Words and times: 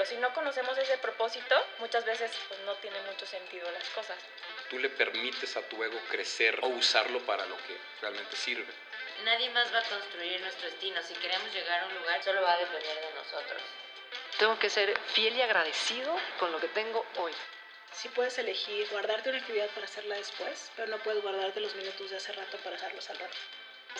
pero 0.00 0.12
si 0.12 0.16
no 0.16 0.32
conocemos 0.32 0.78
ese 0.78 0.96
propósito, 0.96 1.54
muchas 1.78 2.06
veces 2.06 2.32
pues, 2.48 2.58
no 2.60 2.74
tiene 2.76 2.98
mucho 3.02 3.26
sentido 3.26 3.70
las 3.70 3.86
cosas. 3.90 4.16
Tú 4.70 4.78
le 4.78 4.88
permites 4.88 5.54
a 5.58 5.68
tu 5.68 5.84
ego 5.84 6.00
crecer 6.08 6.58
o 6.62 6.68
usarlo 6.68 7.20
para 7.26 7.44
lo 7.44 7.54
que 7.58 7.76
realmente 8.00 8.34
sirve. 8.34 8.72
Nadie 9.26 9.50
más 9.50 9.70
va 9.74 9.80
a 9.80 9.82
construir 9.82 10.40
nuestro 10.40 10.70
destino. 10.70 11.02
Si 11.02 11.12
queremos 11.16 11.52
llegar 11.52 11.82
a 11.82 11.86
un 11.86 11.94
lugar, 11.96 12.24
solo 12.24 12.40
va 12.40 12.54
a 12.54 12.56
depender 12.56 12.98
de 12.98 13.12
nosotros. 13.12 13.60
Tengo 14.38 14.58
que 14.58 14.70
ser 14.70 14.98
fiel 15.12 15.36
y 15.36 15.42
agradecido 15.42 16.16
con 16.38 16.50
lo 16.50 16.58
que 16.60 16.68
tengo 16.68 17.04
hoy. 17.18 17.34
Sí 17.92 18.08
puedes 18.08 18.38
elegir 18.38 18.88
guardarte 18.88 19.28
una 19.28 19.40
actividad 19.40 19.68
para 19.68 19.84
hacerla 19.84 20.16
después, 20.16 20.72
pero 20.76 20.88
no 20.88 20.96
puedes 21.02 21.22
guardarte 21.22 21.60
los 21.60 21.74
minutos 21.74 22.08
de 22.08 22.16
hace 22.16 22.32
rato 22.32 22.56
para 22.64 22.76
hacerlos 22.76 23.10
al 23.10 23.18
rato. 23.18 23.36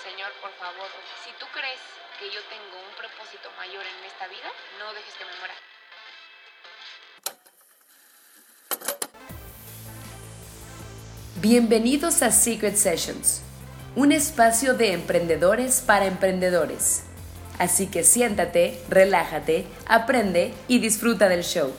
Señor, 0.03 0.33
por 0.41 0.53
favor, 0.55 0.89
si 1.23 1.31
tú 1.33 1.45
crees 1.53 1.81
que 2.19 2.31
yo 2.31 2.41
tengo 2.45 2.89
un 2.89 2.95
propósito 2.95 3.51
mayor 3.59 3.85
en 3.85 4.05
esta 4.07 4.29
vida, 4.29 4.51
no 4.79 4.95
dejes 4.95 5.13
que 5.13 5.27
me 5.27 5.37
muera. 5.41 5.55
Bienvenidos 11.43 12.23
a 12.23 12.33
Secret 12.33 12.75
Sessions, 12.75 13.41
un 13.97 14.13
espacio 14.13 14.75
de 14.75 14.93
emprendedores 14.93 15.81
para 15.81 16.05
emprendedores. 16.05 17.07
Así 17.59 17.87
que 17.87 18.05
siéntate, 18.05 18.79
relájate, 18.91 19.65
aprende 19.87 20.53
y 20.69 20.81
disfruta 20.81 21.31
del 21.31 21.43
show. 21.43 21.73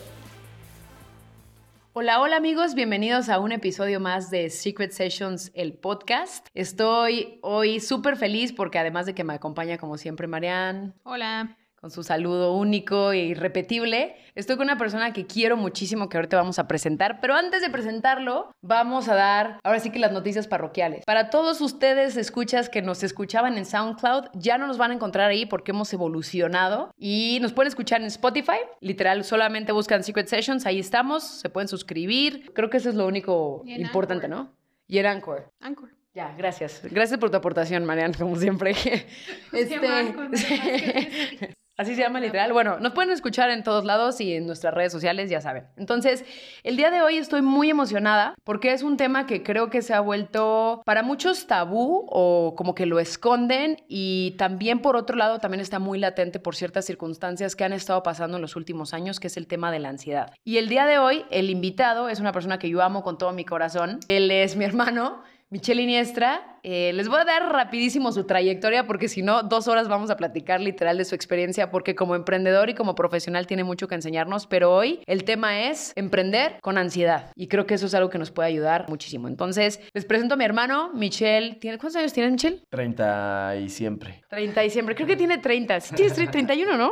Hola, 1.93 2.21
hola 2.21 2.37
amigos, 2.37 2.73
bienvenidos 2.73 3.29
a 3.29 3.37
un 3.37 3.51
episodio 3.51 3.99
más 3.99 4.31
de 4.31 4.49
Secret 4.49 4.93
Sessions, 4.93 5.51
el 5.53 5.73
podcast. 5.73 6.47
Estoy 6.55 7.37
hoy 7.43 7.79
súper 7.81 8.17
feliz 8.17 8.53
porque 8.53 8.79
además 8.79 9.05
de 9.05 9.13
que 9.13 9.23
me 9.23 9.33
acompaña 9.33 9.77
como 9.77 9.99
siempre 9.99 10.25
Marianne. 10.25 10.93
Hola 11.03 11.55
con 11.81 11.89
su 11.89 12.03
saludo 12.03 12.53
único 12.55 13.11
e 13.11 13.25
irrepetible. 13.25 14.15
Estoy 14.35 14.55
con 14.55 14.65
una 14.65 14.77
persona 14.77 15.13
que 15.13 15.25
quiero 15.25 15.57
muchísimo 15.57 16.09
que 16.09 16.17
ahorita 16.17 16.37
vamos 16.37 16.59
a 16.59 16.67
presentar, 16.67 17.19
pero 17.19 17.33
antes 17.33 17.63
de 17.63 17.71
presentarlo, 17.71 18.51
vamos 18.61 19.09
a 19.09 19.15
dar 19.15 19.59
ahora 19.63 19.79
sí 19.79 19.89
que 19.89 19.97
las 19.97 20.11
noticias 20.11 20.47
parroquiales. 20.47 21.03
Para 21.05 21.31
todos 21.31 21.59
ustedes 21.59 22.17
escuchas 22.17 22.69
que 22.69 22.83
nos 22.83 23.01
escuchaban 23.01 23.57
en 23.57 23.65
SoundCloud, 23.65 24.25
ya 24.35 24.59
no 24.59 24.67
nos 24.67 24.77
van 24.77 24.91
a 24.91 24.93
encontrar 24.93 25.31
ahí 25.31 25.47
porque 25.47 25.71
hemos 25.71 25.91
evolucionado 25.91 26.93
y 26.99 27.39
nos 27.41 27.51
pueden 27.51 27.69
escuchar 27.69 27.99
en 28.01 28.07
Spotify. 28.07 28.59
Literal, 28.79 29.23
solamente 29.23 29.71
buscan 29.71 30.03
Secret 30.03 30.27
Sessions, 30.27 30.67
ahí 30.67 30.79
estamos, 30.79 31.23
se 31.23 31.49
pueden 31.49 31.67
suscribir. 31.67 32.51
Creo 32.53 32.69
que 32.69 32.77
eso 32.77 32.89
es 32.89 32.95
lo 32.95 33.07
único 33.07 33.63
importante, 33.65 34.27
¿no? 34.27 34.53
Y 34.87 34.99
en 34.99 35.07
Anchor. 35.07 35.51
Anchor. 35.59 35.89
Ya, 36.13 36.35
gracias. 36.37 36.81
Gracias 36.91 37.17
por 37.19 37.31
tu 37.31 37.37
aportación, 37.37 37.85
Mariana, 37.85 38.13
como 38.17 38.35
siempre. 38.35 38.71
este, 39.53 39.79
Así 41.81 41.95
se 41.95 42.01
llama 42.01 42.19
literal. 42.19 42.53
Bueno, 42.53 42.79
nos 42.79 42.93
pueden 42.93 43.09
escuchar 43.09 43.49
en 43.49 43.63
todos 43.63 43.85
lados 43.85 44.21
y 44.21 44.35
en 44.35 44.45
nuestras 44.45 44.71
redes 44.71 44.91
sociales, 44.91 45.31
ya 45.31 45.41
saben. 45.41 45.65
Entonces, 45.77 46.23
el 46.61 46.77
día 46.77 46.91
de 46.91 47.01
hoy 47.01 47.17
estoy 47.17 47.41
muy 47.41 47.71
emocionada 47.71 48.35
porque 48.43 48.71
es 48.71 48.83
un 48.83 48.97
tema 48.97 49.25
que 49.25 49.41
creo 49.41 49.71
que 49.71 49.81
se 49.81 49.95
ha 49.95 49.99
vuelto 49.99 50.83
para 50.85 51.01
muchos 51.01 51.47
tabú 51.47 52.05
o 52.07 52.53
como 52.55 52.75
que 52.75 52.85
lo 52.85 52.99
esconden 52.99 53.77
y 53.87 54.35
también 54.37 54.83
por 54.83 54.95
otro 54.95 55.15
lado 55.15 55.39
también 55.39 55.59
está 55.59 55.79
muy 55.79 55.97
latente 55.97 56.39
por 56.39 56.55
ciertas 56.55 56.85
circunstancias 56.85 57.55
que 57.55 57.63
han 57.63 57.73
estado 57.73 58.03
pasando 58.03 58.37
en 58.37 58.43
los 58.43 58.55
últimos 58.55 58.93
años, 58.93 59.19
que 59.19 59.25
es 59.25 59.35
el 59.35 59.47
tema 59.47 59.71
de 59.71 59.79
la 59.79 59.89
ansiedad. 59.89 60.35
Y 60.43 60.57
el 60.57 60.69
día 60.69 60.85
de 60.85 60.99
hoy, 60.99 61.25
el 61.31 61.49
invitado 61.49 62.09
es 62.09 62.19
una 62.19 62.31
persona 62.31 62.59
que 62.59 62.69
yo 62.69 62.83
amo 62.83 63.01
con 63.01 63.17
todo 63.17 63.31
mi 63.31 63.43
corazón. 63.43 64.01
Él 64.07 64.29
es 64.29 64.55
mi 64.55 64.65
hermano. 64.65 65.23
Michelle 65.49 65.81
Iniestra, 65.81 66.50
eh, 66.63 66.91
les 66.93 67.07
voy 67.07 67.19
a 67.19 67.25
dar 67.25 67.51
rapidísimo 67.51 68.11
su 68.11 68.25
trayectoria 68.25 68.85
porque 68.85 69.07
si 69.07 69.21
no, 69.21 69.43
dos 69.43 69.67
horas 69.67 69.87
vamos 69.87 70.09
a 70.09 70.17
platicar 70.17 70.61
literal 70.61 70.97
de 70.97 71.05
su 71.05 71.15
experiencia 71.15 71.71
porque 71.71 71.95
como 71.95 72.15
emprendedor 72.15 72.69
y 72.69 72.75
como 72.75 72.95
profesional 72.95 73.47
tiene 73.47 73.63
mucho 73.63 73.87
que 73.87 73.95
enseñarnos, 73.95 74.47
pero 74.47 74.73
hoy 74.73 75.01
el 75.07 75.23
tema 75.23 75.67
es 75.67 75.93
emprender 75.95 76.57
con 76.61 76.77
ansiedad 76.77 77.31
y 77.35 77.47
creo 77.47 77.65
que 77.65 77.75
eso 77.75 77.85
es 77.85 77.93
algo 77.93 78.09
que 78.09 78.17
nos 78.17 78.31
puede 78.31 78.49
ayudar 78.49 78.87
muchísimo. 78.89 79.27
Entonces, 79.27 79.79
les 79.93 80.05
presento 80.05 80.35
a 80.35 80.37
mi 80.37 80.45
hermano, 80.45 80.91
Michelle. 80.93 81.55
¿Tiene, 81.55 81.77
¿Cuántos 81.77 81.97
años 81.97 82.13
tiene 82.13 82.31
Michelle? 82.31 82.63
30 82.69 83.55
y 83.63 83.69
siempre. 83.69 84.23
30 84.29 84.65
y 84.65 84.69
siempre. 84.69 84.95
Creo 84.95 85.07
que 85.07 85.15
tiene 85.15 85.37
30. 85.37 85.79
Sí, 85.79 85.95
tienes 85.95 86.13
31, 86.13 86.77
¿no? 86.77 86.91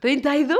32. 0.00 0.42
¿32? 0.42 0.56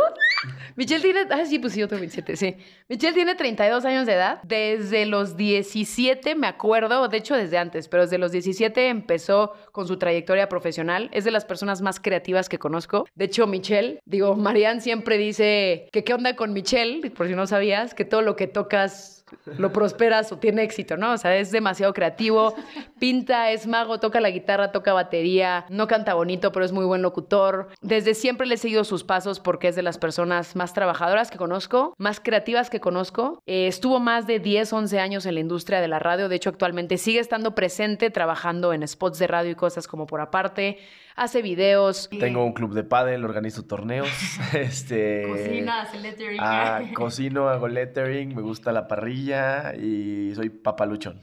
Michelle 0.76 1.02
tiene... 1.02 1.20
Ah, 1.30 1.44
sí, 1.44 1.58
pues 1.58 1.72
sí, 1.72 1.80
yo 1.80 1.88
tengo 1.88 2.00
27, 2.00 2.36
sí. 2.36 2.56
Michelle 2.88 3.12
tiene 3.12 3.34
32 3.34 3.84
años 3.84 4.06
de 4.06 4.14
edad. 4.14 4.40
Desde 4.42 5.06
los 5.06 5.36
17, 5.36 6.34
me 6.34 6.46
acuerdo, 6.46 7.08
de 7.08 7.16
hecho 7.16 7.36
desde 7.36 7.58
antes, 7.58 7.88
pero 7.88 8.02
desde 8.02 8.18
los 8.22 8.32
17 8.32 8.88
empezó 8.88 9.52
con 9.72 9.86
su 9.86 9.98
trayectoria 9.98 10.48
profesional. 10.48 11.10
Es 11.12 11.24
de 11.24 11.30
las 11.30 11.44
personas 11.44 11.82
más 11.82 12.00
creativas 12.00 12.48
que 12.48 12.58
conozco. 12.58 13.04
De 13.14 13.26
hecho, 13.26 13.46
Michelle, 13.46 14.00
digo, 14.06 14.36
Marianne 14.36 14.80
siempre 14.80 15.18
dice 15.18 15.88
que 15.92 16.04
qué 16.04 16.14
onda 16.14 16.36
con 16.36 16.52
Michelle, 16.52 17.10
por 17.10 17.26
si 17.26 17.34
no 17.34 17.46
sabías, 17.46 17.94
que 17.94 18.04
todo 18.04 18.22
lo 18.22 18.36
que 18.36 18.46
tocas 18.46 19.21
lo 19.58 19.72
prosperas 19.72 20.32
o 20.32 20.38
tiene 20.38 20.62
éxito, 20.62 20.96
¿no? 20.96 21.12
O 21.12 21.18
sea, 21.18 21.36
es 21.36 21.50
demasiado 21.50 21.92
creativo, 21.92 22.54
pinta, 22.98 23.50
es 23.50 23.66
mago, 23.66 24.00
toca 24.00 24.20
la 24.20 24.30
guitarra, 24.30 24.72
toca 24.72 24.92
batería, 24.92 25.66
no 25.68 25.86
canta 25.86 26.14
bonito, 26.14 26.52
pero 26.52 26.64
es 26.64 26.72
muy 26.72 26.84
buen 26.84 27.02
locutor. 27.02 27.68
Desde 27.80 28.14
siempre 28.14 28.46
le 28.46 28.54
he 28.54 28.58
seguido 28.58 28.84
sus 28.84 29.04
pasos 29.04 29.40
porque 29.40 29.68
es 29.68 29.76
de 29.76 29.82
las 29.82 29.98
personas 29.98 30.56
más 30.56 30.74
trabajadoras 30.74 31.30
que 31.30 31.38
conozco, 31.38 31.94
más 31.98 32.20
creativas 32.20 32.70
que 32.70 32.80
conozco. 32.80 33.42
Eh, 33.46 33.66
estuvo 33.66 34.00
más 34.00 34.26
de 34.26 34.38
10, 34.38 34.72
11 34.72 34.98
años 34.98 35.26
en 35.26 35.34
la 35.34 35.40
industria 35.40 35.80
de 35.80 35.88
la 35.88 35.98
radio, 35.98 36.28
de 36.28 36.36
hecho 36.36 36.50
actualmente 36.50 36.98
sigue 36.98 37.20
estando 37.20 37.54
presente 37.54 38.10
trabajando 38.10 38.72
en 38.72 38.86
spots 38.86 39.18
de 39.18 39.26
radio 39.26 39.50
y 39.50 39.54
cosas 39.54 39.86
como 39.86 40.06
por 40.06 40.20
aparte 40.20 40.78
hace 41.16 41.42
videos. 41.42 42.08
Tengo 42.10 42.44
un 42.44 42.52
club 42.52 42.74
de 42.74 42.84
pádel, 42.84 43.24
organizo 43.24 43.64
torneos. 43.64 44.08
este, 44.52 45.24
Cocina, 45.28 45.82
hace 45.82 45.98
lettering. 45.98 46.38
Ah, 46.40 46.82
cocino, 46.94 47.48
hago 47.48 47.68
lettering, 47.68 48.34
me 48.34 48.42
gusta 48.42 48.72
la 48.72 48.88
parrilla 48.88 49.21
y 49.30 50.34
soy 50.34 50.50
papaluchón. 50.50 51.20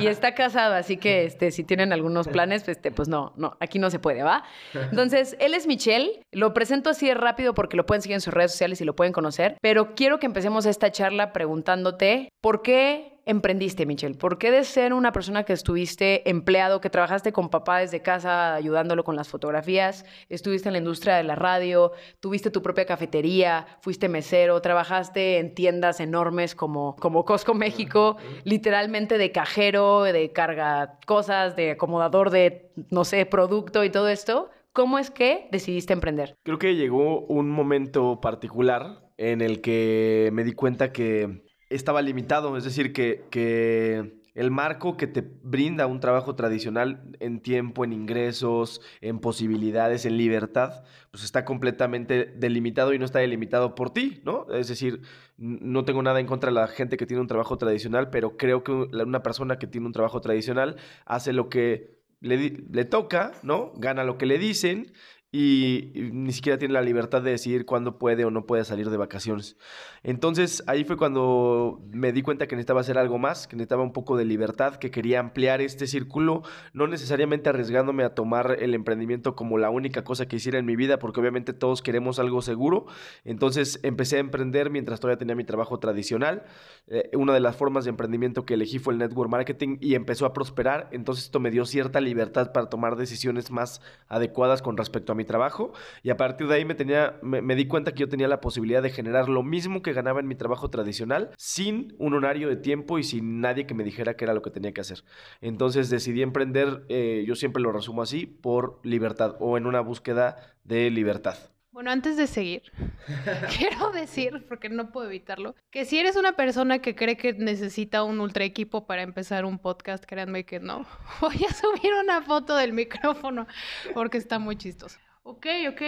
y, 0.00 0.06
está 0.06 0.34
casado, 0.34 0.74
así 0.74 0.96
que 0.96 1.24
este, 1.26 1.50
si 1.50 1.64
tienen 1.64 1.92
algunos 1.92 2.28
planes, 2.28 2.68
este, 2.68 2.90
pues 2.90 3.08
no, 3.08 3.32
no, 3.36 3.56
aquí 3.60 3.78
no 3.78 3.90
se 3.90 3.98
puede, 3.98 4.22
¿va? 4.22 4.44
Entonces, 4.74 5.36
él 5.40 5.54
es 5.54 5.66
Michelle, 5.66 6.20
lo 6.32 6.52
presento 6.54 6.90
así 6.90 7.06
de 7.06 7.14
rápido 7.14 7.54
porque 7.54 7.76
lo 7.76 7.86
pueden 7.86 8.02
seguir 8.02 8.14
en 8.16 8.20
sus 8.20 8.34
redes 8.34 8.52
sociales 8.52 8.80
y 8.80 8.84
lo 8.84 8.94
pueden 8.94 9.12
conocer, 9.12 9.56
pero 9.60 9.94
quiero 9.94 10.18
que 10.18 10.26
empecemos 10.26 10.66
esta 10.66 10.90
charla 10.90 11.32
preguntándote 11.32 12.28
por 12.40 12.62
qué 12.62 13.15
emprendiste, 13.26 13.84
Michelle? 13.84 14.14
¿Por 14.14 14.38
qué 14.38 14.50
de 14.50 14.64
ser 14.64 14.94
una 14.94 15.12
persona 15.12 15.42
que 15.42 15.52
estuviste 15.52 16.28
empleado, 16.30 16.80
que 16.80 16.88
trabajaste 16.88 17.32
con 17.32 17.50
papá 17.50 17.80
desde 17.80 18.00
casa 18.00 18.54
ayudándolo 18.54 19.04
con 19.04 19.16
las 19.16 19.28
fotografías, 19.28 20.06
estuviste 20.28 20.68
en 20.68 20.74
la 20.74 20.78
industria 20.78 21.16
de 21.16 21.24
la 21.24 21.34
radio, 21.34 21.92
tuviste 22.20 22.50
tu 22.50 22.62
propia 22.62 22.86
cafetería, 22.86 23.66
fuiste 23.80 24.08
mesero, 24.08 24.62
trabajaste 24.62 25.38
en 25.38 25.54
tiendas 25.54 25.98
enormes 25.98 26.54
como, 26.54 26.94
como 26.96 27.24
Costco 27.24 27.52
México, 27.52 28.16
literalmente 28.44 29.18
de 29.18 29.32
cajero, 29.32 30.04
de 30.04 30.32
carga 30.32 30.98
cosas, 31.04 31.56
de 31.56 31.72
acomodador 31.72 32.30
de, 32.30 32.70
no 32.90 33.04
sé, 33.04 33.26
producto 33.26 33.84
y 33.84 33.90
todo 33.90 34.08
esto? 34.08 34.50
¿Cómo 34.72 34.98
es 34.98 35.10
que 35.10 35.48
decidiste 35.50 35.92
emprender? 35.92 36.36
Creo 36.44 36.58
que 36.58 36.76
llegó 36.76 37.20
un 37.22 37.48
momento 37.48 38.20
particular 38.20 39.10
en 39.16 39.40
el 39.40 39.62
que 39.62 40.30
me 40.32 40.44
di 40.44 40.52
cuenta 40.52 40.92
que 40.92 41.45
estaba 41.68 42.02
limitado, 42.02 42.56
es 42.56 42.64
decir, 42.64 42.92
que, 42.92 43.24
que 43.30 44.20
el 44.36 44.50
marco 44.50 44.98
que 44.98 45.06
te 45.06 45.24
brinda 45.42 45.86
un 45.86 45.98
trabajo 45.98 46.36
tradicional 46.36 47.16
en 47.20 47.40
tiempo, 47.40 47.84
en 47.84 47.94
ingresos, 47.94 48.82
en 49.00 49.18
posibilidades, 49.18 50.04
en 50.04 50.18
libertad, 50.18 50.84
pues 51.10 51.24
está 51.24 51.46
completamente 51.46 52.26
delimitado 52.26 52.92
y 52.92 52.98
no 52.98 53.06
está 53.06 53.20
delimitado 53.20 53.74
por 53.74 53.90
ti, 53.90 54.20
¿no? 54.24 54.46
Es 54.52 54.68
decir, 54.68 55.00
no 55.38 55.86
tengo 55.86 56.02
nada 56.02 56.20
en 56.20 56.26
contra 56.26 56.50
de 56.50 56.54
la 56.54 56.68
gente 56.68 56.98
que 56.98 57.06
tiene 57.06 57.22
un 57.22 57.28
trabajo 57.28 57.56
tradicional, 57.56 58.10
pero 58.10 58.36
creo 58.36 58.62
que 58.62 58.72
una 58.72 59.22
persona 59.22 59.58
que 59.58 59.66
tiene 59.66 59.86
un 59.86 59.94
trabajo 59.94 60.20
tradicional 60.20 60.76
hace 61.06 61.32
lo 61.32 61.48
que 61.48 61.96
le, 62.20 62.36
le 62.70 62.84
toca, 62.84 63.32
¿no? 63.42 63.72
Gana 63.76 64.04
lo 64.04 64.18
que 64.18 64.26
le 64.26 64.38
dicen 64.38 64.92
y, 65.38 65.92
ni 66.12 66.32
siquiera 66.32 66.56
tiene 66.56 66.72
la 66.72 66.80
libertad 66.80 67.20
de 67.20 67.32
decidir 67.32 67.66
cuándo 67.66 67.98
puede 67.98 68.24
o 68.24 68.30
no 68.30 68.46
puede 68.46 68.64
salir 68.64 68.88
de 68.88 68.96
vacaciones. 68.96 69.58
Entonces 70.02 70.64
ahí 70.66 70.84
fue 70.84 70.96
cuando 70.96 71.82
me 71.90 72.12
di 72.12 72.22
cuenta 72.22 72.46
que 72.46 72.56
necesitaba 72.56 72.80
hacer 72.80 72.96
algo 72.96 73.18
más, 73.18 73.46
que 73.46 73.54
necesitaba 73.54 73.82
un 73.82 73.92
poco 73.92 74.16
de 74.16 74.24
libertad, 74.24 74.76
que 74.76 74.90
quería 74.90 75.20
ampliar 75.20 75.60
este 75.60 75.86
círculo, 75.86 76.42
no 76.72 76.86
necesariamente 76.86 77.50
arriesgándome 77.50 78.02
a 78.02 78.14
tomar 78.14 78.56
el 78.60 78.72
emprendimiento 78.72 79.36
como 79.36 79.58
la 79.58 79.68
única 79.68 80.04
cosa 80.04 80.26
que 80.26 80.36
hiciera 80.36 80.58
en 80.58 80.64
mi 80.64 80.74
vida, 80.74 80.98
porque 80.98 81.20
obviamente 81.20 81.52
todos 81.52 81.82
queremos 81.82 82.18
algo 82.18 82.40
seguro. 82.40 82.86
Entonces 83.24 83.78
empecé 83.82 84.16
a 84.16 84.20
emprender 84.20 84.70
mientras 84.70 85.00
todavía 85.00 85.18
tenía 85.18 85.34
mi 85.34 85.44
trabajo 85.44 85.78
tradicional. 85.78 86.44
Eh, 86.86 87.10
una 87.12 87.34
de 87.34 87.40
las 87.40 87.56
formas 87.56 87.84
de 87.84 87.90
emprendimiento 87.90 88.46
que 88.46 88.54
elegí 88.54 88.78
fue 88.78 88.94
el 88.94 89.00
network 89.00 89.30
marketing 89.30 89.76
y 89.82 89.96
empezó 89.96 90.24
a 90.24 90.32
prosperar. 90.32 90.88
Entonces 90.92 91.26
esto 91.26 91.40
me 91.40 91.50
dio 91.50 91.66
cierta 91.66 92.00
libertad 92.00 92.52
para 92.52 92.70
tomar 92.70 92.96
decisiones 92.96 93.50
más 93.50 93.82
adecuadas 94.08 94.62
con 94.62 94.78
respecto 94.78 95.12
a 95.12 95.14
mi 95.14 95.25
trabajo 95.26 95.72
y 96.02 96.10
a 96.10 96.16
partir 96.16 96.48
de 96.48 96.54
ahí 96.54 96.64
me, 96.64 96.74
tenía, 96.74 97.18
me, 97.22 97.54
di 97.54 97.66
cuenta 97.66 97.92
que 97.92 98.00
yo 98.00 98.08
tenía 98.08 98.28
la 98.28 98.40
posibilidad 98.40 98.82
de 98.82 98.90
generar 98.90 99.28
lo 99.28 99.42
mismo 99.42 99.82
que 99.82 99.92
ganaba 99.92 100.20
en 100.20 100.28
mi 100.28 100.34
trabajo 100.34 100.70
tradicional 100.70 101.30
sin 101.36 101.94
un 101.98 102.14
horario 102.14 102.48
de 102.48 102.56
tiempo 102.56 102.98
y 102.98 103.02
sin 103.02 103.40
nadie 103.40 103.66
que 103.66 103.74
me 103.74 103.84
dijera 103.84 104.14
que 104.14 104.24
era 104.24 104.34
lo 104.34 104.42
que 104.42 104.50
tenía 104.50 104.72
que 104.72 104.80
hacer. 104.80 105.04
Entonces 105.40 105.90
decidí 105.90 106.22
emprender, 106.22 106.84
eh, 106.88 107.24
yo 107.26 107.34
siempre 107.34 107.62
lo 107.62 107.72
resumo 107.72 108.02
así, 108.02 108.26
por 108.26 108.80
libertad 108.82 109.36
o 109.40 109.56
en 109.56 109.66
una 109.66 109.80
búsqueda 109.80 110.56
de 110.64 110.90
libertad. 110.90 111.36
Bueno, 111.76 111.90
antes 111.90 112.16
de 112.16 112.26
seguir, 112.26 112.62
quiero 113.58 113.90
decir, 113.90 114.46
porque 114.48 114.70
no 114.70 114.92
puedo 114.92 115.08
evitarlo, 115.08 115.54
que 115.70 115.84
si 115.84 115.98
eres 115.98 116.16
una 116.16 116.34
persona 116.34 116.78
que 116.78 116.94
cree 116.94 117.18
que 117.18 117.34
necesita 117.34 118.02
un 118.02 118.18
ultra 118.18 118.44
equipo 118.44 118.86
para 118.86 119.02
empezar 119.02 119.44
un 119.44 119.58
podcast, 119.58 120.02
créanme 120.06 120.46
que 120.46 120.58
no. 120.58 120.86
Voy 121.20 121.36
a 121.46 121.52
subir 121.52 121.92
una 122.02 122.22
foto 122.22 122.56
del 122.56 122.72
micrófono 122.72 123.46
porque 123.92 124.16
está 124.16 124.38
muy 124.38 124.56
chistoso. 124.56 124.98
Ok, 125.26 125.46
ok. 125.68 125.82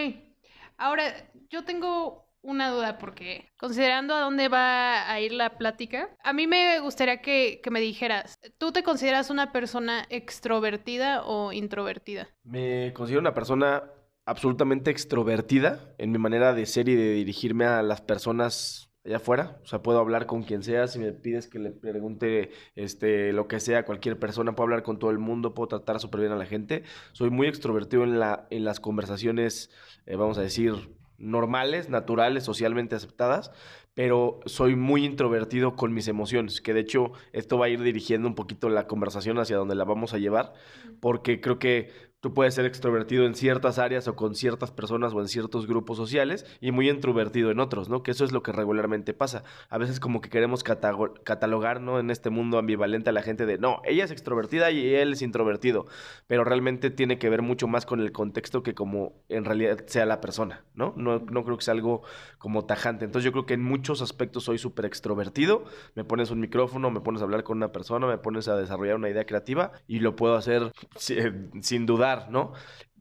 Ahora, 0.78 1.14
yo 1.48 1.64
tengo 1.64 2.26
una 2.42 2.70
duda 2.70 2.98
porque 2.98 3.52
considerando 3.56 4.12
a 4.14 4.20
dónde 4.20 4.48
va 4.48 5.08
a 5.08 5.20
ir 5.20 5.32
la 5.32 5.56
plática, 5.58 6.10
a 6.24 6.32
mí 6.32 6.48
me 6.48 6.80
gustaría 6.80 7.22
que, 7.22 7.60
que 7.62 7.70
me 7.70 7.78
dijeras, 7.78 8.36
¿tú 8.58 8.72
te 8.72 8.82
consideras 8.82 9.30
una 9.30 9.52
persona 9.52 10.04
extrovertida 10.10 11.22
o 11.24 11.52
introvertida? 11.52 12.28
Me 12.42 12.92
considero 12.94 13.20
una 13.20 13.32
persona 13.32 13.84
absolutamente 14.24 14.90
extrovertida 14.90 15.94
en 15.98 16.10
mi 16.10 16.18
manera 16.18 16.52
de 16.52 16.66
ser 16.66 16.88
y 16.88 16.96
de 16.96 17.12
dirigirme 17.12 17.64
a 17.64 17.82
las 17.82 18.00
personas 18.00 18.87
allá 19.08 19.16
afuera. 19.16 19.58
O 19.62 19.66
sea, 19.66 19.82
puedo 19.82 19.98
hablar 19.98 20.26
con 20.26 20.42
quien 20.42 20.62
sea. 20.62 20.86
Si 20.86 20.98
me 20.98 21.12
pides 21.12 21.48
que 21.48 21.58
le 21.58 21.70
pregunte 21.70 22.50
este, 22.76 23.32
lo 23.32 23.48
que 23.48 23.58
sea 23.58 23.80
a 23.80 23.84
cualquier 23.84 24.18
persona, 24.18 24.54
puedo 24.54 24.66
hablar 24.66 24.82
con 24.82 24.98
todo 24.98 25.10
el 25.10 25.18
mundo, 25.18 25.54
puedo 25.54 25.68
tratar 25.68 25.98
súper 25.98 26.20
bien 26.20 26.32
a 26.32 26.36
la 26.36 26.46
gente. 26.46 26.84
Soy 27.12 27.30
muy 27.30 27.48
extrovertido 27.48 28.04
en, 28.04 28.20
la, 28.20 28.46
en 28.50 28.64
las 28.64 28.80
conversaciones, 28.80 29.70
eh, 30.06 30.16
vamos 30.16 30.38
a 30.38 30.42
decir, 30.42 30.74
normales, 31.16 31.88
naturales, 31.88 32.44
socialmente 32.44 32.94
aceptadas, 32.94 33.50
pero 33.94 34.38
soy 34.46 34.76
muy 34.76 35.04
introvertido 35.04 35.74
con 35.74 35.92
mis 35.92 36.06
emociones, 36.06 36.60
que 36.60 36.72
de 36.72 36.80
hecho 36.80 37.10
esto 37.32 37.58
va 37.58 37.66
a 37.66 37.68
ir 37.68 37.82
dirigiendo 37.82 38.28
un 38.28 38.36
poquito 38.36 38.68
la 38.68 38.86
conversación 38.86 39.38
hacia 39.38 39.56
donde 39.56 39.74
la 39.74 39.84
vamos 39.84 40.14
a 40.14 40.18
llevar, 40.18 40.52
porque 41.00 41.40
creo 41.40 41.58
que 41.58 41.90
tú 42.20 42.34
puedes 42.34 42.54
ser 42.54 42.64
extrovertido 42.64 43.26
en 43.26 43.34
ciertas 43.34 43.78
áreas 43.78 44.08
o 44.08 44.16
con 44.16 44.34
ciertas 44.34 44.72
personas 44.72 45.14
o 45.14 45.20
en 45.20 45.28
ciertos 45.28 45.66
grupos 45.66 45.96
sociales 45.96 46.44
y 46.60 46.72
muy 46.72 46.90
introvertido 46.90 47.50
en 47.50 47.60
otros, 47.60 47.88
¿no? 47.88 48.02
Que 48.02 48.10
eso 48.10 48.24
es 48.24 48.32
lo 48.32 48.42
que 48.42 48.50
regularmente 48.50 49.14
pasa. 49.14 49.44
A 49.68 49.78
veces 49.78 50.00
como 50.00 50.20
que 50.20 50.28
queremos 50.28 50.64
catalogar, 50.64 51.80
¿no? 51.80 52.00
En 52.00 52.10
este 52.10 52.30
mundo 52.30 52.58
ambivalente 52.58 53.10
a 53.10 53.12
la 53.12 53.22
gente 53.22 53.46
de, 53.46 53.58
no, 53.58 53.80
ella 53.84 54.04
es 54.04 54.10
extrovertida 54.10 54.70
y 54.72 54.94
él 54.94 55.12
es 55.12 55.22
introvertido, 55.22 55.86
pero 56.26 56.42
realmente 56.42 56.90
tiene 56.90 57.18
que 57.18 57.30
ver 57.30 57.42
mucho 57.42 57.68
más 57.68 57.86
con 57.86 58.00
el 58.00 58.10
contexto 58.10 58.62
que 58.62 58.74
como 58.74 59.12
en 59.28 59.44
realidad 59.44 59.78
sea 59.86 60.04
la 60.04 60.20
persona, 60.20 60.64
¿no? 60.74 60.94
No, 60.96 61.20
no 61.20 61.44
creo 61.44 61.56
que 61.56 61.64
sea 61.64 61.74
algo 61.74 62.02
como 62.38 62.64
tajante. 62.64 63.04
Entonces 63.04 63.24
yo 63.24 63.32
creo 63.32 63.46
que 63.46 63.54
en 63.54 63.62
muchos 63.62 64.02
aspectos 64.02 64.44
soy 64.44 64.58
súper 64.58 64.86
extrovertido, 64.86 65.64
me 65.94 66.02
pones 66.02 66.32
un 66.32 66.40
micrófono, 66.40 66.90
me 66.90 67.00
pones 67.00 67.22
a 67.22 67.24
hablar 67.24 67.44
con 67.44 67.58
una 67.58 67.70
persona, 67.70 68.08
me 68.08 68.18
pones 68.18 68.48
a 68.48 68.56
desarrollar 68.56 68.96
una 68.96 69.08
idea 69.08 69.24
creativa 69.24 69.70
y 69.86 70.00
lo 70.00 70.16
puedo 70.16 70.34
hacer 70.34 70.72
sin 70.96 71.86
duda 71.86 72.07
¿no? 72.30 72.52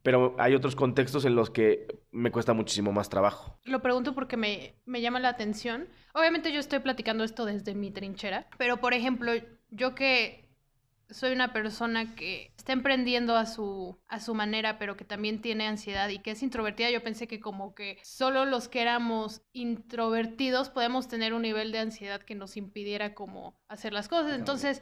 Pero 0.03 0.35
hay 0.39 0.55
otros 0.55 0.75
contextos 0.75 1.25
en 1.25 1.35
los 1.35 1.49
que 1.49 1.87
me 2.11 2.31
cuesta 2.31 2.53
muchísimo 2.53 2.91
más 2.93 3.09
trabajo. 3.09 3.59
Lo 3.65 3.81
pregunto 3.81 4.13
porque 4.13 4.37
me, 4.37 4.75
me 4.85 5.01
llama 5.01 5.19
la 5.19 5.29
atención. 5.29 5.87
Obviamente 6.13 6.51
yo 6.53 6.59
estoy 6.59 6.79
platicando 6.79 7.23
esto 7.23 7.45
desde 7.45 7.75
mi 7.75 7.91
trinchera, 7.91 8.47
pero 8.57 8.77
por 8.77 8.93
ejemplo, 8.93 9.33
yo 9.69 9.95
que 9.95 10.47
soy 11.09 11.31
una 11.31 11.53
persona 11.53 12.15
que 12.15 12.53
está 12.57 12.73
emprendiendo 12.73 13.35
a 13.35 13.45
su, 13.45 13.97
a 14.07 14.19
su 14.19 14.33
manera, 14.35 14.77
pero 14.77 14.97
que 14.97 15.05
también 15.05 15.41
tiene 15.41 15.67
ansiedad 15.67 16.09
y 16.09 16.19
que 16.19 16.31
es 16.31 16.43
introvertida, 16.43 16.89
yo 16.89 17.03
pensé 17.03 17.27
que 17.27 17.39
como 17.39 17.73
que 17.73 17.97
solo 18.03 18.45
los 18.45 18.67
que 18.67 18.81
éramos 18.81 19.41
introvertidos 19.53 20.69
podemos 20.69 21.07
tener 21.07 21.33
un 21.33 21.43
nivel 21.43 21.71
de 21.71 21.79
ansiedad 21.79 22.21
que 22.21 22.35
nos 22.35 22.57
impidiera 22.57 23.13
como 23.13 23.59
hacer 23.67 23.93
las 23.93 24.07
cosas. 24.07 24.33
Entonces, 24.33 24.81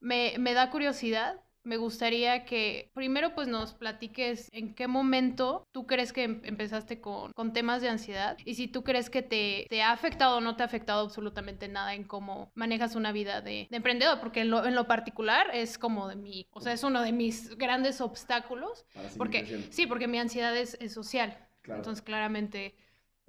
me, 0.00 0.34
me 0.38 0.54
da 0.54 0.70
curiosidad 0.70 1.40
me 1.66 1.76
gustaría 1.76 2.44
que 2.44 2.90
primero 2.94 3.34
pues 3.34 3.48
nos 3.48 3.74
platiques 3.74 4.48
en 4.52 4.72
qué 4.72 4.86
momento 4.86 5.66
tú 5.72 5.84
crees 5.86 6.12
que 6.12 6.22
em, 6.22 6.40
empezaste 6.44 7.00
con, 7.00 7.32
con 7.32 7.52
temas 7.52 7.82
de 7.82 7.88
ansiedad 7.88 8.38
y 8.44 8.54
si 8.54 8.68
tú 8.68 8.84
crees 8.84 9.10
que 9.10 9.22
te, 9.22 9.66
te, 9.68 9.82
ha 9.82 9.90
afectado 9.90 10.36
o 10.36 10.40
no 10.40 10.54
te 10.54 10.62
ha 10.62 10.66
afectado 10.66 11.04
absolutamente 11.04 11.66
nada 11.66 11.94
en 11.94 12.04
cómo 12.04 12.52
manejas 12.54 12.94
una 12.94 13.10
vida 13.10 13.40
de, 13.40 13.66
de 13.68 13.76
emprendedor, 13.76 14.20
porque 14.20 14.42
en 14.42 14.50
lo, 14.50 14.64
en 14.64 14.76
lo, 14.76 14.86
particular 14.86 15.48
es 15.52 15.76
como 15.76 16.06
de 16.06 16.14
mi, 16.14 16.46
o 16.52 16.60
sea, 16.60 16.72
es 16.72 16.84
uno 16.84 17.02
de 17.02 17.10
mis 17.10 17.56
grandes 17.58 18.00
obstáculos, 18.00 18.86
porque 19.18 19.66
sí, 19.70 19.88
porque 19.88 20.06
mi 20.06 20.18
ansiedad 20.18 20.56
es, 20.56 20.76
es 20.80 20.92
social, 20.92 21.36
entonces 21.64 22.02
claramente... 22.02 22.76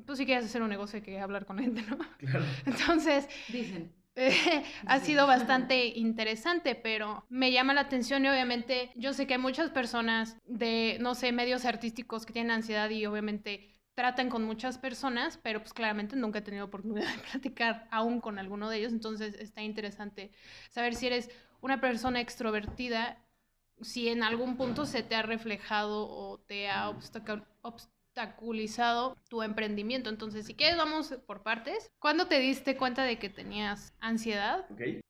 Tú 0.05 0.15
sí 0.15 0.27
quieres 0.27 0.45
hacer 0.45 0.61
un 0.61 0.69
negocio 0.69 0.97
hay 0.97 1.03
que 1.03 1.19
hablar 1.19 1.47
con 1.47 1.57
gente, 1.57 1.81
¿no? 1.81 1.97
Claro. 2.19 2.45
Entonces, 2.67 3.27
dicen. 3.47 3.96
ha 4.87 4.99
sido 4.99 5.27
bastante 5.27 5.85
interesante, 5.85 6.75
pero 6.75 7.25
me 7.29 7.51
llama 7.51 7.73
la 7.73 7.81
atención 7.81 8.25
y 8.25 8.29
obviamente 8.29 8.91
yo 8.95 9.13
sé 9.13 9.27
que 9.27 9.35
hay 9.35 9.39
muchas 9.39 9.69
personas 9.69 10.37
de, 10.45 10.97
no 10.99 11.13
sé, 11.15 11.31
medios 11.31 11.65
artísticos 11.65 12.25
que 12.25 12.33
tienen 12.33 12.51
ansiedad 12.51 12.89
y 12.89 13.05
obviamente 13.05 13.73
tratan 13.93 14.29
con 14.29 14.43
muchas 14.43 14.77
personas, 14.77 15.39
pero 15.41 15.59
pues 15.59 15.73
claramente 15.73 16.15
nunca 16.15 16.39
he 16.39 16.43
tenido 16.43 16.65
oportunidad 16.65 17.11
de 17.15 17.21
platicar 17.31 17.87
aún 17.91 18.19
con 18.19 18.39
alguno 18.39 18.69
de 18.69 18.77
ellos, 18.77 18.93
entonces 18.93 19.35
está 19.39 19.61
interesante 19.61 20.31
saber 20.69 20.95
si 20.95 21.07
eres 21.07 21.29
una 21.61 21.79
persona 21.79 22.19
extrovertida, 22.19 23.17
si 23.81 24.09
en 24.09 24.23
algún 24.23 24.57
punto 24.57 24.85
se 24.85 25.03
te 25.03 25.15
ha 25.15 25.21
reflejado 25.21 26.07
o 26.09 26.39
te 26.39 26.69
ha 26.69 26.89
obstaculizado 26.89 27.96
obstaculizado 28.17 29.15
tu 29.29 29.43
emprendimiento. 29.43 30.09
Entonces, 30.09 30.45
si 30.45 30.55
quieres, 30.55 30.77
vamos 30.77 31.15
por 31.25 31.43
partes. 31.43 31.91
¿Cuándo 31.99 32.27
te 32.27 32.39
diste 32.39 32.75
cuenta 32.75 33.03
de 33.03 33.19
que 33.19 33.29
tenías 33.29 33.93
ansiedad? 33.99 34.65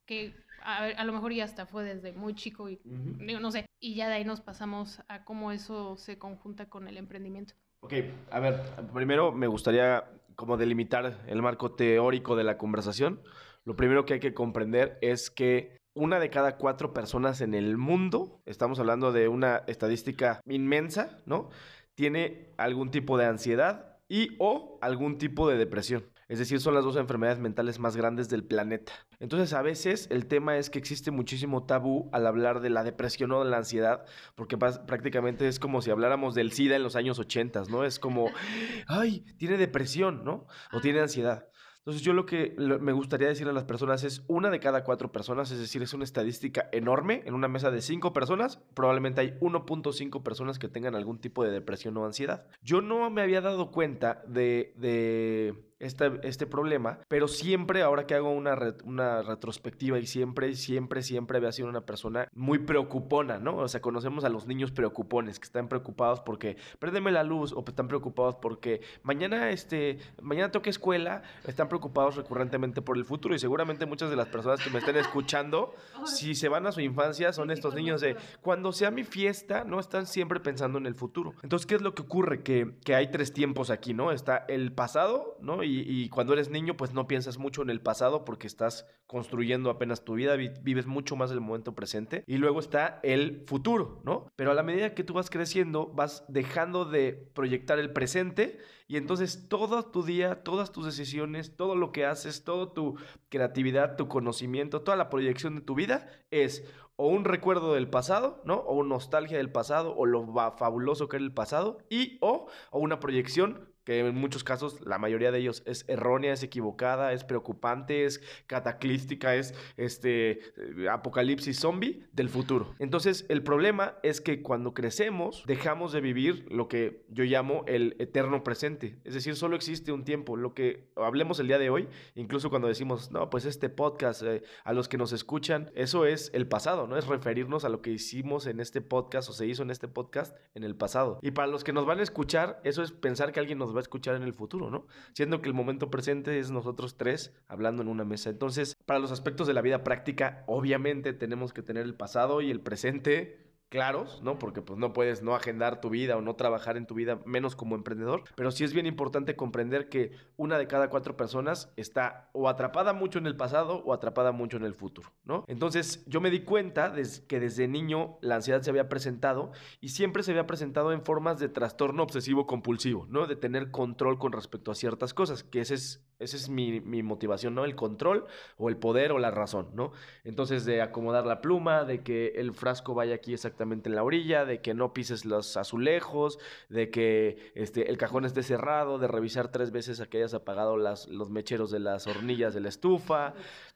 Que 0.05 0.33
a, 0.61 1.03
lo 1.05 1.13
mejor 1.13 1.31
ya 1.31 1.45
hasta 1.45 1.65
fue 1.65 1.83
desde 1.83 2.11
muy 2.11 2.35
chico 2.35 2.69
y 2.69 2.79
no 2.83 3.51
sé. 3.51 3.65
Y 3.79 3.95
ya 3.95 4.09
de 4.09 4.15
ahí 4.15 4.25
nos 4.25 4.41
pasamos 4.41 5.01
a 5.07 5.23
cómo 5.23 5.51
eso 5.51 5.95
se 5.97 6.17
conjunta 6.17 6.69
con 6.69 6.87
el 6.87 6.97
emprendimiento. 6.97 7.53
Ok, 7.81 7.93
a 8.31 8.39
ver, 8.39 8.61
primero 8.93 9.31
me 9.31 9.47
gustaría 9.47 10.03
como 10.35 10.57
delimitar 10.57 11.23
el 11.27 11.41
marco 11.41 11.73
teórico 11.73 12.35
de 12.35 12.43
la 12.43 12.57
conversación. 12.57 13.21
Lo 13.63 13.75
primero 13.75 14.05
que 14.05 14.15
hay 14.15 14.19
que 14.19 14.33
comprender 14.33 14.97
es 15.01 15.29
que 15.29 15.77
una 15.97 16.19
de 16.19 16.29
cada 16.29 16.57
cuatro 16.57 16.93
personas 16.93 17.41
en 17.41 17.55
el 17.55 17.77
mundo, 17.77 18.39
estamos 18.45 18.79
hablando 18.79 19.11
de 19.11 19.27
una 19.27 19.63
estadística 19.67 20.41
inmensa, 20.45 21.19
¿no? 21.25 21.49
Tiene 21.97 22.53
algún 22.57 22.91
tipo 22.91 23.17
de 23.17 23.25
ansiedad 23.25 23.97
y 24.07 24.35
o 24.37 24.77
algún 24.81 25.17
tipo 25.17 25.49
de 25.49 25.57
depresión. 25.57 26.05
Es 26.27 26.37
decir, 26.37 26.59
son 26.59 26.75
las 26.75 26.83
dos 26.83 26.95
enfermedades 26.95 27.39
mentales 27.39 27.79
más 27.79 27.97
grandes 27.97 28.29
del 28.29 28.43
planeta. 28.43 28.91
Entonces, 29.19 29.53
a 29.53 29.63
veces 29.63 30.07
el 30.11 30.27
tema 30.27 30.57
es 30.57 30.69
que 30.69 30.77
existe 30.77 31.09
muchísimo 31.09 31.65
tabú 31.65 32.07
al 32.11 32.27
hablar 32.27 32.59
de 32.59 32.69
la 32.69 32.83
depresión 32.83 33.31
o 33.31 33.43
de 33.43 33.49
la 33.49 33.57
ansiedad, 33.57 34.05
porque 34.35 34.57
prácticamente 34.57 35.47
es 35.47 35.57
como 35.57 35.81
si 35.81 35.89
habláramos 35.89 36.35
del 36.35 36.51
SIDA 36.51 36.75
en 36.75 36.83
los 36.83 36.95
años 36.95 37.17
80, 37.17 37.63
¿no? 37.69 37.83
Es 37.83 37.97
como, 37.97 38.29
ay, 38.87 39.25
tiene 39.37 39.57
depresión, 39.57 40.23
¿no? 40.23 40.45
O 40.73 40.81
tiene 40.81 40.99
ansiedad. 40.99 41.47
Entonces 41.87 42.03
yo 42.03 42.11
lo 42.11 42.25
que 42.25 42.53
me 42.57 42.91
gustaría 42.91 43.29
decirle 43.29 43.51
a 43.51 43.53
las 43.53 43.63
personas 43.63 44.03
es 44.03 44.21
una 44.27 44.49
de 44.49 44.59
cada 44.59 44.83
cuatro 44.83 45.09
personas, 45.13 45.51
es 45.51 45.59
decir, 45.59 45.81
es 45.81 45.93
una 45.93 46.03
estadística 46.03 46.67
enorme. 46.73 47.23
En 47.25 47.33
una 47.33 47.47
mesa 47.47 47.71
de 47.71 47.79
cinco 47.79 48.11
personas, 48.11 48.57
probablemente 48.73 49.21
hay 49.21 49.37
1.5 49.39 50.21
personas 50.21 50.59
que 50.59 50.67
tengan 50.67 50.95
algún 50.95 51.19
tipo 51.19 51.45
de 51.45 51.51
depresión 51.51 51.95
o 51.95 52.05
ansiedad. 52.05 52.45
Yo 52.61 52.81
no 52.81 53.09
me 53.09 53.21
había 53.21 53.39
dado 53.39 53.71
cuenta 53.71 54.21
de, 54.27 54.73
de 54.75 55.66
este, 55.79 56.19
este 56.23 56.47
problema, 56.47 56.99
pero 57.07 57.27
siempre, 57.27 57.83
ahora 57.83 58.07
que 58.07 58.15
hago 58.15 58.31
una, 58.31 58.57
una 58.83 59.21
retrospectiva 59.21 59.99
y 59.99 60.07
siempre, 60.07 60.55
siempre, 60.55 61.03
siempre 61.03 61.37
había 61.37 61.51
sido 61.51 61.69
una 61.69 61.81
persona 61.81 62.27
muy 62.33 62.59
preocupona, 62.59 63.39
¿no? 63.39 63.57
O 63.57 63.67
sea, 63.67 63.81
conocemos 63.81 64.23
a 64.23 64.29
los 64.29 64.47
niños 64.47 64.71
preocupones 64.71 65.39
que 65.39 65.45
están 65.45 65.67
preocupados 65.67 66.21
porque 66.21 66.57
préndeme 66.79 67.11
la 67.11 67.23
luz 67.23 67.53
o 67.53 67.63
están 67.67 67.87
preocupados 67.87 68.35
porque 68.35 68.81
mañana, 69.03 69.51
este, 69.51 69.99
mañana 70.21 70.51
toque 70.51 70.69
escuela, 70.69 71.21
están 71.45 71.69
preocupados 71.69 72.15
recurrentemente 72.15 72.81
por 72.81 72.97
el 72.97 73.05
futuro 73.05 73.35
y 73.35 73.39
seguramente 73.39 73.85
muchas 73.85 74.09
de 74.09 74.15
las 74.15 74.27
personas 74.27 74.63
que 74.63 74.69
me 74.69 74.79
estén 74.79 74.95
escuchando, 74.95 75.75
si 76.05 76.35
se 76.35 76.49
van 76.49 76.65
a 76.65 76.71
su 76.71 76.81
infancia, 76.81 77.33
son 77.33 77.51
estos 77.51 77.75
niños 77.75 78.01
de 78.01 78.15
cuando 78.41 78.71
sea 78.71 78.91
mi 78.91 79.03
fiesta, 79.03 79.63
¿no? 79.63 79.79
Están 79.79 80.07
siempre 80.07 80.39
pensando 80.39 80.77
en 80.77 80.85
el 80.85 80.95
futuro. 80.95 81.33
Entonces, 81.43 81.65
¿qué 81.65 81.75
es 81.75 81.81
lo 81.81 81.93
que 81.93 82.01
ocurre? 82.01 82.41
Que, 82.41 82.73
que 82.83 82.95
hay 82.95 83.11
tres 83.11 83.33
tiempos 83.33 83.69
aquí, 83.69 83.93
¿no? 83.93 84.11
Está 84.11 84.45
el 84.47 84.71
pasado, 84.71 85.37
¿no? 85.41 85.63
Y, 85.67 86.09
cuando 86.09 86.33
eres 86.33 86.49
niño, 86.49 86.77
pues 86.77 86.93
no 86.93 87.07
piensas 87.07 87.37
mucho 87.37 87.61
en 87.61 87.69
el 87.69 87.81
pasado 87.81 88.25
porque 88.25 88.47
estás 88.47 88.87
construyendo 89.05 89.69
apenas 89.69 90.03
tu 90.03 90.15
vida, 90.15 90.35
vives 90.35 90.87
mucho 90.87 91.15
más 91.15 91.31
el 91.31 91.41
momento 91.41 91.75
presente. 91.75 92.23
Y 92.27 92.37
luego 92.37 92.59
está 92.59 92.99
el 93.03 93.43
futuro, 93.47 94.01
¿no? 94.03 94.31
Pero 94.35 94.51
a 94.51 94.53
la 94.53 94.63
medida 94.63 94.93
que 94.93 95.03
tú 95.03 95.13
vas 95.13 95.29
creciendo, 95.29 95.87
vas 95.87 96.25
dejando 96.27 96.85
de 96.85 97.29
proyectar 97.33 97.79
el 97.79 97.91
presente 97.91 98.59
y 98.87 98.97
entonces 98.97 99.47
todo 99.49 99.83
tu 99.83 100.03
día, 100.03 100.43
todas 100.43 100.71
tus 100.71 100.85
decisiones, 100.85 101.55
todo 101.55 101.75
lo 101.75 101.91
que 101.91 102.05
haces, 102.05 102.43
toda 102.43 102.73
tu 102.73 102.97
creatividad, 103.29 103.97
tu 103.97 104.07
conocimiento, 104.07 104.81
toda 104.81 104.97
la 104.97 105.09
proyección 105.09 105.55
de 105.55 105.61
tu 105.61 105.75
vida 105.75 106.09
es 106.31 106.63
o 106.95 107.07
un 107.07 107.25
recuerdo 107.25 107.73
del 107.73 107.89
pasado, 107.89 108.41
¿no? 108.43 108.55
O 108.55 108.83
nostalgia 108.83 109.37
del 109.37 109.51
pasado, 109.51 109.95
o 109.95 110.05
lo 110.05 110.25
fabuloso 110.57 111.07
que 111.07 111.17
era 111.17 111.25
el 111.25 111.33
pasado, 111.33 111.77
y 111.89 112.17
o, 112.21 112.47
o 112.71 112.79
una 112.79 112.99
proyección 112.99 113.69
que 113.87 113.99
en 113.99 114.15
muchos 114.15 114.43
casos, 114.43 114.85
la 114.85 114.97
mayoría 114.97 115.31
de 115.31 115.39
ellos 115.39 115.63
es 115.65 115.85
errónea, 115.87 116.33
es 116.33 116.43
equivocada, 116.43 117.13
es 117.13 117.23
preocupante, 117.23 118.03
es 118.03 118.21
cataclística, 118.45 119.33
es 119.33 119.53
este 119.77 120.41
eh, 120.57 120.89
apocalipsis 120.91 121.57
zombie 121.57 122.03
del 122.11 122.27
futuro. 122.27 122.75
Entonces, 122.79 123.25
el 123.29 123.43
problema 123.43 123.93
es 124.03 124.19
que 124.19 124.41
cuando 124.41 124.73
crecemos, 124.73 125.45
dejamos 125.47 125.93
de 125.93 126.01
vivir 126.01 126.45
lo 126.51 126.67
que 126.67 127.05
yo 127.07 127.23
llamo 127.23 127.63
el 127.65 127.95
eterno 127.99 128.43
presente. 128.43 128.97
Es 129.05 129.13
decir, 129.13 129.37
solo 129.37 129.55
existe 129.55 129.93
un 129.93 130.03
tiempo. 130.03 130.35
Lo 130.35 130.53
que 130.53 130.89
hablemos 130.97 131.39
el 131.39 131.47
día 131.47 131.57
de 131.57 131.69
hoy, 131.69 131.87
incluso 132.15 132.49
cuando 132.49 132.67
decimos, 132.67 133.09
no, 133.11 133.29
pues 133.29 133.45
este 133.45 133.69
podcast, 133.69 134.21
eh, 134.23 134.43
a 134.65 134.73
los 134.73 134.89
que 134.89 134.97
nos 134.97 135.13
escuchan, 135.13 135.71
eso 135.75 136.05
es 136.05 136.29
el 136.33 136.45
pasado, 136.45 136.87
¿no? 136.87 136.97
Es 136.97 137.07
referirnos 137.07 137.63
a 137.63 137.69
lo 137.69 137.81
que 137.81 137.91
hicimos 137.91 138.47
en 138.47 138.59
este 138.59 138.81
podcast 138.81 139.29
o 139.29 139.31
se 139.31 139.47
hizo 139.47 139.63
en 139.63 139.71
este 139.71 139.87
podcast 139.87 140.35
en 140.55 140.65
el 140.65 140.75
pasado. 140.75 141.19
Y 141.21 141.31
para 141.31 141.47
los 141.47 141.63
que 141.63 141.71
nos 141.71 141.85
van 141.85 142.01
a 142.01 142.03
escuchar, 142.03 142.59
eso 142.65 142.83
es 142.83 142.91
pensar 142.91 143.31
que 143.31 143.39
alguien 143.39 143.57
nos 143.57 143.73
va 143.73 143.76
a 143.79 143.81
escuchar 143.81 144.15
en 144.15 144.23
el 144.23 144.33
futuro, 144.33 144.69
¿no? 144.69 144.87
Siendo 145.13 145.41
que 145.41 145.49
el 145.49 145.53
momento 145.53 145.89
presente 145.89 146.39
es 146.39 146.51
nosotros 146.51 146.97
tres 146.97 147.33
hablando 147.47 147.81
en 147.81 147.87
una 147.87 148.05
mesa. 148.05 148.29
Entonces, 148.29 148.75
para 148.85 148.99
los 148.99 149.11
aspectos 149.11 149.47
de 149.47 149.53
la 149.53 149.61
vida 149.61 149.83
práctica, 149.83 150.43
obviamente 150.47 151.13
tenemos 151.13 151.53
que 151.53 151.61
tener 151.61 151.83
el 151.83 151.95
pasado 151.95 152.41
y 152.41 152.51
el 152.51 152.61
presente 152.61 153.46
claros, 153.69 154.21
¿no? 154.23 154.39
Porque 154.39 154.61
pues 154.61 154.79
no 154.79 154.93
puedes 154.93 155.21
no 155.21 155.35
agendar 155.35 155.81
tu 155.81 155.89
vida 155.89 156.17
o 156.17 156.21
no 156.21 156.35
trabajar 156.35 156.77
en 156.77 156.85
tu 156.85 156.95
vida 156.95 157.19
menos 157.25 157.55
como 157.55 157.75
emprendedor, 157.75 158.23
pero 158.35 158.51
sí 158.51 158.63
es 158.63 158.73
bien 158.73 158.85
importante 158.85 159.35
comprender 159.35 159.89
que 159.89 160.11
una 160.37 160.57
de 160.57 160.67
cada 160.67 160.89
cuatro 160.89 161.17
personas 161.17 161.71
está 161.75 162.29
o 162.33 162.49
atrapada 162.49 162.93
mucho 162.93 163.19
en 163.19 163.27
el 163.27 163.35
pasado 163.35 163.83
o 163.83 163.93
atrapada 163.93 164.31
mucho 164.31 164.57
en 164.57 164.63
el 164.63 164.73
futuro, 164.73 165.11
¿no? 165.23 165.43
Entonces 165.47 166.03
yo 166.07 166.21
me 166.21 166.29
di 166.29 166.41
cuenta 166.41 166.93
que 167.27 167.39
desde 167.39 167.67
niño 167.67 168.17
la 168.21 168.35
ansiedad 168.35 168.61
se 168.61 168.69
había 168.69 168.89
presentado 168.89 169.51
y 169.81 169.89
siempre 169.89 170.23
se 170.23 170.31
había 170.31 170.47
presentado 170.47 170.93
en 170.93 171.03
formas 171.03 171.39
de 171.39 171.49
trastorno 171.49 172.03
obsesivo 172.03 172.47
compulsivo, 172.47 173.05
¿no? 173.09 173.27
De 173.27 173.35
tener 173.35 173.71
control 173.71 174.17
con 174.17 174.31
respecto 174.31 174.71
a 174.71 174.75
ciertas 174.75 175.13
cosas, 175.13 175.43
que 175.43 175.61
ese 175.61 175.75
es, 175.75 176.05
esa 176.19 176.35
es 176.35 176.49
mi, 176.49 176.81
mi 176.81 177.03
motivación, 177.03 177.53
¿no? 177.55 177.65
El 177.65 177.75
control 177.75 178.25
o 178.57 178.69
el 178.69 178.77
poder 178.77 179.11
o 179.11 179.19
la 179.19 179.31
razón, 179.31 179.69
¿no? 179.73 179.91
Entonces 180.23 180.65
de 180.65 180.81
acomodar 180.81 181.25
la 181.25 181.41
pluma, 181.41 181.83
de 181.83 182.01
que 182.01 182.33
el 182.35 182.53
frasco 182.53 182.93
vaya 182.93 183.15
aquí 183.15 183.33
exactamente 183.33 183.89
en 183.89 183.95
la 183.95 184.03
orilla, 184.03 184.45
de 184.45 184.61
que 184.61 184.73
no 184.73 184.93
pises 184.93 185.25
los 185.25 185.57
azulejos, 185.57 186.39
de 186.69 186.89
que 186.89 187.51
este, 187.55 187.89
el 187.89 187.97
cajón 187.97 188.25
esté 188.25 188.43
cerrado, 188.43 188.97
de 188.97 189.07
revisar 189.07 189.51
tres 189.51 189.71
veces 189.71 190.01
a 190.01 190.07
que 190.07 190.17
hayas 190.17 190.33
apagado 190.33 190.77
las, 190.77 191.07
los 191.07 191.29
mecheros 191.29 191.71
de 191.71 191.79
las 191.79 192.07
hornillas 192.07 192.53
de 192.53 192.61
la 192.61 192.69
estufa, 192.69 193.33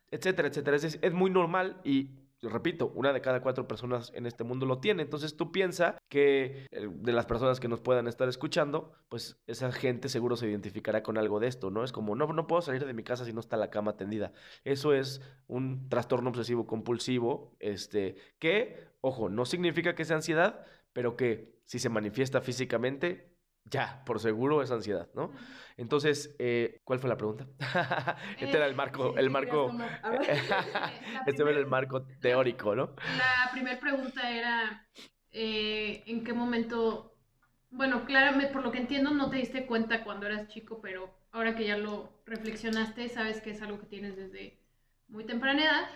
etcétera, 0.10 0.48
etcétera. 0.48 0.78
Es, 0.78 1.00
es 1.02 1.14
muy 1.14 1.30
normal 1.30 1.80
y 1.84 2.21
repito, 2.50 2.92
una 2.96 3.14
de 3.14 3.22
cada 3.22 3.42
cuatro 3.42 3.68
personas 3.68 4.12
en 4.16 4.26
este 4.26 4.44
mundo 4.44 4.66
lo 4.66 4.80
tiene. 4.80 5.04
Entonces 5.04 5.36
tú 5.38 5.52
piensas 5.52 5.96
que 6.10 6.68
eh, 6.72 6.90
de 6.92 7.12
las 7.12 7.26
personas 7.26 7.60
que 7.60 7.68
nos 7.68 7.82
puedan 7.82 8.08
estar 8.08 8.28
escuchando, 8.28 8.94
pues 9.10 9.40
esa 9.48 9.72
gente 9.72 10.10
seguro 10.10 10.36
se 10.36 10.48
identificará 10.50 11.04
con 11.04 11.18
algo 11.18 11.40
de 11.40 11.48
esto, 11.48 11.70
¿no? 11.70 11.84
Es 11.84 11.92
como, 11.92 12.16
no, 12.16 12.28
no 12.34 12.48
puedo 12.48 12.62
salir 12.62 12.86
de 12.86 12.94
mi 12.94 13.04
casa 13.04 13.26
si 13.26 13.34
no 13.34 13.40
está 13.40 13.58
la 13.58 13.70
cama 13.70 13.96
tendida. 13.96 14.34
Eso 14.64 14.94
es 14.94 15.22
un 15.48 15.90
trastorno 15.90 16.30
obsesivo 16.30 16.66
compulsivo, 16.66 17.56
este, 17.60 18.16
que, 18.40 18.88
ojo, 19.02 19.30
no 19.30 19.46
significa 19.46 19.96
que 19.96 20.06
sea 20.06 20.16
ansiedad, 20.16 20.66
pero 20.94 21.16
que 21.16 21.62
si 21.66 21.80
se 21.80 21.90
manifiesta 21.90 22.42
físicamente, 22.42 23.31
ya, 23.66 24.04
por 24.06 24.20
seguro 24.20 24.62
es 24.62 24.72
ansiedad, 24.72 25.08
¿no? 25.14 25.32
Entonces, 25.78 26.36
eh, 26.40 26.82
¿cuál 26.84 27.00
fue 27.00 27.10
la 27.10 27.18
pregunta? 27.18 27.48
este 28.40 28.58
era 28.58 28.66
el 28.66 28.76
marco, 28.76 29.18
el 29.18 29.30
marco, 29.30 29.72
este 31.26 31.42
era 31.42 31.52
el 31.52 31.68
marco 31.68 32.06
teórico, 32.20 32.76
¿no? 32.76 32.96
La 33.18 33.52
primera 33.52 33.80
pregunta 33.80 34.30
era, 34.30 34.88
eh, 35.32 36.04
¿en 36.06 36.24
qué 36.24 36.34
momento, 36.34 37.16
bueno, 37.70 38.06
claramente, 38.06 38.52
por 38.52 38.64
lo 38.64 38.72
que 38.72 38.80
entiendo, 38.80 39.12
no 39.12 39.30
te 39.30 39.38
diste 39.38 39.66
cuenta 39.66 40.04
cuando 40.04 40.26
eras 40.26 40.48
chico, 40.50 40.82
pero 40.82 41.10
ahora 41.32 41.56
que 41.56 41.66
ya 41.66 41.78
lo 41.78 42.22
reflexionaste, 42.26 43.10
sabes 43.10 43.42
que 43.42 43.52
es 43.52 43.62
algo 43.62 43.80
que 43.80 43.86
tienes 43.86 44.16
desde 44.16 44.60
muy 45.08 45.26
temprana 45.26 45.64
edad. 45.64 45.90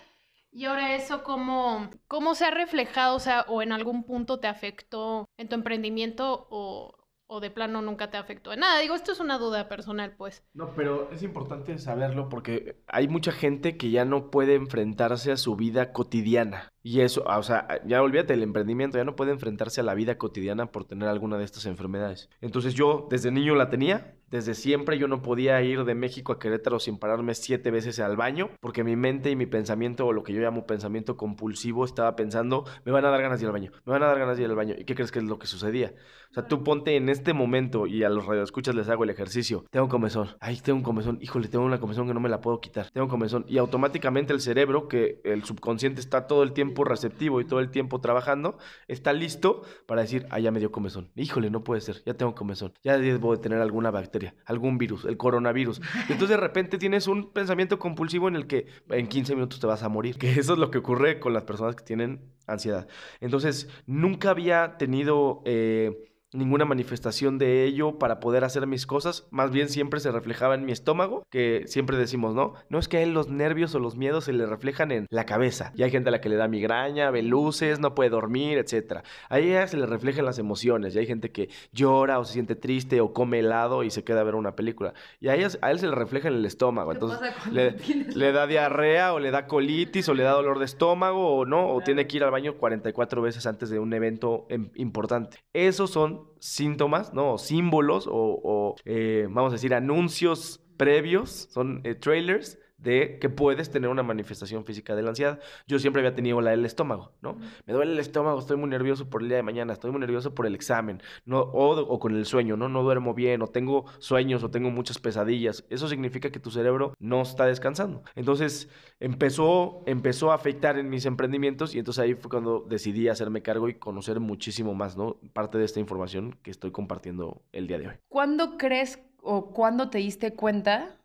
Y 0.51 0.65
ahora 0.65 0.95
eso, 0.95 1.23
¿cómo, 1.23 1.89
¿cómo 2.07 2.33
se 2.33 2.45
ha 2.45 2.51
reflejado, 2.51 3.17
o 3.17 3.19
sea, 3.19 3.41
o 3.49 3.61
en 3.61 3.73
algún 3.73 4.05
punto 4.05 4.39
te 4.39 4.47
afectó 4.47 5.25
en 5.37 5.49
tu 5.49 5.55
emprendimiento 5.55 6.47
o 6.49 7.04
o 7.27 7.39
de 7.39 7.51
plano 7.51 7.81
nunca 7.81 8.11
te 8.11 8.17
afectó 8.17 8.53
en 8.53 8.59
nada. 8.61 8.79
Digo, 8.79 8.95
esto 8.95 9.11
es 9.11 9.19
una 9.19 9.37
duda 9.37 9.67
personal, 9.67 10.15
pues. 10.17 10.43
No, 10.53 10.73
pero 10.75 11.09
es 11.11 11.23
importante 11.23 11.77
saberlo 11.79 12.29
porque 12.29 12.77
hay 12.87 13.07
mucha 13.07 13.31
gente 13.31 13.77
que 13.77 13.91
ya 13.91 14.05
no 14.05 14.29
puede 14.29 14.55
enfrentarse 14.55 15.31
a 15.31 15.37
su 15.37 15.55
vida 15.55 15.91
cotidiana. 15.91 16.74
Y 16.85 17.01
eso, 17.01 17.23
o 17.25 17.41
sea, 17.41 17.81
ya 17.87 18.03
olvídate 18.03 18.33
del 18.33 18.43
emprendimiento, 18.43 18.99
ya 18.99 19.03
no 19.03 19.15
puede 19.15 19.31
enfrentarse 19.31 19.81
a 19.81 19.83
la 19.83 19.95
vida 19.95 20.19
cotidiana 20.19 20.67
por 20.67 20.85
tener 20.85 21.09
alguna 21.09 21.35
de 21.35 21.43
estas 21.43 21.65
enfermedades. 21.65 22.29
Entonces 22.41 22.75
yo 22.75 23.07
desde 23.09 23.31
niño 23.31 23.55
la 23.55 23.71
tenía, 23.71 24.13
desde 24.29 24.53
siempre 24.53 24.99
yo 24.99 25.07
no 25.07 25.23
podía 25.23 25.59
ir 25.63 25.83
de 25.83 25.95
México 25.95 26.31
a 26.31 26.37
Querétaro 26.37 26.79
sin 26.79 26.99
pararme 26.99 27.33
siete 27.33 27.71
veces 27.71 27.99
al 27.99 28.15
baño, 28.15 28.51
porque 28.59 28.83
mi 28.83 28.95
mente 28.95 29.31
y 29.31 29.35
mi 29.35 29.47
pensamiento, 29.47 30.05
o 30.05 30.13
lo 30.13 30.21
que 30.21 30.33
yo 30.33 30.41
llamo 30.41 30.67
pensamiento 30.67 31.17
compulsivo, 31.17 31.85
estaba 31.85 32.15
pensando, 32.15 32.65
me 32.83 32.91
van 32.91 33.03
a 33.05 33.09
dar 33.09 33.21
ganas 33.21 33.39
de 33.39 33.45
ir 33.45 33.47
al 33.47 33.53
baño, 33.53 33.71
me 33.83 33.93
van 33.93 34.03
a 34.03 34.07
dar 34.07 34.19
ganas 34.19 34.37
de 34.37 34.43
ir 34.43 34.49
al 34.49 34.55
baño. 34.55 34.75
¿Y 34.77 34.83
qué 34.83 34.93
crees 34.93 35.11
que 35.11 35.19
es 35.19 35.25
lo 35.25 35.39
que 35.39 35.47
sucedía? 35.47 35.95
O 36.31 36.33
sea, 36.35 36.47
tú 36.47 36.63
ponte 36.63 36.97
en 36.97 37.07
este 37.07 37.33
momento 37.33 37.87
y 37.87 38.03
a 38.03 38.09
los 38.09 38.25
radioescuchas 38.25 38.75
les 38.75 38.89
hago 38.89 39.05
el 39.05 39.09
ejercicio. 39.09 39.63
Tengo 39.69 39.87
comezón. 39.87 40.29
Ay, 40.41 40.59
tengo 40.61 40.77
un 40.77 40.83
comezón. 40.83 41.17
Híjole, 41.21 41.47
tengo 41.47 41.63
una 41.63 41.79
comezón 41.79 42.07
que 42.07 42.13
no 42.13 42.19
me 42.19 42.27
la 42.27 42.41
puedo 42.41 42.59
quitar. 42.59 42.89
Tengo 42.91 43.07
comezón. 43.07 43.45
Y 43.47 43.57
automáticamente 43.57 44.33
el 44.33 44.41
cerebro, 44.41 44.89
que 44.89 45.21
el 45.23 45.45
subconsciente 45.45 46.01
está 46.01 46.27
todo 46.27 46.43
el 46.43 46.51
tiempo 46.51 46.74
receptivo 46.83 47.39
y 47.41 47.45
todo 47.45 47.59
el 47.59 47.69
tiempo 47.69 48.01
trabajando, 48.01 48.57
está 48.87 49.13
listo 49.13 49.63
para 49.85 50.01
decir, 50.01 50.25
ah, 50.29 50.39
ya 50.39 50.51
me 50.51 50.59
dio 50.59 50.71
comezón. 50.71 51.11
Híjole, 51.15 51.49
no 51.49 51.63
puede 51.63 51.81
ser, 51.81 52.03
ya 52.05 52.15
tengo 52.15 52.35
comezón. 52.35 52.73
Ya 52.83 52.97
debo 52.97 53.35
de 53.35 53.41
tener 53.41 53.59
alguna 53.61 53.91
bacteria, 53.91 54.35
algún 54.45 54.77
virus, 54.77 55.05
el 55.05 55.17
coronavirus. 55.17 55.81
entonces 56.09 56.29
de 56.29 56.37
repente 56.37 56.77
tienes 56.77 57.07
un 57.07 57.31
pensamiento 57.31 57.79
compulsivo 57.79 58.27
en 58.27 58.35
el 58.35 58.47
que 58.47 58.67
en 58.89 59.07
15 59.07 59.35
minutos 59.35 59.59
te 59.59 59.67
vas 59.67 59.83
a 59.83 59.89
morir. 59.89 60.17
Que 60.17 60.31
eso 60.39 60.53
es 60.53 60.59
lo 60.59 60.71
que 60.71 60.79
ocurre 60.79 61.19
con 61.19 61.33
las 61.33 61.43
personas 61.43 61.75
que 61.75 61.83
tienen 61.83 62.31
ansiedad. 62.47 62.87
Entonces, 63.19 63.69
nunca 63.85 64.31
había 64.31 64.77
tenido... 64.77 65.41
Eh, 65.45 66.11
ninguna 66.35 66.65
manifestación 66.65 67.37
de 67.37 67.63
ello 67.63 67.97
para 67.97 68.19
poder 68.19 68.43
hacer 68.43 68.67
mis 68.67 68.85
cosas, 68.85 69.27
más 69.31 69.51
bien 69.51 69.69
siempre 69.69 69.99
se 69.99 70.11
reflejaba 70.11 70.55
en 70.55 70.65
mi 70.65 70.71
estómago, 70.71 71.23
que 71.29 71.63
siempre 71.67 71.97
decimos, 71.97 72.35
¿no? 72.35 72.53
No 72.69 72.79
es 72.79 72.87
que 72.87 72.97
a 72.97 73.01
él 73.01 73.13
los 73.13 73.29
nervios 73.29 73.73
o 73.75 73.79
los 73.79 73.95
miedos 73.95 74.25
se 74.25 74.33
le 74.33 74.45
reflejan 74.45 74.91
en 74.91 75.07
la 75.09 75.25
cabeza. 75.25 75.71
Y 75.75 75.83
hay 75.83 75.91
gente 75.91 76.09
a 76.09 76.11
la 76.11 76.21
que 76.21 76.29
le 76.29 76.35
da 76.35 76.47
migraña, 76.47 77.11
ve 77.11 77.23
luces, 77.23 77.79
no 77.79 77.95
puede 77.95 78.09
dormir, 78.09 78.57
etc. 78.57 79.01
A 79.29 79.39
ella 79.39 79.67
se 79.67 79.77
le 79.77 79.85
reflejan 79.85 80.25
las 80.25 80.39
emociones, 80.39 80.95
y 80.95 80.99
hay 80.99 81.07
gente 81.07 81.31
que 81.31 81.49
llora 81.71 82.19
o 82.19 82.25
se 82.25 82.33
siente 82.33 82.55
triste 82.55 83.01
o 83.01 83.13
come 83.13 83.39
helado 83.39 83.83
y 83.83 83.91
se 83.91 84.03
queda 84.03 84.21
a 84.21 84.23
ver 84.23 84.35
una 84.35 84.55
película. 84.55 84.93
Y 85.19 85.29
a, 85.29 85.35
ella, 85.35 85.49
a 85.61 85.71
él 85.71 85.79
se 85.79 85.87
le 85.87 85.95
refleja 85.95 86.27
en 86.27 86.35
el 86.35 86.45
estómago, 86.45 86.91
entonces 86.91 87.19
le, 87.51 87.75
le, 88.15 88.31
da 88.31 88.47
diarrea 88.47 89.13
o 89.13 89.19
le 89.19 89.31
da 89.31 89.47
colitis 89.47 90.09
o 90.09 90.13
le 90.13 90.23
da 90.23 90.31
dolor 90.31 90.59
de 90.59 90.65
estómago 90.65 91.35
o 91.37 91.45
no, 91.45 91.73
o 91.73 91.81
tiene 91.81 92.07
que 92.07 92.17
ir 92.17 92.23
al 92.23 92.31
baño 92.31 92.55
44 92.57 93.21
veces 93.21 93.45
antes 93.45 93.69
de 93.69 93.79
un 93.79 93.93
evento 93.93 94.45
em, 94.49 94.69
importante. 94.75 95.39
Esos 95.53 95.91
son 95.91 96.24
síntomas, 96.39 97.13
¿no? 97.13 97.37
símbolos 97.37 98.07
o, 98.09 98.75
eh, 98.85 99.27
vamos 99.29 99.51
a 99.51 99.55
decir, 99.55 99.73
anuncios 99.73 100.61
previos, 100.77 101.47
son 101.51 101.81
eh, 101.83 101.95
trailers 101.95 102.57
de 102.85 103.17
que 103.19 103.29
puedes 103.29 103.71
tener 103.71 103.89
una 103.89 104.03
manifestación 104.03 104.63
física 104.63 104.95
de 104.95 105.01
la 105.01 105.09
ansiedad. 105.09 105.39
Yo 105.67 105.79
siempre 105.79 106.01
había 106.01 106.13
tenido 106.13 106.39
la 106.39 106.51
del 106.51 106.65
estómago, 106.65 107.11
¿no? 107.21 107.35
Me 107.65 107.73
duele 107.73 107.93
el 107.93 107.99
estómago, 107.99 108.39
estoy 108.39 108.57
muy 108.57 108.69
nervioso 108.69 109.09
por 109.09 109.23
el 109.23 109.27
día 109.27 109.37
de 109.37 109.43
mañana, 109.43 109.73
estoy 109.73 109.89
muy 109.89 109.99
nervioso 109.99 110.35
por 110.35 110.45
el 110.45 110.53
examen, 110.53 111.01
no, 111.25 111.39
o, 111.39 111.99
con 111.99 112.15
el 112.15 112.25
sueño, 112.27 112.55
¿no? 112.55 112.69
No 112.69 112.83
duermo 112.83 113.15
bien, 113.15 113.41
o 113.41 113.47
tengo 113.47 113.85
sueños, 113.97 114.43
o 114.43 114.51
tengo 114.51 114.69
muchas 114.69 114.99
pesadillas. 114.99 115.65
Eso 115.71 115.87
significa 115.87 116.29
que 116.29 116.39
tu 116.39 116.51
cerebro 116.51 116.93
no 116.99 117.23
está 117.23 117.47
descansando. 117.47 118.03
Entonces 118.15 118.69
empezó, 118.99 119.81
empezó 119.87 120.31
a 120.31 120.35
afectar 120.35 120.77
en 120.77 120.87
mis 120.87 121.07
emprendimientos 121.07 121.73
y 121.73 121.79
entonces 121.79 122.03
ahí 122.03 122.13
fue 122.13 122.29
cuando 122.29 122.59
decidí 122.69 123.07
hacerme 123.07 123.41
cargo 123.41 123.67
y 123.67 123.73
conocer 123.73 124.19
muchísimo 124.19 124.75
más, 124.75 124.95
¿no? 124.95 125.17
Parte 125.33 125.57
de 125.57 125.65
esta 125.65 125.79
información 125.79 126.37
que 126.43 126.51
estoy 126.51 126.69
compartiendo 126.69 127.41
el 127.51 127.65
día 127.65 127.79
de 127.79 127.87
hoy. 127.87 127.95
¿Cuándo 128.09 128.57
crees 128.57 128.99
o 129.23 129.47
cuándo 129.47 129.89
te 129.89 129.97
diste 129.97 130.35
cuenta 130.35 130.99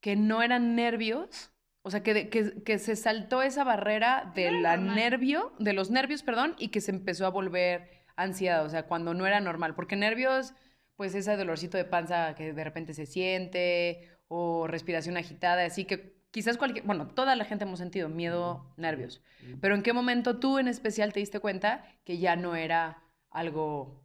que 0.00 0.16
no 0.16 0.42
eran 0.42 0.74
nervios, 0.74 1.50
o 1.82 1.90
sea, 1.90 2.02
que, 2.02 2.28
que, 2.28 2.78
se 2.78 2.96
saltó 2.96 3.42
esa 3.42 3.64
barrera 3.64 4.32
de 4.34 4.52
la 4.52 4.76
nervio, 4.76 5.52
de 5.58 5.72
los 5.72 5.90
nervios, 5.90 6.22
perdón, 6.22 6.54
y 6.58 6.68
que 6.68 6.80
se 6.80 6.90
empezó 6.90 7.26
a 7.26 7.30
volver 7.30 7.90
ansiedad, 8.16 8.64
o 8.64 8.68
sea, 8.68 8.86
cuando 8.86 9.14
no 9.14 9.26
era 9.26 9.40
normal, 9.40 9.74
porque 9.74 9.96
nervios, 9.96 10.52
pues 10.96 11.14
ese 11.14 11.36
dolorcito 11.36 11.78
de 11.78 11.84
panza 11.84 12.34
que 12.34 12.52
de 12.52 12.64
repente 12.64 12.92
se 12.92 13.06
siente, 13.06 14.10
o 14.28 14.66
respiración 14.66 15.16
agitada, 15.16 15.64
así 15.64 15.84
que 15.84 16.20
quizás 16.30 16.56
cualquier, 16.56 16.84
bueno, 16.84 17.08
toda 17.08 17.34
la 17.34 17.44
gente 17.44 17.64
hemos 17.64 17.78
sentido 17.78 18.08
miedo, 18.08 18.72
nervios, 18.76 19.22
pero 19.60 19.74
¿en 19.74 19.82
qué 19.82 19.92
momento 19.92 20.38
tú 20.38 20.58
en 20.58 20.68
especial 20.68 21.12
te 21.12 21.20
diste 21.20 21.40
cuenta 21.40 21.84
que 22.04 22.18
ya 22.18 22.36
no 22.36 22.54
era 22.54 23.02
algo 23.30 24.02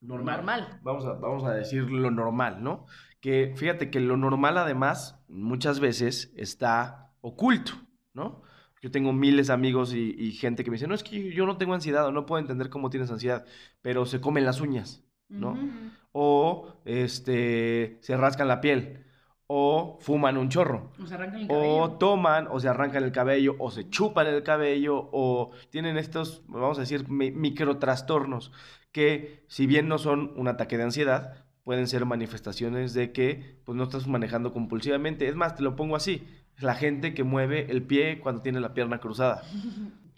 normal? 0.00 0.36
normal? 0.36 0.80
Vamos, 0.82 1.04
a, 1.04 1.12
vamos 1.14 1.44
a 1.44 1.54
decir 1.54 1.90
lo 1.90 2.10
normal, 2.10 2.62
¿no? 2.62 2.86
que 3.20 3.52
fíjate 3.54 3.90
que 3.90 4.00
lo 4.00 4.16
normal 4.16 4.58
además 4.58 5.22
muchas 5.28 5.78
veces 5.78 6.32
está 6.36 7.12
oculto, 7.20 7.72
¿no? 8.14 8.42
Yo 8.80 8.90
tengo 8.90 9.12
miles 9.12 9.48
de 9.48 9.52
amigos 9.52 9.92
y, 9.94 10.32
gente 10.32 10.64
que 10.64 10.70
me 10.70 10.76
dice, 10.76 10.86
no, 10.86 10.94
es 10.94 11.02
que 11.02 11.32
yo 11.34 11.44
no 11.44 11.58
tengo 11.58 11.74
ansiedad 11.74 12.06
o 12.06 12.12
no 12.12 12.24
puedo 12.24 12.40
entender 12.40 12.70
cómo 12.70 12.88
tienes 12.88 13.10
ansiedad, 13.10 13.44
pero 13.82 14.06
se 14.06 14.22
comen 14.22 14.46
las 14.46 14.62
uñas, 14.62 15.04
¿no? 15.28 15.58
O 16.12 16.80
este, 16.86 17.98
se 18.00 18.16
rascan 18.16 18.48
la 18.48 18.62
piel, 18.62 19.04
o 19.52 19.98
fuman 20.00 20.36
un 20.38 20.48
chorro, 20.48 20.92
O 21.02 21.06
se 21.08 21.14
arrancan 21.14 21.40
el 21.40 21.48
o 21.50 21.90
toman, 21.98 22.46
o 22.52 22.60
se 22.60 22.68
arrancan 22.68 23.02
el 23.02 23.10
cabello, 23.10 23.56
o 23.58 23.72
se 23.72 23.90
chupan 23.90 24.28
el 24.28 24.44
cabello, 24.44 25.08
o 25.10 25.50
tienen 25.70 25.96
estos, 25.96 26.42
vamos 26.46 26.78
a 26.78 26.82
decir, 26.82 27.08
mi- 27.08 27.32
microtrastornos, 27.32 28.52
que 28.92 29.44
si 29.48 29.66
bien 29.66 29.88
no 29.88 29.98
son 29.98 30.32
un 30.36 30.46
ataque 30.46 30.76
de 30.76 30.84
ansiedad, 30.84 31.44
pueden 31.64 31.88
ser 31.88 32.04
manifestaciones 32.06 32.94
de 32.94 33.10
que 33.10 33.60
pues, 33.64 33.74
no 33.76 33.82
estás 33.84 34.06
manejando 34.06 34.52
compulsivamente. 34.52 35.26
Es 35.26 35.34
más, 35.34 35.56
te 35.56 35.64
lo 35.64 35.74
pongo 35.74 35.96
así, 35.96 36.28
la 36.58 36.74
gente 36.74 37.12
que 37.12 37.24
mueve 37.24 37.66
el 37.70 37.82
pie 37.82 38.20
cuando 38.20 38.42
tiene 38.42 38.60
la 38.60 38.72
pierna 38.72 38.98
cruzada. 39.00 39.42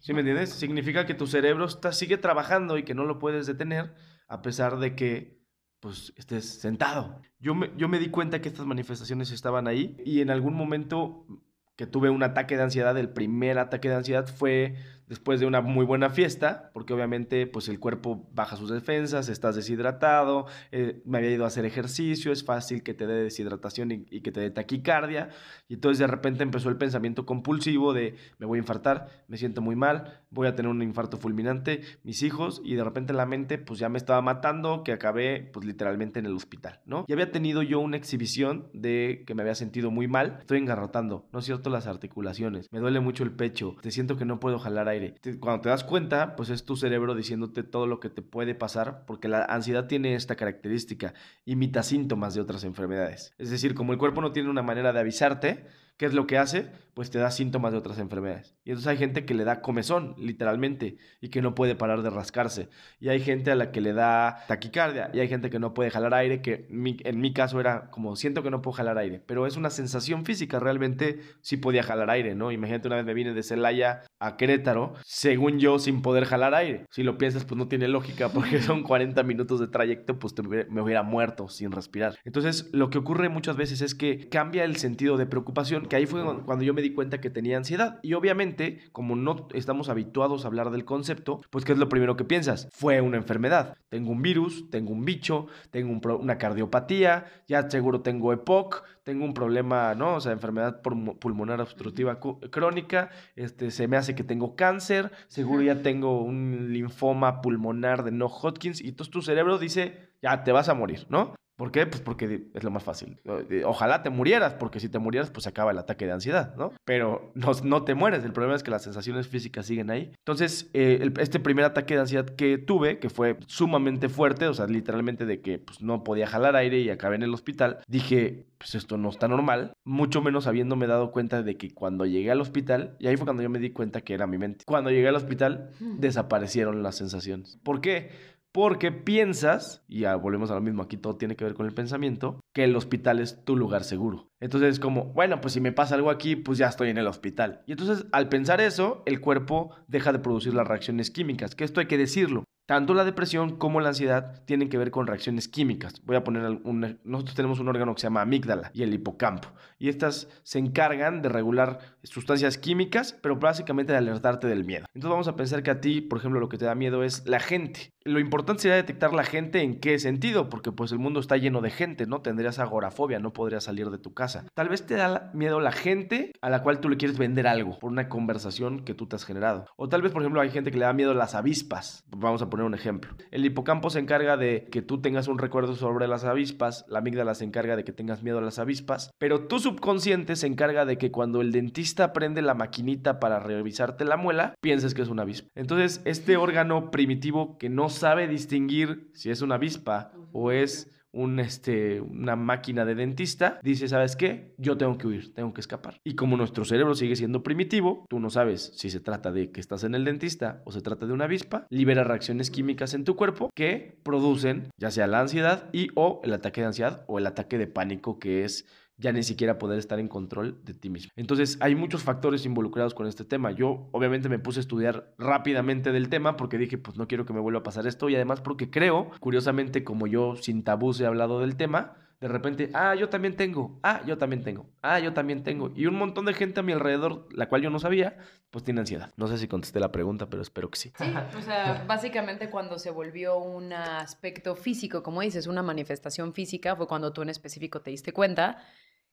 ¿Sí 0.01 0.13
me 0.13 0.21
entiendes? 0.21 0.51
Significa 0.51 1.07
que 1.07 1.15
tu 1.15 1.27
cerebro 1.27 1.65
está, 1.65 1.93
sigue 1.93 2.19
trabajando 2.19 2.77
y 2.77 2.83
que 2.83 2.93
no 2.95 3.05
lo 3.05 3.19
puedes 3.19 3.47
detener 3.47 3.95
a 4.29 4.43
pesar 4.43 4.79
de 4.79 4.95
que 4.95 5.42
pues 5.83 6.13
estés 6.17 6.61
sentado. 6.61 7.21
Yo 7.41 7.57
me, 7.57 7.73
yo 7.77 7.89
me 7.89 7.99
di 7.99 8.09
cuenta 8.09 8.41
que 8.41 8.49
estas 8.49 8.67
manifestaciones 8.67 9.33
estaban 9.33 9.67
ahí 9.67 9.97
y 10.05 10.21
en 10.21 10.31
algún 10.31 10.55
momento 10.55 11.27
que 11.75 11.89
tuve 11.89 12.09
un 12.09 12.23
ataque 12.23 12.57
de 12.57 12.63
ansiedad, 12.63 12.97
el 12.97 13.09
primer 13.09 13.59
ataque 13.59 13.89
de 13.89 13.97
ansiedad 13.97 14.29
fue 14.29 14.77
después 15.13 15.41
de 15.41 15.47
una 15.47 15.61
muy 15.61 15.85
buena 15.85 16.09
fiesta, 16.09 16.71
porque 16.73 16.95
obviamente 16.95 17.47
pues 17.47 17.69
el 17.69 17.79
cuerpo 17.79 18.27
baja 18.33 18.57
sus 18.57 18.71
defensas, 18.71 19.29
estás 19.29 19.55
deshidratado, 19.55 20.47
eh, 20.71 21.03
me 21.05 21.19
había 21.19 21.33
ido 21.33 21.45
a 21.45 21.49
hacer 21.49 21.67
ejercicio, 21.67 22.33
es 22.33 22.47
fácil 22.47 22.83
que 22.83 22.95
te 22.95 23.07
dé 23.07 23.25
deshidratación 23.25 23.93
y, 23.93 24.23
que 24.23 24.33
te 24.33 24.41
dé 24.41 24.51
taquicardia, 24.51 25.29
y 25.69 25.75
entonces 25.75 25.99
de 25.99 26.07
repente 26.07 26.43
empezó 26.43 26.71
el 26.71 26.79
pensamiento 26.79 27.27
compulsivo 27.27 27.93
de 27.93 28.15
me 28.39 28.47
voy 28.47 28.57
a 28.57 28.61
infartar, 28.61 29.09
me 29.29 29.37
siento 29.37 29.61
muy 29.61 29.77
mal, 29.77 30.23
voy 30.31 30.47
a 30.47 30.55
tener 30.55 30.71
un 30.71 30.81
infarto 30.81 31.19
fulminante, 31.19 31.83
mis 32.05 32.23
hijos, 32.23 32.63
y 32.65 32.75
de 32.75 32.83
repente 32.83 33.13
la 33.13 33.27
mente 33.27 33.59
pues 33.59 33.79
ya 33.81 33.91
me 33.91 33.99
estaba 33.99 34.23
matando, 34.23 34.83
que 34.83 34.93
acabé 34.93 35.51
pues 35.53 35.67
literalmente 35.67 36.21
en 36.21 36.25
el 36.25 36.35
hospital, 36.35 36.81
¿no? 36.87 37.05
Y 37.07 37.13
había 37.13 37.31
tenido 37.31 37.63
yo 37.63 37.81
una 37.81 37.99
exhibición 37.99 38.71
de 38.73 39.25
que 39.27 39.35
me 39.35 39.43
había 39.43 39.57
sentido 39.57 39.91
muy 39.91 40.09
mal, 40.09 40.39
estoy 40.41 40.57
engarrotando, 40.57 41.27
no 41.35 41.41
es 41.41 41.45
cierto 41.45 41.69
las 41.69 41.87
articulaciones, 41.87 42.73
me 42.73 42.81
duele 42.81 43.01
mucho 43.01 43.25
el 43.25 43.33
pecho, 43.33 43.77
te 43.83 43.91
siento 43.91 44.17
que 44.17 44.25
no 44.25 44.41
puedo 44.41 44.59
jalar 44.59 44.89
aire. 44.89 45.02
Cuando 45.41 45.63
te 45.63 45.69
das 45.69 45.85
cuenta, 45.85 46.37
pues 46.37 46.51
es 46.51 46.65
tu 46.65 46.77
cerebro 46.77 47.15
diciéndote 47.15 47.63
todo 47.63 47.87
lo 47.87 48.01
que 48.01 48.11
te 48.11 48.23
puede 48.23 48.55
pasar, 48.55 49.05
porque 49.07 49.29
la 49.29 49.45
ansiedad 49.45 49.87
tiene 49.87 50.15
esta 50.15 50.37
característica, 50.37 51.15
imita 51.45 51.83
síntomas 51.83 52.35
de 52.35 52.41
otras 52.41 52.65
enfermedades. 52.65 53.35
Es 53.39 53.51
decir, 53.51 53.75
como 53.75 53.93
el 53.93 53.99
cuerpo 53.99 54.21
no 54.21 54.33
tiene 54.33 54.51
una 54.51 54.63
manera 54.63 54.93
de 54.93 55.01
avisarte, 55.01 55.67
¿qué 55.97 56.07
es 56.07 56.15
lo 56.15 56.27
que 56.27 56.39
hace? 56.39 56.71
Pues 56.95 57.11
te 57.11 57.19
da 57.19 57.31
síntomas 57.31 57.73
de 57.73 57.79
otras 57.79 57.99
enfermedades. 57.99 58.55
Y 58.65 58.71
entonces 58.71 58.87
hay 58.89 58.99
gente 58.99 59.25
que 59.25 59.33
le 59.33 59.45
da 59.45 59.63
comezón, 59.63 60.15
literalmente, 60.19 60.99
y 61.23 61.31
que 61.31 61.41
no 61.41 61.55
puede 61.55 61.75
parar 61.75 62.03
de 62.03 62.11
rascarse. 62.11 62.69
Y 63.01 63.09
hay 63.09 63.21
gente 63.21 63.51
a 63.51 63.55
la 63.55 63.71
que 63.73 63.81
le 63.81 63.95
da 63.95 64.45
taquicardia, 64.47 65.11
y 65.15 65.21
hay 65.21 65.29
gente 65.29 65.49
que 65.49 65.59
no 65.59 65.73
puede 65.73 65.91
jalar 65.91 66.13
aire, 66.13 66.43
que 66.43 66.67
mi- 66.69 66.99
en 67.05 67.19
mi 67.21 67.33
caso 67.33 67.61
era 67.61 67.89
como 67.91 68.15
siento 68.15 68.43
que 68.43 68.51
no 68.51 68.61
puedo 68.61 68.75
jalar 68.77 68.99
aire, 68.99 69.23
pero 69.27 69.47
es 69.47 69.57
una 69.57 69.71
sensación 69.71 70.27
física, 70.27 70.61
realmente 70.61 71.21
sí 71.41 71.57
podía 71.57 71.83
jalar 71.83 72.11
aire, 72.11 72.35
¿no? 72.35 72.53
Imagínate 72.53 72.89
una 72.89 72.97
vez 72.97 73.07
me 73.07 73.15
vine 73.15 73.33
de 73.33 73.43
Celaya 73.43 74.03
a 74.21 74.37
Querétaro, 74.37 74.93
según 75.05 75.59
yo, 75.59 75.79
sin 75.79 76.03
poder 76.03 76.27
jalar 76.27 76.55
aire. 76.55 76.85
Si 76.91 77.03
lo 77.03 77.17
piensas, 77.17 77.47
pues 77.47 77.57
no 77.57 77.69
tiene 77.69 77.89
lógica, 77.89 78.29
porque 78.29 78.61
son 78.77 78.83
40 78.83 79.23
minutos 79.23 79.61
de 79.61 79.69
trayecto, 79.69 80.19
pues 80.19 80.35
te 80.35 80.43
me 80.43 80.83
hubiera 80.83 81.03
muerto 81.03 81.49
sin 81.49 81.73
respirar. 81.73 82.17
Entonces, 82.25 82.69
lo 82.75 82.91
que 82.91 82.99
ocurre 82.99 83.31
muchas 83.31 83.57
veces 83.57 83.81
es 83.81 83.95
que 83.95 84.29
cambia 84.29 84.65
el 84.65 84.77
sentido 84.77 85.17
de 85.17 85.25
preocupación, 85.25 85.87
que 85.87 85.97
ahí 85.97 86.05
fue 86.05 86.23
cuando 86.45 86.65
yo 86.65 86.75
me 86.75 86.82
di 86.83 86.93
cuenta 86.93 87.21
que 87.21 87.31
tenía 87.31 87.57
ansiedad. 87.57 87.99
Y 88.03 88.13
obviamente, 88.13 88.81
como 88.93 89.17
no 89.17 89.49
estamos 89.55 89.89
habituados 89.89 90.45
a 90.45 90.49
hablar 90.49 90.71
del 90.71 90.85
concepto, 90.85 91.41
pues 91.51 91.65
¿qué 91.65 91.73
es 91.73 91.79
lo 91.79 91.89
primero 91.89 92.17
que 92.17 92.25
piensas? 92.25 92.69
Fue 92.73 93.01
una 93.01 93.17
enfermedad. 93.17 93.77
Tengo 93.89 94.11
un 94.11 94.21
virus, 94.23 94.69
tengo 94.71 94.93
un 94.93 95.05
bicho, 95.05 95.47
tengo 95.71 95.91
un 95.91 96.01
pro- 96.01 96.19
una 96.19 96.37
cardiopatía, 96.39 97.27
ya 97.49 97.71
seguro 97.71 98.01
tengo 98.03 98.33
EPOC, 98.33 98.83
tengo 99.05 99.25
un 99.25 99.35
problema, 99.35 99.95
¿no? 99.95 100.17
O 100.17 100.21
sea, 100.21 100.33
enfermedad 100.33 100.81
pulmo- 100.83 101.19
pulmonar 101.19 101.61
obstructiva 101.61 102.21
crónica, 102.51 103.11
este, 103.37 103.71
se 103.71 103.89
me 103.89 103.97
hace 103.97 104.15
que 104.15 104.25
tengo 104.25 104.55
cáncer, 104.57 105.11
seguro 105.29 105.63
ya 105.63 105.83
tengo 105.83 106.23
un 106.23 106.73
linfoma 106.73 107.41
pulmonar 107.41 108.05
de 108.05 108.13
no 108.13 108.27
Hodgkins, 108.27 108.81
y 108.81 108.89
entonces 108.89 109.11
tu 109.13 109.23
cerebro 109.23 109.59
dice, 109.59 110.11
ya 110.23 110.45
te 110.45 110.53
vas 110.53 110.69
a 110.69 110.75
morir, 110.75 111.07
¿no? 111.09 111.35
¿Por 111.63 111.71
qué? 111.71 111.87
Pues 111.87 112.03
porque 112.03 112.49
es 112.55 112.65
lo 112.65 112.73
más 112.73 112.83
fácil. 112.83 113.21
Ojalá 113.65 114.03
te 114.03 114.11
murieras, 114.11 114.55
porque 114.55 114.81
si 114.81 114.89
te 114.89 114.99
murieras, 114.99 115.31
pues 115.31 115.45
se 115.45 115.51
acaba 115.51 115.71
el 115.71 115.79
ataque 115.79 116.07
de 116.07 116.11
ansiedad, 116.11 116.57
¿no? 116.57 116.73
Pero 116.85 117.31
no, 117.37 117.53
no 117.63 117.85
te 117.85 117.95
mueres. 117.95 118.25
El 118.25 118.33
problema 118.33 118.57
es 118.57 118.65
que 118.65 118.73
las 118.73 118.83
sensaciones 118.83 119.29
físicas 119.29 119.67
siguen 119.67 119.89
ahí. 119.89 120.11
Entonces, 120.19 120.69
eh, 120.75 120.99
el- 121.01 121.15
este 121.21 121.39
primer 121.39 121.65
ataque 121.65 121.95
de 121.95 122.01
ansiedad 122.01 122.27
que 122.27 122.59
tuve, 122.59 122.99
que 122.99 123.11
fue 123.11 123.37
sumamente 123.47 124.09
fuerte, 124.09 124.49
o 124.49 124.55
sea, 124.55 124.67
literalmente 124.67 125.25
de 125.25 125.41
que 125.41 125.61
pues, 125.61 125.81
no 125.83 126.03
podía 126.03 126.27
jalar 126.27 126.57
aire 126.57 126.81
y 126.81 126.91
acabé 126.91 127.15
en 127.15 127.23
el 127.23 127.33
hospital, 127.33 127.79
dije, 127.87 128.49
pues 128.59 128.75
esto 128.75 128.97
no 128.97 129.09
está 129.11 129.29
normal, 129.29 129.73
mucho 129.85 130.21
menos 130.21 130.49
habiéndome 130.49 130.89
dado 130.89 131.13
cuenta 131.13 131.43
de 131.45 131.57
que 131.57 131.73
cuando 131.73 132.07
llegué 132.07 132.33
al 132.33 132.41
hospital, 132.41 132.97
y 132.99 133.07
ahí 133.07 133.17
fue 133.17 133.25
cuando 133.27 133.43
yo 133.45 133.51
me 133.51 133.59
di 133.61 133.71
cuenta 133.71 134.01
que 134.01 134.15
era 134.15 134.27
mi 134.27 134.39
mente, 134.39 134.65
cuando 134.67 134.91
llegué 134.91 135.07
al 135.09 135.17
hospital 135.17 135.71
desaparecieron 135.99 136.83
las 136.83 136.97
sensaciones. 136.97 137.59
¿Por 137.63 137.81
qué? 137.81 138.11
Porque 138.53 138.93
piensas, 138.93 139.83
y 139.89 140.01
ya 140.01 140.15
volvemos 140.17 140.51
a 140.51 140.55
lo 140.55 140.61
mismo, 140.61 140.83
aquí 140.83 140.99
todo 140.99 141.17
tiene 141.17 141.37
que 141.37 141.45
ver 141.45 141.55
con 141.55 141.67
el 141.67 141.73
pensamiento, 141.73 142.41
que 142.53 142.65
el 142.65 142.77
hospital 142.77 143.19
es 143.21 143.45
tu 143.45 143.57
lugar 143.57 143.85
seguro. 143.85 144.31
Entonces 144.41 144.75
es 144.75 144.81
como, 144.81 145.07
bueno, 145.07 145.41
pues 145.41 145.55
si 145.55 145.61
me 145.61 145.73
pasa 145.73 145.95
algo 145.95 146.11
aquí, 146.11 146.37
pues 146.37 146.59
ya 146.59 146.67
estoy 146.67 146.91
en 146.91 146.99
el 146.99 147.07
hospital. 147.07 147.63
Y 147.67 147.73
entonces 147.73 148.07
al 148.13 148.29
pensar 148.29 148.61
eso, 148.61 149.03
el 149.07 149.21
cuerpo 149.21 149.71
deja 149.89 150.13
de 150.13 150.19
producir 150.19 150.55
las 150.55 150.67
reacciones 150.67 151.11
químicas, 151.11 151.55
que 151.55 151.65
esto 151.65 151.81
hay 151.81 151.87
que 151.87 151.99
decirlo. 151.99 152.45
Tanto 152.67 152.95
la 152.95 153.05
depresión 153.05 153.57
como 153.57 153.81
la 153.81 153.89
ansiedad 153.89 154.45
tienen 154.45 154.69
que 154.69 154.79
ver 154.79 154.93
con 154.93 155.09
reacciones 155.09 155.49
químicas. 155.49 156.01
Voy 156.05 156.15
a 156.15 156.23
poner 156.23 156.61
un... 156.63 157.01
Nosotros 157.03 157.35
tenemos 157.35 157.59
un 157.59 157.69
órgano 157.69 157.95
que 157.95 158.01
se 158.01 158.07
llama 158.07 158.23
amígdala 158.23 158.71
y 158.73 158.85
el 158.85 158.95
hipocampo. 158.95 159.49
Y 159.81 159.89
estas 159.89 160.29
se 160.45 160.61
encargan 160.61 161.23
de 161.23 161.29
regular 161.29 161.81
sustancias 162.05 162.59
químicas, 162.59 163.19
pero 163.21 163.37
básicamente 163.37 163.93
de 163.93 163.99
alertarte 163.99 164.47
del 164.47 164.65
miedo. 164.65 164.87
Entonces 164.95 165.11
vamos 165.11 165.29
a 165.29 165.35
pensar 165.35 165.65
que 165.65 165.73
a 165.73 165.81
ti, 165.81 166.01
por 166.01 166.19
ejemplo, 166.19 166.39
lo 166.39 166.49
que 166.49 166.57
te 166.57 166.65
da 166.65 166.77
miedo 166.77 167.03
es 167.03 167.27
la 167.27 167.41
gente. 167.41 167.91
Lo 168.05 168.21
importante 168.21 168.63
sería 168.63 168.77
detectar 168.77 169.13
la 169.13 169.25
gente 169.25 169.63
en 169.63 169.81
qué 169.81 169.99
sentido, 169.99 170.49
porque 170.49 170.71
pues 170.71 170.93
el 170.93 171.01
mundo 171.01 171.19
está 171.19 171.37
lleno 171.37 171.63
de 171.63 171.71
gente, 171.71 172.07
¿no? 172.07 172.23
Tendrías 172.43 172.59
agorafobia, 172.59 173.21
no 173.21 173.33
podrías 173.33 173.63
salir 173.63 173.89
de 173.89 173.99
tu 173.99 174.15
casa. 174.15 174.47
Tal 174.55 174.69
vez 174.69 174.85
te 174.85 174.97
da 174.97 175.31
miedo 175.33 175.61
la 175.61 175.71
gente 175.71 176.33
a 176.41 176.51
la 176.51 176.65
cual 176.65 176.81
tú 176.81 176.89
le 176.89 176.97
quieres 176.97 177.17
vender 177.17 177.47
algo 177.47 177.79
por 177.79 177.93
una 177.93 178.09
conversación 178.09 178.85
que 178.85 178.95
tú 178.95 179.07
te 179.07 179.15
has 179.15 179.25
generado. 179.25 179.67
O 179.77 179.89
tal 179.89 180.03
vez, 180.03 180.11
por 180.11 180.23
ejemplo, 180.23 180.41
hay 180.41 180.51
gente 180.51 180.73
que 180.73 180.79
le 180.79 180.85
da 180.85 180.93
miedo 180.93 181.15
las 181.15 181.37
avispas. 181.37 182.03
Vamos 182.09 182.43
a 182.43 182.51
poner 182.51 182.67
un 182.67 182.75
ejemplo. 182.75 183.15
El 183.31 183.45
hipocampo 183.45 183.91
se 183.91 184.01
encarga 184.01 184.37
de 184.37 184.67
que 184.73 184.83
tú 184.83 185.01
tengas 185.01 185.29
un 185.29 185.39
recuerdo 185.39 185.77
sobre 185.77 186.09
las 186.09 186.25
avispas, 186.25 186.85
la 186.89 186.99
amígdala 186.99 187.37
se 187.37 187.45
encarga 187.45 187.77
de 187.77 187.85
que 187.85 187.93
tengas 187.93 188.25
miedo 188.25 188.39
a 188.39 188.43
las 188.43 188.59
avispas, 188.59 189.13
pero 189.19 189.47
tu 189.47 189.61
subconsciente 189.61 190.35
se 190.35 190.49
encarga 190.49 190.85
de 190.85 190.99
que 190.99 191.13
cuando 191.13 191.43
el 191.43 191.53
dentista 191.53 192.13
prende 192.13 192.43
la 192.43 192.55
maquinita 192.55 193.21
para 193.21 193.39
revisarte 193.39 194.05
la 194.05 194.17
muela, 194.17 194.57
pienses 194.61 194.95
que 194.95 195.03
es 195.03 195.09
una 195.09 195.23
avispa. 195.23 195.49
Entonces, 195.55 196.03
este 196.07 196.37
órgano 196.37 196.91
primitivo 196.91 197.57
que 197.57 197.69
no 197.69 197.89
sabe 197.89 198.27
distinguir 198.27 199.13
si 199.15 199.31
es 199.31 199.43
una 199.43 199.55
avispa 199.55 200.11
o 200.33 200.51
es 200.51 200.91
un, 201.13 201.39
este, 201.41 202.01
una 202.01 202.37
máquina 202.37 202.85
de 202.85 202.95
dentista, 202.95 203.61
dice, 203.63 203.89
¿sabes 203.89 204.17
qué? 204.17 204.55
Yo 204.59 204.77
tengo 204.77 204.99
que 204.99 205.07
huir, 205.07 205.35
tengo 205.35 205.53
que 205.53 205.61
escapar. 205.61 206.01
Y 206.05 206.15
como 206.15 206.37
nuestro 206.37 206.65
cerebro 206.65 206.95
sigue 206.95 207.17
siendo 207.17 207.43
primitivo, 207.43 208.07
tú 208.09 208.19
no 208.19 208.31
sabes 208.31 208.73
si 208.77 208.91
se 208.91 209.01
trata 209.01 209.31
de 209.33 209.51
que 209.51 209.61
estás 209.61 209.85
en 209.85 209.95
el 209.95 210.05
dentista 210.05 210.63
o 210.65 210.73
se 210.73 210.81
trata 210.81 211.07
de 211.07 211.13
una 211.13 211.25
avispa, 211.25 211.67
libera 211.71 212.05
reacciones 212.05 212.51
químicas 212.51 212.95
en 212.95 213.05
tu 213.05 213.17
cuerpo 213.17 213.51
que 213.55 213.99
producen 214.03 214.69
ya 214.77 214.91
sea 214.91 215.07
la 215.07 215.21
ansiedad 215.21 215.69
y 215.73 215.89
o 215.95 216.21
el 216.25 216.33
ataque 216.33 216.61
de 216.61 216.69
ansiedad 216.69 217.05
o 217.07 217.19
el 217.19 217.27
ataque 217.27 217.59
de 217.59 217.67
pánico 217.67 218.19
que 218.19 218.45
es 218.45 218.67
ya 218.97 219.13
ni 219.13 219.23
siquiera 219.23 219.59
poder 219.59 219.79
estar 219.79 219.99
en 219.99 220.09
control 220.09 220.61
de 220.65 220.75
ti 220.75 220.91
mismo. 220.91 221.11
Entonces, 221.17 221.59
hay 221.61 221.75
muchos 221.75 222.03
factores 222.03 222.47
involucrados 222.47 222.95
con 222.95 223.07
este 223.07 223.25
tema. 223.25 223.51
Yo, 223.51 223.89
obviamente, 223.93 224.29
me 224.29 224.39
puse 224.39 224.61
a 224.61 224.63
estudiar 224.63 225.13
rápidamente 225.19 225.93
del 225.93 226.09
tema 226.09 226.37
porque 226.37 226.59
dije, 226.59 226.79
pues 226.79 226.97
no 226.97 227.09
quiero 227.09 227.27
que 227.27 227.33
me 227.33 227.41
vuelva 227.41 227.61
a 227.61 227.65
pasar 227.65 227.87
esto 227.87 228.09
y 228.09 228.15
además 228.15 228.41
porque 228.41 228.71
creo, 228.71 229.11
curiosamente, 229.21 229.85
como 229.85 230.07
yo 230.07 230.37
sin 230.37 230.63
tabús 230.63 231.01
he 231.01 231.07
hablado 231.07 231.41
del 231.41 231.57
tema, 231.57 231.97
de 232.23 232.29
repente, 232.29 232.71
ah, 232.73 232.95
yo 232.95 233.09
también 233.09 233.35
tengo, 233.35 233.81
ah, 233.83 234.01
yo 234.07 234.17
también 234.17 234.45
tengo, 234.45 234.71
ah, 234.81 235.01
yo 235.01 235.13
también 235.13 235.43
tengo. 235.43 235.73
Y 235.75 235.87
un 235.87 235.97
montón 235.97 236.25
de 236.25 236.35
gente 236.35 236.61
a 236.61 236.63
mi 236.63 236.71
alrededor, 236.71 237.27
la 237.33 237.49
cual 237.49 237.63
yo 237.63 237.71
no 237.71 237.81
sabía, 237.81 238.17
pues 238.53 238.63
tiene 238.63 238.79
ansiedad. 238.79 239.13
No 239.17 239.27
sé 239.27 239.39
si 239.39 239.49
contesté 239.49 239.81
la 239.81 239.91
pregunta, 239.91 240.31
pero 240.31 240.41
espero 240.41 240.71
que 240.71 240.79
sí. 240.79 240.93
Sí, 240.97 241.13
o 241.37 241.43
sea, 241.43 241.85
básicamente 241.85 242.49
cuando 242.49 242.79
se 242.79 242.91
volvió 242.91 243.39
un 243.39 243.73
aspecto 243.73 244.55
físico, 244.55 245.03
como 245.03 245.21
dices, 245.21 245.49
una 245.49 245.65
manifestación 245.65 246.33
física, 246.33 246.77
fue 246.77 246.87
cuando 246.87 247.13
tú 247.13 247.23
en 247.23 247.29
específico 247.29 247.81
te 247.81 247.91
diste 247.91 248.13
cuenta 248.13 248.65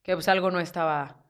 que 0.02 0.14
pues 0.14 0.28
algo 0.28 0.50
no 0.50 0.60
estaba, 0.60 1.24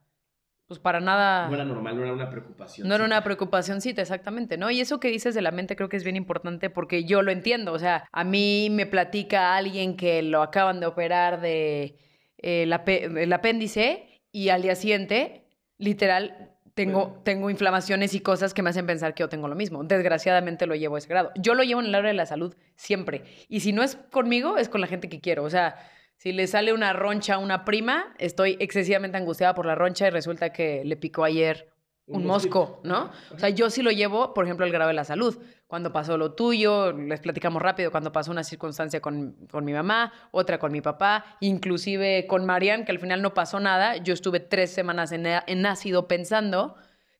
pues 0.67 0.79
para 0.79 0.99
nada... 0.99 1.47
No 1.47 1.55
era 1.55 1.65
normal, 1.65 1.97
no 1.97 2.03
era 2.03 2.13
una 2.13 2.29
preocupación. 2.29 2.87
No 2.87 2.95
era 2.95 3.03
una 3.03 3.23
preocupacióncita, 3.23 4.01
exactamente, 4.01 4.57
¿no? 4.57 4.71
Y 4.71 4.79
eso 4.79 4.99
que 4.99 5.09
dices 5.09 5.35
de 5.35 5.41
la 5.41 5.51
mente 5.51 5.75
creo 5.75 5.89
que 5.89 5.97
es 5.97 6.03
bien 6.03 6.15
importante 6.15 6.69
porque 6.69 7.03
yo 7.03 7.21
lo 7.21 7.31
entiendo. 7.31 7.73
O 7.73 7.79
sea, 7.79 8.07
a 8.11 8.23
mí 8.23 8.69
me 8.71 8.85
platica 8.85 9.55
alguien 9.55 9.97
que 9.97 10.21
lo 10.21 10.41
acaban 10.41 10.79
de 10.79 10.85
operar 10.85 11.41
de 11.41 11.97
eh, 12.37 12.63
el, 12.63 13.33
apéndice 13.33 14.23
y 14.31 14.49
al 14.49 14.61
día 14.61 14.75
siguiente, 14.75 15.45
literal, 15.77 16.55
tengo, 16.73 17.21
tengo 17.25 17.49
inflamaciones 17.49 18.13
y 18.13 18.21
cosas 18.21 18.53
que 18.53 18.61
me 18.61 18.69
hacen 18.69 18.85
pensar 18.85 19.13
que 19.13 19.21
yo 19.21 19.29
tengo 19.29 19.47
lo 19.47 19.55
mismo. 19.55 19.83
Desgraciadamente 19.83 20.65
lo 20.67 20.75
llevo 20.75 20.95
a 20.95 20.99
ese 20.99 21.09
grado. 21.09 21.31
Yo 21.35 21.53
lo 21.53 21.63
llevo 21.63 21.81
en 21.81 21.87
el 21.87 21.95
área 21.95 22.11
de 22.11 22.15
la 22.15 22.25
salud 22.25 22.55
siempre. 22.75 23.23
Y 23.49 23.59
si 23.59 23.73
no 23.73 23.83
es 23.83 23.97
conmigo, 24.11 24.57
es 24.57 24.69
con 24.69 24.81
la 24.81 24.87
gente 24.87 25.09
que 25.09 25.19
quiero. 25.19 25.43
O 25.43 25.49
sea, 25.49 25.75
Si 26.21 26.31
le 26.31 26.45
sale 26.45 26.71
una 26.71 26.93
roncha 26.93 27.33
a 27.33 27.37
una 27.39 27.65
prima, 27.65 28.13
estoy 28.19 28.55
excesivamente 28.59 29.17
angustiada 29.17 29.55
por 29.55 29.65
la 29.65 29.73
roncha 29.73 30.05
y 30.05 30.11
resulta 30.11 30.53
que 30.53 30.85
le 30.85 30.95
picó 30.95 31.23
ayer 31.23 31.73
un, 32.05 32.27
mosco, 32.27 32.79
¿no? 32.83 33.09
O 33.33 33.39
sea, 33.39 33.49
yo 33.49 33.71
sí 33.71 33.81
lo 33.81 33.89
llevo, 33.89 34.35
por 34.35 34.45
ejemplo, 34.45 34.63
al 34.63 34.71
grado 34.71 34.89
de 34.89 34.93
la 34.93 35.03
salud. 35.03 35.35
Cuando 35.65 35.91
pasó 35.91 36.19
lo 36.19 36.33
tuyo, 36.33 36.91
les 36.91 37.21
platicamos 37.21 37.59
rápido, 37.59 37.89
cuando 37.89 38.11
pasó 38.11 38.29
una 38.29 38.43
circunstancia 38.43 39.01
con, 39.01 39.35
con 39.49 39.65
mi 39.65 39.73
mamá, 39.73 40.13
otra 40.29 40.59
con 40.59 40.71
mi 40.71 40.79
papá, 40.79 41.25
inclusive 41.39 42.27
con 42.27 42.45
Marian, 42.45 42.85
que 42.85 42.91
al 42.91 42.99
final 42.99 43.23
no 43.23 43.33
pasó 43.33 43.59
nada. 43.59 43.97
Yo 43.97 44.13
estuve 44.13 44.39
tres 44.39 44.71
semanas 44.71 45.11
en, 45.13 45.25
en 45.25 45.65
ácido 45.65 46.07
pensando 46.07 46.75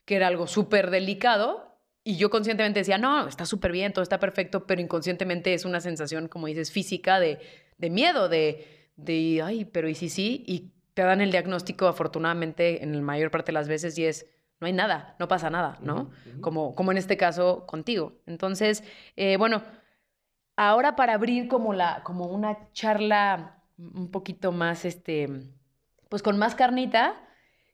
que 0.06 0.18
era 0.18 0.28
algo 0.28 0.46
súper 0.46 0.92
delicado 0.92 1.76
y 2.04 2.18
yo 2.18 2.30
conscientemente 2.30 2.82
decía, 2.82 3.00
no, 3.00 3.28
está 3.28 3.48
súper 3.48 3.72
bien, 3.72 3.94
todo 3.94 4.04
está 4.04 4.20
perfecto, 4.20 4.68
pero 4.68 4.80
inconscientemente 4.80 5.56
es 5.56 5.66
una 5.66 5.82
sensación, 5.82 6.28
como 6.28 6.46
dices, 6.46 6.72
física 6.72 7.20
de, 7.20 7.40
de 7.80 7.90
miedo, 7.90 8.30
de, 8.30 8.81
de, 9.04 9.42
ay, 9.44 9.66
pero 9.66 9.90
¿y 9.90 9.96
si 9.96 10.10
sí? 10.10 10.44
Y 10.48 10.72
te 10.94 11.04
dan 11.04 11.22
el 11.22 11.32
diagnóstico, 11.32 11.88
afortunadamente, 11.88 12.84
en 12.84 12.96
la 12.96 13.02
mayor 13.02 13.32
parte 13.32 13.48
de 13.48 13.54
las 13.54 13.68
veces, 13.68 13.98
y 13.98 14.06
es, 14.06 14.28
no 14.60 14.68
hay 14.68 14.74
nada, 14.74 15.16
no 15.20 15.28
pasa 15.28 15.50
nada, 15.50 15.78
¿no? 15.82 16.12
Como, 16.42 16.76
como 16.76 16.92
en 16.92 16.98
este 16.98 17.18
caso 17.18 17.66
contigo. 17.66 18.14
Entonces, 18.26 18.84
eh, 19.16 19.38
bueno, 19.38 19.64
ahora 20.56 20.96
para 20.96 21.14
abrir 21.14 21.48
como, 21.48 21.74
la, 21.74 22.04
como 22.04 22.26
una 22.26 22.72
charla 22.74 23.64
un 23.78 24.12
poquito 24.12 24.52
más, 24.52 24.86
este, 24.86 25.28
pues 26.10 26.22
con 26.22 26.38
más 26.38 26.56
carnita, 26.56 27.16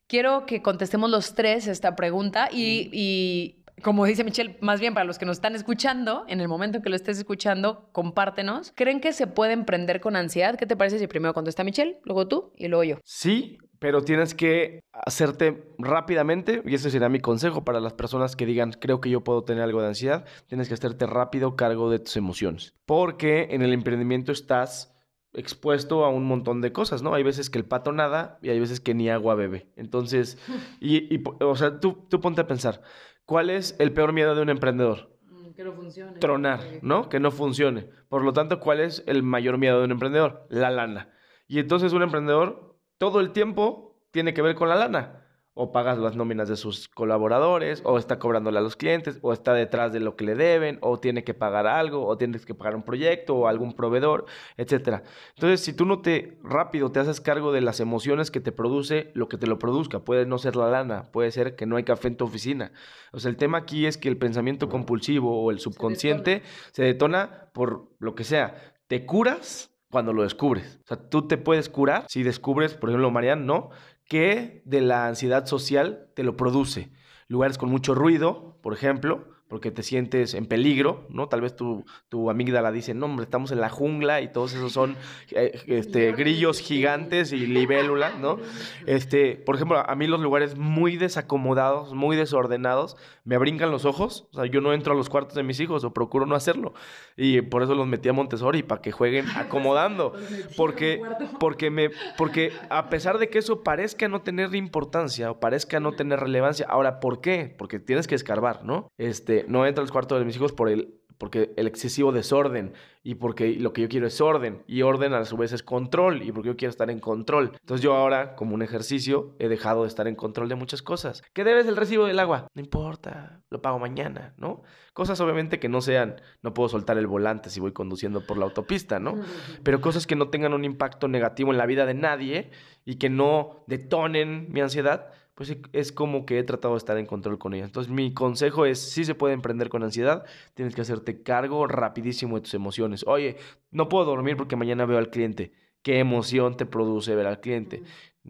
quiero 0.08 0.46
que 0.46 0.62
contestemos 0.62 1.10
los 1.10 1.34
tres 1.36 1.68
esta 1.68 1.96
pregunta 1.96 2.50
y, 2.52 2.90
y 2.94 3.66
como 3.84 4.06
dice 4.06 4.24
Michelle, 4.24 4.58
más 4.62 4.80
bien 4.80 4.94
para 4.94 5.06
los 5.06 5.20
que 5.20 5.26
nos 5.26 5.38
están 5.38 5.56
escuchando, 5.56 6.26
en 6.28 6.42
el 6.42 6.48
momento 6.48 6.78
en 6.78 6.84
que 6.84 6.90
lo 6.90 6.96
estés 6.96 7.18
escuchando, 7.18 7.90
compártenos. 7.92 8.74
¿Creen 8.76 9.00
que 9.00 9.13
se 9.13 9.28
puede 9.28 9.54
emprender 9.54 10.02
con 10.02 10.16
ansiedad? 10.16 10.56
¿Qué 10.56 10.66
te 10.66 10.76
parece 10.76 11.00
si 11.00 11.08
primero 11.08 11.34
contesta 11.34 11.63
Michelle, 11.63 12.00
luego 12.04 12.28
tú 12.28 12.54
y 12.56 12.68
luego 12.68 12.84
yo? 12.84 12.98
Sí, 13.04 13.58
pero 13.80 14.02
tienes 14.02 14.34
que 14.34 14.80
hacerte 14.92 15.72
rápidamente, 15.78 16.63
y 16.66 16.74
ese 16.74 16.90
será 16.90 17.10
mi 17.10 17.20
consejo 17.20 17.63
para 17.63 17.80
las 17.80 17.94
personas 17.94 18.36
que 18.36 18.48
digan, 18.48 18.72
creo 18.72 19.00
que 19.00 19.12
yo 19.12 19.24
puedo 19.24 19.44
tener 19.44 19.63
algo 19.63 19.82
de 19.82 19.90
ansiedad, 19.90 20.26
tienes 20.48 20.68
que 20.68 20.74
hacerte 20.74 21.06
rápido 21.06 21.56
cargo 21.56 21.92
de 21.92 22.00
tus 22.00 22.18
emociones. 22.18 22.74
Porque 22.86 23.50
en 23.52 23.62
el 23.62 23.74
emprendimiento 23.74 24.32
estás 24.32 24.94
expuesto 25.34 26.04
a 26.04 26.10
un 26.10 26.26
montón 26.26 26.62
de 26.62 26.72
cosas, 26.72 27.04
¿no? 27.04 27.13
Hay 27.13 27.22
veces 27.22 27.52
que 27.52 27.60
el 27.60 27.66
pato 27.66 27.92
nada 27.92 28.40
y 28.42 28.50
hay 28.50 28.60
veces 28.60 28.80
que 28.80 28.96
ni 28.96 29.10
agua 29.10 29.36
bebe. 29.36 29.72
Entonces, 29.76 30.40
y 30.80 31.22
o 31.42 31.56
sea, 31.56 31.80
tú, 31.80 32.08
tú 32.10 32.20
ponte 32.20 32.42
a 32.42 32.48
pensar, 32.48 32.82
¿cuál 33.28 33.52
es 33.52 33.76
el 33.78 33.94
peor 33.94 34.13
miedo 34.13 34.34
de 34.34 34.42
un 34.42 34.50
emprendedor? 34.50 35.16
Que 35.56 35.63
no 35.63 35.74
funcione. 35.74 36.20
Tronar, 36.20 36.60
¿no? 36.82 37.10
Que 37.10 37.20
no 37.20 37.30
funcione. 37.30 37.90
Por 38.10 38.24
lo 38.24 38.34
tanto, 38.34 38.60
¿cuál 38.60 38.80
es 38.80 39.04
el 39.06 39.22
mayor 39.22 39.60
miedo 39.60 39.80
de 39.80 39.86
un 39.86 39.92
emprendedor? 39.92 40.48
La 40.50 40.72
lana. 40.72 41.10
Y 41.48 41.60
entonces 41.60 41.94
un 41.94 42.04
emprendedor 42.04 42.80
todo 42.98 43.20
el 43.20 43.32
tiempo 43.32 44.00
tiene 44.12 44.34
que 44.34 44.42
ver 44.42 44.56
con 44.56 44.70
la 44.70 44.76
lana. 44.76 45.27
O 45.58 45.72
pagas 45.72 45.98
las 45.98 46.15
nóminas 46.15 46.48
de 46.48 46.56
sus 46.56 46.88
colaboradores, 46.88 47.82
o 47.84 47.98
está 47.98 48.20
cobrándole 48.20 48.60
a 48.60 48.62
los 48.62 48.76
clientes, 48.76 49.20
o 49.22 49.34
está 49.34 49.54
detrás 49.54 49.91
de 49.91 50.00
lo 50.00 50.15
que 50.15 50.26
le 50.26 50.36
deben, 50.36 50.78
o 50.82 51.00
tiene 51.00 51.24
que 51.24 51.34
pagar 51.34 51.67
algo, 51.67 52.06
o 52.06 52.17
tienes 52.17 52.46
que 52.46 52.54
pagar 52.54 52.76
un 52.76 52.84
proyecto, 52.84 53.36
o 53.36 53.48
algún 53.48 53.74
proveedor, 53.74 54.26
etc. 54.58 55.02
Entonces, 55.36 55.62
si 55.62 55.74
tú 55.74 55.86
no 55.86 56.02
te 56.02 56.38
rápido 56.43 56.91
te 56.91 57.00
haces 57.00 57.22
cargo 57.22 57.52
de 57.52 57.62
las 57.62 57.80
emociones 57.80 58.32
que 58.32 58.39
te 58.39 58.52
produce 58.52 59.12
lo 59.13 59.28
que 59.28 59.38
te 59.38 59.48
lo 59.48 59.60
produzca, 59.60 60.00
puede 60.00 60.26
no 60.26 60.38
ser 60.38 60.56
la 60.56 60.70
lana, 60.70 61.12
puede 61.12 61.32
ser 61.32 61.56
que 61.56 61.65
no 61.65 61.76
hay 61.76 61.84
café 61.84 62.08
en 62.08 62.17
tu 62.17 62.26
oficina. 62.26 62.72
O 63.12 63.20
sea, 63.20 63.30
el 63.30 63.38
tema 63.38 63.58
aquí 63.58 63.86
es 63.86 63.98
que 63.98 64.10
el 64.10 64.17
pensamiento 64.17 64.70
compulsivo 64.70 65.43
o 65.43 65.52
el 65.52 65.60
subconsciente 65.60 66.43
se 66.72 66.84
detona 66.84 67.50
por 67.54 67.89
lo 68.00 68.15
que 68.15 68.24
sea. 68.24 68.56
Te 68.88 69.06
curas 69.06 69.74
cuando 69.89 70.13
lo 70.13 70.24
descubres. 70.24 70.80
O 70.84 70.88
sea, 70.88 70.98
tú 71.10 71.28
te 71.28 71.38
puedes 71.38 71.70
curar 71.70 72.06
si 72.08 72.24
descubres, 72.24 72.74
por 72.74 72.89
ejemplo, 72.89 73.12
Marian, 73.12 73.46
¿no? 73.46 73.70
Que 74.08 74.62
de 74.65 74.82
la 74.82 75.08
ansiedad 75.08 75.46
social 75.46 76.10
te 76.15 76.24
lo 76.24 76.38
produce. 76.38 76.89
Lugares 77.28 77.58
con 77.58 77.70
mucho 77.70 77.93
ruido, 77.93 78.58
por 78.62 78.74
ejemplo, 78.74 79.37
porque 79.48 79.72
te 79.72 79.84
sientes 79.84 80.34
en 80.34 80.46
peligro, 80.46 81.06
¿no? 81.10 81.28
Tal 81.30 81.42
vez 81.42 81.56
tu, 81.56 81.86
tu 82.10 82.30
amígdala 82.30 82.72
dice, 82.72 82.94
no, 82.94 83.06
hombre, 83.06 83.24
estamos 83.24 83.52
en 83.52 83.62
la 83.62 83.70
jungla 83.70 84.22
y 84.22 84.32
todos 84.32 84.54
esos 84.54 84.72
son 84.74 84.98
eh, 85.32 85.62
este, 85.68 86.12
grillos 86.14 86.60
gigantes 86.60 87.32
y 87.32 87.48
libélulas, 87.48 88.18
¿no? 88.20 88.38
Este, 88.86 89.36
por 89.36 89.56
ejemplo, 89.56 89.78
a 89.78 89.96
mí 89.96 90.08
los 90.08 90.22
lugares 90.22 90.58
muy 90.58 90.98
desacomodados, 90.98 91.94
muy 91.94 92.16
desordenados, 92.16 92.96
me 93.24 93.38
brincan 93.38 93.72
los 93.72 93.86
ojos. 93.86 94.28
O 94.32 94.38
sea, 94.38 94.46
yo 94.46 94.62
no 94.62 94.74
entro 94.74 94.94
a 94.94 94.96
los 94.96 95.10
cuartos 95.10 95.36
de 95.36 95.44
mis 95.44 95.60
hijos 95.60 95.84
o 95.84 95.94
procuro 95.94 96.26
no 96.26 96.36
hacerlo. 96.36 96.74
Y 97.16 97.42
por 97.42 97.64
eso 97.64 97.76
los 97.76 97.88
metí 97.88 98.10
a 98.10 98.14
Montessori, 98.14 98.64
para 98.64 98.82
que 98.82 98.92
jueguen 98.92 99.26
acomodando. 99.36 100.14
Porque, 100.56 101.02
porque, 101.40 101.70
me, 101.70 101.90
porque 102.18 102.54
a 102.70 102.90
pesar 102.90 103.18
de 103.18 103.30
que 103.30 103.40
eso 103.40 103.64
parezca 103.64 104.08
no 104.08 104.22
tener 104.22 104.56
importancia 104.56 105.32
o 105.32 105.40
parezca 105.40 105.80
no 105.80 105.94
tener 105.94 106.20
relevancia, 106.20 106.66
ahora, 106.70 107.00
¿por 107.00 107.22
qué? 107.22 107.54
Porque 107.58 107.80
tienes 107.80 108.08
que 108.08 108.16
escarbar, 108.16 108.64
¿no? 108.64 108.90
Este, 108.98 109.37
no 109.47 109.65
entro 109.65 109.82
a 109.82 109.86
los 109.86 109.91
cuartos 109.91 110.19
de 110.19 110.26
mis 110.26 110.36
hijos 110.36 110.54
por 110.54 110.69
el, 110.69 110.97
porque 111.17 111.54
el 111.58 111.67
excesivo 111.67 112.12
desorden 112.12 112.73
y 113.04 113.15
porque 113.15 113.56
lo 113.56 113.73
que 113.73 113.82
yo 113.82 113.89
quiero 113.89 114.08
es 114.08 114.21
orden 114.21 114.63
y 114.67 114.82
orden 114.82 115.13
a 115.13 115.26
su 115.26 115.38
vez 115.38 115.52
es 115.52 115.63
control 115.63 116.21
y 116.23 116.32
porque 116.32 116.47
yo 116.50 116.58
quiero 116.58 116.69
estar 116.69 116.89
en 116.89 117.00
control. 117.00 117.52
Entonces 117.60 117.84
yo 117.84 117.95
ahora, 117.95 118.36
como 118.36 118.54
un 118.54 118.62
ejercicio, 118.62 119.36
he 119.39 119.47
dejado 119.47 119.84
de 119.84 119.88
estar 119.88 120.08
en 120.08 120.15
control 120.15 120.50
de 120.50 120.56
muchas 120.56 120.82
cosas. 120.82 121.23
¿Qué 121.34 121.43
debes 121.43 121.67
el 121.67 121.76
recibo 121.76 122.06
del 122.06 122.19
agua? 122.19 122.47
No 122.54 122.62
importa, 122.62 123.41
lo 123.50 123.62
pago 123.62 123.80
mañana, 123.80 124.34
¿no? 124.38 124.62
Cosas 124.93 125.19
obviamente 125.21 125.60
que 125.60 125.69
no 125.69 125.82
sean, 125.82 126.21
no 126.41 126.54
puedo 126.54 126.69
soltar 126.69 126.97
el 126.97 127.08
volante 127.08 127.50
si 127.50 127.60
voy 127.60 127.71
conduciendo 127.71 128.26
por 128.26 128.38
la 128.38 128.45
autopista, 128.45 129.00
¿no? 129.00 129.15
Pero 129.63 129.82
cosas 129.82 130.06
que 130.06 130.15
no 130.15 130.30
tengan 130.30 130.54
un 130.54 130.65
impacto 130.65 131.08
negativo 131.08 131.52
en 131.52 131.58
la 131.58 131.65
vida 131.65 131.86
de 131.86 131.93
nadie 131.93 132.52
y 132.86 132.95
que 132.95 133.10
no 133.10 133.63
detonen 133.67 134.52
mi 134.52 134.62
ansiedad, 134.62 135.12
pues 135.38 135.56
es 135.71 135.91
como 135.91 136.26
que 136.26 136.39
he 136.39 136.43
tratado 136.43 136.73
de 136.73 136.80
estar 136.80 136.97
en 136.97 137.06
control 137.06 137.38
con 137.38 137.54
ella. 137.54 137.65
Entonces 137.65 137.93
mi 137.93 138.12
consejo 138.12 138.65
es, 138.65 138.80
si 138.80 139.06
se 139.06 139.13
puede 139.13 139.36
emprender 139.36 139.69
con 139.69 139.84
ansiedad, 139.84 140.26
tienes 140.56 140.73
que 140.73 140.82
hacerte 140.82 141.21
cargo 141.21 141.67
rapidísimo 141.67 142.38
de 142.38 142.41
tus 142.41 142.56
emociones. 142.56 143.06
Oye, 143.06 143.38
no 143.69 143.88
puedo 143.88 144.06
dormir 144.06 144.36
porque 144.36 144.56
mañana 144.56 144.88
veo 144.88 144.97
al 144.97 145.12
cliente. 145.12 145.52
¿Qué 145.84 146.00
emoción 146.00 146.58
te 146.58 146.65
produce 146.65 147.13
ver 147.13 147.28
al 147.28 147.39
cliente? 147.39 147.84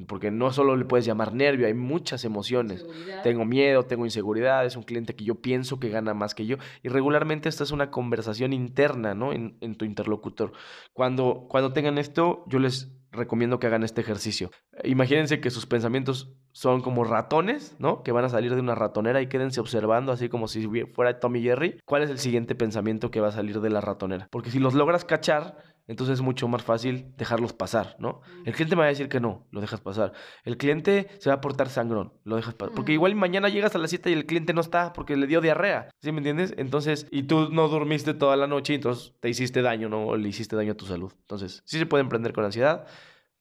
Porque 0.05 0.31
no 0.31 0.51
solo 0.51 0.75
le 0.75 0.83
puedes 0.83 1.05
llamar 1.05 1.33
nervio, 1.33 1.67
hay 1.67 1.73
muchas 1.73 2.25
emociones. 2.25 2.85
Tengo 3.23 3.45
miedo, 3.45 3.83
tengo 3.83 4.03
inseguridad, 4.03 4.65
es 4.65 4.75
un 4.75 4.83
cliente 4.83 5.15
que 5.15 5.23
yo 5.23 5.35
pienso 5.35 5.79
que 5.79 5.87
gana 5.87 6.13
más 6.13 6.35
que 6.35 6.45
yo. 6.45 6.57
Y 6.83 6.89
regularmente 6.89 7.47
esta 7.47 7.63
es 7.63 7.71
una 7.71 7.89
conversación 7.89 8.51
interna, 8.51 9.13
¿no? 9.13 9.31
En, 9.31 9.57
en 9.61 9.75
tu 9.75 9.85
interlocutor. 9.85 10.51
Cuando, 10.91 11.47
cuando 11.49 11.71
tengan 11.71 11.97
esto, 11.97 12.43
yo 12.47 12.59
les 12.59 12.91
recomiendo 13.11 13.59
que 13.59 13.67
hagan 13.67 13.83
este 13.83 14.01
ejercicio. 14.01 14.51
Imagínense 14.83 15.39
que 15.39 15.49
sus 15.49 15.65
pensamientos 15.65 16.35
son 16.57 16.81
como 16.81 17.03
ratones, 17.03 17.75
¿no? 17.77 18.01
Que 18.01 18.11
van 18.11 18.25
a 18.25 18.29
salir 18.29 18.55
de 18.55 18.59
una 18.59 18.73
ratonera 18.73 19.21
y 19.21 19.27
quédense 19.27 19.59
observando 19.59 20.11
así 20.11 20.27
como 20.27 20.47
si 20.47 20.67
fuera 20.95 21.19
Tommy 21.19 21.43
Jerry. 21.43 21.79
¿Cuál 21.85 22.01
es 22.01 22.09
el 22.09 22.17
siguiente 22.17 22.55
pensamiento 22.55 23.11
que 23.11 23.21
va 23.21 23.27
a 23.27 23.31
salir 23.31 23.61
de 23.61 23.69
la 23.69 23.79
ratonera? 23.79 24.27
Porque 24.31 24.49
si 24.49 24.57
los 24.57 24.73
logras 24.73 25.05
cachar, 25.05 25.57
entonces 25.85 26.15
es 26.15 26.21
mucho 26.21 26.47
más 26.47 26.63
fácil 26.63 27.13
dejarlos 27.15 27.53
pasar, 27.53 27.95
¿no? 27.99 28.21
El 28.43 28.55
cliente 28.55 28.75
me 28.75 28.79
va 28.79 28.85
a 28.85 28.89
decir 28.89 29.07
que 29.07 29.19
no, 29.19 29.45
lo 29.51 29.61
dejas 29.61 29.81
pasar. 29.81 30.13
El 30.45 30.57
cliente 30.57 31.07
se 31.19 31.29
va 31.29 31.35
a 31.35 31.41
portar 31.41 31.69
sangrón, 31.69 32.11
lo 32.23 32.37
dejas 32.37 32.55
pasar. 32.55 32.73
Porque 32.73 32.93
igual 32.93 33.13
mañana 33.13 33.49
llegas 33.49 33.75
a 33.75 33.77
la 33.77 33.87
cita 33.87 34.09
y 34.09 34.13
el 34.13 34.25
cliente 34.25 34.55
no 34.55 34.61
está 34.61 34.93
porque 34.93 35.15
le 35.15 35.27
dio 35.27 35.41
diarrea, 35.41 35.91
¿sí 36.01 36.11
me 36.11 36.17
entiendes? 36.17 36.55
Entonces, 36.57 37.05
y 37.11 37.23
tú 37.23 37.49
no 37.51 37.67
dormiste 37.67 38.15
toda 38.15 38.35
la 38.35 38.47
noche, 38.47 38.73
entonces 38.73 39.13
te 39.19 39.29
hiciste 39.29 39.61
daño, 39.61 39.89
¿no? 39.89 40.07
O 40.07 40.17
le 40.17 40.27
hiciste 40.27 40.55
daño 40.55 40.71
a 40.71 40.77
tu 40.77 40.87
salud. 40.87 41.13
Entonces, 41.19 41.61
sí 41.65 41.77
se 41.77 41.85
puede 41.85 42.01
emprender 42.01 42.33
con 42.33 42.45
ansiedad. 42.45 42.87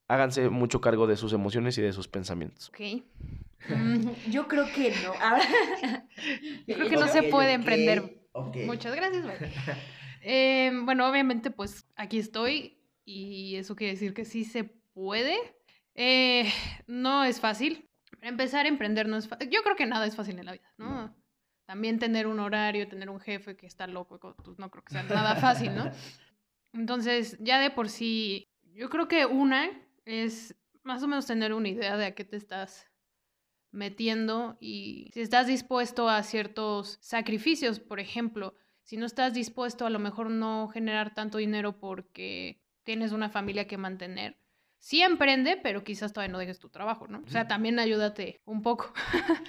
Háganse 0.07 0.49
mucho 0.49 0.79
cargo 0.79 1.05
de 1.07 1.17
sus 1.17 1.33
emociones 1.33 1.77
y 1.77 1.81
de 1.81 1.91
sus 1.91 2.07
pensamientos. 2.07 2.69
Ok. 2.69 3.03
Yo 4.29 4.47
creo 4.47 4.65
que 4.73 4.93
no. 5.03 5.13
Ahora... 5.21 5.43
Yo 6.65 6.75
creo 6.75 6.89
que 6.89 6.95
no 6.95 7.07
se 7.07 7.23
puede 7.23 7.53
emprender. 7.53 8.17
Muchas 8.65 8.95
gracias. 8.95 9.25
Eh, 10.29 10.71
bueno, 10.83 11.07
obviamente, 11.07 11.51
pues 11.51 11.85
aquí 11.95 12.17
estoy 12.19 12.81
y 13.05 13.55
eso 13.55 13.77
quiere 13.77 13.93
decir 13.93 14.13
que 14.13 14.25
sí 14.25 14.43
se 14.43 14.65
puede. 14.65 15.37
Eh, 15.95 16.51
no 16.85 17.23
es 17.23 17.39
fácil. 17.39 17.87
Empezar 18.21 18.65
a 18.65 18.69
emprender 18.69 19.07
no 19.07 19.15
es 19.15 19.29
fácil. 19.29 19.49
Yo 19.49 19.61
creo 19.63 19.77
que 19.77 19.85
nada 19.85 20.05
es 20.05 20.17
fácil 20.17 20.37
en 20.37 20.45
la 20.45 20.51
vida, 20.51 20.73
¿no? 20.77 21.15
También 21.65 21.97
tener 21.97 22.27
un 22.27 22.41
horario, 22.41 22.89
tener 22.89 23.09
un 23.09 23.21
jefe 23.21 23.55
que 23.55 23.67
está 23.67 23.87
loco, 23.87 24.19
pues 24.43 24.59
no 24.59 24.69
creo 24.69 24.83
que 24.83 24.91
sea 24.91 25.03
nada 25.03 25.37
fácil, 25.37 25.73
¿no? 25.75 25.89
Entonces, 26.73 27.37
ya 27.39 27.59
de 27.59 27.69
por 27.69 27.87
sí, 27.87 28.49
yo 28.73 28.89
creo 28.89 29.07
que 29.07 29.25
una 29.25 29.69
es 30.07 30.55
más 30.83 31.03
o 31.03 31.07
menos 31.07 31.27
tener 31.27 31.53
una 31.53 31.67
idea 31.67 31.97
de 31.97 32.05
a 32.05 32.15
qué 32.15 32.23
te 32.23 32.37
estás 32.37 32.89
metiendo 33.71 34.57
y 34.61 35.09
si 35.13 35.21
estás 35.21 35.47
dispuesto 35.47 36.09
a 36.09 36.23
ciertos 36.23 36.97
sacrificios, 37.01 37.79
por 37.79 37.99
ejemplo, 37.99 38.55
si 38.83 38.95
no 38.95 39.05
estás 39.05 39.33
dispuesto 39.33 39.85
a 39.85 39.89
lo 39.89 39.99
mejor 39.99 40.31
no 40.31 40.69
generar 40.69 41.13
tanto 41.13 41.39
dinero 41.39 41.77
porque 41.77 42.63
tienes 42.83 43.11
una 43.11 43.29
familia 43.29 43.67
que 43.67 43.77
mantener. 43.77 44.39
Sí 44.79 45.01
emprende, 45.01 45.57
pero 45.57 45.83
quizás 45.83 46.13
todavía 46.13 46.31
no 46.31 46.39
dejes 46.39 46.59
tu 46.59 46.69
trabajo, 46.69 47.07
¿no? 47.07 47.21
O 47.25 47.29
sea, 47.29 47.47
también 47.47 47.79
ayúdate 47.79 48.41
un 48.45 48.61
poco. 48.61 48.93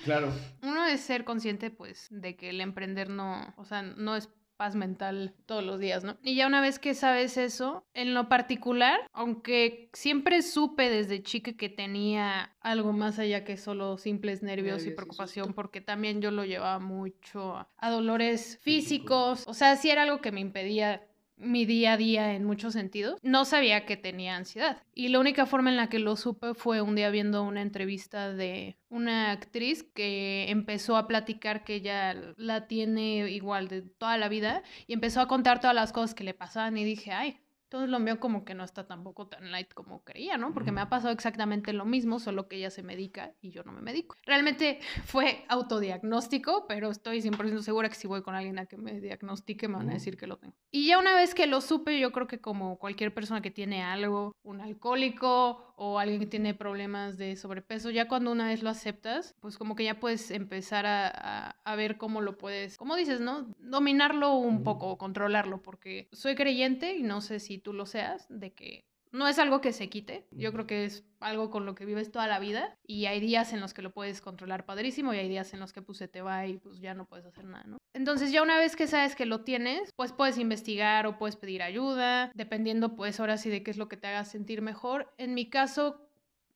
Claro. 0.03 0.33
Uno 0.63 0.87
es 0.87 1.01
ser 1.03 1.25
consciente, 1.25 1.71
pues, 1.71 2.09
de 2.11 2.35
que 2.35 2.51
el 2.51 2.61
emprender 2.61 3.11
no, 3.11 3.55
o 3.57 3.65
sea, 3.65 3.83
no 3.83 4.17
es 4.17 4.29
paz 4.59 4.75
mental 4.75 5.35
todos 5.47 5.65
los 5.65 5.79
días, 5.81 6.05
¿no? 6.05 6.19
Y 6.23 6.35
ya 6.35 6.47
una 6.47 6.61
vez 6.61 6.79
que 6.79 6.93
sabes 6.93 7.39
eso, 7.39 7.87
en 7.95 8.13
lo 8.13 8.29
particular, 8.29 9.01
aunque 9.13 9.89
siempre 9.95 10.43
supe 10.43 10.91
desde 10.91 11.23
chica 11.23 11.53
que 11.55 11.69
tenía 11.71 12.55
algo 12.61 12.93
más 12.93 13.19
allá 13.19 13.45
que 13.45 13.57
solo 13.57 13.97
simples 13.97 14.43
nervios, 14.43 14.59
Nervios 14.79 14.87
y 14.87 14.91
preocupación, 14.97 15.55
porque 15.55 15.81
también 15.81 16.21
yo 16.21 16.31
lo 16.33 16.45
llevaba 16.45 16.81
mucho 16.81 17.57
a- 17.57 17.69
a 17.79 17.91
dolores 17.91 18.59
físicos, 18.61 19.45
o 19.47 19.55
sea, 19.55 19.77
sí 19.77 19.89
era 19.91 20.03
algo 20.03 20.21
que 20.21 20.33
me 20.33 20.41
impedía 20.41 21.07
mi 21.39 21.65
día 21.67 21.95
a 21.95 21.97
día 21.97 22.35
en 22.35 22.45
muchos 22.45 22.73
sentidos. 22.73 23.19
No 23.23 23.45
sabía 23.45 23.87
que 23.87 23.97
tenía 23.97 24.37
ansiedad. 24.37 24.83
Y 24.95 25.09
la 25.09 25.21
única 25.21 25.47
forma 25.47 25.71
en 25.71 25.77
la 25.77 25.89
que 25.89 25.99
lo 25.99 26.17
supe 26.17 26.55
fue 26.55 26.81
un 26.83 26.95
día 26.95 27.11
viendo 27.11 27.43
una 27.43 27.63
entrevista 27.63 28.33
de 28.33 28.77
una 28.89 29.31
actriz 29.31 29.85
que 29.95 30.51
empezó 30.51 30.97
a 30.97 31.07
platicar 31.07 31.65
que 31.65 31.77
ella 31.77 32.15
la 32.37 32.67
tiene 32.67 33.31
igual 33.31 33.69
de 33.69 33.83
toda 33.83 34.19
la 34.19 34.29
vida 34.29 34.63
y 34.87 34.95
empezó 34.95 35.21
a 35.21 35.29
contar 35.29 35.61
todas 35.61 35.75
las 35.75 35.93
cosas 35.93 36.15
que 36.15 36.25
le 36.25 36.35
pasaban 36.35 36.77
y 36.77 36.85
dije, 36.85 37.13
ay. 37.13 37.41
Entonces 37.69 37.91
lo 37.91 38.03
veo 38.03 38.19
como 38.19 38.47
que 38.47 38.55
no 38.55 38.65
está 38.65 38.87
tampoco 38.87 39.27
tan 39.27 39.51
light 39.51 39.75
como 39.75 40.03
creía, 40.03 40.39
¿no? 40.39 40.55
Porque 40.55 40.73
me 40.73 40.81
ha 40.81 40.89
pasado 40.89 41.13
exactamente 41.13 41.75
lo 41.75 41.85
mismo, 41.85 42.19
solo 42.19 42.49
que 42.49 42.57
ella 42.57 42.71
se 42.71 42.83
medica 42.83 43.35
y 43.43 43.51
yo 43.51 43.63
no 43.63 43.73
me 43.73 43.83
medico. 43.83 44.17
Realmente 44.25 44.81
fue 45.05 45.45
autodiagnóstico, 45.49 46.67
pero 46.67 46.91
estoy 46.91 47.21
100% 47.21 47.61
segura 47.61 47.91
que 47.91 47.95
si 47.95 48.07
voy 48.07 48.23
con 48.23 48.35
alguien 48.35 48.59
a 48.59 48.65
que 48.65 48.79
me 48.79 48.99
diagnostique 49.01 49.69
me 49.69 49.77
van 49.77 49.91
a 49.91 49.93
decir 49.93 50.17
que 50.17 50.27
lo 50.27 50.39
tengo. 50.39 50.55
Y 50.71 50.87
ya 50.87 50.99
una 50.99 51.15
vez 51.15 51.35
que 51.35 51.47
lo 51.47 51.61
supe, 51.61 51.99
yo 51.99 52.11
creo 52.11 52.27
que 52.27 52.41
como 52.41 52.79
cualquier 52.79 53.13
persona 53.13 53.43
que 53.43 53.51
tiene 53.51 53.83
algo, 53.83 54.33
un 54.43 54.63
alcohólico 54.63 55.68
o 55.79 55.99
alguien 55.99 56.21
que 56.21 56.27
tiene 56.27 56.55
problemas 56.55 57.17
de 57.19 57.37
sobrepeso, 57.37 57.91
ya 57.91 58.09
cuando 58.09 58.33
una 58.33 58.49
vez 58.49 58.63
lo 58.63 58.71
aceptas, 58.71 59.35
pues 59.41 59.57
como 59.57 59.77
que 59.77 59.85
ya 59.85 60.01
puedes 60.01 60.31
empezar 60.31 60.87
a, 60.87 61.09
a- 61.09 61.57
a 61.65 61.77
ver 61.77 61.97
cómo 61.99 62.21
lo 62.21 62.37
puedes, 62.37 62.77
como 62.77 62.97
dices, 62.97 63.21
¿no? 63.21 63.55
Dominarlo 63.61 64.35
un 64.35 64.65
poco, 64.65 64.99
controlarlo, 64.99 65.63
porque 65.63 66.09
soy 66.13 66.35
creyente 66.35 66.97
y 66.97 67.03
no 67.05 67.21
sé 67.21 67.39
si 67.41 67.59
tú 67.59 67.73
lo 67.73 67.87
seas, 67.87 68.27
de 68.29 68.53
que 68.53 68.88
no 69.13 69.29
es 69.29 69.39
algo 69.39 69.61
que 69.61 69.73
se 69.73 69.89
quite, 69.89 70.27
yo 70.31 70.53
creo 70.53 70.67
que 70.67 70.85
es 70.85 71.05
algo 71.21 71.51
con 71.51 71.67
lo 71.67 71.75
que 71.75 71.85
vives 71.85 72.11
toda 72.11 72.27
la 72.27 72.39
vida 72.39 72.77
y 72.87 73.07
hay 73.07 73.21
días 73.21 73.53
en 73.53 73.61
los 73.61 73.75
que 73.75 73.83
lo 73.83 73.91
puedes 73.91 74.21
controlar 74.21 74.65
padrísimo 74.67 75.13
y 75.15 75.19
hay 75.19 75.29
días 75.29 75.53
en 75.55 75.61
los 75.61 75.73
que 75.73 75.83
pues 75.83 75.99
se 75.99 76.09
te 76.09 76.23
va 76.23 76.47
y 76.47 76.59
pues 76.59 76.81
ya 76.81 76.95
no 76.95 77.07
puedes 77.07 77.27
hacer 77.27 77.45
nada, 77.45 77.65
¿no? 77.67 77.79
Entonces 77.95 78.31
ya 78.33 78.43
una 78.43 78.59
vez 78.59 78.77
que 78.77 78.87
sabes 78.87 79.17
que 79.17 79.27
lo 79.27 79.43
tienes, 79.43 79.91
pues 79.97 80.13
puedes 80.13 80.39
investigar 80.39 81.07
o 81.07 81.19
puedes 81.19 81.37
pedir 81.37 81.63
ayuda, 81.63 82.31
dependiendo 82.35 82.95
pues 82.97 83.19
ahora 83.21 83.37
sí 83.37 83.51
de 83.51 83.63
qué 83.63 83.71
es 83.71 83.77
lo 83.77 83.89
que 83.89 83.97
te 83.97 84.07
haga 84.07 84.25
sentir 84.25 84.63
mejor. 84.63 85.13
En 85.19 85.35
mi 85.35 85.49
caso, 85.49 86.09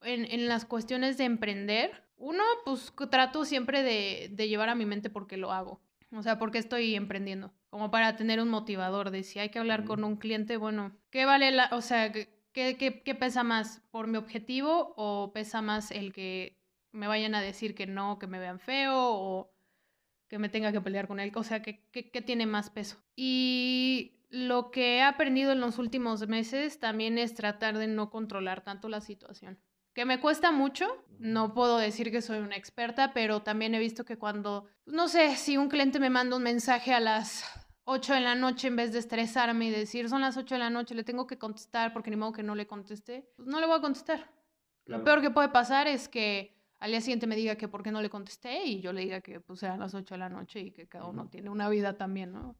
en, 0.03 0.25
en 0.31 0.49
las 0.49 0.65
cuestiones 0.65 1.19
de 1.19 1.25
emprender, 1.25 2.05
uno 2.17 2.45
pues 2.65 2.93
trato 3.11 3.45
siempre 3.45 3.83
de, 3.83 4.29
de 4.31 4.49
llevar 4.49 4.69
a 4.69 4.75
mi 4.75 4.87
mente 4.87 5.11
porque 5.11 5.37
lo 5.37 5.53
hago. 5.53 5.81
O 6.15 6.23
sea, 6.23 6.39
porque 6.39 6.59
estoy 6.59 6.95
emprendiendo. 6.95 7.53
Como 7.71 7.91
para 7.91 8.17
tener 8.17 8.41
un 8.41 8.51
motivador 8.51 9.11
de 9.11 9.23
si 9.23 9.39
hay 9.39 9.49
que 9.49 9.59
hablar 9.59 9.85
con 9.85 10.05
un 10.05 10.17
cliente, 10.17 10.59
bueno, 10.59 10.93
¿qué 11.11 11.25
vale 11.25 11.51
la, 11.51 11.71
o 11.73 11.81
sea, 11.81 12.13
qué, 12.53 12.77
qué, 12.77 13.03
qué- 13.03 13.15
pesa 13.15 13.43
más? 13.43 13.81
¿Por 13.91 14.07
mi 14.07 14.19
objetivo 14.19 14.95
o 14.97 15.33
pesa 15.33 15.63
más 15.63 15.91
el 15.91 16.13
que 16.13 16.59
me 16.93 17.07
vayan 17.07 17.35
a 17.35 17.41
decir 17.43 17.75
que 17.75 17.87
no, 17.87 18.19
que 18.19 18.27
me 18.27 18.39
vean 18.39 18.59
feo 18.61 18.95
o 18.97 19.53
que 20.29 20.39
me 20.39 20.49
tenga 20.49 20.73
que 20.73 20.81
pelear 20.81 21.09
con 21.09 21.21
él? 21.21 21.33
O 21.35 21.45
sea, 21.45 21.63
¿qué, 21.63 21.87
qué, 21.93 22.11
qué 22.11 22.23
tiene 22.23 22.47
más 22.47 22.71
peso? 22.71 23.03
Y 23.17 24.19
lo 24.31 24.71
que 24.71 24.97
he 24.99 25.03
aprendido 25.03 25.53
en 25.53 25.61
los 25.61 25.79
últimos 25.79 26.27
meses 26.29 26.81
también 26.81 27.19
es 27.19 27.35
tratar 27.35 27.77
de 27.79 27.87
no 27.87 28.11
controlar 28.11 28.63
tanto 28.65 28.89
la 28.89 29.01
situación. 29.01 29.59
Que 29.95 30.07
me 30.07 30.21
cuesta 30.21 30.53
mucho, 30.53 31.05
no 31.19 31.53
puedo 31.53 31.77
decir 31.77 32.11
que 32.11 32.23
soy 32.23 32.39
una 32.39 32.57
experta, 32.57 33.13
pero 33.13 33.43
también 33.43 33.75
he 33.75 33.79
visto 33.79 34.07
que 34.07 34.17
cuando, 34.17 34.67
no 34.87 35.09
sé, 35.09 35.37
si 35.37 35.59
un 35.59 35.69
cliente 35.69 36.01
me 36.01 36.09
manda 36.09 36.37
un 36.37 36.43
mensaje 36.43 36.95
a 36.95 37.01
las 37.01 37.45
8 37.85 38.15
de 38.15 38.21
la 38.21 38.35
noche 38.35 38.69
en 38.69 38.77
vez 38.77 38.93
de 38.93 38.99
estresarme 38.99 39.67
y 39.67 39.71
decir 39.71 40.09
son 40.09 40.21
las 40.21 40.37
8 40.37 40.55
de 40.55 40.59
la 40.59 40.71
noche, 40.71 40.95
le 40.95 41.05
tengo 41.05 41.27
que 41.27 41.39
contestar 41.39 41.93
porque 41.93 42.11
ni 42.11 42.17
modo 42.17 42.33
que 42.33 42.43
no 42.43 42.55
le 42.55 42.67
contesté, 42.67 43.29
pues 43.37 43.49
no 43.49 43.61
le 43.61 43.67
voy 43.67 43.79
a 43.79 43.81
contestar. 43.81 44.31
Lo 44.87 45.05
peor 45.05 45.21
que 45.21 45.31
puede 45.31 45.49
pasar 45.49 45.87
es 45.87 46.09
que 46.09 46.61
al 46.79 46.91
día 46.91 47.01
siguiente 47.01 47.27
me 47.27 47.37
diga 47.37 47.55
que 47.57 47.69
por 47.69 47.83
qué 47.83 47.93
no 47.93 48.03
le 48.03 48.11
contesté 48.11 48.65
y 48.65 48.81
yo 48.81 48.93
le 48.93 49.03
diga 49.03 49.21
que 49.21 49.41
pues 49.41 49.63
eran 49.63 49.81
las 49.81 49.95
8 49.95 50.15
de 50.15 50.19
la 50.19 50.29
noche 50.29 50.61
y 50.61 50.73
que 50.73 50.89
cada 50.89 51.07
uno 51.07 51.29
tiene 51.29 51.49
una 51.49 51.69
vida 51.69 51.97
también, 51.97 52.33
¿no? 52.33 52.57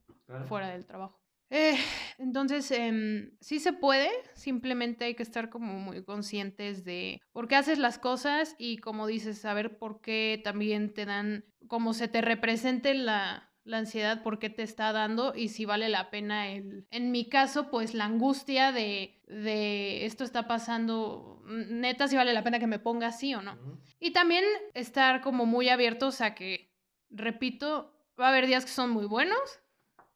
Fuera 0.47 0.69
del 0.69 0.85
trabajo. 0.85 1.19
Eh, 1.49 1.75
entonces, 2.17 2.71
em, 2.71 3.37
sí 3.39 3.59
se 3.59 3.73
puede, 3.73 4.09
simplemente 4.33 5.05
hay 5.05 5.13
que 5.13 5.23
estar 5.23 5.49
como 5.49 5.73
muy 5.73 6.03
conscientes 6.03 6.83
de 6.83 7.21
por 7.31 7.47
qué 7.47 7.55
haces 7.55 7.77
las 7.77 7.99
cosas 7.99 8.55
y 8.57 8.77
como 8.77 9.05
dices, 9.05 9.37
saber 9.37 9.77
por 9.77 10.01
qué 10.01 10.41
también 10.43 10.93
te 10.93 11.05
dan, 11.05 11.45
como 11.67 11.93
se 11.93 12.07
te 12.07 12.21
represente 12.21 12.95
la, 12.95 13.52
la 13.65 13.77
ansiedad, 13.77 14.23
por 14.23 14.39
qué 14.39 14.49
te 14.49 14.63
está 14.63 14.91
dando 14.91 15.33
y 15.35 15.49
si 15.49 15.65
vale 15.65 15.87
la 15.89 16.09
pena 16.09 16.49
el, 16.49 16.85
en 16.91 17.11
mi 17.11 17.29
caso, 17.29 17.69
pues 17.69 17.93
la 17.93 18.05
angustia 18.05 18.71
de, 18.71 19.21
de 19.27 20.05
esto 20.05 20.23
está 20.23 20.47
pasando, 20.47 21.41
n- 21.47 21.67
neta, 21.69 22.07
si 22.07 22.15
vale 22.15 22.33
la 22.33 22.43
pena 22.43 22.59
que 22.59 22.67
me 22.67 22.79
ponga 22.79 23.07
así 23.07 23.33
o 23.35 23.41
no. 23.41 23.57
Y 23.99 24.11
también 24.11 24.43
estar 24.73 25.21
como 25.21 25.45
muy 25.45 25.69
abiertos 25.69 26.19
a 26.21 26.35
que, 26.35 26.73
repito, 27.09 27.95
va 28.19 28.25
a 28.27 28.29
haber 28.29 28.47
días 28.47 28.65
que 28.65 28.71
son 28.71 28.89
muy 28.89 29.05
buenos 29.05 29.39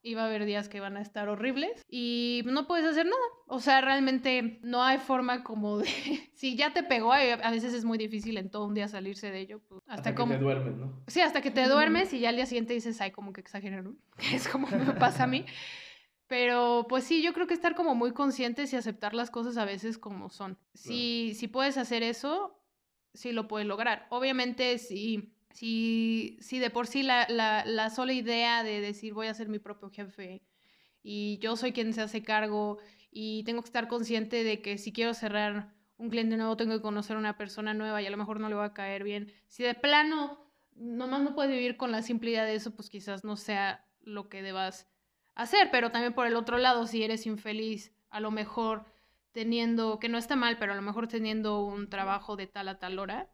y 0.07 0.13
va 0.13 0.23
a 0.23 0.25
haber 0.27 0.45
días 0.45 0.69
que 0.69 0.79
van 0.79 0.95
a 0.95 1.01
estar 1.01 1.27
horribles 1.27 1.85
y 1.89 2.41
no 2.45 2.65
puedes 2.65 2.85
hacer 2.85 3.05
nada. 3.05 3.17
O 3.47 3.59
sea, 3.59 3.81
realmente 3.81 4.59
no 4.61 4.81
hay 4.81 4.99
forma 4.99 5.43
como 5.43 5.79
de... 5.79 5.87
si 6.33 6.55
ya 6.55 6.71
te 6.71 6.81
pegó, 6.83 7.11
a 7.11 7.17
a 7.17 7.51
veces 7.51 7.73
es 7.73 7.83
muy 7.83 7.97
difícil 7.97 8.37
en 8.37 8.49
todo 8.49 8.65
un 8.65 8.73
día 8.73 8.87
salirse 8.87 9.31
de 9.31 9.39
ello. 9.39 9.59
pues, 9.67 9.81
hasta, 9.87 10.15
como... 10.15 10.31
que 10.31 10.37
te 10.37 10.43
duermes, 10.43 10.77
¿no? 10.77 11.03
Sí, 11.07 11.19
hasta 11.19 11.41
que 11.41 11.51
te 11.51 11.67
duermes 11.67 12.13
y 12.13 12.19
ya 12.19 12.29
al 12.29 12.37
día 12.37 12.45
siguiente 12.45 12.73
dices, 12.73 13.01
ay, 13.01 13.11
como 13.11 13.33
que 13.33 13.41
exageraron, 13.41 13.99
es 14.33 14.47
como 14.47 14.67
me 14.67 14.93
pasa 14.93 15.25
a 15.25 15.27
mí. 15.27 15.45
Pero 16.27 16.85
pues 16.87 17.03
sí, 17.03 17.21
yo 17.21 17.33
creo 17.33 17.47
que 17.47 17.53
estar 17.53 17.75
como 17.75 17.95
muy 17.95 18.11
conscientes 18.11 18.71
y 18.73 18.75
aceptar 18.75 19.13
las 19.13 19.29
cosas 19.29 19.57
a 19.57 19.65
veces 19.65 19.97
como 19.97 20.29
son. 20.29 20.57
Si, 20.73 21.33
si 21.35 21.47
puedes 21.47 21.77
hacer 21.77 22.03
eso, 22.03 22.61
sí 23.13 23.31
lo 23.31 23.47
puedes 23.47 23.67
lograr. 23.67 24.07
Obviamente, 24.09 24.77
si, 24.77 25.36
si, 25.57 26.37
si 26.39 26.59
de 26.59 26.69
por 26.69 26.85
sí 26.85 27.01
la, 27.01 27.25
la, 27.29 27.65
la 27.65 27.89
sola 27.89 28.13
idea 28.13 28.61
de 28.61 28.79
decir 28.79 29.15
voy 29.15 29.25
a 29.25 29.33
ser 29.33 29.49
mi 29.49 29.57
propio 29.57 29.89
jefe 29.89 30.43
y 31.01 31.39
yo 31.39 31.55
soy 31.55 31.71
quien 31.71 31.93
se 31.93 32.01
hace 32.01 32.21
cargo 32.21 32.77
y 33.09 33.43
tengo 33.43 33.63
que 33.63 33.69
estar 33.69 33.87
consciente 33.87 34.43
de 34.43 34.61
que 34.61 34.77
si 34.77 34.93
quiero 34.93 35.15
cerrar 35.15 35.73
un 35.97 36.11
cliente 36.11 36.37
nuevo 36.37 36.57
tengo 36.57 36.75
que 36.75 36.81
conocer 36.83 37.15
a 37.15 37.19
una 37.19 37.37
persona 37.37 37.73
nueva 37.73 38.03
y 38.03 38.05
a 38.05 38.11
lo 38.11 38.17
mejor 38.17 38.39
no 38.39 38.49
le 38.49 38.55
va 38.55 38.65
a 38.65 38.73
caer 38.75 39.03
bien. 39.03 39.33
Si 39.47 39.63
de 39.63 39.73
plano 39.73 40.47
nomás 40.75 41.21
no 41.21 41.33
puedes 41.33 41.51
vivir 41.51 41.75
con 41.75 41.91
la 41.91 42.03
simple 42.03 42.29
idea 42.29 42.43
de 42.45 42.53
eso, 42.53 42.75
pues 42.75 42.91
quizás 42.91 43.23
no 43.23 43.35
sea 43.35 43.83
lo 44.01 44.29
que 44.29 44.43
debas 44.43 44.87
hacer, 45.33 45.69
pero 45.71 45.89
también 45.89 46.13
por 46.13 46.27
el 46.27 46.35
otro 46.35 46.59
lado, 46.59 46.85
si 46.85 47.03
eres 47.03 47.25
infeliz, 47.25 47.95
a 48.11 48.19
lo 48.19 48.29
mejor 48.29 48.85
teniendo, 49.31 49.97
que 49.97 50.07
no 50.07 50.19
está 50.19 50.35
mal, 50.35 50.59
pero 50.59 50.73
a 50.73 50.75
lo 50.75 50.83
mejor 50.83 51.07
teniendo 51.07 51.65
un 51.65 51.89
trabajo 51.89 52.35
de 52.35 52.45
tal 52.45 52.67
a 52.67 52.77
tal 52.77 52.99
hora, 52.99 53.31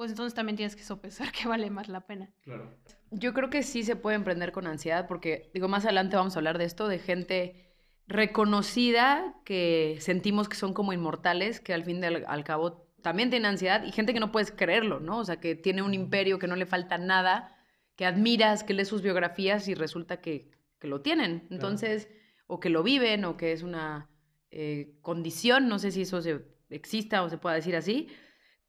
pues 0.00 0.12
entonces 0.12 0.32
también 0.32 0.56
tienes 0.56 0.76
que 0.76 0.82
sopesar 0.82 1.30
que 1.38 1.46
vale 1.46 1.68
más 1.68 1.90
la 1.90 2.06
pena. 2.06 2.30
Claro. 2.40 2.74
Yo 3.10 3.34
creo 3.34 3.50
que 3.50 3.62
sí 3.62 3.82
se 3.82 3.96
puede 3.96 4.16
emprender 4.16 4.50
con 4.50 4.66
ansiedad 4.66 5.06
porque, 5.06 5.50
digo, 5.52 5.68
más 5.68 5.84
adelante 5.84 6.16
vamos 6.16 6.34
a 6.34 6.38
hablar 6.38 6.56
de 6.56 6.64
esto, 6.64 6.88
de 6.88 6.98
gente 6.98 7.70
reconocida 8.06 9.34
que 9.44 9.98
sentimos 10.00 10.48
que 10.48 10.56
son 10.56 10.72
como 10.72 10.94
inmortales, 10.94 11.60
que 11.60 11.74
al 11.74 11.84
fin 11.84 12.02
y 12.02 12.06
al, 12.06 12.24
al 12.26 12.44
cabo 12.44 12.88
también 13.02 13.28
tiene 13.28 13.46
ansiedad 13.46 13.84
y 13.84 13.92
gente 13.92 14.14
que 14.14 14.20
no 14.20 14.32
puedes 14.32 14.50
creerlo, 14.52 15.00
¿no? 15.00 15.18
O 15.18 15.24
sea, 15.26 15.38
que 15.38 15.54
tiene 15.54 15.82
un 15.82 15.92
imperio, 15.92 16.38
que 16.38 16.46
no 16.46 16.56
le 16.56 16.64
falta 16.64 16.96
nada, 16.96 17.54
que 17.94 18.06
admiras, 18.06 18.64
que 18.64 18.72
lees 18.72 18.88
sus 18.88 19.02
biografías 19.02 19.68
y 19.68 19.74
resulta 19.74 20.22
que, 20.22 20.50
que 20.78 20.88
lo 20.88 21.02
tienen. 21.02 21.46
Entonces, 21.50 22.08
o 22.46 22.58
que 22.58 22.70
lo 22.70 22.82
viven, 22.82 23.26
o 23.26 23.36
que 23.36 23.52
es 23.52 23.62
una 23.62 24.08
eh, 24.50 24.94
condición, 25.02 25.68
no 25.68 25.78
sé 25.78 25.90
si 25.90 26.00
eso 26.00 26.22
se, 26.22 26.40
exista 26.70 27.22
o 27.22 27.28
se 27.28 27.36
pueda 27.36 27.56
decir 27.56 27.76
así, 27.76 28.08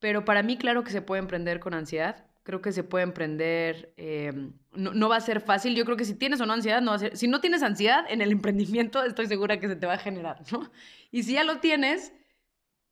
pero 0.01 0.25
para 0.25 0.41
mí 0.41 0.57
claro 0.57 0.83
que 0.83 0.91
se 0.91 1.03
puede 1.03 1.21
emprender 1.21 1.59
con 1.59 1.75
ansiedad. 1.75 2.25
Creo 2.41 2.59
que 2.59 2.71
se 2.71 2.83
puede 2.83 3.03
emprender, 3.03 3.93
eh, 3.97 4.33
no, 4.73 4.95
no 4.95 5.09
va 5.09 5.17
a 5.17 5.21
ser 5.21 5.41
fácil. 5.41 5.75
Yo 5.75 5.85
creo 5.85 5.95
que 5.95 6.05
si 6.05 6.15
tienes 6.15 6.41
o 6.41 6.47
no 6.47 6.53
ansiedad, 6.53 6.81
no 6.81 6.89
va 6.89 6.95
a 6.95 6.99
ser. 6.99 7.15
Si 7.15 7.27
no 7.27 7.39
tienes 7.39 7.61
ansiedad 7.61 8.03
en 8.09 8.19
el 8.19 8.31
emprendimiento, 8.31 9.03
estoy 9.03 9.27
segura 9.27 9.59
que 9.59 9.67
se 9.67 9.75
te 9.75 9.85
va 9.85 9.93
a 9.93 9.97
generar, 9.99 10.41
¿no? 10.51 10.71
Y 11.11 11.21
si 11.21 11.33
ya 11.33 11.43
lo 11.43 11.59
tienes, 11.59 12.13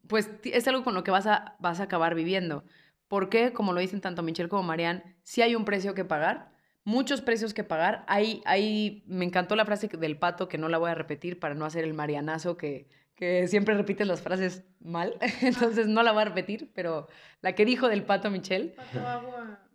pues 0.08 0.30
es 0.44 0.68
algo 0.68 0.84
con 0.84 0.94
lo 0.94 1.04
que 1.04 1.10
vas 1.10 1.26
a, 1.26 1.56
vas 1.60 1.80
a 1.80 1.84
acabar 1.84 2.14
viviendo. 2.14 2.64
Porque, 3.08 3.54
como 3.54 3.74
lo 3.74 3.80
dicen 3.80 4.02
tanto 4.02 4.22
Michelle 4.22 4.50
como 4.50 4.62
Marianne, 4.62 5.18
sí 5.24 5.42
hay 5.42 5.56
un 5.56 5.66
precio 5.66 5.96
que 5.96 6.06
pagar, 6.06 6.52
muchos 6.84 7.22
precios 7.22 7.56
que 7.56 7.64
pagar. 7.64 8.06
Hay, 8.08 8.44
hay, 8.46 9.04
me 9.08 9.26
encantó 9.26 9.56
la 9.56 9.66
frase 9.66 9.88
del 9.88 10.20
pato, 10.20 10.48
que 10.48 10.60
no 10.60 10.70
la 10.70 10.78
voy 10.78 10.92
a 10.92 10.96
repetir 10.96 11.40
para 11.40 11.56
no 11.56 11.66
hacer 11.66 11.86
el 11.86 11.96
marianazo 11.96 12.56
que, 12.56 12.88
que 13.20 13.50
siempre 13.50 13.76
repites 13.76 14.08
las 14.08 14.22
frases 14.22 14.64
mal, 14.80 15.18
entonces 15.42 15.88
no 15.88 16.04
la 16.04 16.14
voy 16.14 16.22
a 16.22 16.26
repetir, 16.26 16.72
pero 16.74 17.10
la 17.42 17.54
que 17.54 17.66
dijo 17.66 17.90
del 17.90 18.04
pato 18.04 18.32
Michelle. 18.32 18.74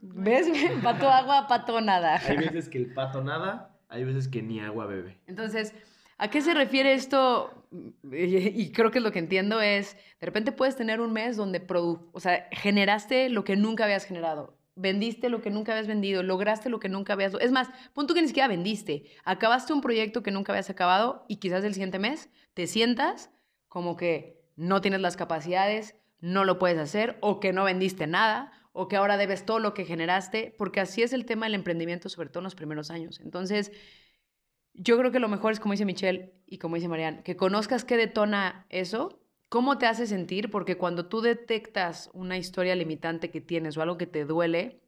¿Ves? 0.00 0.48
Pato 0.82 1.10
agua, 1.10 1.46
pato 1.46 1.78
nada. 1.82 2.18
Hay 2.26 2.38
veces 2.38 2.70
que 2.70 2.78
el 2.78 2.94
pato 2.94 3.22
nada, 3.22 3.76
hay 3.90 4.04
veces 4.04 4.28
que 4.28 4.40
ni 4.40 4.60
agua 4.60 4.86
bebe. 4.86 5.18
Entonces, 5.26 5.74
¿a 6.16 6.28
qué 6.28 6.40
se 6.40 6.54
refiere 6.54 6.94
esto? 6.94 7.66
Y, 8.10 8.62
y 8.62 8.72
creo 8.72 8.90
que 8.90 9.00
lo 9.00 9.12
que 9.12 9.18
entiendo 9.18 9.60
es, 9.60 9.94
de 10.20 10.26
repente 10.26 10.50
puedes 10.50 10.74
tener 10.74 11.02
un 11.02 11.12
mes 11.12 11.36
donde 11.36 11.60
produ 11.60 12.08
o 12.12 12.20
sea, 12.20 12.48
generaste 12.50 13.28
lo 13.28 13.44
que 13.44 13.56
nunca 13.56 13.84
habías 13.84 14.06
generado. 14.06 14.56
Vendiste 14.76 15.28
lo 15.28 15.40
que 15.40 15.50
nunca 15.50 15.72
habías 15.72 15.86
vendido, 15.86 16.22
lograste 16.22 16.68
lo 16.68 16.80
que 16.80 16.88
nunca 16.88 17.12
habías... 17.12 17.34
Es 17.40 17.52
más, 17.52 17.68
punto 17.92 18.14
que 18.14 18.22
ni 18.22 18.28
siquiera 18.28 18.48
vendiste, 18.48 19.04
acabaste 19.24 19.72
un 19.72 19.80
proyecto 19.80 20.22
que 20.22 20.30
nunca 20.30 20.52
habías 20.52 20.70
acabado 20.70 21.24
y 21.28 21.36
quizás 21.36 21.64
el 21.64 21.74
siguiente 21.74 21.98
mes 21.98 22.30
te 22.54 22.66
sientas 22.66 23.30
como 23.68 23.96
que 23.96 24.42
no 24.56 24.80
tienes 24.80 25.00
las 25.00 25.16
capacidades, 25.16 25.96
no 26.20 26.44
lo 26.44 26.58
puedes 26.58 26.78
hacer 26.78 27.18
o 27.20 27.40
que 27.40 27.52
no 27.52 27.64
vendiste 27.64 28.06
nada 28.06 28.52
o 28.72 28.88
que 28.88 28.96
ahora 28.96 29.16
debes 29.16 29.46
todo 29.46 29.60
lo 29.60 29.72
que 29.72 29.84
generaste, 29.84 30.54
porque 30.58 30.80
así 30.80 31.02
es 31.02 31.12
el 31.12 31.26
tema 31.26 31.46
del 31.46 31.54
emprendimiento, 31.54 32.08
sobre 32.08 32.28
todo 32.28 32.40
en 32.40 32.44
los 32.44 32.56
primeros 32.56 32.90
años. 32.90 33.20
Entonces, 33.20 33.70
yo 34.72 34.98
creo 34.98 35.12
que 35.12 35.20
lo 35.20 35.28
mejor 35.28 35.52
es, 35.52 35.60
como 35.60 35.72
dice 35.72 35.84
Michelle 35.84 36.34
y 36.46 36.58
como 36.58 36.74
dice 36.74 36.88
Marianne, 36.88 37.22
que 37.22 37.36
conozcas 37.36 37.84
qué 37.84 37.96
detona 37.96 38.66
eso, 38.70 39.23
cómo 39.54 39.78
te 39.78 39.86
hace 39.86 40.08
sentir, 40.08 40.50
porque 40.50 40.76
cuando 40.76 41.06
tú 41.06 41.20
detectas 41.20 42.10
una 42.12 42.36
historia 42.36 42.74
limitante 42.74 43.30
que 43.30 43.40
tienes 43.40 43.76
o 43.76 43.82
algo 43.82 43.96
que 43.96 44.08
te 44.08 44.24
duele 44.24 44.82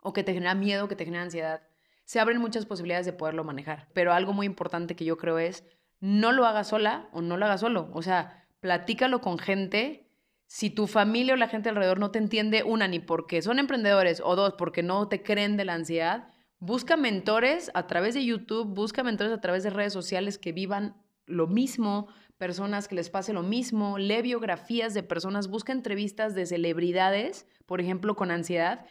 o 0.00 0.14
que 0.14 0.24
te 0.24 0.32
genera 0.32 0.54
miedo, 0.54 0.88
que 0.88 0.96
te 0.96 1.04
genera 1.04 1.24
ansiedad, 1.24 1.68
se 2.06 2.18
abren 2.18 2.40
muchas 2.40 2.64
posibilidades 2.64 3.04
de 3.04 3.12
poderlo 3.12 3.44
manejar. 3.44 3.90
Pero 3.92 4.14
algo 4.14 4.32
muy 4.32 4.46
importante 4.46 4.96
que 4.96 5.04
yo 5.04 5.18
creo 5.18 5.38
es, 5.38 5.66
no 6.00 6.32
lo 6.32 6.46
hagas 6.46 6.68
sola 6.68 7.10
o 7.12 7.20
no 7.20 7.36
lo 7.36 7.44
hagas 7.44 7.60
solo. 7.60 7.90
O 7.92 8.00
sea, 8.00 8.48
platícalo 8.60 9.20
con 9.20 9.36
gente. 9.36 10.08
Si 10.46 10.70
tu 10.70 10.86
familia 10.86 11.34
o 11.34 11.36
la 11.36 11.48
gente 11.48 11.68
alrededor 11.68 11.98
no 11.98 12.10
te 12.10 12.18
entiende, 12.18 12.62
una, 12.62 12.88
ni 12.88 13.00
porque 13.00 13.42
son 13.42 13.58
emprendedores, 13.58 14.22
o 14.24 14.34
dos, 14.34 14.54
porque 14.54 14.82
no 14.82 15.08
te 15.08 15.22
creen 15.22 15.58
de 15.58 15.66
la 15.66 15.74
ansiedad, 15.74 16.30
busca 16.58 16.96
mentores 16.96 17.70
a 17.74 17.86
través 17.86 18.14
de 18.14 18.24
YouTube, 18.24 18.66
busca 18.66 19.02
mentores 19.02 19.34
a 19.34 19.42
través 19.42 19.62
de 19.62 19.68
redes 19.68 19.92
sociales 19.92 20.38
que 20.38 20.52
vivan 20.52 20.96
lo 21.26 21.48
mismo, 21.48 22.08
personas 22.38 22.88
que 22.88 22.94
les 22.94 23.10
pase 23.10 23.32
lo 23.32 23.42
mismo, 23.42 23.98
lee 23.98 24.22
biografías 24.22 24.94
de 24.94 25.02
personas, 25.02 25.48
busca 25.48 25.72
entrevistas 25.72 26.34
de 26.34 26.46
celebridades, 26.46 27.46
por 27.66 27.80
ejemplo, 27.80 28.16
con 28.16 28.30
ansiedad, 28.30 28.86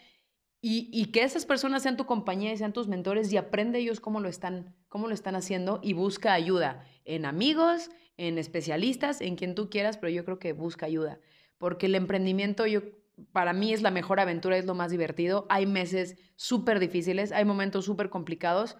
y, 0.61 0.89
y, 0.91 1.11
que 1.11 1.21
esas 1.21 1.45
personas 1.45 1.83
sean 1.83 1.95
tu 1.95 2.07
compañía 2.07 2.51
y 2.51 2.57
sean 2.57 2.73
tus 2.73 2.87
mentores 2.87 3.31
y 3.31 3.37
aprende 3.37 3.77
ellos 3.77 3.99
cómo 3.99 4.19
lo 4.19 4.27
están, 4.27 4.73
cómo 4.89 5.07
lo 5.07 5.13
están 5.13 5.35
haciendo 5.35 5.79
y 5.83 5.93
busca 5.93 6.33
ayuda 6.33 6.83
en 7.03 7.25
amigos, 7.25 7.91
en 8.17 8.39
especialistas, 8.39 9.21
en 9.21 9.35
quien 9.35 9.53
tú 9.53 9.69
quieras, 9.69 9.97
pero 9.97 10.09
yo 10.11 10.25
creo 10.25 10.39
que 10.39 10.53
busca 10.53 10.87
ayuda, 10.87 11.19
porque 11.59 11.85
el 11.85 11.93
emprendimiento 11.93 12.65
yo 12.65 12.81
para 13.31 13.53
mí 13.53 13.73
es 13.73 13.81
la 13.81 13.91
mejor 13.91 14.19
aventura, 14.19 14.57
es 14.57 14.65
lo 14.65 14.75
más 14.75 14.91
divertido. 14.91 15.45
Hay 15.49 15.65
meses 15.65 16.17
súper 16.35 16.79
difíciles, 16.79 17.31
hay 17.31 17.45
momentos 17.45 17.85
súper 17.85 18.09
complicados, 18.09 18.77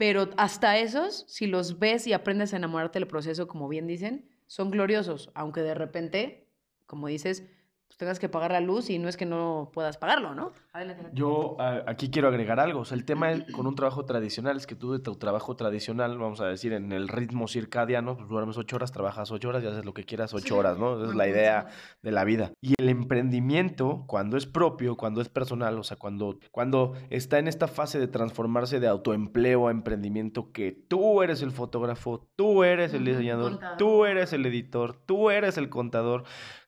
pero 0.00 0.30
hasta 0.38 0.78
esos, 0.78 1.26
si 1.28 1.46
los 1.46 1.78
ves 1.78 2.06
y 2.06 2.14
aprendes 2.14 2.54
a 2.54 2.56
enamorarte 2.56 2.98
del 2.98 3.06
proceso, 3.06 3.46
como 3.46 3.68
bien 3.68 3.86
dicen, 3.86 4.26
son 4.46 4.70
gloriosos, 4.70 5.30
aunque 5.34 5.60
de 5.60 5.74
repente, 5.74 6.48
como 6.86 7.06
dices, 7.08 7.44
pues 7.90 7.98
tengas 7.98 8.20
que 8.20 8.28
pagar 8.28 8.52
la 8.52 8.60
luz 8.60 8.88
y 8.88 9.00
no 9.00 9.08
es 9.08 9.16
que 9.16 9.26
no 9.26 9.72
puedas 9.74 9.96
pagarlo, 9.98 10.32
¿no? 10.32 10.52
Adelante. 10.72 11.06
Yo 11.12 11.56
a- 11.60 11.82
aquí 11.88 12.08
quiero 12.08 12.28
agregar 12.28 12.60
algo. 12.60 12.78
O 12.82 12.84
sea, 12.84 12.96
el 12.96 13.04
tema 13.04 13.32
es- 13.32 13.42
con 13.52 13.66
un 13.66 13.74
trabajo 13.74 14.04
tradicional 14.04 14.56
es 14.56 14.68
que 14.68 14.76
tú 14.76 14.92
de 14.92 15.00
tu 15.00 15.16
trabajo 15.16 15.56
tradicional, 15.56 16.16
vamos 16.16 16.40
a 16.40 16.46
decir, 16.46 16.72
en 16.72 16.92
el 16.92 17.08
ritmo 17.08 17.48
circadiano, 17.48 18.16
pues 18.16 18.28
duermes 18.28 18.56
ocho 18.58 18.76
horas, 18.76 18.92
trabajas 18.92 19.32
ocho 19.32 19.48
horas 19.48 19.64
y 19.64 19.66
haces 19.66 19.84
lo 19.84 19.92
que 19.92 20.04
quieras 20.04 20.32
ocho 20.34 20.56
horas, 20.56 20.78
¿no? 20.78 21.00
Esa 21.02 21.10
es 21.10 21.16
la 21.16 21.26
idea 21.28 21.66
de 22.00 22.12
la 22.12 22.22
vida. 22.22 22.52
Y 22.60 22.74
el 22.78 22.88
emprendimiento, 22.88 24.04
cuando 24.06 24.36
es 24.36 24.46
propio, 24.46 24.96
cuando 24.96 25.20
es 25.20 25.28
personal, 25.28 25.76
o 25.76 25.82
sea, 25.82 25.96
cuando, 25.96 26.38
cuando 26.52 26.92
está 27.10 27.40
en 27.40 27.48
esta 27.48 27.66
fase 27.66 27.98
de 27.98 28.06
transformarse 28.06 28.78
de 28.78 28.86
autoempleo 28.86 29.66
a 29.66 29.72
emprendimiento, 29.72 30.52
que 30.52 30.70
tú 30.72 31.22
eres 31.22 31.42
el 31.42 31.50
fotógrafo, 31.50 32.28
tú 32.36 32.62
eres 32.64 32.94
el 32.94 33.04
diseñador, 33.04 33.50
contador. 33.52 33.76
tú 33.78 34.04
eres 34.04 34.32
el 34.32 34.46
editor, 34.46 34.94
tú 35.06 35.30
eres 35.30 35.58
el 35.58 35.68
contador. 35.68 36.22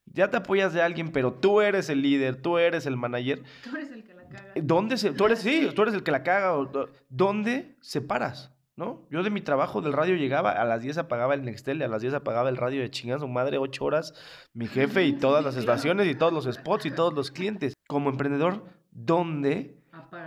Ya 0.07 0.29
te 0.31 0.37
apoyas 0.37 0.73
de 0.75 0.83
alguien, 0.83 1.11
pero 1.11 1.33
tú 1.33 1.61
eres 1.61 1.89
el 1.89 2.03
líder, 2.03 2.37
tú 2.37 2.59
eres 2.59 2.87
el 2.87 2.97
manager. 2.97 3.43
Tú 3.65 3.77
eres 3.77 3.91
el 3.93 4.05
que 4.05 4.15
la 4.15 4.29
caga. 4.29 4.53
¿Dónde 4.57 4.97
se, 4.99 5.13
tú 5.13 5.25
eres, 5.27 5.39
sí, 5.41 5.69
tú 5.75 5.83
eres 5.83 5.95
el 5.95 6.03
que 6.03 6.11
la 6.11 6.23
caga. 6.23 6.55
o- 6.57 6.89
¿Dónde 7.09 7.77
separas? 7.81 8.51
¿No? 8.75 9.07
Yo 9.11 9.23
de 9.23 9.29
mi 9.31 9.43
trabajo 9.43 9.83
del 9.83 9.93
radio 9.93 10.17
llegaba, 10.17 10.51
a 10.53 10.65
las 10.65 10.81
10 10.83 10.97
apagaba 10.99 11.35
el 11.35 11.45
Nextel, 11.45 11.83
a 11.83 11.89
las 11.89 12.01
10 12.01 12.15
apagaba 12.15 12.49
el 12.49 12.57
radio 12.57 12.81
de 12.81 12.91
chingas 12.91 13.21
su 13.21 13.29
madre, 13.29 13.59
8 13.59 13.85
horas, 13.85 14.15
mi 14.55 14.67
jefe 14.67 15.05
y 15.05 15.13
todas 15.13 15.45
las 15.45 15.57
estaciones 15.59 16.09
y 16.09 16.15
todos 16.15 16.33
los 16.33 16.47
spots 16.53 16.87
y 16.87 16.91
todos 16.91 17.13
los 17.13 17.31
clientes. 17.31 17.75
Como 17.87 18.09
emprendedor, 18.11 18.65
¿dónde 18.91 19.77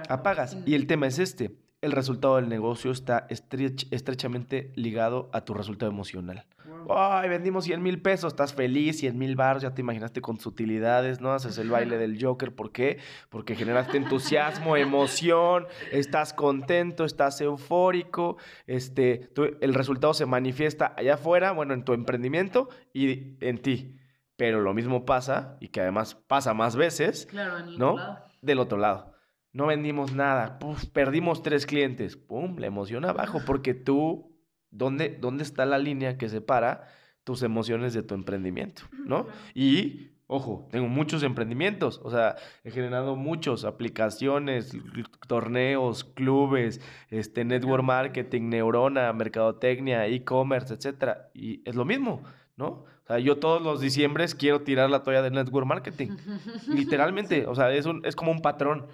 apagas? 0.10 0.58
Y 0.66 0.76
el 0.76 0.86
tema 0.88 1.08
es 1.08 1.18
este, 1.20 1.56
el 1.86 1.92
resultado 1.92 2.36
del 2.38 2.50
negocio 2.50 2.92
está 2.92 3.28
estrech- 3.30 3.88
estrechamente 3.92 4.72
ligado 4.76 5.30
a 5.34 5.42
tu 5.42 5.54
resultado 5.54 5.92
emocional. 5.92 6.46
Ay, 6.90 7.30
vendimos 7.30 7.66
100 7.66 7.82
mil 7.82 8.02
pesos, 8.02 8.34
estás 8.34 8.54
feliz, 8.54 9.00
100 9.00 9.18
mil 9.18 9.36
baros, 9.36 9.64
ya 9.64 9.74
te 9.74 9.82
imaginaste 9.82 10.22
con 10.22 10.40
sutilidades, 10.40 11.20
¿no? 11.22 11.32
Haces 11.34 11.58
el 11.58 11.70
baile 11.70 11.98
del 11.98 12.24
Joker, 12.24 12.54
¿por 12.54 12.72
qué? 12.72 13.00
Porque 13.30 13.56
generaste 13.56 13.98
entusiasmo, 13.98 14.76
emoción, 14.78 15.66
estás 15.92 16.34
contento, 16.34 17.06
estás 17.06 17.40
eufórico, 17.42 18.38
este, 18.68 19.18
tú- 19.34 19.58
el 19.62 19.74
resultado 19.74 20.14
se 20.14 20.26
manifiesta 20.26 20.94
allá 20.98 21.16
afuera, 21.16 21.52
bueno, 21.54 21.74
en 21.74 21.84
tu 21.84 21.94
emprendimiento 21.94 22.70
y 22.94 23.36
en 23.46 23.60
ti. 23.60 23.96
Pero 24.38 24.60
lo 24.62 24.74
mismo 24.74 25.06
pasa, 25.06 25.58
y 25.62 25.70
que 25.70 25.82
además 25.82 26.16
pasa 26.28 26.54
más 26.54 26.76
veces, 26.76 27.26
Claro, 27.28 27.58
en 27.58 27.70
el 27.70 27.80
¿no? 27.80 27.92
otro 27.94 27.98
lado. 28.04 28.26
Del 28.42 28.60
otro 28.60 28.78
lado. 28.78 29.15
No 29.56 29.68
vendimos 29.68 30.14
nada, 30.14 30.60
puf, 30.60 30.86
perdimos 30.88 31.42
tres 31.42 31.66
clientes, 31.66 32.18
pum, 32.18 32.58
la 32.58 32.68
emoción 32.68 33.06
abajo, 33.06 33.40
porque 33.46 33.74
tú, 33.74 34.36
¿dónde, 34.70 35.18
¿dónde 35.22 35.44
está 35.44 35.66
la 35.66 35.78
línea 35.78 36.18
que 36.18 36.28
separa 36.28 36.90
tus 37.24 37.42
emociones 37.42 37.94
de 37.94 38.04
tu 38.04 38.16
emprendimiento, 38.16 38.82
no? 39.06 39.28
Y, 39.54 40.10
ojo, 40.28 40.68
tengo 40.72 40.90
muchos 40.90 41.24
emprendimientos, 41.24 42.02
o 42.04 42.12
sea, 42.12 42.36
he 42.66 42.72
generado 42.72 43.16
muchos, 43.16 43.64
aplicaciones, 43.64 44.78
torneos, 45.26 46.04
clubes, 46.04 46.82
este, 47.10 47.46
network 47.46 47.82
marketing, 47.86 48.50
neurona, 48.50 49.14
mercadotecnia, 49.14 50.06
e-commerce, 50.08 50.74
etcétera, 50.74 51.30
y 51.34 51.62
es 51.64 51.76
lo 51.76 51.86
mismo, 51.86 52.24
¿no? 52.58 52.68
O 53.06 53.08
sea, 53.08 53.20
yo 53.20 53.38
todos 53.38 53.62
los 53.62 53.80
diciembres 53.80 54.36
quiero 54.36 54.64
tirar 54.64 54.90
la 54.90 55.02
toalla 55.02 55.22
de 55.22 55.32
network 55.32 55.66
marketing. 55.66 56.18
Literalmente, 56.68 57.46
o 57.48 57.56
sea, 57.56 57.72
es, 57.72 57.86
un, 57.86 58.06
es 58.06 58.18
como 58.18 58.32
un 58.32 58.42
patrón. 58.42 58.88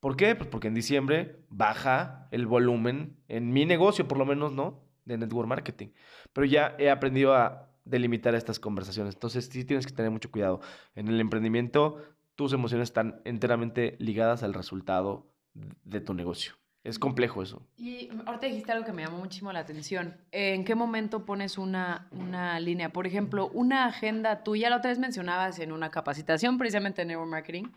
¿Por 0.00 0.16
qué? 0.16 0.34
Pues 0.34 0.48
porque 0.48 0.68
en 0.68 0.74
diciembre 0.74 1.44
baja 1.48 2.28
el 2.30 2.46
volumen, 2.46 3.16
en 3.28 3.52
mi 3.52 3.64
negocio 3.64 4.06
por 4.06 4.18
lo 4.18 4.26
menos, 4.26 4.52
¿no? 4.52 4.84
De 5.04 5.18
network 5.18 5.48
marketing. 5.48 5.88
Pero 6.32 6.44
ya 6.44 6.74
he 6.78 6.90
aprendido 6.90 7.34
a 7.34 7.70
delimitar 7.84 8.34
estas 8.34 8.60
conversaciones. 8.60 9.14
Entonces 9.14 9.48
sí 9.50 9.64
tienes 9.64 9.86
que 9.86 9.92
tener 9.92 10.10
mucho 10.10 10.30
cuidado. 10.30 10.60
En 10.94 11.08
el 11.08 11.20
emprendimiento, 11.20 12.02
tus 12.34 12.52
emociones 12.52 12.88
están 12.88 13.20
enteramente 13.24 13.96
ligadas 13.98 14.42
al 14.42 14.52
resultado 14.52 15.32
de 15.54 16.00
tu 16.00 16.12
negocio. 16.12 16.54
Es 16.84 17.00
complejo 17.00 17.42
eso. 17.42 17.66
Y 17.76 18.10
ahorita 18.26 18.46
dijiste 18.46 18.70
algo 18.70 18.84
que 18.84 18.92
me 18.92 19.02
llamó 19.02 19.18
muchísimo 19.18 19.52
la 19.52 19.58
atención. 19.58 20.18
¿En 20.30 20.64
qué 20.64 20.76
momento 20.76 21.24
pones 21.24 21.58
una, 21.58 22.06
una 22.12 22.60
línea? 22.60 22.92
Por 22.92 23.08
ejemplo, 23.08 23.48
una 23.48 23.86
agenda 23.86 24.44
tuya, 24.44 24.70
la 24.70 24.76
otra 24.76 24.90
vez 24.90 25.00
mencionabas 25.00 25.58
en 25.58 25.72
una 25.72 25.90
capacitación 25.90 26.58
precisamente 26.58 27.02
de 27.02 27.06
neuromarketing, 27.06 27.72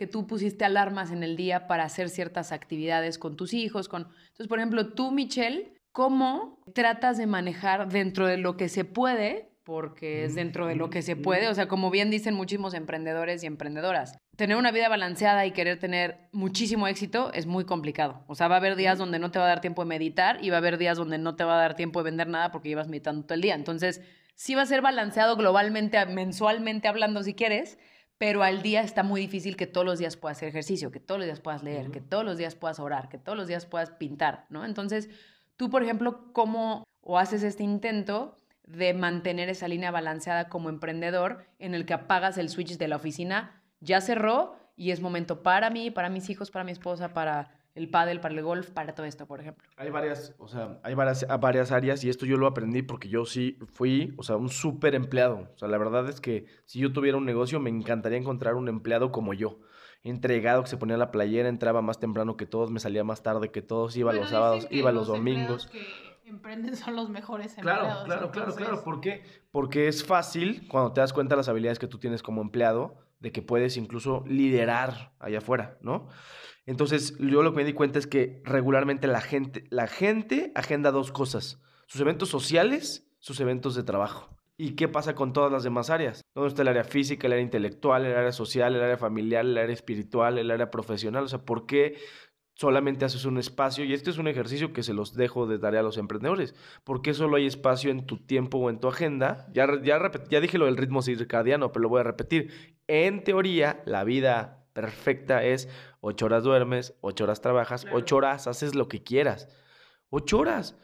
que 0.00 0.06
tú 0.06 0.26
pusiste 0.26 0.64
alarmas 0.64 1.10
en 1.10 1.22
el 1.22 1.36
día 1.36 1.66
para 1.66 1.84
hacer 1.84 2.08
ciertas 2.08 2.52
actividades 2.52 3.18
con 3.18 3.36
tus 3.36 3.52
hijos. 3.52 3.86
Con... 3.86 4.04
Entonces, 4.04 4.48
por 4.48 4.58
ejemplo, 4.58 4.94
tú, 4.94 5.10
Michelle, 5.10 5.74
¿cómo 5.92 6.58
tratas 6.74 7.18
de 7.18 7.26
manejar 7.26 7.86
dentro 7.90 8.26
de 8.26 8.38
lo 8.38 8.56
que 8.56 8.70
se 8.70 8.86
puede? 8.86 9.50
Porque 9.62 10.24
es 10.24 10.34
dentro 10.34 10.66
de 10.66 10.74
lo 10.74 10.88
que 10.88 11.02
se 11.02 11.16
puede, 11.16 11.48
o 11.48 11.54
sea, 11.54 11.68
como 11.68 11.90
bien 11.90 12.10
dicen 12.10 12.32
muchísimos 12.32 12.72
emprendedores 12.72 13.42
y 13.42 13.46
emprendedoras, 13.46 14.16
tener 14.36 14.56
una 14.56 14.70
vida 14.70 14.88
balanceada 14.88 15.44
y 15.44 15.50
querer 15.50 15.78
tener 15.78 16.30
muchísimo 16.32 16.88
éxito 16.88 17.30
es 17.34 17.44
muy 17.44 17.66
complicado. 17.66 18.24
O 18.26 18.34
sea, 18.34 18.48
va 18.48 18.54
a 18.54 18.58
haber 18.58 18.76
días 18.76 18.96
donde 18.96 19.18
no 19.18 19.30
te 19.30 19.38
va 19.38 19.44
a 19.44 19.48
dar 19.48 19.60
tiempo 19.60 19.82
de 19.82 19.88
meditar 19.90 20.42
y 20.42 20.48
va 20.48 20.56
a 20.56 20.60
haber 20.60 20.78
días 20.78 20.96
donde 20.96 21.18
no 21.18 21.36
te 21.36 21.44
va 21.44 21.58
a 21.58 21.60
dar 21.60 21.76
tiempo 21.76 22.00
de 22.00 22.04
vender 22.04 22.26
nada 22.26 22.50
porque 22.52 22.70
llevas 22.70 22.88
meditando 22.88 23.26
todo 23.26 23.34
el 23.34 23.42
día. 23.42 23.54
Entonces, 23.54 24.00
sí 24.34 24.54
va 24.54 24.62
a 24.62 24.66
ser 24.66 24.80
balanceado 24.80 25.36
globalmente, 25.36 26.06
mensualmente 26.06 26.88
hablando 26.88 27.22
si 27.22 27.34
quieres, 27.34 27.76
pero 28.20 28.42
al 28.42 28.60
día 28.60 28.82
está 28.82 29.02
muy 29.02 29.18
difícil 29.18 29.56
que 29.56 29.66
todos 29.66 29.86
los 29.86 29.98
días 29.98 30.18
puedas 30.18 30.36
hacer 30.36 30.50
ejercicio, 30.50 30.90
que 30.90 31.00
todos 31.00 31.18
los 31.18 31.24
días 31.24 31.40
puedas 31.40 31.62
leer, 31.62 31.90
que 31.90 32.02
todos 32.02 32.22
los 32.22 32.36
días 32.36 32.54
puedas 32.54 32.78
orar, 32.78 33.08
que 33.08 33.16
todos 33.16 33.38
los 33.38 33.48
días 33.48 33.64
puedas 33.64 33.92
pintar, 33.92 34.44
¿no? 34.50 34.66
Entonces, 34.66 35.08
tú, 35.56 35.70
por 35.70 35.82
ejemplo, 35.82 36.30
¿cómo 36.34 36.84
o 37.00 37.18
haces 37.18 37.42
este 37.42 37.62
intento 37.62 38.36
de 38.66 38.92
mantener 38.92 39.48
esa 39.48 39.68
línea 39.68 39.90
balanceada 39.90 40.50
como 40.50 40.68
emprendedor 40.68 41.46
en 41.58 41.74
el 41.74 41.86
que 41.86 41.94
apagas 41.94 42.36
el 42.36 42.50
switch 42.50 42.76
de 42.76 42.88
la 42.88 42.96
oficina, 42.96 43.62
ya 43.80 44.02
cerró 44.02 44.54
y 44.76 44.90
es 44.90 45.00
momento 45.00 45.42
para 45.42 45.70
mí, 45.70 45.90
para 45.90 46.10
mis 46.10 46.28
hijos, 46.28 46.50
para 46.50 46.66
mi 46.66 46.72
esposa, 46.72 47.14
para 47.14 47.58
el 47.74 47.88
pádel, 47.88 48.20
para 48.20 48.34
el 48.34 48.42
golf, 48.42 48.70
para 48.70 48.94
todo 48.94 49.06
esto, 49.06 49.26
por 49.26 49.40
ejemplo? 49.40 49.68
Hay 49.76 49.90
varias, 49.90 50.34
o 50.38 50.48
sea, 50.48 50.80
hay 50.82 50.94
varias, 50.94 51.24
a- 51.28 51.36
varias 51.36 51.70
áreas 51.72 52.02
y 52.04 52.08
esto 52.10 52.26
yo 52.26 52.36
lo 52.36 52.46
aprendí 52.46 52.82
porque 52.82 53.08
yo 53.08 53.24
sí 53.24 53.58
fui, 53.72 54.14
o 54.18 54.22
sea, 54.22 54.36
un 54.36 54.48
súper 54.48 54.94
empleado. 54.94 55.48
O 55.54 55.58
sea, 55.58 55.68
la 55.68 55.78
verdad 55.78 56.08
es 56.08 56.20
que 56.20 56.46
si 56.64 56.80
yo 56.80 56.92
tuviera 56.92 57.16
un 57.18 57.24
negocio 57.24 57.60
me 57.60 57.70
encantaría 57.70 58.18
encontrar 58.18 58.54
un 58.54 58.68
empleado 58.68 59.12
como 59.12 59.34
yo. 59.34 59.58
Entregado, 60.02 60.62
que 60.62 60.68
se 60.70 60.78
ponía 60.78 60.96
la 60.96 61.10
playera, 61.10 61.48
entraba 61.48 61.82
más 61.82 62.00
temprano 62.00 62.36
que 62.36 62.46
todos, 62.46 62.70
me 62.70 62.80
salía 62.80 63.04
más 63.04 63.22
tarde 63.22 63.50
que 63.50 63.60
todos, 63.60 63.96
iba 63.96 64.06
Bueno, 64.12 64.20
los 64.22 64.30
dicen 64.30 64.36
sábados, 64.42 64.66
que 64.66 64.76
iba 64.76 64.92
los 64.92 65.08
empleados 65.10 65.66
domingos. 65.66 65.66
que 65.66 66.28
emprenden 66.28 66.76
son 66.76 66.96
los 66.96 67.10
mejores 67.10 67.54
Claro, 67.60 67.80
empleados. 67.82 68.04
claro, 68.06 68.30
claro, 68.30 68.52
claro. 68.54 68.62
entonces- 68.76 68.84
¿Por 68.84 69.00
qué? 69.02 69.22
Porque 69.50 69.88
es 69.88 70.04
fácil, 70.04 70.66
cuando 70.68 70.92
te 70.92 71.02
das 71.02 71.12
cuenta 71.12 71.34
de 71.34 71.38
las 71.38 71.48
habilidades 71.48 71.78
que 71.78 71.86
tú 71.86 71.98
tienes 71.98 72.22
como 72.22 72.40
empleado, 72.40 72.96
de 73.18 73.30
que 73.32 73.42
puedes 73.42 73.76
incluso 73.76 74.24
liderar 74.26 75.12
allá 75.18 75.38
afuera, 75.38 75.76
¿no? 75.82 76.08
Entonces, 76.66 77.16
yo 77.18 77.42
lo 77.42 77.52
que 77.52 77.58
me 77.58 77.64
di 77.64 77.72
cuenta 77.72 77.98
es 77.98 78.06
que 78.06 78.42
regularmente 78.44 79.06
la 79.06 79.20
gente, 79.20 79.64
la 79.70 79.86
gente 79.86 80.52
agenda 80.54 80.90
dos 80.90 81.10
cosas, 81.12 81.60
sus 81.86 82.00
eventos 82.00 82.28
sociales, 82.28 83.08
sus 83.18 83.40
eventos 83.40 83.74
de 83.74 83.82
trabajo. 83.82 84.36
¿Y 84.56 84.72
qué 84.72 84.88
pasa 84.88 85.14
con 85.14 85.32
todas 85.32 85.50
las 85.50 85.64
demás 85.64 85.88
áreas? 85.88 86.20
¿Dónde 86.34 86.48
está 86.48 86.60
el 86.60 86.68
área 86.68 86.84
física, 86.84 87.26
el 87.26 87.32
área 87.32 87.42
intelectual, 87.42 88.04
el 88.04 88.14
área 88.14 88.30
social, 88.30 88.76
el 88.76 88.82
área 88.82 88.98
familiar, 88.98 89.44
el 89.44 89.56
área 89.56 89.72
espiritual, 89.72 90.36
el 90.36 90.50
área 90.50 90.70
profesional? 90.70 91.24
O 91.24 91.28
sea, 91.28 91.46
¿por 91.46 91.64
qué 91.64 91.96
solamente 92.56 93.06
haces 93.06 93.24
un 93.24 93.38
espacio? 93.38 93.86
Y 93.86 93.94
este 93.94 94.10
es 94.10 94.18
un 94.18 94.28
ejercicio 94.28 94.74
que 94.74 94.82
se 94.82 94.92
los 94.92 95.14
dejo 95.14 95.46
de 95.46 95.58
tarea 95.58 95.80
a 95.80 95.82
los 95.82 95.96
emprendedores. 95.96 96.54
¿Por 96.84 97.00
qué 97.00 97.14
solo 97.14 97.38
hay 97.38 97.46
espacio 97.46 97.90
en 97.90 98.04
tu 98.04 98.18
tiempo 98.18 98.58
o 98.58 98.68
en 98.68 98.80
tu 98.80 98.88
agenda? 98.88 99.48
Ya, 99.54 99.66
ya, 99.82 99.98
ya 100.28 100.40
dije 100.40 100.58
lo 100.58 100.66
del 100.66 100.76
ritmo 100.76 101.00
circadiano, 101.00 101.72
pero 101.72 101.84
lo 101.84 101.88
voy 101.88 102.00
a 102.00 102.04
repetir. 102.04 102.76
En 102.86 103.24
teoría, 103.24 103.82
la 103.86 104.04
vida 104.04 104.59
perfecta 104.72 105.44
es 105.44 105.68
ocho 106.00 106.26
horas 106.26 106.44
duermes, 106.44 106.94
ocho 107.00 107.24
horas 107.24 107.40
trabajas, 107.40 107.86
ocho 107.92 108.16
horas 108.16 108.46
haces 108.46 108.74
lo 108.74 108.88
que 108.88 109.02
quieras. 109.02 109.48
Ocho 110.10 110.38
horas. 110.38 110.76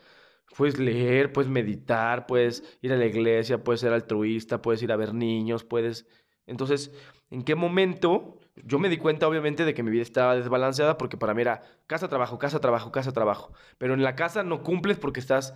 Puedes 0.56 0.78
leer, 0.78 1.32
puedes 1.32 1.50
meditar, 1.50 2.26
puedes 2.26 2.62
ir 2.80 2.92
a 2.92 2.96
la 2.96 3.06
iglesia, 3.06 3.62
puedes 3.62 3.80
ser 3.80 3.92
altruista, 3.92 4.62
puedes 4.62 4.82
ir 4.82 4.92
a 4.92 4.96
ver 4.96 5.12
niños, 5.12 5.64
puedes... 5.64 6.06
Entonces, 6.46 6.92
¿en 7.30 7.42
qué 7.42 7.56
momento? 7.56 8.38
Yo 8.64 8.78
me 8.78 8.88
di 8.88 8.96
cuenta, 8.96 9.28
obviamente, 9.28 9.64
de 9.64 9.74
que 9.74 9.82
mi 9.82 9.90
vida 9.90 10.02
estaba 10.02 10.36
desbalanceada 10.36 10.96
porque 10.96 11.16
para 11.16 11.34
mí 11.34 11.42
era 11.42 11.62
casa, 11.86 12.08
trabajo, 12.08 12.38
casa, 12.38 12.60
trabajo, 12.60 12.92
casa, 12.92 13.12
trabajo. 13.12 13.52
Pero 13.76 13.94
en 13.94 14.02
la 14.02 14.14
casa 14.14 14.44
no 14.44 14.62
cumples 14.62 14.96
porque 14.98 15.20
estás, 15.20 15.52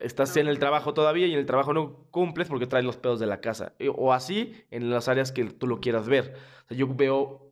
estás 0.00 0.36
en 0.36 0.48
el 0.48 0.58
trabajo 0.58 0.92
todavía 0.92 1.26
y 1.26 1.32
en 1.32 1.38
el 1.38 1.46
trabajo 1.46 1.72
no 1.72 2.08
cumples 2.10 2.48
porque 2.48 2.66
traes 2.66 2.84
los 2.84 2.96
pedos 2.96 3.20
de 3.20 3.26
la 3.26 3.40
casa. 3.40 3.74
O 3.96 4.12
así 4.12 4.52
en 4.70 4.90
las 4.90 5.08
áreas 5.08 5.32
que 5.32 5.44
tú 5.44 5.66
lo 5.66 5.80
quieras 5.80 6.08
ver. 6.08 6.34
O 6.64 6.68
sea, 6.68 6.76
yo 6.76 6.92
veo 6.92 7.43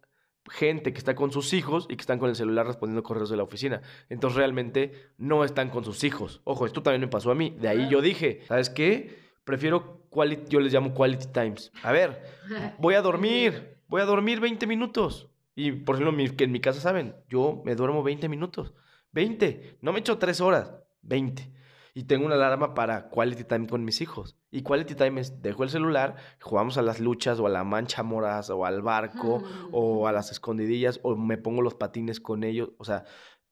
gente 0.51 0.93
que 0.93 0.99
está 0.99 1.15
con 1.15 1.31
sus 1.31 1.53
hijos 1.53 1.87
y 1.89 1.97
que 1.97 2.01
están 2.01 2.19
con 2.19 2.29
el 2.29 2.37
celular 2.37 2.67
respondiendo 2.67 3.03
correos 3.03 3.31
de 3.31 3.37
la 3.37 3.43
oficina. 3.43 3.83
Entonces 4.09 4.37
realmente 4.37 5.11
no 5.19 5.45
están 5.45 5.71
con 5.71 5.85
sus 5.85 6.05
hijos. 6.05 6.41
Ojo, 6.45 6.67
esto 6.67 6.83
también 6.83 7.01
me 7.01 7.09
pasó 7.09 7.31
a 7.31 7.35
mí. 7.35 7.57
De 7.59 7.69
ahí 7.69 7.89
yo 7.89 8.01
dije, 8.01 8.41
¿sabes 8.47 8.71
qué? 8.71 9.19
Prefiero 9.45 10.07
quality, 10.11 10.45
yo 10.49 10.61
les 10.61 10.73
llamo 10.73 10.95
quality 10.95 11.27
times. 11.33 11.73
A 11.83 11.93
ver, 11.93 12.23
voy 12.79 12.95
a 12.95 13.03
dormir, 13.03 13.79
voy 13.89 14.03
a 14.03 14.05
dormir 14.05 14.41
20 14.41 14.67
minutos. 14.67 15.29
Y 15.55 15.73
por 15.73 15.97
ejemplo, 15.97 16.37
que 16.37 16.45
en 16.45 16.53
mi 16.53 16.61
casa 16.61 16.81
saben, 16.81 17.15
yo 17.29 17.63
me 17.65 17.75
duermo 17.75 18.03
20 18.03 18.29
minutos. 18.29 18.75
20, 19.13 19.79
no 19.83 19.93
me 19.93 20.01
echo 20.01 20.19
3 20.19 20.41
horas, 20.41 20.75
20 21.03 21.53
y 21.95 22.05
tengo 22.05 22.27
una 22.27 22.37
alarma 22.37 22.75
para 22.75 23.09
quality 23.11 23.45
time 23.45 23.67
con 23.67 23.85
mis 23.85 24.01
hijos. 24.01 24.37
Y 24.51 24.63
quality 24.63 24.95
time 24.95 25.21
es, 25.21 25.43
dejo 25.43 25.63
el 25.63 25.71
celular, 25.71 26.17
jugamos 26.41 26.79
a 26.79 26.83
las 26.83 27.01
luchas 27.01 27.39
o 27.39 27.47
a 27.47 27.51
la 27.51 27.65
mancha 27.65 28.03
moras 28.03 28.51
o 28.51 28.65
al 28.65 28.83
barco 28.83 29.43
o 29.73 30.07
a 30.07 30.13
las 30.13 30.31
escondidillas 30.31 31.01
o 31.03 31.17
me 31.17 31.39
pongo 31.39 31.63
los 31.63 31.75
patines 31.75 32.21
con 32.21 32.45
ellos, 32.45 32.71
o 32.79 32.85
sea, 32.85 33.05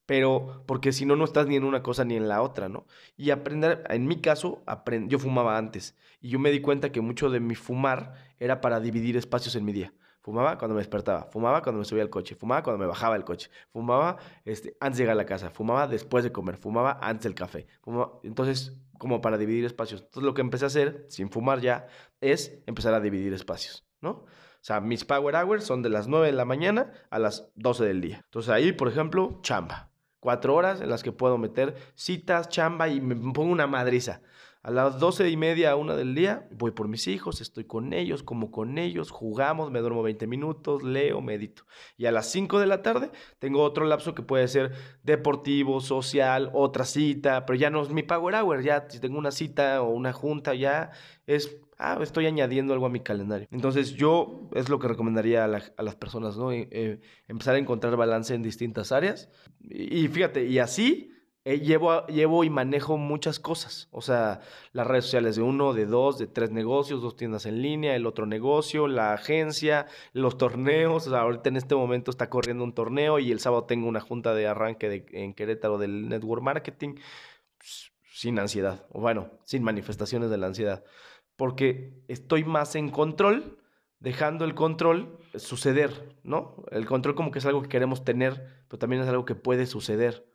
pero 0.06 0.64
porque 0.66 0.92
si 0.92 1.06
no, 1.06 1.14
no 1.14 1.24
estás 1.24 1.46
ni 1.46 1.54
en 1.54 1.62
una 1.62 1.84
cosa 1.84 2.04
ni 2.04 2.16
en 2.16 2.26
la 2.26 2.42
otra, 2.42 2.68
¿no? 2.68 2.84
Y 3.16 3.30
aprender, 3.30 3.84
en 3.88 4.06
mi 4.08 4.20
caso, 4.20 4.64
yo 5.06 5.18
fumaba 5.20 5.56
antes 5.56 5.96
y 6.20 6.30
yo 6.30 6.38
me 6.40 6.50
di 6.50 6.60
cuenta 6.60 6.90
que 6.90 7.00
mucho 7.00 7.30
de 7.30 7.38
mi 7.38 7.54
fumar 7.54 8.14
era 8.40 8.60
para 8.60 8.80
dividir 8.80 9.16
espacios 9.16 9.54
en 9.54 9.64
mi 9.64 9.72
día. 9.72 9.92
Fumaba 10.22 10.58
cuando 10.58 10.74
me 10.74 10.80
despertaba, 10.80 11.24
fumaba 11.30 11.62
cuando 11.62 11.78
me 11.78 11.84
subía 11.84 12.02
al 12.02 12.10
coche, 12.10 12.34
fumaba 12.34 12.62
cuando 12.62 12.78
me 12.78 12.86
bajaba 12.86 13.14
del 13.14 13.24
coche, 13.24 13.50
fumaba 13.72 14.18
este, 14.44 14.76
antes 14.78 14.98
de 14.98 15.04
llegar 15.04 15.14
a 15.14 15.16
la 15.16 15.26
casa, 15.26 15.50
fumaba 15.50 15.86
después 15.86 16.24
de 16.24 16.30
comer, 16.30 16.58
fumaba 16.58 16.98
antes 17.00 17.24
del 17.24 17.34
café. 17.34 17.66
Entonces, 18.22 18.76
como 18.98 19.22
para 19.22 19.38
dividir 19.38 19.64
espacios. 19.64 20.02
Entonces, 20.02 20.24
lo 20.24 20.34
que 20.34 20.42
empecé 20.42 20.64
a 20.64 20.68
hacer, 20.68 21.06
sin 21.08 21.30
fumar 21.30 21.60
ya, 21.60 21.86
es 22.20 22.62
empezar 22.66 22.92
a 22.92 23.00
dividir 23.00 23.32
espacios, 23.32 23.86
¿no? 24.02 24.10
O 24.10 24.62
sea, 24.62 24.80
mis 24.80 25.06
power 25.06 25.34
hours 25.36 25.64
son 25.64 25.80
de 25.80 25.88
las 25.88 26.06
9 26.06 26.26
de 26.26 26.32
la 26.32 26.44
mañana 26.44 26.92
a 27.08 27.18
las 27.18 27.50
12 27.54 27.84
del 27.86 28.02
día. 28.02 28.20
Entonces, 28.24 28.50
ahí, 28.50 28.72
por 28.72 28.88
ejemplo, 28.88 29.38
chamba. 29.40 29.90
Cuatro 30.20 30.54
horas 30.54 30.82
en 30.82 30.90
las 30.90 31.02
que 31.02 31.12
puedo 31.12 31.38
meter 31.38 31.74
citas, 31.94 32.50
chamba 32.50 32.88
y 32.88 33.00
me 33.00 33.16
pongo 33.16 33.50
una 33.50 33.66
madriza. 33.66 34.20
A 34.62 34.70
las 34.70 35.00
doce 35.00 35.30
y 35.30 35.38
media, 35.38 35.74
una 35.74 35.96
del 35.96 36.14
día, 36.14 36.46
voy 36.50 36.72
por 36.72 36.86
mis 36.86 37.08
hijos, 37.08 37.40
estoy 37.40 37.64
con 37.64 37.94
ellos, 37.94 38.22
como 38.22 38.50
con 38.50 38.76
ellos, 38.76 39.10
jugamos, 39.10 39.70
me 39.70 39.80
duermo 39.80 40.02
20 40.02 40.26
minutos, 40.26 40.82
leo, 40.82 41.22
medito. 41.22 41.64
Y 41.96 42.04
a 42.04 42.12
las 42.12 42.30
5 42.30 42.58
de 42.60 42.66
la 42.66 42.82
tarde 42.82 43.10
tengo 43.38 43.62
otro 43.62 43.86
lapso 43.86 44.14
que 44.14 44.20
puede 44.20 44.48
ser 44.48 44.72
deportivo, 45.02 45.80
social, 45.80 46.50
otra 46.52 46.84
cita, 46.84 47.46
pero 47.46 47.58
ya 47.58 47.70
no 47.70 47.80
es 47.80 47.88
mi 47.88 48.02
power 48.02 48.34
hour, 48.34 48.62
ya 48.62 48.86
si 48.90 49.00
tengo 49.00 49.18
una 49.18 49.30
cita 49.30 49.80
o 49.80 49.88
una 49.92 50.12
junta, 50.12 50.54
ya 50.54 50.90
es 51.26 51.56
ah, 51.78 51.98
estoy 52.02 52.26
añadiendo 52.26 52.74
algo 52.74 52.84
a 52.84 52.90
mi 52.90 53.00
calendario. 53.00 53.48
Entonces 53.50 53.94
yo 53.94 54.50
es 54.54 54.68
lo 54.68 54.78
que 54.78 54.88
recomendaría 54.88 55.44
a, 55.44 55.48
las 55.82 55.96
personas, 55.96 56.36
¿no? 56.36 56.52
Eh, 56.52 57.00
empezar 57.28 57.54
a 57.54 57.58
encontrar 57.58 57.96
balance 57.96 58.34
en 58.34 58.42
distintas 58.42 58.92
áreas. 58.92 59.30
y, 59.70 60.06
fíjate, 60.08 60.44
y 60.44 60.58
así 60.58 61.10
eh, 61.44 61.60
llevo, 61.60 62.06
llevo 62.06 62.44
y 62.44 62.50
manejo 62.50 62.98
muchas 62.98 63.40
cosas. 63.40 63.88
O 63.92 64.02
sea, 64.02 64.40
las 64.72 64.86
redes 64.86 65.06
sociales 65.06 65.36
de 65.36 65.42
uno, 65.42 65.72
de 65.72 65.86
dos, 65.86 66.18
de 66.18 66.26
tres 66.26 66.50
negocios, 66.50 67.00
dos 67.00 67.16
tiendas 67.16 67.46
en 67.46 67.62
línea, 67.62 67.96
el 67.96 68.06
otro 68.06 68.26
negocio, 68.26 68.86
la 68.86 69.14
agencia, 69.14 69.86
los 70.12 70.36
torneos. 70.36 71.06
O 71.06 71.10
sea, 71.10 71.20
ahorita 71.20 71.48
en 71.48 71.56
este 71.56 71.74
momento 71.74 72.10
está 72.10 72.28
corriendo 72.28 72.62
un 72.62 72.74
torneo 72.74 73.18
y 73.18 73.32
el 73.32 73.40
sábado 73.40 73.64
tengo 73.64 73.88
una 73.88 74.00
junta 74.00 74.34
de 74.34 74.46
arranque 74.46 75.06
en 75.12 75.32
Querétaro 75.32 75.78
del 75.78 76.08
Network 76.08 76.42
Marketing 76.42 76.96
sin 78.12 78.38
ansiedad. 78.38 78.86
O 78.90 79.00
bueno, 79.00 79.30
sin 79.44 79.62
manifestaciones 79.62 80.28
de 80.28 80.36
la 80.36 80.46
ansiedad. 80.48 80.84
Porque 81.36 81.94
estoy 82.08 82.44
más 82.44 82.74
en 82.74 82.90
control, 82.90 83.58
dejando 83.98 84.44
el 84.44 84.54
control 84.54 85.18
suceder, 85.36 86.18
¿no? 86.22 86.64
El 86.70 86.84
control 86.84 87.14
como 87.14 87.30
que 87.30 87.38
es 87.38 87.46
algo 87.46 87.62
que 87.62 87.70
queremos 87.70 88.04
tener, 88.04 88.64
pero 88.68 88.78
también 88.78 89.00
es 89.00 89.08
algo 89.08 89.24
que 89.24 89.34
puede 89.34 89.64
suceder 89.64 90.29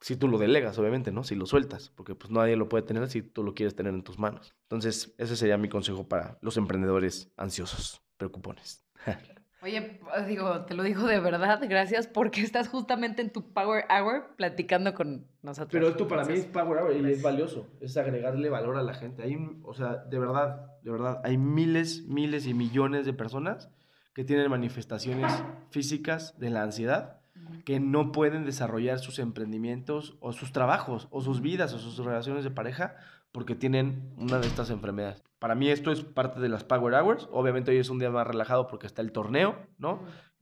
si 0.00 0.16
tú 0.16 0.28
lo 0.28 0.38
delegas, 0.38 0.78
obviamente, 0.78 1.12
¿no? 1.12 1.24
Si 1.24 1.34
lo 1.34 1.46
sueltas, 1.46 1.90
porque 1.94 2.14
pues 2.14 2.30
nadie 2.30 2.56
lo 2.56 2.68
puede 2.68 2.84
tener 2.84 3.08
si 3.08 3.22
tú 3.22 3.42
lo 3.42 3.54
quieres 3.54 3.74
tener 3.74 3.94
en 3.94 4.02
tus 4.02 4.18
manos. 4.18 4.54
Entonces, 4.62 5.14
ese 5.18 5.36
sería 5.36 5.56
mi 5.56 5.68
consejo 5.68 6.08
para 6.08 6.38
los 6.42 6.56
emprendedores 6.56 7.32
ansiosos, 7.36 8.02
preocupones. 8.16 8.84
Oye, 9.62 10.00
digo, 10.28 10.64
te 10.66 10.74
lo 10.74 10.84
digo 10.84 11.08
de 11.08 11.18
verdad, 11.18 11.60
gracias, 11.68 12.06
porque 12.06 12.42
estás 12.42 12.68
justamente 12.68 13.20
en 13.20 13.32
tu 13.32 13.52
Power 13.52 13.84
Hour 13.90 14.36
platicando 14.36 14.94
con 14.94 15.26
nosotros. 15.42 15.72
Pero 15.72 15.88
esto 15.88 16.06
para 16.06 16.24
mí 16.24 16.34
es 16.34 16.44
Power 16.44 16.82
Hour 16.82 16.94
y 16.94 17.10
es 17.10 17.20
valioso, 17.20 17.66
es 17.80 17.96
agregarle 17.96 18.48
valor 18.48 18.76
a 18.76 18.82
la 18.82 18.94
gente. 18.94 19.24
Hay, 19.24 19.36
o 19.64 19.74
sea, 19.74 19.96
de 19.96 20.18
verdad, 20.20 20.66
de 20.82 20.90
verdad, 20.92 21.20
hay 21.24 21.36
miles, 21.36 22.04
miles 22.06 22.46
y 22.46 22.54
millones 22.54 23.06
de 23.06 23.12
personas 23.12 23.70
que 24.14 24.24
tienen 24.24 24.48
manifestaciones 24.50 25.32
físicas 25.70 26.38
de 26.38 26.50
la 26.50 26.62
ansiedad 26.62 27.15
que 27.64 27.80
no 27.80 28.12
pueden 28.12 28.44
desarrollar 28.44 28.98
sus 28.98 29.18
emprendimientos 29.18 30.16
o 30.20 30.32
sus 30.32 30.52
trabajos 30.52 31.08
o 31.10 31.20
sus 31.20 31.40
vidas 31.40 31.72
o 31.72 31.78
sus 31.78 31.98
relaciones 31.98 32.44
de 32.44 32.50
pareja 32.50 32.96
porque 33.32 33.54
tienen 33.54 34.14
una 34.16 34.38
de 34.38 34.46
estas 34.46 34.70
enfermedades. 34.70 35.22
Para 35.38 35.54
mí 35.54 35.68
esto 35.68 35.92
es 35.92 36.02
parte 36.02 36.40
de 36.40 36.48
las 36.48 36.64
Power 36.64 36.94
Hours. 36.94 37.28
Obviamente 37.30 37.70
hoy 37.70 37.78
es 37.78 37.90
un 37.90 37.98
día 37.98 38.10
más 38.10 38.26
relajado 38.26 38.66
porque 38.66 38.86
está 38.86 39.02
el 39.02 39.12
torneo, 39.12 39.56
¿no? 39.78 40.00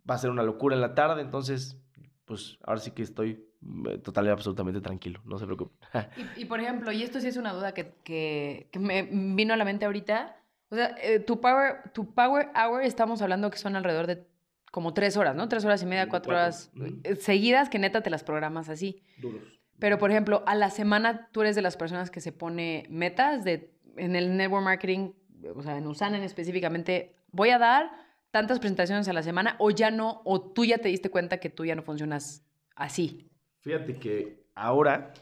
Va 0.08 0.14
a 0.14 0.18
ser 0.18 0.30
una 0.30 0.44
locura 0.44 0.76
en 0.76 0.80
la 0.80 0.94
tarde, 0.94 1.20
entonces, 1.22 1.76
pues 2.24 2.58
ahora 2.64 2.80
sí 2.80 2.92
que 2.92 3.02
estoy 3.02 3.48
eh, 3.90 3.98
total 3.98 4.26
y 4.26 4.28
absolutamente 4.28 4.80
tranquilo, 4.80 5.20
no 5.24 5.38
se 5.38 5.46
preocupe. 5.46 5.74
y, 6.36 6.44
por 6.44 6.60
ejemplo, 6.60 6.92
y 6.92 7.02
esto 7.02 7.20
sí 7.20 7.26
es 7.26 7.36
una 7.36 7.52
duda 7.52 7.72
que, 7.74 7.94
que, 8.04 8.78
me 8.78 9.02
vino 9.02 9.54
a 9.54 9.56
la 9.56 9.64
mente 9.64 9.86
ahorita. 9.86 10.36
O 10.68 10.76
sea, 10.76 10.94
eh, 11.02 11.18
tu, 11.18 11.40
power, 11.40 11.90
tu 11.92 12.14
Power 12.14 12.50
Hour 12.54 12.82
estamos 12.82 13.22
hablando 13.22 13.50
que 13.50 13.58
son 13.58 13.74
alrededor 13.74 14.06
de 14.06 14.26
como 14.74 14.92
tres 14.92 15.16
horas, 15.16 15.36
¿no? 15.36 15.48
Tres 15.48 15.64
horas 15.64 15.84
y 15.84 15.86
media, 15.86 16.08
cuatro, 16.08 16.32
horas 16.32 16.72
eh, 17.04 17.14
seguidas 17.14 17.68
que 17.68 17.78
neta 17.78 18.02
te 18.02 18.10
las 18.10 18.24
programas 18.24 18.68
así. 18.68 19.04
Duros. 19.18 19.60
Pero, 19.78 19.98
por 19.98 20.10
ejemplo, 20.10 20.42
a 20.48 20.56
la 20.56 20.68
semana 20.68 21.28
tú 21.30 21.42
eres 21.42 21.54
de 21.54 21.62
las 21.62 21.76
personas 21.76 22.10
que 22.10 22.20
se 22.20 22.32
pone 22.32 22.84
metas 22.90 23.44
de, 23.44 23.72
en 23.96 24.16
el 24.16 24.36
network 24.36 24.64
marketing, 24.64 25.12
o 25.54 25.62
sea, 25.62 25.78
en 25.78 25.86
Usana 25.86 26.16
en 26.16 26.24
específicamente, 26.24 27.14
voy 27.30 27.50
a 27.50 27.60
dar 27.60 27.92
tantas 28.32 28.58
presentaciones 28.58 29.06
a 29.06 29.12
la 29.12 29.22
semana 29.22 29.54
o 29.60 29.70
ya 29.70 29.92
no, 29.92 30.22
o 30.24 30.40
tú 30.42 30.64
ya 30.64 30.78
te 30.78 30.88
diste 30.88 31.08
cuenta 31.08 31.38
que 31.38 31.50
tú 31.50 31.64
ya 31.64 31.76
no 31.76 31.82
funcionas 31.82 32.44
así. 32.74 33.30
Fíjate 33.60 34.00
que 34.00 34.48
ahora, 34.56 35.14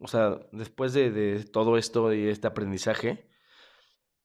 o 0.00 0.08
sea, 0.08 0.40
después 0.50 0.94
de, 0.94 1.12
de 1.12 1.44
todo 1.44 1.78
esto 1.78 2.12
y 2.12 2.26
este 2.26 2.48
aprendizaje, 2.48 3.28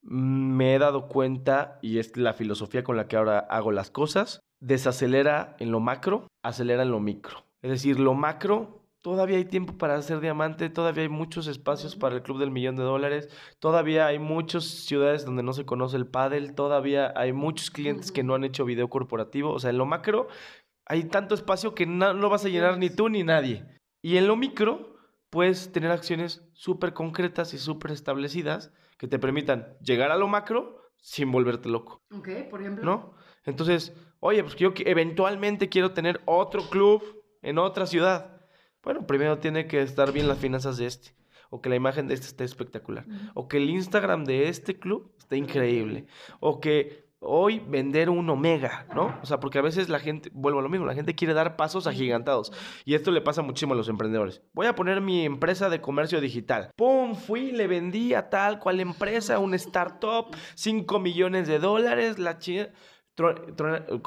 me 0.01 0.73
he 0.73 0.79
dado 0.79 1.07
cuenta, 1.07 1.77
y 1.83 1.99
es 1.99 2.17
la 2.17 2.33
filosofía 2.33 2.83
con 2.83 2.97
la 2.97 3.07
que 3.07 3.17
ahora 3.17 3.37
hago 3.37 3.71
las 3.71 3.91
cosas, 3.91 4.41
desacelera 4.61 5.55
en 5.59 5.71
lo 5.71 5.79
macro, 5.79 6.27
acelera 6.43 6.83
en 6.83 6.91
lo 6.91 6.99
micro. 6.99 7.43
Es 7.61 7.71
decir, 7.71 7.99
lo 7.99 8.13
macro, 8.13 8.85
todavía 9.01 9.37
hay 9.37 9.45
tiempo 9.45 9.77
para 9.77 9.95
hacer 9.95 10.19
diamante, 10.19 10.69
todavía 10.69 11.03
hay 11.03 11.09
muchos 11.09 11.47
espacios 11.47 11.95
para 11.95 12.15
el 12.15 12.21
Club 12.21 12.39
del 12.39 12.51
Millón 12.51 12.75
de 12.75 12.83
Dólares, 12.83 13.29
todavía 13.59 14.05
hay 14.05 14.19
muchas 14.19 14.63
ciudades 14.63 15.25
donde 15.25 15.43
no 15.43 15.53
se 15.53 15.65
conoce 15.65 15.97
el 15.97 16.07
pádel, 16.07 16.55
todavía 16.55 17.11
hay 17.15 17.33
muchos 17.33 17.71
clientes 17.71 18.11
que 18.11 18.23
no 18.23 18.35
han 18.35 18.43
hecho 18.43 18.65
video 18.65 18.89
corporativo. 18.89 19.51
O 19.51 19.59
sea, 19.59 19.71
en 19.71 19.77
lo 19.77 19.85
macro 19.85 20.27
hay 20.85 21.05
tanto 21.05 21.35
espacio 21.35 21.75
que 21.75 21.85
no 21.85 22.13
lo 22.13 22.29
vas 22.29 22.45
a 22.45 22.49
llenar 22.49 22.77
ni 22.77 22.89
tú 22.89 23.09
ni 23.09 23.23
nadie. 23.23 23.65
Y 24.01 24.17
en 24.17 24.27
lo 24.27 24.35
micro 24.35 24.95
puedes 25.29 25.71
tener 25.71 25.91
acciones 25.91 26.43
súper 26.53 26.93
concretas 26.93 27.53
y 27.53 27.57
súper 27.57 27.91
establecidas 27.91 28.71
que 28.97 29.07
te 29.07 29.17
permitan 29.17 29.77
llegar 29.81 30.11
a 30.11 30.17
lo 30.17 30.27
macro 30.27 30.81
sin 30.97 31.31
volverte 31.31 31.69
loco, 31.69 32.03
Ok, 32.13 32.29
por 32.49 32.61
ejemplo. 32.61 32.85
¿no? 32.85 33.13
Entonces, 33.43 33.95
oye, 34.21 34.41
pues 34.43 34.55
yo 34.55 34.73
eventualmente 34.85 35.67
quiero 35.67 35.91
tener 35.91 36.21
otro 36.25 36.69
club 36.69 37.03
en 37.41 37.57
otra 37.57 37.85
ciudad. 37.85 38.41
Bueno, 38.81 39.05
primero 39.05 39.39
tiene 39.39 39.67
que 39.67 39.81
estar 39.81 40.13
bien 40.13 40.27
las 40.27 40.39
finanzas 40.39 40.77
de 40.77 40.85
este. 40.85 41.13
O 41.49 41.61
que 41.61 41.69
la 41.69 41.75
imagen 41.75 42.07
de 42.07 42.13
este 42.13 42.27
esté 42.27 42.45
espectacular. 42.45 43.05
O 43.33 43.49
que 43.49 43.57
el 43.57 43.69
Instagram 43.69 44.23
de 44.23 44.47
este 44.47 44.79
club 44.79 45.13
esté 45.17 45.35
increíble. 45.35 46.05
O 46.39 46.61
que 46.61 47.11
hoy 47.19 47.59
vender 47.59 48.09
un 48.09 48.29
Omega, 48.29 48.87
¿no? 48.95 49.15
O 49.21 49.25
sea, 49.25 49.39
porque 49.39 49.59
a 49.59 49.61
veces 49.61 49.89
la 49.89 49.99
gente, 49.99 50.31
vuelvo 50.33 50.59
a 50.59 50.63
lo 50.63 50.69
mismo, 50.69 50.85
la 50.85 50.95
gente 50.95 51.13
quiere 51.13 51.33
dar 51.33 51.55
pasos 51.55 51.85
agigantados. 51.85 52.51
Y 52.83 52.95
esto 52.95 53.11
le 53.11 53.21
pasa 53.21 53.41
muchísimo 53.43 53.73
a 53.73 53.77
los 53.77 53.89
emprendedores. 53.89 54.41
Voy 54.53 54.65
a 54.65 54.75
poner 54.75 55.01
mi 55.01 55.25
empresa 55.25 55.69
de 55.69 55.81
comercio 55.81 56.19
digital. 56.19 56.71
¡Pum! 56.75 57.15
Fui, 57.15 57.51
le 57.51 57.67
vendí 57.67 58.13
a 58.13 58.29
tal 58.29 58.59
cual 58.59 58.79
empresa, 58.79 59.37
un 59.39 59.53
startup, 59.53 60.35
5 60.55 60.99
millones 60.99 61.47
de 61.47 61.59
dólares, 61.59 62.17
la 62.17 62.39
chida. 62.39 62.71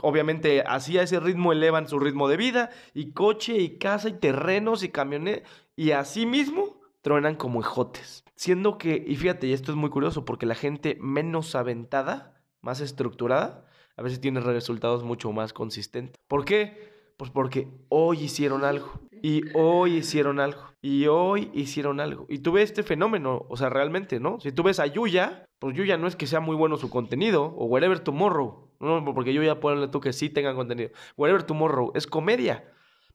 Obviamente, 0.03 0.63
así 0.67 0.99
a 0.99 1.03
ese 1.03 1.21
ritmo 1.21 1.53
elevan 1.53 1.89
su 1.89 1.99
ritmo 1.99 2.29
de 2.29 2.37
vida, 2.37 2.71
y 2.95 3.13
coche, 3.13 3.59
y 3.59 3.79
casa, 3.79 4.09
y 4.09 4.15
terrenos, 4.15 4.83
y 4.83 4.89
camionetas, 4.89 5.49
y 5.77 5.91
así 5.93 6.27
mismo 6.27 6.81
truenan 7.03 7.37
como 7.37 7.61
ejotes. 7.61 8.25
Siendo 8.35 8.79
que, 8.79 9.05
y 9.07 9.17
fíjate, 9.17 9.47
y 9.47 9.53
esto 9.53 9.71
es 9.71 9.77
muy 9.77 9.91
curioso, 9.91 10.25
porque 10.25 10.47
la 10.47 10.55
gente 10.55 10.97
menos 11.01 11.55
aventada, 11.55 12.41
más 12.61 12.81
estructurada, 12.81 13.67
a 13.97 14.03
veces 14.03 14.21
tiene 14.21 14.41
resultados 14.41 15.05
mucho 15.05 15.31
más 15.33 15.53
consistentes. 15.53 16.17
¿Por 16.27 16.45
qué? 16.45 16.93
Pues 17.17 17.31
porque 17.31 17.69
hoy 17.91 18.23
hicieron 18.23 18.65
algo, 18.65 19.01
y 19.27 19.43
hoy 19.55 19.97
hicieron 19.97 20.39
algo, 20.39 20.75
y 20.83 21.07
hoy 21.07 21.51
hicieron 21.55 21.99
algo. 21.99 22.27
Y 22.29 22.41
tú 22.41 22.53
ves 22.53 22.65
este 22.65 22.83
fenómeno, 22.83 23.47
o 23.49 23.57
sea, 23.57 23.71
realmente, 23.71 24.21
¿no? 24.21 24.39
Si 24.39 24.53
tú 24.53 24.63
ves 24.63 24.79
a 24.81 24.87
Yuya, 24.87 25.47
pues 25.59 25.75
Yuya 25.75 25.97
no 25.97 26.07
es 26.07 26.15
que 26.15 26.27
sea 26.27 26.41
muy 26.41 26.55
bueno 26.55 26.77
su 26.77 26.91
contenido, 26.91 27.45
o 27.57 27.65
Wherever 27.65 28.01
Tomorrow, 28.01 28.69
no, 28.81 29.03
porque 29.15 29.33
Yuya 29.33 29.61
ponle 29.61 29.89
tú 29.89 30.03
que 30.03 30.13
sí 30.13 30.29
tengan 30.29 30.57
contenido. 30.57 30.91
Wherever 31.17 31.43
Tomorrow 31.43 31.93
es 31.95 32.07
comedia. 32.07 32.71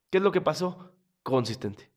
¿Qué 0.10 0.18
es 0.18 0.24
lo 0.24 0.32
que 0.32 0.41
pasó? 0.41 0.95
Consistente. 1.22 1.91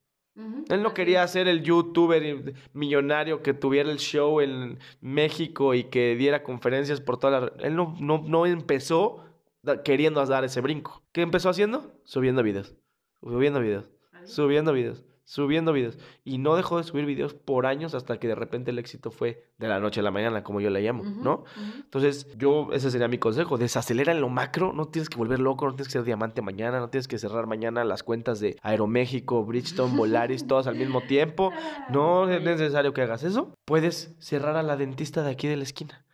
Él 0.69 0.83
no 0.83 0.93
quería 0.93 1.27
ser 1.27 1.49
el 1.49 1.63
youtuber 1.63 2.53
millonario 2.75 3.43
que 3.43 3.55
tuviera 3.55 3.91
el 3.91 3.99
show 3.99 4.43
en 4.43 4.79
México 5.01 5.73
y 5.73 5.85
que 5.85 6.17
diera 6.17 6.43
conferencias 6.43 7.01
por 7.01 7.17
toda 7.17 7.41
la... 7.41 7.53
Él 7.61 7.77
no, 7.77 7.97
no, 7.99 8.23
no 8.27 8.45
empezó 8.45 9.25
queriendo 9.87 10.23
dar 10.27 10.45
ese 10.45 10.61
brinco. 10.61 11.03
¿Qué 11.13 11.23
empezó 11.23 11.49
haciendo? 11.49 11.95
Subiendo 12.05 12.43
videos. 12.43 12.77
Subiendo 13.23 13.61
videos. 13.61 13.89
Subiendo 14.25 14.73
videos. 14.73 15.05
Subiendo 15.25 15.73
videos. 15.73 15.99
Y 16.25 16.39
no 16.39 16.57
dejó 16.57 16.79
de 16.79 16.85
subir 16.85 17.07
videos 17.07 17.33
por 17.33 17.65
años 17.65 17.95
hasta 17.95 18.19
que 18.19 18.29
de 18.29 18.35
repente 18.35 18.71
el 18.71 18.79
éxito 18.79 19.11
fue 19.11 19.47
de 19.57 19.69
la 19.69 19.79
noche 19.79 20.01
a 20.01 20.03
la 20.03 20.11
mañana, 20.11 20.43
como 20.43 20.61
yo 20.61 20.69
le 20.69 20.83
llamo, 20.83 21.05
¿no? 21.05 21.45
Entonces, 21.77 22.27
yo, 22.37 22.69
ese 22.73 22.91
sería 22.91 23.09
mi 23.09 23.19
consejo. 23.19 23.57
Desacelera 23.57 24.13
en 24.13 24.21
lo 24.21 24.29
macro. 24.29 24.73
No 24.73 24.89
tienes 24.89 25.09
que 25.09 25.17
volver 25.17 25.39
loco, 25.39 25.65
no 25.65 25.73
tienes 25.75 25.87
que 25.87 25.93
ser 25.93 26.05
diamante 26.05 26.43
mañana, 26.43 26.81
no 26.81 26.91
tienes 26.91 27.09
que 27.09 27.19
cerrar 27.19 27.47
mañana 27.47 27.85
las 27.85 28.03
cuentas 28.03 28.41
de 28.41 28.57
Aeroméxico, 28.63 29.45
Bridgestone, 29.45 29.97
Volaris, 29.97 30.47
todas 30.47 30.67
al 30.67 30.77
mismo 30.77 31.01
tiempo. 31.03 31.53
No 31.91 32.29
es 32.29 32.43
necesario 32.43 32.93
que 32.93 33.03
hagas 33.03 33.23
eso. 33.23 33.55
Puedes 33.65 34.15
cerrar 34.19 34.57
a 34.57 34.63
la 34.63 34.77
dentista 34.77 35.23
de 35.23 35.31
aquí 35.31 35.47
de 35.47 35.57
la 35.57 35.63
esquina. 35.63 36.05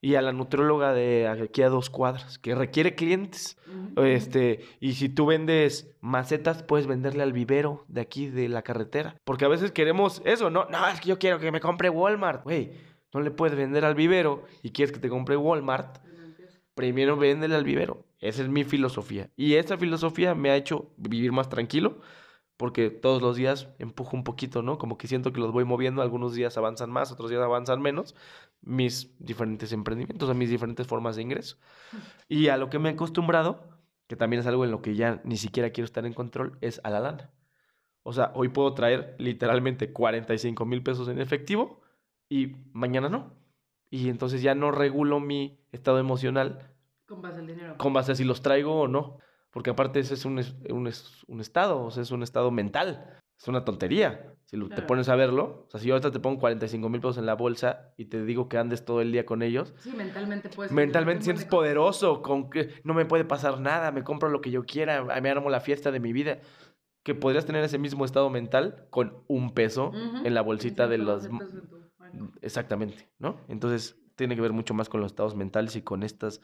Y 0.00 0.14
a 0.14 0.22
la 0.22 0.32
nutrióloga 0.32 0.92
de 0.92 1.26
aquí 1.26 1.62
a 1.62 1.68
dos 1.68 1.90
cuadras, 1.90 2.38
que 2.38 2.54
requiere 2.54 2.94
clientes. 2.94 3.58
Este, 3.96 4.60
y 4.78 4.92
si 4.92 5.08
tú 5.08 5.26
vendes 5.26 5.96
macetas, 6.00 6.62
puedes 6.62 6.86
venderle 6.86 7.22
al 7.22 7.32
vivero 7.32 7.84
de 7.88 8.02
aquí 8.02 8.28
de 8.28 8.48
la 8.48 8.62
carretera. 8.62 9.16
Porque 9.24 9.46
a 9.46 9.48
veces 9.48 9.72
queremos 9.72 10.22
eso, 10.24 10.50
no, 10.50 10.66
no, 10.66 10.86
es 10.88 11.00
que 11.00 11.08
yo 11.08 11.18
quiero 11.18 11.38
que 11.38 11.50
me 11.50 11.60
compre 11.60 11.88
Walmart. 11.88 12.44
Güey, 12.44 12.72
no 13.12 13.20
le 13.20 13.30
puedes 13.30 13.56
vender 13.56 13.84
al 13.84 13.94
vivero 13.94 14.44
y 14.62 14.70
quieres 14.70 14.92
que 14.92 15.00
te 15.00 15.08
compre 15.08 15.36
Walmart. 15.36 15.98
Primero 16.74 17.16
véndele 17.16 17.54
al 17.54 17.64
vivero. 17.64 18.04
Esa 18.20 18.42
es 18.42 18.48
mi 18.48 18.64
filosofía. 18.64 19.30
Y 19.36 19.54
esa 19.54 19.78
filosofía 19.78 20.34
me 20.34 20.50
ha 20.50 20.56
hecho 20.56 20.92
vivir 20.96 21.32
más 21.32 21.48
tranquilo. 21.48 22.00
Porque 22.56 22.90
todos 22.90 23.20
los 23.20 23.36
días 23.36 23.68
empujo 23.78 24.16
un 24.16 24.24
poquito, 24.24 24.62
¿no? 24.62 24.78
Como 24.78 24.96
que 24.96 25.08
siento 25.08 25.32
que 25.32 25.40
los 25.40 25.52
voy 25.52 25.64
moviendo. 25.64 26.00
Algunos 26.02 26.34
días 26.34 26.56
avanzan 26.56 26.90
más, 26.90 27.12
otros 27.12 27.28
días 27.30 27.42
avanzan 27.42 27.82
menos. 27.82 28.14
Mis 28.62 29.14
diferentes 29.18 29.72
emprendimientos, 29.72 30.30
a 30.30 30.34
mis 30.34 30.48
diferentes 30.48 30.86
formas 30.86 31.16
de 31.16 31.22
ingreso. 31.22 31.58
Y 32.28 32.48
a 32.48 32.56
lo 32.56 32.70
que 32.70 32.78
me 32.78 32.88
he 32.88 32.92
acostumbrado, 32.92 33.64
que 34.06 34.16
también 34.16 34.40
es 34.40 34.46
algo 34.46 34.64
en 34.64 34.70
lo 34.70 34.80
que 34.80 34.94
ya 34.94 35.20
ni 35.24 35.36
siquiera 35.36 35.70
quiero 35.70 35.84
estar 35.84 36.06
en 36.06 36.14
control, 36.14 36.56
es 36.62 36.80
a 36.82 36.90
la 36.90 37.00
lana. 37.00 37.30
O 38.02 38.12
sea, 38.12 38.32
hoy 38.34 38.48
puedo 38.48 38.72
traer 38.72 39.16
literalmente 39.18 39.92
45 39.92 40.64
mil 40.64 40.82
pesos 40.82 41.08
en 41.08 41.20
efectivo 41.20 41.80
y 42.28 42.56
mañana 42.72 43.08
no. 43.08 43.34
Y 43.90 44.08
entonces 44.08 44.42
ya 44.42 44.54
no 44.54 44.70
regulo 44.70 45.20
mi 45.20 45.58
estado 45.72 45.98
emocional 45.98 46.70
Con 47.06 47.20
base 47.20 47.40
al 47.40 47.46
dinero. 47.46 47.76
con 47.76 47.92
base 47.92 48.12
a 48.12 48.14
si 48.14 48.24
los 48.24 48.42
traigo 48.42 48.80
o 48.80 48.88
no. 48.88 49.18
Porque 49.56 49.70
aparte 49.70 50.00
ese 50.00 50.12
es 50.12 50.26
un, 50.26 50.38
es- 50.38 50.54
un, 50.68 50.86
es- 50.86 51.24
un 51.28 51.40
estado, 51.40 51.82
o 51.82 51.90
sea, 51.90 52.02
es 52.02 52.10
un 52.10 52.22
estado 52.22 52.50
mental. 52.50 53.18
Es 53.40 53.48
una 53.48 53.64
tontería. 53.64 54.34
Si 54.44 54.54
lo- 54.54 54.68
te 54.68 54.82
pones 54.82 55.08
a 55.08 55.16
verlo, 55.16 55.64
o 55.66 55.70
sea, 55.70 55.80
si 55.80 55.86
yo 55.88 55.94
ahorita 55.94 56.10
te 56.10 56.20
pongo 56.20 56.38
45 56.38 56.90
mil 56.90 57.00
pesos 57.00 57.16
en 57.16 57.24
la 57.24 57.32
bolsa 57.32 57.94
y 57.96 58.04
te 58.04 58.22
digo 58.26 58.50
que 58.50 58.58
andes 58.58 58.84
todo 58.84 59.00
el 59.00 59.12
día 59.12 59.24
con 59.24 59.40
ellos, 59.42 59.72
Sí, 59.78 59.94
mentalmente 59.96 60.50
puedes. 60.50 60.70
mentalmente 60.72 61.24
sientes 61.24 61.46
poderoso, 61.46 62.20
con 62.20 62.50
que 62.50 62.68
no 62.84 62.92
me 62.92 63.06
puede 63.06 63.24
pasar 63.24 63.58
nada, 63.58 63.92
me 63.92 64.04
compro 64.04 64.28
lo 64.28 64.42
que 64.42 64.50
yo 64.50 64.62
quiera, 64.66 65.02
me 65.22 65.30
armo 65.30 65.48
la 65.48 65.60
fiesta 65.60 65.90
de 65.90 66.00
mi 66.00 66.12
vida. 66.12 66.40
Que 67.02 67.14
podrías 67.14 67.46
tener 67.46 67.64
ese 67.64 67.78
mismo 67.78 68.04
estado 68.04 68.28
mental 68.28 68.88
con 68.90 69.24
un 69.26 69.54
peso 69.54 69.94
en 70.22 70.34
la 70.34 70.42
bolsita 70.42 70.86
de 70.86 70.98
los... 70.98 71.30
Exactamente, 72.42 73.08
¿no? 73.18 73.40
Entonces 73.48 73.96
tiene 74.16 74.34
que 74.34 74.42
ver 74.42 74.52
mucho 74.52 74.74
más 74.74 74.90
con 74.90 75.00
los 75.00 75.12
estados 75.12 75.34
mentales 75.34 75.76
y 75.76 75.80
con 75.82 76.02
estas 76.02 76.42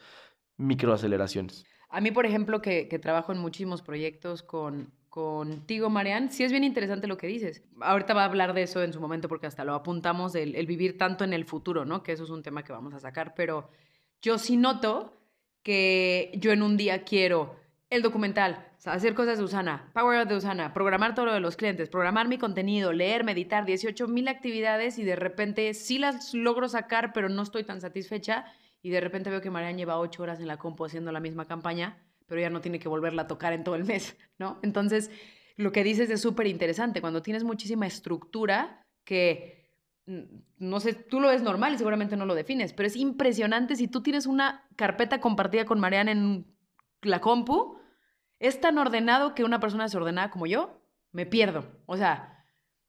microaceleraciones. 0.57 1.63
A 1.93 2.01
mí, 2.01 2.09
por 2.09 2.25
ejemplo, 2.25 2.59
que, 2.59 2.87
que 2.87 2.97
trabajo 2.97 3.31
en 3.33 3.37
muchísimos 3.37 3.83
proyectos 3.83 4.41
con, 4.41 4.91
contigo, 5.13 5.91
Marian, 5.91 6.31
sí 6.31 6.43
es 6.43 6.51
bien 6.51 6.63
interesante 6.63 7.05
lo 7.05 7.19
que 7.19 7.27
dices. 7.27 7.61
Ahorita 7.79 8.15
va 8.15 8.23
a 8.23 8.25
hablar 8.25 8.55
de 8.55 8.63
eso 8.63 8.81
en 8.81 8.93
su 8.93 8.99
momento 8.99 9.27
porque 9.27 9.45
hasta 9.45 9.63
lo 9.63 9.75
apuntamos, 9.75 10.33
el, 10.33 10.65
vivir 10.65 10.97
tanto 10.97 11.23
en 11.23 11.33
el 11.33 11.45
futuro, 11.45 11.85
¿no? 11.85 12.01
Que 12.01 12.13
eso 12.13 12.23
es 12.23 12.31
un 12.31 12.41
tema 12.41 12.63
que 12.63 12.73
vamos 12.73 12.95
a 12.95 12.99
sacar, 12.99 13.35
pero 13.35 13.69
yo 14.23 14.39
sí 14.39 14.57
noto 14.57 15.13
que 15.61 16.31
yo 16.33 16.51
en 16.51 16.63
un 16.63 16.77
día 16.77 17.03
quiero 17.03 17.55
el 17.91 18.01
documental, 18.01 18.65
hacer 18.85 19.13
cosas 19.13 19.37
de 19.37 19.43
Usana, 19.43 19.91
Power 19.93 20.23
Up 20.23 20.29
de 20.29 20.37
Usana, 20.37 20.73
programar 20.73 21.13
todo 21.13 21.27
lo 21.27 21.33
de 21.33 21.41
los 21.41 21.57
clientes, 21.57 21.89
programar 21.89 22.27
mi 22.27 22.39
contenido, 22.39 22.91
leer, 22.91 23.23
meditar, 23.23 23.67
18 23.67 24.07
mil 24.07 24.27
actividades 24.27 24.97
y 24.97 25.03
de 25.03 25.15
repente 25.15 25.71
sí 25.75 25.99
las 25.99 26.33
logro 26.33 26.67
sacar, 26.67 27.13
pero 27.13 27.29
no 27.29 27.43
estoy 27.43 27.63
tan 27.63 27.81
satisfecha 27.81 28.45
y 28.83 28.89
de 28.89 28.99
repente 28.99 29.29
veo 29.29 29.41
que 29.41 29.49
Marian 29.49 29.77
lleva 29.77 29.97
ocho 29.97 30.21
horas 30.21 30.39
en 30.39 30.47
la 30.47 30.57
compu 30.57 30.85
haciendo 30.85 31.11
la 31.11 31.21
misma 31.21 31.45
campaña, 31.45 32.05
pero 32.27 32.41
ya 32.41 32.49
no 32.49 32.61
tiene 32.61 32.79
que 32.79 32.89
volverla 32.89 33.23
a 33.23 33.27
tocar 33.27 33.53
en 33.53 33.63
todo 33.63 33.75
el 33.75 33.85
mes, 33.85 34.15
¿no? 34.37 34.59
Entonces, 34.61 35.09
lo 35.55 35.71
que 35.71 35.83
dices 35.83 36.09
es 36.09 36.21
súper 36.21 36.47
interesante. 36.47 37.01
Cuando 37.01 37.21
tienes 37.21 37.45
muchísima 37.45 37.87
estructura 37.87 38.85
que, 39.05 39.71
mm, 40.05 40.21
no 40.59 40.79
sé, 40.81 40.93
tú 40.93 41.21
lo 41.21 41.29
ves 41.29 41.41
normal 41.41 41.73
y 41.73 41.77
seguramente 41.77 42.17
no 42.17 42.25
lo 42.25 42.35
defines, 42.35 42.73
pero 42.73 42.87
es 42.87 42.97
impresionante 42.97 43.77
si 43.77 43.87
tú 43.87 44.03
tienes 44.03 44.25
una 44.25 44.67
carpeta 44.75 45.21
compartida 45.21 45.65
con 45.65 45.79
Marian 45.79 46.09
en 46.09 46.45
la 47.01 47.21
compu, 47.21 47.77
es 48.39 48.59
tan 48.59 48.77
ordenado 48.77 49.33
que 49.33 49.45
una 49.45 49.61
persona 49.61 49.85
desordenada 49.85 50.29
como 50.29 50.45
yo, 50.45 50.81
me 51.13 51.25
pierdo. 51.25 51.65
O 51.85 51.95
sea, 51.95 52.32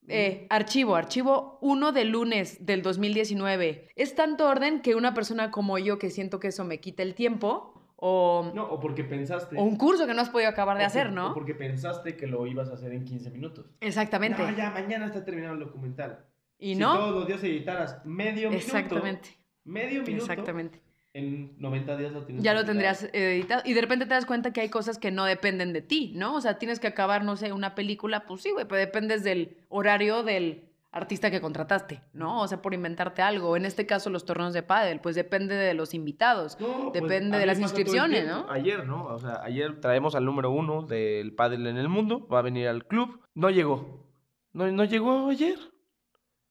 eh, 0.08 0.46
archivo, 0.50 0.96
archivo 0.96 1.58
1 1.62 1.92
de 1.92 2.04
lunes 2.04 2.64
del 2.64 2.82
2019. 2.82 3.88
Es 3.96 4.14
tanto 4.14 4.48
orden 4.48 4.80
que 4.80 4.94
una 4.94 5.14
persona 5.14 5.50
como 5.50 5.78
yo, 5.78 5.98
que 5.98 6.10
siento 6.10 6.40
que 6.40 6.48
eso 6.48 6.64
me 6.64 6.80
quita 6.80 7.02
el 7.02 7.14
tiempo, 7.14 7.72
o, 7.96 8.50
No, 8.54 8.64
o 8.64 8.80
porque 8.80 9.04
pensaste. 9.04 9.56
o 9.56 9.62
un 9.62 9.76
curso 9.76 10.06
que 10.06 10.14
no 10.14 10.20
has 10.20 10.28
podido 10.28 10.50
acabar 10.50 10.76
de 10.76 10.84
hacer, 10.84 11.10
¿no? 11.12 11.30
o 11.30 11.34
porque 11.34 11.54
pensaste 11.54 12.16
que 12.16 12.26
lo 12.26 12.46
ibas 12.46 12.68
a 12.68 12.74
hacer 12.74 12.92
en 12.92 13.04
15 13.04 13.30
minutos. 13.30 13.66
Exactamente. 13.80 14.42
No, 14.42 14.54
ya 14.54 14.70
mañana 14.70 15.06
está 15.06 15.24
terminado 15.24 15.54
el 15.54 15.60
documental. 15.60 16.26
Y 16.58 16.74
si 16.74 16.80
no. 16.80 16.94
todos 16.96 17.14
los 17.14 17.26
días 17.26 17.42
editaras 17.42 18.04
medio 18.04 18.50
minuto. 18.50 18.66
Exactamente. 18.66 19.28
Medio 19.64 20.02
minuto. 20.02 20.24
Exactamente. 20.24 20.83
En 21.14 21.54
90 21.60 21.96
días 21.96 22.12
lo 22.12 22.24
tienes. 22.24 22.42
Ya 22.42 22.54
lo 22.54 22.64
tendrías 22.64 23.08
editado. 23.12 23.62
Y 23.64 23.72
de 23.72 23.80
repente 23.80 24.04
te 24.04 24.14
das 24.14 24.26
cuenta 24.26 24.52
que 24.52 24.60
hay 24.60 24.68
cosas 24.68 24.98
que 24.98 25.12
no 25.12 25.24
dependen 25.24 25.72
de 25.72 25.80
ti, 25.80 26.12
¿no? 26.16 26.34
O 26.34 26.40
sea, 26.40 26.58
tienes 26.58 26.80
que 26.80 26.88
acabar, 26.88 27.24
no 27.24 27.36
sé, 27.36 27.52
una 27.52 27.76
película, 27.76 28.26
pues 28.26 28.42
sí, 28.42 28.50
güey, 28.50 28.66
pero 28.66 28.80
dependes 28.80 29.22
del 29.22 29.56
horario 29.68 30.24
del 30.24 30.64
artista 30.90 31.30
que 31.30 31.40
contrataste, 31.40 32.02
¿no? 32.12 32.40
O 32.40 32.48
sea, 32.48 32.60
por 32.60 32.74
inventarte 32.74 33.22
algo. 33.22 33.56
En 33.56 33.64
este 33.64 33.86
caso, 33.86 34.10
los 34.10 34.24
torneos 34.24 34.52
de 34.54 34.64
pádel, 34.64 35.00
pues 35.00 35.14
depende 35.14 35.54
de 35.54 35.72
los 35.74 35.94
invitados. 35.94 36.58
No, 36.58 36.90
pues, 36.90 37.02
Depende 37.02 37.38
de 37.38 37.46
las 37.46 37.60
inscripciones. 37.60 38.26
¿no? 38.26 38.46
Ayer, 38.50 38.84
¿no? 38.84 39.04
O 39.06 39.18
sea, 39.20 39.40
ayer 39.44 39.80
traemos 39.80 40.16
al 40.16 40.24
número 40.24 40.50
uno 40.50 40.82
del 40.82 41.32
pádel 41.32 41.68
en 41.68 41.76
el 41.76 41.88
mundo. 41.88 42.26
Va 42.26 42.40
a 42.40 42.42
venir 42.42 42.66
al 42.66 42.86
club. 42.86 43.20
No 43.34 43.50
llegó. 43.50 44.04
No, 44.52 44.70
no 44.70 44.84
llegó 44.84 45.28
ayer. 45.28 45.58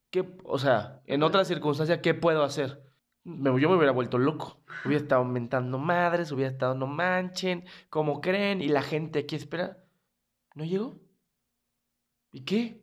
¿Qué, 0.09 0.25
o 0.45 0.57
sea, 0.57 1.01
en 1.05 1.21
otra 1.21 1.43
circunstancia, 1.43 2.01
¿qué 2.01 2.13
puedo 2.13 2.43
hacer? 2.43 2.92
Me- 3.23 3.59
yo 3.61 3.69
me 3.69 3.75
hubiera 3.75 3.91
vuelto 3.91 4.17
loco. 4.17 4.59
Hubiera 4.85 5.01
estado 5.03 5.23
mentando 5.23 5.77
madres, 5.77 6.31
hubiera 6.31 6.51
estado 6.51 6.75
no 6.75 6.87
manchen, 6.87 7.65
¿cómo 7.89 8.19
creen? 8.21 8.61
Y 8.61 8.67
la 8.67 8.81
gente 8.81 9.19
aquí 9.19 9.35
espera. 9.35 9.77
¿No 10.55 10.65
llegó? 10.65 10.97
¿Y 12.31 12.41
qué? 12.41 12.81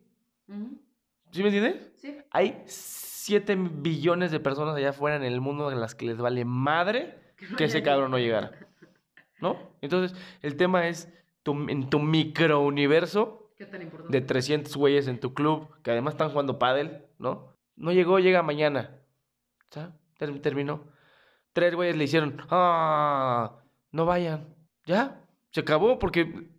¿Sí 1.31 1.41
me 1.43 1.49
entiendes? 1.49 1.91
Sí. 1.97 2.17
Hay 2.31 2.61
7 2.65 3.55
billones 3.55 4.31
de 4.31 4.39
personas 4.39 4.75
allá 4.75 4.89
afuera 4.89 5.15
en 5.15 5.23
el 5.23 5.39
mundo 5.41 5.67
a 5.69 5.75
las 5.75 5.95
que 5.95 6.05
les 6.05 6.17
vale 6.17 6.43
madre 6.45 7.19
que 7.57 7.65
ese 7.65 7.83
cabrón 7.83 8.11
no 8.11 8.17
llegara. 8.17 8.51
¿No? 9.39 9.57
Entonces, 9.81 10.17
el 10.41 10.55
tema 10.55 10.87
es 10.87 11.11
tu, 11.43 11.53
en 11.69 11.89
tu 11.89 11.99
microuniverso 11.99 13.51
¿Qué 13.57 13.65
tan 13.65 13.81
importante? 13.81 14.19
de 14.19 14.25
300 14.25 14.75
güeyes 14.75 15.07
en 15.07 15.19
tu 15.19 15.33
club, 15.33 15.69
que 15.81 15.91
además 15.91 16.13
están 16.15 16.29
jugando 16.29 16.59
pádel, 16.59 17.05
¿no? 17.17 17.55
No 17.75 17.91
llegó, 17.91 18.19
llega 18.19 18.43
mañana. 18.43 18.99
¿Ya? 19.71 19.95
Ter- 20.21 20.39
terminó. 20.39 20.85
Tres 21.51 21.73
güeyes 21.73 21.97
le 21.97 22.03
hicieron, 22.03 22.37
ah, 22.51 23.63
no 23.91 24.05
vayan. 24.05 24.55
¿Ya? 24.85 25.25
Se 25.51 25.61
acabó 25.61 25.97
porque 25.97 26.49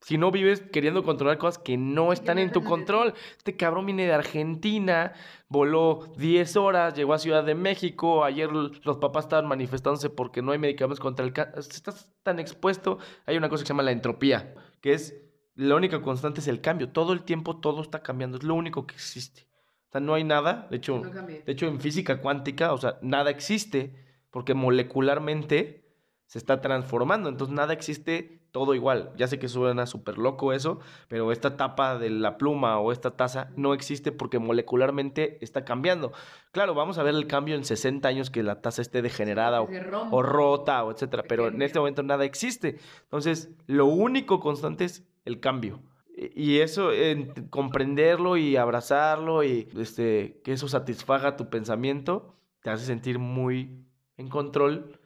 si 0.00 0.18
no 0.18 0.32
vives 0.32 0.60
queriendo 0.72 1.04
controlar 1.04 1.38
cosas 1.38 1.62
que 1.62 1.76
no 1.76 2.12
están 2.12 2.38
en 2.38 2.50
tu 2.50 2.64
control. 2.64 3.14
Este 3.38 3.56
cabrón 3.56 3.86
viene 3.86 4.06
de 4.06 4.12
Argentina, 4.12 5.12
voló 5.48 6.12
10 6.18 6.56
horas, 6.56 6.94
llegó 6.94 7.14
a 7.14 7.18
Ciudad 7.18 7.44
de 7.44 7.54
México. 7.54 8.24
Ayer 8.24 8.50
los 8.50 8.98
papás 8.98 9.26
estaban 9.26 9.46
manifestándose 9.46 10.10
porque 10.10 10.42
no 10.42 10.50
hay 10.50 10.58
medicamentos 10.58 10.98
contra 10.98 11.24
el 11.24 11.32
cáncer. 11.32 11.60
Estás 11.60 12.12
tan 12.24 12.40
expuesto. 12.40 12.98
Hay 13.26 13.36
una 13.36 13.48
cosa 13.48 13.62
que 13.62 13.68
se 13.68 13.72
llama 13.72 13.84
la 13.84 13.92
entropía, 13.92 14.52
que 14.80 14.94
es 14.94 15.14
la 15.54 15.76
única 15.76 16.02
constante 16.02 16.40
es 16.40 16.48
el 16.48 16.60
cambio. 16.60 16.88
Todo 16.90 17.12
el 17.12 17.22
tiempo 17.22 17.60
todo 17.60 17.82
está 17.82 18.02
cambiando. 18.02 18.38
Es 18.38 18.42
lo 18.44 18.54
único 18.54 18.84
que 18.86 18.96
existe. 18.96 19.46
O 19.92 19.98
sea, 19.98 20.00
no 20.00 20.14
hay 20.14 20.24
nada. 20.24 20.68
De 20.70 20.78
hecho, 20.78 21.00
no 21.00 21.10
de 21.10 21.42
hecho 21.46 21.66
en 21.66 21.78
física 21.78 22.22
cuántica, 22.22 22.72
o 22.72 22.78
sea, 22.78 22.96
nada 23.02 23.28
existe 23.28 23.94
porque 24.30 24.54
molecularmente 24.54 25.84
se 26.24 26.38
está 26.38 26.62
transformando. 26.62 27.28
Entonces 27.28 27.54
nada 27.54 27.74
existe 27.74 28.40
todo 28.52 28.74
igual. 28.74 29.12
Ya 29.18 29.28
sé 29.28 29.38
que 29.38 29.48
suena 29.48 29.84
súper 29.84 30.16
loco 30.16 30.54
eso, 30.54 30.80
pero 31.08 31.30
esta 31.30 31.58
tapa 31.58 31.98
de 31.98 32.08
la 32.08 32.38
pluma 32.38 32.78
o 32.78 32.90
esta 32.90 33.18
taza 33.18 33.50
no 33.54 33.74
existe 33.74 34.12
porque 34.12 34.38
molecularmente 34.38 35.36
está 35.44 35.66
cambiando. 35.66 36.12
Claro, 36.52 36.72
vamos 36.72 36.96
a 36.96 37.02
ver 37.02 37.14
el 37.14 37.26
cambio 37.26 37.54
en 37.54 37.66
60 37.66 38.08
años 38.08 38.30
que 38.30 38.42
la 38.42 38.62
taza 38.62 38.80
esté 38.80 39.02
degenerada 39.02 39.60
o, 39.60 39.68
o 40.10 40.22
rota 40.22 40.82
o 40.84 40.92
etcétera, 40.92 41.24
pero 41.28 41.48
en 41.48 41.60
este 41.60 41.78
momento 41.78 42.02
nada 42.02 42.24
existe. 42.24 42.78
Entonces, 43.02 43.50
lo 43.66 43.84
único 43.84 44.40
constante 44.40 44.86
es 44.86 45.06
el 45.26 45.38
cambio. 45.38 45.82
Y 46.14 46.58
eso, 46.58 46.92
en 46.92 47.48
comprenderlo 47.48 48.36
y 48.36 48.56
abrazarlo 48.56 49.44
y 49.44 49.68
este, 49.78 50.40
que 50.44 50.52
eso 50.52 50.68
satisfaga 50.68 51.36
tu 51.36 51.48
pensamiento, 51.48 52.36
te 52.62 52.70
hace 52.70 52.84
sentir 52.84 53.18
muy 53.18 53.86
en 54.16 54.28
control 54.28 55.00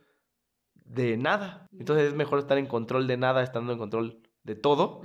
de 0.84 1.16
nada. 1.16 1.68
Entonces 1.78 2.08
es 2.08 2.14
mejor 2.14 2.38
estar 2.38 2.58
en 2.58 2.66
control 2.66 3.06
de 3.06 3.16
nada 3.16 3.42
estando 3.42 3.72
en 3.72 3.78
control 3.78 4.20
de 4.42 4.54
todo, 4.54 5.00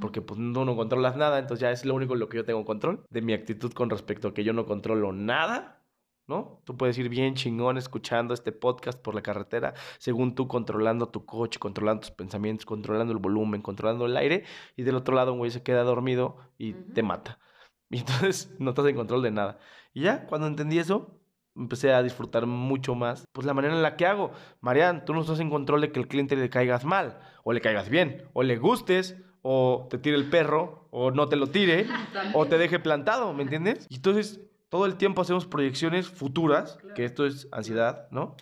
porque 0.00 0.22
pues 0.22 0.40
no, 0.40 0.64
no 0.64 0.74
controlas 0.74 1.16
nada, 1.16 1.38
entonces 1.38 1.60
ya 1.60 1.70
es 1.70 1.84
lo 1.84 1.94
único 1.94 2.14
en 2.14 2.20
lo 2.20 2.28
que 2.30 2.38
yo 2.38 2.44
tengo 2.46 2.64
control, 2.64 3.04
de 3.10 3.20
mi 3.20 3.34
actitud 3.34 3.72
con 3.72 3.90
respecto 3.90 4.28
a 4.28 4.34
que 4.34 4.42
yo 4.42 4.54
no 4.54 4.64
controlo 4.64 5.12
nada, 5.12 5.82
¿no? 6.26 6.60
Tú 6.64 6.76
puedes 6.76 6.98
ir 6.98 7.08
bien 7.08 7.34
chingón 7.34 7.78
escuchando 7.78 8.34
este 8.34 8.52
podcast 8.52 9.00
por 9.00 9.14
la 9.14 9.22
carretera, 9.22 9.74
según 9.98 10.34
tú 10.34 10.48
controlando 10.48 11.08
tu 11.08 11.24
coche, 11.24 11.58
controlando 11.58 12.00
tus 12.00 12.10
pensamientos, 12.10 12.66
controlando 12.66 13.12
el 13.12 13.18
volumen, 13.18 13.62
controlando 13.62 14.06
el 14.06 14.16
aire, 14.16 14.44
y 14.76 14.82
del 14.82 14.96
otro 14.96 15.14
lado 15.14 15.32
un 15.32 15.38
güey 15.38 15.50
se 15.50 15.62
queda 15.62 15.82
dormido 15.82 16.36
y 16.58 16.72
te 16.72 17.02
mata. 17.02 17.38
Y 17.88 17.98
entonces 17.98 18.52
no 18.58 18.70
estás 18.70 18.86
en 18.86 18.96
control 18.96 19.22
de 19.22 19.30
nada. 19.30 19.60
Y 19.94 20.02
ya, 20.02 20.26
cuando 20.26 20.48
entendí 20.48 20.80
eso, 20.80 21.20
empecé 21.54 21.92
a 21.92 22.02
disfrutar 22.02 22.44
mucho 22.46 22.96
más, 22.96 23.26
pues 23.32 23.46
la 23.46 23.54
manera 23.54 23.74
en 23.74 23.82
la 23.82 23.94
que 23.94 24.06
hago. 24.06 24.32
Marian, 24.60 25.04
tú 25.04 25.14
no 25.14 25.20
estás 25.20 25.38
en 25.38 25.50
control 25.50 25.80
de 25.80 25.92
que 25.92 26.00
el 26.00 26.08
cliente 26.08 26.34
le 26.34 26.50
caigas 26.50 26.84
mal, 26.84 27.20
o 27.44 27.52
le 27.52 27.60
caigas 27.60 27.88
bien, 27.88 28.28
o 28.32 28.42
le 28.42 28.56
gustes, 28.56 29.16
o 29.42 29.86
te 29.88 29.98
tire 29.98 30.16
el 30.16 30.28
perro, 30.28 30.88
o 30.90 31.12
no 31.12 31.28
te 31.28 31.36
lo 31.36 31.46
tire, 31.46 31.86
o 32.34 32.46
te 32.46 32.58
deje 32.58 32.80
plantado, 32.80 33.32
¿me 33.32 33.44
entiendes? 33.44 33.86
Y 33.88 33.96
entonces 33.96 34.40
todo 34.68 34.86
el 34.86 34.96
tiempo 34.96 35.22
hacemos 35.22 35.46
proyecciones 35.46 36.08
futuras, 36.08 36.78
que 36.94 37.04
esto 37.04 37.26
es 37.26 37.48
ansiedad, 37.52 38.08
¿no? 38.10 38.36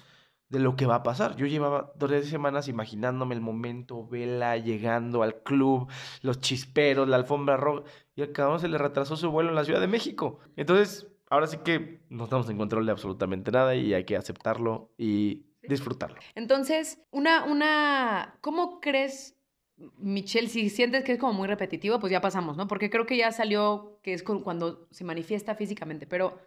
De 0.49 0.59
lo 0.59 0.77
que 0.77 0.87
va 0.87 0.97
a 0.97 1.03
pasar. 1.03 1.37
Yo 1.37 1.47
llevaba 1.47 1.93
tres 1.99 2.29
semanas 2.29 2.69
imaginándome 2.69 3.35
el 3.35 3.41
momento, 3.41 4.07
Vela 4.07 4.57
llegando 4.57 5.23
al 5.23 5.43
club, 5.43 5.89
los 6.23 6.41
chisperos, 6.41 7.09
la 7.09 7.17
alfombra 7.17 7.57
roja, 7.57 7.85
y 8.15 8.23
al 8.23 8.33
cabrón 8.33 8.61
se 8.61 8.69
le 8.69 8.79
retrasó 8.79 9.17
su 9.17 9.31
vuelo 9.31 9.51
en 9.51 9.57
la 9.57 9.65
Ciudad 9.65 9.81
de 9.81 9.87
México. 9.87 10.39
Entonces, 10.57 11.09
ahora 11.29 11.47
sí 11.47 11.59
que 11.65 12.01
no 12.09 12.25
estamos 12.25 12.49
en 12.49 12.59
control 12.59 12.87
de 12.87 12.93
absolutamente 12.93 13.51
nada 13.51 13.75
y 13.75 13.95
hay 13.95 14.05
que 14.05 14.17
aceptarlo 14.17 14.93
y 14.97 15.47
disfrutarlo. 15.63 16.17
Entonces, 16.35 17.03
una, 17.11 17.45
una, 17.45 18.39
¿cómo 18.41 18.81
crees, 18.81 19.37
Michelle, 19.77 20.49
si 20.49 20.71
sientes 20.71 21.03
que 21.05 21.13
es 21.13 21.19
como 21.19 21.33
muy 21.33 21.49
repetitivo, 21.49 21.99
pues 21.99 22.11
ya 22.11 22.21
pasamos, 22.21 22.57
¿no? 22.57 22.69
Porque 22.69 22.91
creo 22.91 23.07
que 23.07 23.17
ya 23.17 23.33
salió 23.33 23.99
que 24.03 24.13
es 24.13 24.23
cuando 24.23 24.87
se 24.91 25.05
manifiesta 25.05 25.55
físicamente, 25.55 26.07
pero 26.07 26.39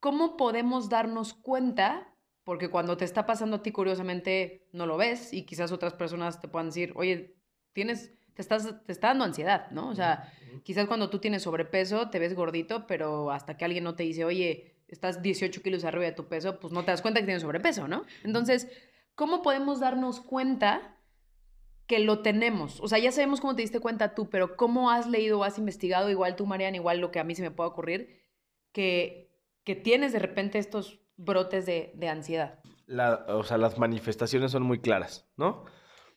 ¿cómo 0.00 0.36
podemos 0.36 0.88
darnos 0.88 1.32
cuenta? 1.34 2.14
Porque 2.44 2.68
cuando 2.68 2.96
te 2.96 3.04
está 3.04 3.26
pasando 3.26 3.56
a 3.56 3.62
ti, 3.62 3.72
curiosamente, 3.72 4.68
no 4.72 4.86
lo 4.86 4.96
ves 4.96 5.32
y 5.32 5.44
quizás 5.44 5.72
otras 5.72 5.94
personas 5.94 6.40
te 6.40 6.48
puedan 6.48 6.68
decir, 6.68 6.92
oye, 6.96 7.36
tienes, 7.72 8.12
te, 8.34 8.42
estás, 8.42 8.84
te 8.84 8.92
está 8.92 9.08
dando 9.08 9.24
ansiedad, 9.24 9.70
¿no? 9.70 9.88
O 9.88 9.94
sea, 9.94 10.30
quizás 10.62 10.86
cuando 10.86 11.08
tú 11.08 11.20
tienes 11.20 11.42
sobrepeso, 11.42 12.10
te 12.10 12.18
ves 12.18 12.34
gordito, 12.34 12.86
pero 12.86 13.30
hasta 13.30 13.56
que 13.56 13.64
alguien 13.64 13.84
no 13.84 13.94
te 13.94 14.02
dice, 14.02 14.24
oye, 14.24 14.76
estás 14.88 15.22
18 15.22 15.62
kilos 15.62 15.84
arriba 15.84 16.04
de 16.04 16.12
tu 16.12 16.28
peso, 16.28 16.60
pues 16.60 16.72
no 16.72 16.84
te 16.84 16.90
das 16.90 17.02
cuenta 17.02 17.20
que 17.20 17.26
tienes 17.26 17.42
sobrepeso, 17.42 17.88
¿no? 17.88 18.04
Entonces, 18.24 18.68
¿cómo 19.14 19.40
podemos 19.42 19.80
darnos 19.80 20.20
cuenta 20.20 20.97
que 21.88 21.98
lo 21.98 22.20
tenemos? 22.20 22.80
O 22.80 22.86
sea, 22.86 22.98
ya 22.98 23.10
sabemos 23.10 23.40
cómo 23.40 23.56
te 23.56 23.62
diste 23.62 23.80
cuenta 23.80 24.14
tú, 24.14 24.28
pero 24.30 24.56
¿cómo 24.56 24.90
has 24.90 25.08
leído 25.08 25.40
o 25.40 25.44
has 25.44 25.58
investigado, 25.58 26.10
igual 26.10 26.36
tú, 26.36 26.46
Mariana, 26.46 26.76
igual 26.76 27.00
lo 27.00 27.10
que 27.10 27.18
a 27.18 27.24
mí 27.24 27.34
se 27.34 27.42
me 27.42 27.50
puede 27.50 27.70
ocurrir, 27.70 28.22
que, 28.72 29.32
que 29.64 29.74
tienes 29.74 30.12
de 30.12 30.20
repente 30.20 30.58
estos 30.58 31.00
brotes 31.16 31.66
de, 31.66 31.90
de 31.96 32.08
ansiedad? 32.08 32.60
La- 32.86 33.24
o 33.28 33.42
sea, 33.42 33.58
las 33.58 33.78
manifestaciones 33.78 34.52
son 34.52 34.62
muy 34.62 34.78
claras, 34.78 35.28
¿no? 35.36 35.64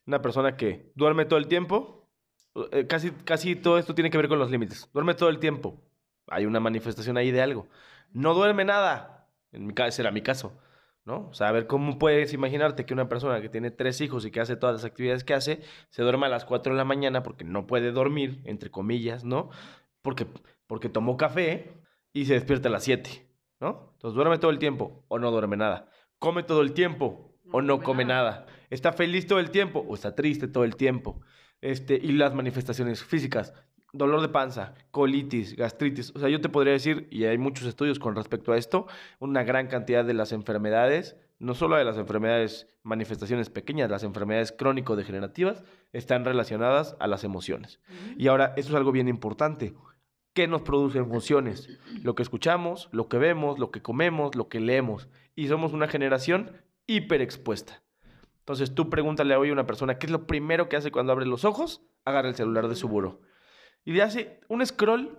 Una 0.06 0.22
persona 0.22 0.58
que 0.58 0.92
duerme 0.96 1.26
todo 1.26 1.40
el 1.40 1.48
tiempo, 1.48 2.10
eh, 2.72 2.86
casi, 2.88 3.12
casi 3.12 3.56
todo 3.56 3.78
esto 3.78 3.96
tiene 3.96 4.10
que 4.10 4.18
ver 4.18 4.28
con 4.28 4.40
los 4.40 4.52
límites. 4.52 4.90
Duerme 4.94 5.14
todo 5.14 5.30
el 5.30 5.40
tiempo. 5.40 5.82
Hay 6.28 6.46
una 6.46 6.60
manifestación 6.60 7.18
ahí 7.18 7.32
de 7.32 7.42
algo. 7.42 7.68
No 8.12 8.34
duerme 8.34 8.66
nada. 8.66 9.30
En 9.54 9.74
era 9.78 10.12
mi 10.12 10.22
caso, 10.22 10.54
¿no? 11.06 11.28
O 11.30 11.34
sea, 11.34 11.50
a 11.50 11.52
ver, 11.52 11.68
¿cómo 11.68 11.98
puedes 11.98 12.34
imaginarte 12.34 12.86
que 12.86 12.94
una 12.94 13.10
persona 13.10 13.42
que 13.42 13.50
tiene 13.50 13.72
tres 13.72 14.02
hijos 14.02 14.26
y 14.26 14.32
que 14.32 14.40
hace 14.40 14.56
todas 14.56 14.76
las 14.76 14.86
actividades 14.86 15.24
que 15.24 15.34
hace, 15.34 15.62
se 15.90 16.04
duerma 16.04 16.28
a 16.28 16.30
las 16.30 16.46
4 16.46 16.74
de 16.74 16.78
la 16.78 16.86
mañana 16.86 17.24
porque 17.24 17.44
no 17.44 17.68
puede 17.68 17.92
dormir, 17.92 18.42
entre 18.46 18.70
comillas, 18.70 19.24
¿no? 19.24 19.50
Porque, 20.02 20.28
porque 20.68 20.90
tomó 20.90 21.18
café 21.18 21.74
y 22.14 22.26
se 22.26 22.34
despierta 22.34 22.70
a 22.70 22.72
las 22.72 22.84
7, 22.84 23.28
¿no? 23.60 23.92
Entonces 23.94 24.16
duerme 24.16 24.38
todo 24.38 24.52
el 24.52 24.60
tiempo 24.60 25.06
o 25.08 25.20
no 25.20 25.32
duerme 25.32 25.58
nada. 25.58 25.90
Come 26.20 26.44
todo 26.44 26.62
el 26.62 26.74
tiempo 26.74 27.36
o 27.52 27.62
no 27.62 27.82
come 27.82 28.06
nada. 28.06 28.46
Está 28.70 28.94
feliz 28.94 29.28
todo 29.28 29.40
el 29.40 29.52
tiempo 29.52 29.86
o 29.88 29.96
está 29.96 30.16
triste 30.16 30.48
todo 30.48 30.64
el 30.64 30.76
tiempo. 30.76 31.22
Este, 31.62 31.96
y 31.96 32.12
las 32.14 32.34
manifestaciones 32.34 33.04
físicas, 33.04 33.54
dolor 33.94 34.22
de 34.22 34.30
panza, 34.30 34.74
colitis, 34.92 35.56
gastritis. 35.56 36.12
O 36.16 36.20
sea, 36.20 36.30
yo 36.30 36.42
te 36.42 36.50
podría 36.50 36.74
decir, 36.74 37.08
y 37.12 37.26
hay 37.26 37.38
muchos 37.38 37.68
estudios 37.68 38.00
con 38.00 38.16
respecto 38.16 38.54
a 38.54 38.58
esto, 38.58 38.88
una 39.20 39.44
gran 39.44 39.68
cantidad 39.68 40.06
de 40.06 40.14
las 40.14 40.32
enfermedades, 40.32 41.16
no 41.40 41.54
solo 41.54 41.76
de 41.76 41.86
las 41.86 41.98
enfermedades, 41.98 42.68
manifestaciones 42.84 43.50
pequeñas, 43.50 43.90
las 43.90 44.04
enfermedades 44.04 44.52
crónico-degenerativas, 44.52 45.64
están 45.92 46.26
relacionadas 46.26 46.96
a 47.00 47.08
las 47.08 47.24
emociones. 47.24 47.80
Y 48.18 48.28
ahora, 48.28 48.54
eso 48.58 48.70
es 48.70 48.76
algo 48.76 48.92
bien 48.92 49.08
importante. 49.08 49.74
¿Qué 50.34 50.48
nos 50.48 50.62
produce 50.62 51.00
emociones? 51.00 51.68
Lo 52.04 52.16
que 52.16 52.24
escuchamos, 52.24 52.88
lo 52.92 53.10
que 53.10 53.18
vemos, 53.18 53.60
lo 53.60 53.72
que 53.72 53.82
comemos, 53.82 54.36
lo 54.36 54.48
que 54.48 54.62
leemos. 54.62 55.10
Y 55.36 55.48
somos 55.48 55.74
una 55.74 55.88
generación 55.88 56.52
hiperexpuesta. 56.88 57.82
Entonces 58.40 58.74
tú 58.74 58.90
pregúntale 58.90 59.36
hoy 59.36 59.50
a 59.50 59.54
una 59.54 59.68
persona 59.68 59.98
qué 60.00 60.08
es 60.08 60.12
lo 60.12 60.28
primero 60.28 60.70
que 60.70 60.78
hace 60.78 60.92
cuando 60.92 61.12
abre 61.12 61.26
los 61.26 61.46
ojos, 61.46 61.82
agarra 62.06 62.30
el 62.30 62.36
celular 62.36 62.68
de 62.70 62.76
su 62.76 62.88
buró. 62.88 63.20
Y 63.86 63.94
le 63.94 64.02
hace 64.04 64.40
un 64.48 64.66
scroll, 64.66 65.18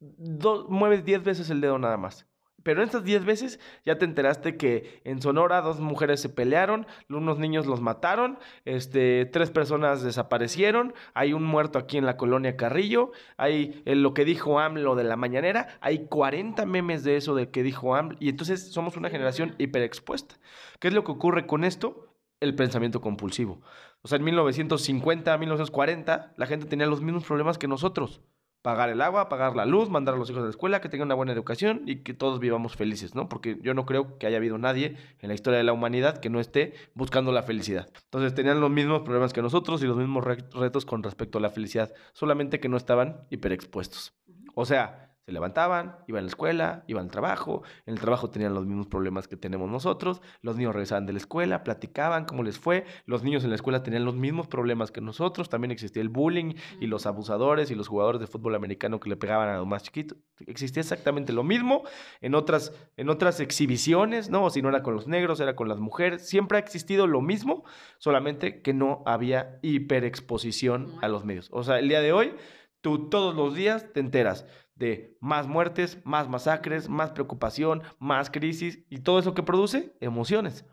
do- 0.00 0.66
mueves 0.68 1.04
10 1.04 1.22
veces 1.24 1.50
el 1.50 1.60
dedo 1.60 1.78
nada 1.78 1.96
más. 1.96 2.26
Pero 2.64 2.80
en 2.80 2.86
estas 2.86 3.02
10 3.02 3.24
veces 3.24 3.58
ya 3.84 3.98
te 3.98 4.04
enteraste 4.04 4.56
que 4.56 5.00
en 5.02 5.20
Sonora 5.20 5.62
dos 5.62 5.80
mujeres 5.80 6.20
se 6.20 6.28
pelearon, 6.28 6.86
unos 7.08 7.40
niños 7.40 7.66
los 7.66 7.80
mataron, 7.80 8.38
este, 8.64 9.26
tres 9.26 9.50
personas 9.50 10.02
desaparecieron, 10.04 10.94
hay 11.12 11.32
un 11.32 11.42
muerto 11.42 11.80
aquí 11.80 11.98
en 11.98 12.06
la 12.06 12.16
colonia 12.16 12.56
Carrillo, 12.56 13.10
hay 13.36 13.82
eh, 13.84 13.96
lo 13.96 14.14
que 14.14 14.24
dijo 14.24 14.60
AMLO 14.60 14.94
de 14.94 15.02
la 15.02 15.16
mañanera, 15.16 15.76
hay 15.80 16.06
40 16.06 16.64
memes 16.64 17.02
de 17.02 17.16
eso 17.16 17.34
de 17.34 17.50
que 17.50 17.64
dijo 17.64 17.96
AMLO, 17.96 18.16
y 18.20 18.28
entonces 18.28 18.70
somos 18.70 18.96
una 18.96 19.10
generación 19.10 19.56
hiperexpuesta. 19.58 20.36
¿Qué 20.78 20.86
es 20.86 20.94
lo 20.94 21.02
que 21.02 21.10
ocurre 21.10 21.48
con 21.48 21.64
esto? 21.64 22.11
El 22.42 22.54
pensamiento 22.54 23.00
compulsivo. 23.00 23.60
O 24.02 24.08
sea, 24.08 24.16
en 24.18 24.24
1950, 24.24 25.38
1940, 25.38 26.34
la 26.36 26.46
gente 26.46 26.66
tenía 26.66 26.86
los 26.86 27.00
mismos 27.00 27.24
problemas 27.24 27.56
que 27.56 27.68
nosotros 27.68 28.20
pagar 28.62 28.90
el 28.90 29.00
agua, 29.00 29.28
pagar 29.28 29.56
la 29.56 29.66
luz, 29.66 29.90
mandar 29.90 30.14
a 30.14 30.18
los 30.18 30.30
hijos 30.30 30.40
a 30.42 30.44
la 30.44 30.50
escuela, 30.50 30.80
que 30.80 30.88
tengan 30.88 31.08
una 31.08 31.16
buena 31.16 31.32
educación 31.32 31.82
y 31.84 31.96
que 32.04 32.14
todos 32.14 32.38
vivamos 32.38 32.76
felices, 32.76 33.14
¿no? 33.14 33.28
Porque 33.28 33.58
yo 33.60 33.74
no 33.74 33.86
creo 33.86 34.18
que 34.18 34.26
haya 34.28 34.36
habido 34.36 34.56
nadie 34.56 34.96
en 35.18 35.28
la 35.28 35.34
historia 35.34 35.58
de 35.58 35.64
la 35.64 35.72
humanidad 35.72 36.18
que 36.18 36.30
no 36.30 36.38
esté 36.38 36.74
buscando 36.94 37.32
la 37.32 37.42
felicidad. 37.42 37.88
Entonces 38.04 38.34
tenían 38.34 38.60
los 38.60 38.70
mismos 38.70 39.00
problemas 39.02 39.32
que 39.32 39.42
nosotros 39.42 39.82
y 39.82 39.86
los 39.86 39.96
mismos 39.96 40.22
re- 40.22 40.44
retos 40.52 40.84
con 40.86 41.02
respecto 41.02 41.38
a 41.38 41.40
la 41.40 41.50
felicidad, 41.50 41.92
solamente 42.12 42.60
que 42.60 42.68
no 42.68 42.76
estaban 42.76 43.26
hiperexpuestos. 43.30 44.14
O 44.54 44.64
sea, 44.64 45.11
Se 45.24 45.30
levantaban, 45.30 45.96
iban 46.08 46.20
a 46.20 46.22
la 46.22 46.28
escuela, 46.28 46.84
iban 46.88 47.04
al 47.04 47.10
trabajo, 47.10 47.62
en 47.86 47.94
el 47.94 48.00
trabajo 48.00 48.28
tenían 48.28 48.54
los 48.54 48.66
mismos 48.66 48.88
problemas 48.88 49.28
que 49.28 49.36
tenemos 49.36 49.70
nosotros, 49.70 50.20
los 50.40 50.56
niños 50.56 50.74
regresaban 50.74 51.06
de 51.06 51.12
la 51.12 51.18
escuela, 51.18 51.62
platicaban 51.62 52.24
cómo 52.24 52.42
les 52.42 52.58
fue, 52.58 52.84
los 53.06 53.22
niños 53.22 53.44
en 53.44 53.50
la 53.50 53.56
escuela 53.56 53.84
tenían 53.84 54.04
los 54.04 54.16
mismos 54.16 54.48
problemas 54.48 54.90
que 54.90 55.00
nosotros, 55.00 55.48
también 55.48 55.70
existía 55.70 56.02
el 56.02 56.08
bullying 56.08 56.54
y 56.80 56.88
los 56.88 57.06
abusadores 57.06 57.70
y 57.70 57.76
los 57.76 57.86
jugadores 57.86 58.20
de 58.20 58.26
fútbol 58.26 58.56
americano 58.56 58.98
que 58.98 59.10
le 59.10 59.16
pegaban 59.16 59.48
a 59.48 59.58
los 59.58 59.66
más 59.66 59.84
chiquitos. 59.84 60.18
Existía 60.46 60.80
exactamente 60.80 61.32
lo 61.32 61.44
mismo 61.44 61.84
en 62.20 62.34
otras, 62.34 62.72
en 62.96 63.08
otras 63.08 63.38
exhibiciones, 63.38 64.28
¿no? 64.28 64.50
Si 64.50 64.60
no 64.60 64.70
era 64.70 64.82
con 64.82 64.94
los 64.94 65.06
negros, 65.06 65.38
era 65.38 65.54
con 65.54 65.68
las 65.68 65.78
mujeres, 65.78 66.28
siempre 66.28 66.58
ha 66.58 66.60
existido 66.60 67.06
lo 67.06 67.20
mismo, 67.20 67.64
solamente 67.98 68.60
que 68.60 68.74
no 68.74 69.04
había 69.06 69.60
hiperexposición 69.62 70.92
a 71.00 71.06
los 71.06 71.24
medios. 71.24 71.48
O 71.52 71.62
sea, 71.62 71.78
el 71.78 71.88
día 71.88 72.00
de 72.00 72.12
hoy, 72.12 72.34
tú 72.80 73.08
todos 73.08 73.36
los 73.36 73.54
días 73.54 73.92
te 73.92 74.00
enteras 74.00 74.46
de 74.82 75.16
más 75.20 75.46
muertes, 75.46 75.98
más 76.04 76.28
masacres, 76.28 76.88
más 76.88 77.12
preocupación, 77.12 77.82
más 78.00 78.30
crisis 78.30 78.84
y 78.90 78.98
todo 78.98 79.20
eso 79.20 79.32
que 79.32 79.44
produce 79.44 79.96
emociones. 80.00 80.66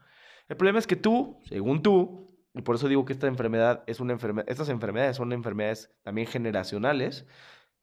El 0.47 0.57
problema 0.57 0.79
es 0.79 0.87
que 0.87 0.95
tú, 0.95 1.39
según 1.43 1.83
tú, 1.83 2.35
y 2.55 2.63
por 2.63 2.75
eso 2.75 2.87
digo 2.87 3.05
que 3.05 3.13
esta 3.13 3.27
enfermedad 3.27 3.83
es 3.85 3.99
una 3.99 4.13
enfermedad, 4.13 4.49
estas 4.49 4.69
enfermedades 4.69 5.17
son 5.17 5.31
enfermedades 5.31 5.93
también 6.01 6.27
generacionales, 6.27 7.27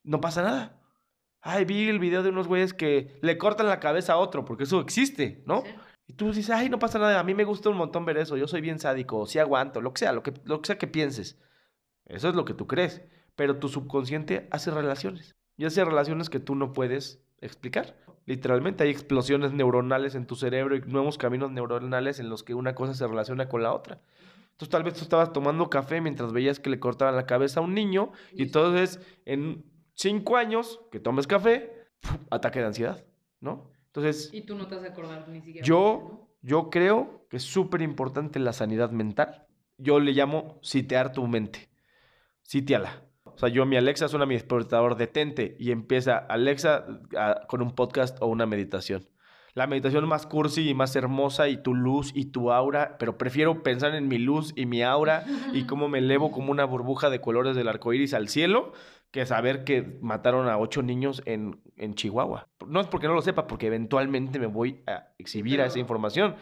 no 0.02 0.20
pasa 0.20 0.42
nada. 0.42 0.82
Ay, 1.42 1.64
vi 1.64 1.88
el 1.88 2.00
video 2.00 2.24
de 2.24 2.30
unos 2.30 2.48
güeyes 2.48 2.74
que 2.74 3.20
le 3.22 3.38
cortan 3.38 3.68
la 3.68 3.78
cabeza 3.78 4.14
a 4.14 4.18
otro, 4.18 4.44
porque 4.44 4.64
eso 4.64 4.80
existe, 4.80 5.44
¿no? 5.46 5.62
Y 6.08 6.14
tú 6.14 6.32
dices, 6.32 6.50
ay, 6.50 6.68
no 6.68 6.80
pasa 6.80 6.98
nada, 6.98 7.20
a 7.20 7.24
mí 7.24 7.34
me 7.34 7.44
gusta 7.44 7.70
un 7.70 7.76
montón 7.76 8.04
ver 8.04 8.16
eso, 8.16 8.36
yo 8.36 8.48
soy 8.48 8.60
bien 8.60 8.80
sádico, 8.80 9.26
sí 9.26 9.38
aguanto, 9.38 9.80
lo 9.80 9.92
que 9.92 10.00
sea, 10.00 10.12
lo 10.12 10.24
que, 10.24 10.34
lo 10.44 10.60
que 10.60 10.66
sea 10.66 10.78
que 10.78 10.88
pienses. 10.88 11.40
Eso 12.06 12.28
es 12.28 12.34
lo 12.34 12.44
que 12.44 12.54
tú 12.54 12.66
crees, 12.66 13.02
pero 13.36 13.60
tu 13.60 13.68
subconsciente 13.68 14.48
hace 14.50 14.72
relaciones 14.72 15.36
y 15.56 15.64
hace 15.64 15.84
relaciones 15.84 16.30
que 16.30 16.40
tú 16.40 16.54
no 16.54 16.72
puedes 16.72 17.20
explicar. 17.40 17.96
Literalmente 18.26 18.84
hay 18.84 18.90
explosiones 18.90 19.52
neuronales 19.52 20.14
en 20.14 20.26
tu 20.26 20.34
cerebro 20.34 20.76
y 20.76 20.80
nuevos 20.80 21.16
caminos 21.18 21.52
neuronales 21.52 22.18
en 22.18 22.28
los 22.28 22.42
que 22.42 22.54
una 22.54 22.74
cosa 22.74 22.94
se 22.94 23.06
relaciona 23.06 23.48
con 23.48 23.62
la 23.62 23.72
otra. 23.72 24.00
Entonces 24.52 24.70
tal 24.70 24.82
vez 24.82 24.94
tú 24.94 25.02
estabas 25.02 25.32
tomando 25.32 25.68
café 25.70 26.00
mientras 26.00 26.32
veías 26.32 26.58
que 26.58 26.70
le 26.70 26.80
cortaban 26.80 27.14
la 27.14 27.26
cabeza 27.26 27.60
a 27.60 27.62
un 27.62 27.74
niño 27.74 28.10
y 28.32 28.42
entonces 28.44 29.00
en 29.26 29.64
cinco 29.94 30.36
años 30.36 30.80
que 30.90 30.98
tomes 30.98 31.26
café, 31.26 31.72
ataque 32.30 32.60
de 32.60 32.66
ansiedad, 32.66 33.04
¿no? 33.40 33.70
Entonces 33.86 34.30
Y 34.32 34.42
tú 34.42 34.56
no 34.56 34.66
te 34.66 34.74
vas 34.74 34.84
a 34.84 34.88
acordar 34.88 35.28
ni 35.28 35.40
siquiera. 35.40 35.64
yo, 35.66 36.28
yo 36.42 36.70
creo 36.70 37.26
que 37.28 37.36
es 37.36 37.42
súper 37.42 37.82
importante 37.82 38.38
la 38.38 38.52
sanidad 38.52 38.90
mental. 38.90 39.46
Yo 39.78 40.00
le 40.00 40.12
llamo 40.12 40.58
sitear 40.62 41.12
tu 41.12 41.26
mente. 41.26 41.68
Sitiala. 42.42 43.02
O 43.36 43.38
sea, 43.38 43.48
yo 43.50 43.66
mi 43.66 43.76
Alexa 43.76 44.08
suena 44.08 44.26
mi 44.26 44.34
despertador 44.34 44.96
detente 44.96 45.56
y 45.60 45.70
empieza 45.70 46.16
Alexa 46.16 46.86
a- 47.16 47.42
con 47.46 47.62
un 47.62 47.72
podcast 47.74 48.16
o 48.20 48.26
una 48.26 48.46
meditación. 48.46 49.06
La 49.54 49.66
meditación 49.66 50.06
más 50.06 50.26
cursi 50.26 50.68
y 50.68 50.74
más 50.74 50.96
hermosa 50.96 51.48
y 51.48 51.62
tu 51.62 51.74
luz 51.74 52.12
y 52.14 52.26
tu 52.26 52.50
aura, 52.52 52.96
pero 52.98 53.16
prefiero 53.16 53.62
pensar 53.62 53.94
en 53.94 54.06
mi 54.08 54.18
luz 54.18 54.52
y 54.56 54.66
mi 54.66 54.82
aura 54.82 55.24
y 55.54 55.64
cómo 55.66 55.88
me 55.88 55.98
elevo 55.98 56.30
como 56.30 56.50
una 56.50 56.64
burbuja 56.64 57.08
de 57.10 57.20
colores 57.20 57.56
del 57.56 57.68
arco 57.68 57.92
iris 57.94 58.12
al 58.12 58.28
cielo 58.28 58.72
que 59.10 59.24
saber 59.24 59.64
que 59.64 59.98
mataron 60.02 60.48
a 60.48 60.58
ocho 60.58 60.82
niños 60.82 61.22
en, 61.24 61.62
en 61.76 61.94
Chihuahua. 61.94 62.48
No 62.66 62.80
es 62.80 62.86
porque 62.86 63.06
no 63.06 63.14
lo 63.14 63.22
sepa, 63.22 63.46
porque 63.46 63.68
eventualmente 63.68 64.38
me 64.38 64.46
voy 64.46 64.82
a 64.86 65.08
exhibir 65.16 65.62
a 65.62 65.66
esa 65.66 65.78
información. 65.78 66.34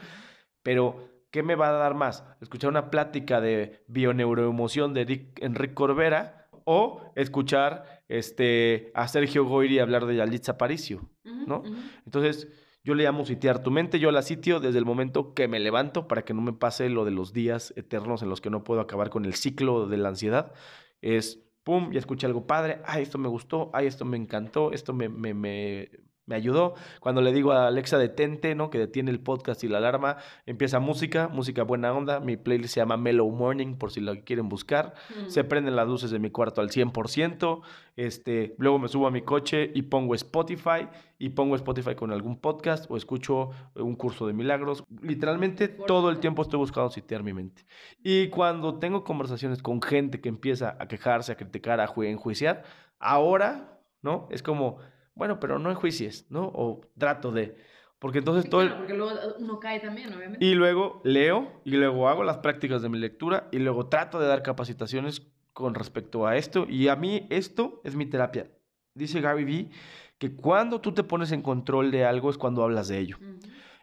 Pero, 0.64 1.08
¿qué 1.30 1.42
me 1.44 1.54
va 1.54 1.68
a 1.68 1.72
dar 1.72 1.94
más? 1.94 2.24
¿Escuchar 2.40 2.70
una 2.70 2.90
plática 2.90 3.40
de 3.40 3.84
bioneuroemoción 3.86 4.92
de 4.94 5.30
Enrique 5.40 5.74
Corbera 5.74 6.43
o 6.64 7.00
escuchar 7.14 8.02
este, 8.08 8.90
a 8.94 9.08
Sergio 9.08 9.44
Goyri 9.44 9.78
hablar 9.78 10.06
de 10.06 10.16
Yalitza 10.16 10.52
Aparicio? 10.52 11.08
¿no? 11.24 11.62
Entonces, 12.04 12.48
yo 12.84 12.94
le 12.94 13.04
llamo 13.04 13.24
sitiar 13.24 13.62
tu 13.62 13.70
mente, 13.70 13.98
yo 13.98 14.10
la 14.10 14.22
sitio 14.22 14.60
desde 14.60 14.78
el 14.78 14.84
momento 14.84 15.32
que 15.32 15.48
me 15.48 15.58
levanto 15.58 16.06
para 16.06 16.24
que 16.24 16.34
no 16.34 16.42
me 16.42 16.52
pase 16.52 16.88
lo 16.90 17.04
de 17.04 17.10
los 17.10 17.32
días 17.32 17.72
eternos 17.76 18.22
en 18.22 18.28
los 18.28 18.40
que 18.40 18.50
no 18.50 18.62
puedo 18.62 18.80
acabar 18.80 19.08
con 19.08 19.24
el 19.24 19.34
ciclo 19.34 19.86
de 19.86 19.96
la 19.96 20.10
ansiedad. 20.10 20.52
Es, 21.00 21.42
pum, 21.62 21.92
ya 21.92 21.98
escuché 21.98 22.26
algo 22.26 22.46
padre, 22.46 22.82
ay, 22.84 23.02
esto 23.02 23.18
me 23.18 23.28
gustó, 23.28 23.70
ay, 23.72 23.86
esto 23.86 24.04
me 24.04 24.18
encantó, 24.18 24.72
esto 24.72 24.92
me, 24.92 25.08
me, 25.08 25.32
me, 25.32 25.90
me 26.26 26.34
ayudó. 26.36 26.74
Cuando 27.00 27.20
le 27.20 27.32
digo 27.32 27.52
a 27.52 27.66
Alexa 27.66 27.98
detente, 27.98 28.54
¿no? 28.54 28.70
Que 28.70 28.78
detiene 28.78 29.10
el 29.10 29.20
podcast 29.20 29.62
y 29.64 29.68
la 29.68 29.78
alarma, 29.78 30.16
empieza 30.46 30.78
música, 30.80 31.28
música 31.28 31.62
buena 31.64 31.92
onda. 31.92 32.20
Mi 32.20 32.36
playlist 32.36 32.74
se 32.74 32.80
llama 32.80 32.96
Mellow 32.96 33.30
Morning, 33.30 33.74
por 33.76 33.90
si 33.90 34.00
lo 34.00 34.14
quieren 34.24 34.48
buscar. 34.48 34.94
Se 35.28 35.44
prenden 35.44 35.76
las 35.76 35.86
luces 35.86 36.10
de 36.10 36.18
mi 36.18 36.30
cuarto 36.30 36.60
al 36.60 36.70
100%. 36.70 37.60
Este, 37.96 38.54
luego 38.58 38.78
me 38.78 38.88
subo 38.88 39.06
a 39.06 39.10
mi 39.10 39.22
coche 39.22 39.70
y 39.74 39.82
pongo 39.82 40.14
Spotify 40.14 40.88
y 41.18 41.28
pongo 41.28 41.54
Spotify 41.56 41.94
con 41.94 42.10
algún 42.10 42.40
podcast 42.40 42.90
o 42.90 42.96
escucho 42.96 43.50
un 43.76 43.94
curso 43.94 44.26
de 44.26 44.32
milagros. 44.32 44.82
Literalmente 45.02 45.68
todo 45.68 46.10
el 46.10 46.18
tiempo 46.18 46.42
estoy 46.42 46.58
buscando 46.58 46.90
sitiar 46.90 47.22
mi 47.22 47.32
mente. 47.32 47.64
Y 48.02 48.28
cuando 48.28 48.78
tengo 48.78 49.04
conversaciones 49.04 49.62
con 49.62 49.80
gente 49.80 50.20
que 50.20 50.28
empieza 50.28 50.76
a 50.80 50.88
quejarse, 50.88 51.32
a 51.32 51.36
criticar, 51.36 51.80
a 51.80 51.86
ju- 51.86 52.04
enjuiciar, 52.06 52.64
ahora, 52.98 53.78
¿no? 54.02 54.26
Es 54.30 54.42
como, 54.42 54.78
bueno, 55.14 55.40
pero 55.40 55.58
no 55.58 55.70
enjuicies, 55.70 56.26
¿no? 56.30 56.46
O 56.54 56.80
trato 56.98 57.32
de... 57.32 57.56
Porque 57.98 58.18
entonces 58.18 58.50
todo 58.50 58.60
el... 58.60 58.68
Claro, 58.68 58.80
porque 58.82 58.94
luego 58.94 59.12
uno 59.38 59.60
cae 59.60 59.80
también, 59.80 60.12
obviamente. 60.12 60.44
Y 60.44 60.54
luego 60.54 61.00
leo 61.04 61.62
y 61.64 61.72
luego 61.72 62.08
hago 62.08 62.22
las 62.24 62.38
prácticas 62.38 62.82
de 62.82 62.88
mi 62.88 62.98
lectura 62.98 63.48
y 63.50 63.58
luego 63.58 63.86
trato 63.86 64.18
de 64.18 64.26
dar 64.26 64.42
capacitaciones 64.42 65.26
con 65.52 65.74
respecto 65.74 66.26
a 66.26 66.36
esto. 66.36 66.66
Y 66.68 66.88
a 66.88 66.96
mí 66.96 67.26
esto 67.30 67.80
es 67.84 67.96
mi 67.96 68.04
terapia. 68.06 68.50
Dice 68.94 69.20
Gary 69.20 69.44
Vee 69.44 69.70
que 70.18 70.34
cuando 70.34 70.80
tú 70.80 70.92
te 70.92 71.02
pones 71.02 71.32
en 71.32 71.42
control 71.42 71.90
de 71.90 72.04
algo 72.04 72.28
es 72.30 72.36
cuando 72.36 72.62
hablas 72.62 72.88
de 72.88 72.98
ello. 72.98 73.16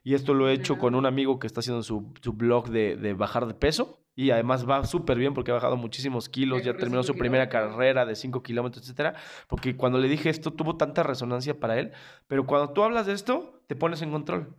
Y 0.03 0.13
esto 0.13 0.33
lo 0.33 0.49
he 0.49 0.53
hecho 0.53 0.77
con 0.77 0.95
un 0.95 1.05
amigo 1.05 1.39
que 1.39 1.47
está 1.47 1.61
haciendo 1.61 1.83
su, 1.83 2.13
su 2.21 2.33
blog 2.33 2.69
de, 2.69 2.97
de 2.97 3.13
bajar 3.13 3.47
de 3.47 3.53
peso. 3.53 4.00
Y 4.15 4.31
además 4.31 4.69
va 4.69 4.83
súper 4.85 5.17
bien 5.17 5.33
porque 5.33 5.51
ha 5.51 5.53
bajado 5.53 5.77
muchísimos 5.77 6.27
kilos, 6.27 6.63
ya 6.63 6.75
terminó 6.75 7.01
su 7.03 7.15
primera 7.15 7.47
carrera 7.47 8.05
de 8.05 8.15
5 8.15 8.43
kilómetros, 8.43 8.83
etcétera. 8.83 9.15
Porque 9.47 9.77
cuando 9.77 9.99
le 9.99 10.09
dije 10.09 10.29
esto 10.29 10.51
tuvo 10.51 10.75
tanta 10.75 11.03
resonancia 11.03 11.59
para 11.59 11.79
él. 11.79 11.91
Pero 12.27 12.45
cuando 12.45 12.73
tú 12.73 12.83
hablas 12.83 13.05
de 13.05 13.13
esto, 13.13 13.63
te 13.67 13.75
pones 13.75 14.01
en 14.01 14.11
control. 14.11 14.55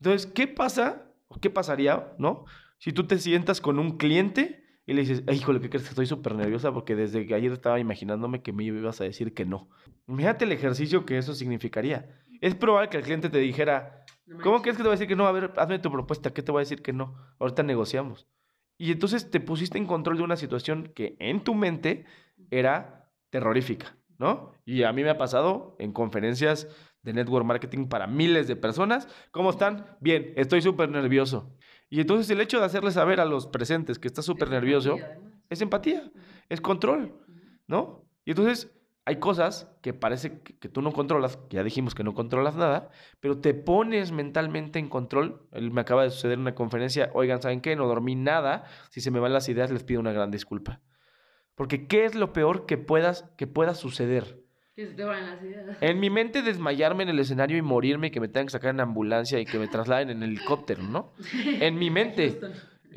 Entonces, 0.00 0.26
¿qué 0.26 0.48
pasa 0.48 1.10
qué 1.38 1.50
pasaría, 1.50 2.12
no? 2.18 2.44
Si 2.78 2.92
tú 2.92 3.06
te 3.06 3.18
sientas 3.18 3.60
con 3.60 3.78
un 3.78 3.98
cliente 3.98 4.64
y 4.86 4.94
le 4.94 5.02
dices, 5.02 5.22
"Ay, 5.28 5.36
híjole, 5.36 5.60
¿qué 5.60 5.68
crees 5.68 5.84
que 5.84 5.90
estoy 5.90 6.06
súper 6.06 6.34
nerviosa? 6.34 6.72
Porque 6.72 6.96
desde 6.96 7.26
que 7.26 7.34
ayer 7.34 7.52
estaba 7.52 7.78
imaginándome 7.78 8.42
que 8.42 8.52
me 8.52 8.64
ibas 8.64 9.00
a 9.00 9.04
decir 9.04 9.34
que 9.34 9.44
no. 9.44 9.68
Imagínate 10.08 10.44
el 10.44 10.52
ejercicio 10.52 11.04
que 11.04 11.18
eso 11.18 11.34
significaría. 11.34 12.08
Es 12.40 12.54
probable 12.54 12.88
que 12.88 12.96
el 12.96 13.04
cliente 13.04 13.28
te 13.28 13.38
dijera, 13.38 14.04
¿cómo 14.42 14.62
crees 14.62 14.76
que 14.76 14.82
te 14.82 14.88
va 14.88 14.94
a 14.94 14.96
decir 14.96 15.06
que 15.06 15.16
no? 15.16 15.26
A 15.26 15.32
ver, 15.32 15.52
hazme 15.56 15.78
tu 15.78 15.92
propuesta, 15.92 16.32
¿qué 16.32 16.42
te 16.42 16.50
voy 16.50 16.60
a 16.60 16.64
decir 16.64 16.82
que 16.82 16.92
no? 16.92 17.14
Ahorita 17.38 17.62
negociamos. 17.62 18.26
Y 18.80 18.92
entonces 18.92 19.30
te 19.30 19.40
pusiste 19.40 19.76
en 19.76 19.84
control 19.84 20.16
de 20.16 20.22
una 20.22 20.36
situación 20.36 20.90
que 20.94 21.14
en 21.18 21.44
tu 21.44 21.54
mente 21.54 22.06
era 22.50 23.12
terrorífica, 23.28 23.94
¿no? 24.16 24.52
Y 24.64 24.84
a 24.84 24.92
mí 24.94 25.02
me 25.02 25.10
ha 25.10 25.18
pasado 25.18 25.76
en 25.78 25.92
conferencias 25.92 26.66
de 27.02 27.12
network 27.12 27.44
marketing 27.44 27.88
para 27.88 28.06
miles 28.06 28.48
de 28.48 28.56
personas. 28.56 29.06
¿Cómo 29.32 29.50
están? 29.50 29.84
Bien, 30.00 30.32
estoy 30.34 30.62
súper 30.62 30.88
nervioso. 30.88 31.54
Y 31.90 32.00
entonces 32.00 32.30
el 32.30 32.40
hecho 32.40 32.58
de 32.58 32.64
hacerle 32.64 32.90
saber 32.90 33.20
a 33.20 33.26
los 33.26 33.46
presentes 33.48 33.98
que 33.98 34.08
estás 34.08 34.24
súper 34.24 34.48
nervioso 34.48 34.96
es 35.50 35.60
empatía, 35.60 36.10
es 36.48 36.62
control, 36.62 37.12
¿no? 37.66 38.08
Y 38.24 38.30
entonces 38.30 38.74
hay 39.06 39.16
cosas 39.16 39.68
que 39.82 39.92
parece 39.94 40.40
que, 40.40 40.58
que 40.58 40.68
tú 40.68 40.82
no 40.82 40.92
controlas, 40.92 41.36
que 41.48 41.56
ya 41.56 41.64
dijimos 41.64 41.94
que 41.94 42.04
no 42.04 42.14
controlas 42.14 42.54
nada, 42.56 42.90
pero 43.20 43.38
te 43.38 43.54
pones 43.54 44.12
mentalmente 44.12 44.78
en 44.78 44.88
control. 44.88 45.42
El- 45.52 45.70
me 45.70 45.80
acaba 45.80 46.02
de 46.04 46.10
suceder 46.10 46.34
en 46.34 46.40
una 46.40 46.54
conferencia, 46.54 47.10
oigan, 47.14 47.40
¿saben 47.42 47.60
qué? 47.60 47.74
No 47.76 47.86
dormí 47.88 48.14
nada. 48.14 48.64
Si 48.90 49.00
se 49.00 49.10
me 49.10 49.18
van 49.20 49.32
las 49.32 49.48
ideas, 49.48 49.70
les 49.70 49.82
pido 49.84 50.00
una 50.00 50.12
gran 50.12 50.30
disculpa. 50.30 50.80
Porque 51.54 51.86
¿qué 51.88 52.04
es 52.04 52.14
lo 52.14 52.32
peor 52.32 52.66
que 52.66 52.78
puedas 52.78 53.24
que 53.36 53.46
pueda 53.46 53.74
suceder? 53.74 54.38
Que 54.76 54.86
se 54.86 54.92
te 54.94 55.04
van 55.04 55.26
las 55.26 55.42
ideas. 55.42 55.76
En 55.80 55.98
mi 55.98 56.08
mente 56.08 56.42
desmayarme 56.42 57.02
en 57.02 57.08
el 57.08 57.18
escenario 57.18 57.58
y 57.58 57.62
morirme 57.62 58.06
y 58.06 58.10
que 58.10 58.20
me 58.20 58.28
tengan 58.28 58.46
que 58.46 58.52
sacar 58.52 58.70
en 58.70 58.80
ambulancia 58.80 59.40
y 59.40 59.44
que 59.44 59.58
me 59.58 59.66
trasladen 59.66 60.10
en 60.10 60.22
helicóptero, 60.22 60.82
¿no? 60.82 61.12
En 61.60 61.76
mi 61.78 61.90
mente. 61.90 62.38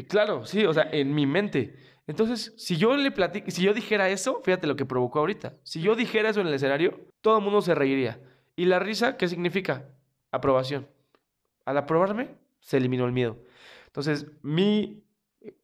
Claro, 0.07 0.45
sí, 0.45 0.65
o 0.65 0.73
sea, 0.73 0.87
en 0.91 1.13
mi 1.13 1.25
mente. 1.25 1.75
Entonces, 2.07 2.53
si 2.57 2.77
yo 2.77 2.95
le 2.97 3.11
platico, 3.11 3.49
si 3.49 3.63
yo 3.63 3.73
dijera 3.73 4.09
eso, 4.09 4.41
fíjate 4.43 4.67
lo 4.67 4.75
que 4.75 4.85
provocó 4.85 5.19
ahorita. 5.19 5.55
Si 5.63 5.81
yo 5.81 5.95
dijera 5.95 6.29
eso 6.29 6.41
en 6.41 6.47
el 6.47 6.53
escenario, 6.53 6.99
todo 7.21 7.37
el 7.37 7.43
mundo 7.43 7.61
se 7.61 7.75
reiría. 7.75 8.19
¿Y 8.55 8.65
la 8.65 8.79
risa 8.79 9.17
qué 9.17 9.27
significa? 9.27 9.89
Aprobación. 10.31 10.87
Al 11.65 11.77
aprobarme, 11.77 12.35
se 12.59 12.77
eliminó 12.77 13.05
el 13.05 13.13
miedo. 13.13 13.37
Entonces, 13.87 14.27
mi, 14.41 15.03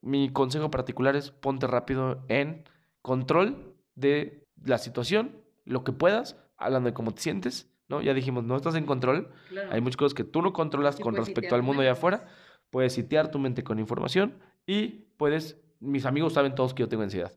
mi 0.01 0.29
consejo 0.31 0.71
particular 0.71 1.15
es 1.15 1.31
ponte 1.31 1.67
rápido 1.67 2.23
en 2.29 2.63
control 3.01 3.75
de 3.95 4.45
la 4.63 4.77
situación, 4.77 5.41
lo 5.65 5.83
que 5.83 5.91
puedas, 5.91 6.37
hablando 6.57 6.89
de 6.89 6.93
cómo 6.93 7.13
te 7.13 7.21
sientes, 7.21 7.69
¿no? 7.89 8.01
Ya 8.01 8.13
dijimos, 8.13 8.43
no 8.43 8.55
estás 8.55 8.75
en 8.75 8.85
control. 8.85 9.31
Claro. 9.49 9.71
Hay 9.71 9.81
muchas 9.81 9.97
cosas 9.97 10.13
que 10.13 10.23
tú 10.23 10.41
no 10.41 10.53
controlas 10.53 10.95
Sí, 10.95 11.03
con 11.03 11.15
respecto 11.15 11.55
al 11.55 11.63
mundo 11.63 11.81
allá 11.81 11.93
afuera. 11.93 12.27
Puedes 12.69 12.93
sitiar 12.93 13.31
tu 13.31 13.39
mente 13.39 13.63
con 13.63 13.79
información 13.79 14.39
y 14.65 15.07
puedes... 15.17 15.57
Mis 15.79 16.05
amigos 16.05 16.33
saben 16.33 16.55
todos 16.55 16.73
que 16.73 16.81
yo 16.83 16.89
tengo 16.89 17.03
ansiedad. 17.03 17.31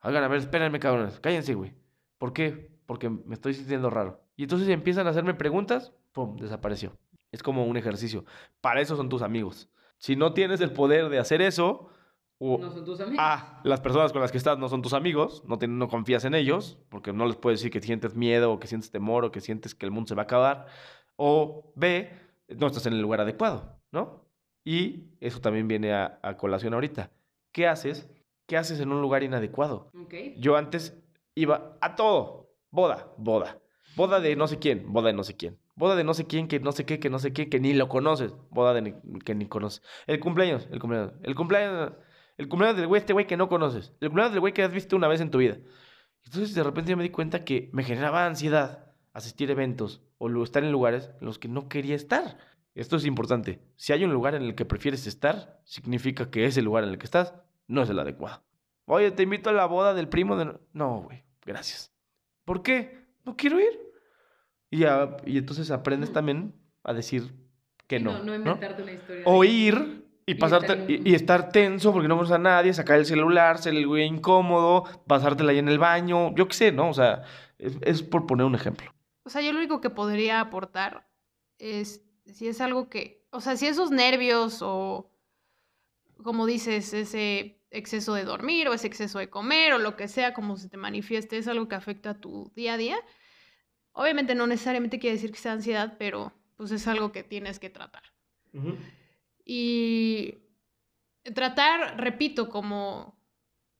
Hagan, 0.00 0.24
a 0.24 0.28
ver, 0.28 0.38
espérenme, 0.40 0.78
cabrones. 0.80 1.20
Cállense, 1.20 1.54
güey. 1.54 1.74
¿Por 2.18 2.32
qué? 2.32 2.72
Porque 2.86 3.08
me 3.08 3.34
estoy 3.34 3.54
sintiendo 3.54 3.88
raro. 3.90 4.20
Y 4.36 4.42
entonces 4.44 4.68
empiezan 4.68 5.06
a 5.06 5.10
hacerme 5.10 5.34
preguntas, 5.34 5.92
¡pum! 6.12 6.36
Desapareció. 6.36 6.96
Es 7.30 7.42
como 7.42 7.64
un 7.64 7.76
ejercicio. 7.76 8.24
Para 8.60 8.80
eso 8.80 8.96
son 8.96 9.08
tus 9.08 9.22
amigos. 9.22 9.68
Si 9.98 10.16
no 10.16 10.32
tienes 10.34 10.60
el 10.60 10.72
poder 10.72 11.08
de 11.08 11.18
hacer 11.18 11.40
eso, 11.40 11.88
o 12.38 12.58
No 12.58 12.70
son 12.72 12.84
tus 12.84 13.00
amigos. 13.00 13.18
A, 13.20 13.60
las 13.62 13.80
personas 13.80 14.12
con 14.12 14.20
las 14.20 14.32
que 14.32 14.38
estás 14.38 14.58
no 14.58 14.68
son 14.68 14.82
tus 14.82 14.92
amigos, 14.94 15.44
no, 15.46 15.58
te- 15.58 15.68
no 15.68 15.86
confías 15.88 16.24
en 16.24 16.34
ellos, 16.34 16.78
porque 16.88 17.12
no 17.12 17.24
les 17.26 17.36
puedes 17.36 17.60
decir 17.60 17.70
que 17.70 17.80
sientes 17.80 18.16
miedo, 18.16 18.52
o 18.52 18.58
que 18.58 18.66
sientes 18.66 18.90
temor, 18.90 19.24
o 19.24 19.30
que 19.30 19.40
sientes 19.40 19.76
que 19.76 19.86
el 19.86 19.92
mundo 19.92 20.08
se 20.08 20.14
va 20.16 20.22
a 20.22 20.24
acabar. 20.24 20.66
O 21.16 21.72
B, 21.76 22.10
no 22.48 22.66
estás 22.66 22.84
en 22.86 22.94
el 22.94 23.00
lugar 23.00 23.20
adecuado, 23.20 23.78
¿no? 23.92 24.26
Y 24.64 25.12
eso 25.20 25.40
también 25.40 25.68
viene 25.68 25.92
a, 25.92 26.18
a 26.22 26.36
colación 26.36 26.74
ahorita. 26.74 27.10
¿Qué 27.52 27.66
haces? 27.66 28.08
¿Qué 28.46 28.56
haces 28.56 28.80
en 28.80 28.90
un 28.92 29.00
lugar 29.00 29.22
inadecuado? 29.22 29.90
Yo 30.38 30.56
antes 30.56 30.96
iba 31.34 31.76
a 31.80 31.94
todo. 31.96 32.50
Boda, 32.70 33.12
boda. 33.18 33.58
Boda 33.96 34.20
de 34.20 34.36
no 34.36 34.46
sé 34.48 34.58
quién, 34.58 34.90
boda 34.92 35.08
de 35.08 35.12
no 35.12 35.22
sé 35.24 35.36
quién. 35.36 35.58
Boda 35.74 35.96
de 35.96 36.04
no 36.04 36.14
sé 36.14 36.26
quién, 36.26 36.48
que 36.48 36.60
no 36.60 36.72
sé 36.72 36.84
qué, 36.86 36.98
que 36.98 37.10
no 37.10 37.18
sé 37.18 37.32
qué, 37.32 37.48
que 37.48 37.60
ni 37.60 37.72
lo 37.74 37.88
conoces. 37.88 38.34
Boda 38.50 38.72
de 38.74 38.82
ni- 38.82 39.18
que 39.24 39.34
ni 39.34 39.46
conoces. 39.46 39.82
El 40.06 40.20
cumpleaños, 40.20 40.68
el 40.70 40.80
cumpleaños. 40.80 41.12
El 41.22 41.34
cumpleaños, 41.34 41.92
el 42.38 42.48
cumpleaños 42.48 42.76
del 42.78 42.86
güey, 42.88 43.00
este 43.00 43.12
güey 43.12 43.26
que 43.26 43.36
no 43.36 43.48
conoces. 43.48 43.92
El 44.00 44.08
cumpleaños 44.08 44.32
del 44.32 44.40
güey 44.40 44.52
que 44.54 44.62
has 44.62 44.72
visto 44.72 44.96
una 44.96 45.08
vez 45.08 45.20
en 45.20 45.30
tu 45.30 45.38
vida. 45.38 45.58
Entonces 46.24 46.54
de 46.54 46.62
repente 46.62 46.90
yo 46.90 46.96
me 46.96 47.02
di 47.02 47.10
cuenta 47.10 47.44
que 47.44 47.68
me 47.72 47.84
generaba 47.84 48.26
ansiedad 48.26 48.92
asistir 49.12 49.48
a 49.50 49.52
eventos 49.52 50.02
o 50.18 50.42
estar 50.42 50.62
en 50.64 50.72
lugares 50.72 51.10
en 51.20 51.26
los 51.26 51.38
que 51.38 51.48
no 51.48 51.68
quería 51.68 51.94
estar. 51.96 52.38
Esto 52.74 52.96
es 52.96 53.04
importante. 53.04 53.60
Si 53.76 53.92
hay 53.92 54.04
un 54.04 54.12
lugar 54.12 54.34
en 54.34 54.42
el 54.42 54.54
que 54.54 54.64
prefieres 54.64 55.06
estar, 55.06 55.60
significa 55.64 56.30
que 56.30 56.46
ese 56.46 56.62
lugar 56.62 56.84
en 56.84 56.90
el 56.90 56.98
que 56.98 57.04
estás 57.04 57.34
no 57.66 57.82
es 57.82 57.90
el 57.90 57.98
adecuado. 57.98 58.42
Oye, 58.86 59.10
te 59.10 59.22
invito 59.22 59.50
a 59.50 59.52
la 59.52 59.66
boda 59.66 59.94
del 59.94 60.08
primo 60.08 60.36
de... 60.36 60.58
no-". 60.72 61.02
Güey, 61.02 61.22
gracias. 61.44 61.92
¿Por 62.44 62.62
qué? 62.62 63.06
No 63.24 63.36
quiero 63.36 63.60
ir. 63.60 63.78
Y, 64.70 64.78
ya- 64.78 65.16
y 65.26 65.38
entonces 65.38 65.70
aprendes 65.70 66.12
también 66.12 66.54
a 66.82 66.92
decir 66.94 67.32
que 67.86 68.00
no. 68.00 68.12
No, 68.12 68.18
no 68.20 68.24
¿no? 68.24 68.34
inventarte 68.36 68.82
una 68.82 68.92
historia. 68.92 69.22
O 69.26 69.44
ir 69.44 70.08
y, 70.24 70.34
pasarte 70.36 70.72
estar 70.72 70.90
y 70.90 71.14
estar 71.14 71.52
tenso 71.52 71.92
porque 71.92 72.08
no 72.08 72.16
conoces 72.16 72.34
a 72.36 72.38
nadie, 72.38 72.72
sacar 72.72 72.98
el 72.98 73.04
celular, 73.06 73.58
ser 73.58 73.74
el 73.74 73.86
güey 73.86 74.04
incómodo, 74.06 74.84
pasártela 75.06 75.52
ahí 75.52 75.58
en 75.58 75.68
el 75.68 75.78
baño, 75.78 76.34
yo 76.34 76.48
qué 76.48 76.54
sé, 76.54 76.72
¿no? 76.72 76.88
O 76.88 76.94
sea, 76.94 77.22
es, 77.58 77.76
es 77.82 78.02
por 78.02 78.26
poner 78.26 78.46
un 78.46 78.54
ejemplo. 78.54 78.92
O 79.24 79.30
sea, 79.30 79.42
yo 79.42 79.52
lo 79.52 79.58
único 79.58 79.80
que 79.80 79.90
podría 79.90 80.40
aportar 80.40 81.06
es 81.58 82.02
si 82.26 82.48
es 82.48 82.60
algo 82.60 82.88
que, 82.88 83.26
o 83.30 83.40
sea, 83.40 83.56
si 83.56 83.66
esos 83.66 83.90
nervios 83.90 84.60
o, 84.62 85.10
como 86.22 86.46
dices, 86.46 86.92
ese 86.94 87.60
exceso 87.70 88.14
de 88.14 88.24
dormir 88.24 88.68
o 88.68 88.74
ese 88.74 88.86
exceso 88.86 89.18
de 89.18 89.30
comer 89.30 89.72
o 89.72 89.78
lo 89.78 89.96
que 89.96 90.08
sea, 90.08 90.34
como 90.34 90.56
se 90.56 90.68
te 90.68 90.76
manifieste, 90.76 91.38
es 91.38 91.48
algo 91.48 91.68
que 91.68 91.74
afecta 91.74 92.10
a 92.10 92.20
tu 92.20 92.52
día 92.54 92.74
a 92.74 92.76
día. 92.76 92.98
Obviamente 93.92 94.34
no 94.34 94.46
necesariamente 94.46 94.98
quiere 94.98 95.16
decir 95.16 95.32
que 95.32 95.38
sea 95.38 95.52
ansiedad, 95.52 95.96
pero 95.98 96.32
pues 96.56 96.70
es 96.70 96.86
algo 96.86 97.12
que 97.12 97.22
tienes 97.22 97.58
que 97.58 97.70
tratar. 97.70 98.02
Y 99.44 100.38
tratar, 101.34 101.98
repito, 102.00 102.48
como, 102.48 103.18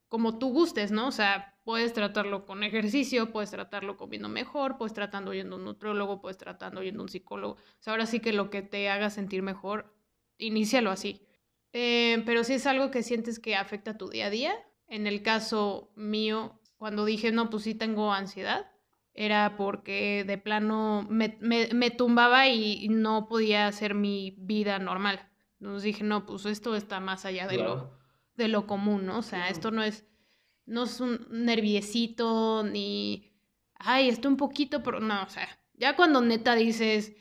como 0.09 0.39
tú 0.39 0.53
gustes, 0.53 0.91
¿no? 0.91 1.09
O 1.09 1.13
sea, 1.13 1.52
puedes 1.65 1.93
tratarlo 1.93 2.45
con 2.47 2.63
ejercicio, 2.63 3.31
puedes 3.33 3.51
tratarlo 3.51 3.97
comiendo 3.97 4.29
mejor, 4.29 4.79
puedes 4.79 4.93
tratando 4.95 5.33
yendo 5.35 5.57
a 5.57 5.59
un 5.59 5.65
nutriólogo, 5.65 6.21
puedes 6.21 6.37
tratando 6.39 6.83
yendo 6.83 7.01
a 7.01 7.05
un 7.05 7.09
psicólogo. 7.09 7.55
O 7.55 7.59
sea, 7.81 7.93
ahora 7.93 8.07
sí 8.07 8.21
que 8.21 8.33
lo 8.33 8.51
que 8.51 8.63
te 8.63 8.89
haga 8.89 9.11
sentir 9.11 9.43
mejor, 9.43 9.95
inícialo 10.39 10.91
así. 10.91 11.27
Eh, 11.73 12.23
pero 12.27 12.45
si 12.45 12.55
es 12.55 12.67
algo 12.67 12.91
que 12.91 13.03
sientes 13.03 13.39
que 13.39 13.57
afecta 13.57 13.97
tu 13.97 14.09
día 14.09 14.27
a 14.27 14.31
día, 14.31 14.55
en 14.89 15.07
el 15.07 15.23
caso 15.23 15.93
mío, 15.97 16.61
cuando 16.77 17.05
dije, 17.05 17.33
no, 17.33 17.49
pues 17.49 17.63
sí 17.63 17.75
tengo 17.75 18.13
ansiedad, 18.13 18.67
era 19.15 19.57
porque 19.57 20.25
de 20.27 20.39
plano 20.39 21.07
me, 21.09 21.37
me- 21.41 21.69
me 21.73 21.91
tumbaba 21.91 22.49
y 22.49 22.89
no 22.89 23.29
podía 23.29 23.67
hacer 23.67 23.95
mi 23.95 24.35
vida 24.39 24.79
normal. 24.79 25.29
Entonces 25.61 25.85
dije, 25.85 26.03
no, 26.03 26.27
pues 26.27 26.45
esto 26.47 26.75
está 26.75 26.99
más 26.99 27.25
allá 27.25 27.47
de, 27.47 27.59
lo, 27.59 27.99
de 28.35 28.49
lo 28.49 28.67
común, 28.67 29.07
¿no? 29.07 29.19
O 29.19 29.23
sea, 29.23 29.49
esto 29.49 29.71
no 29.71 29.83
es, 29.83 30.05
no 30.67 30.85
es 30.85 31.01
un 31.01 31.27
nerviecito 31.31 32.63
ni, 32.63 33.33
ay, 33.75 34.09
esto 34.09 34.29
un 34.29 34.37
poquito, 34.37 34.83
pero 34.83 35.01
no, 35.01 35.23
o 35.23 35.29
sea, 35.29 35.49
ya 35.75 35.97
cuando 35.97 36.21
neta 36.21 36.55
dices, 36.55 37.15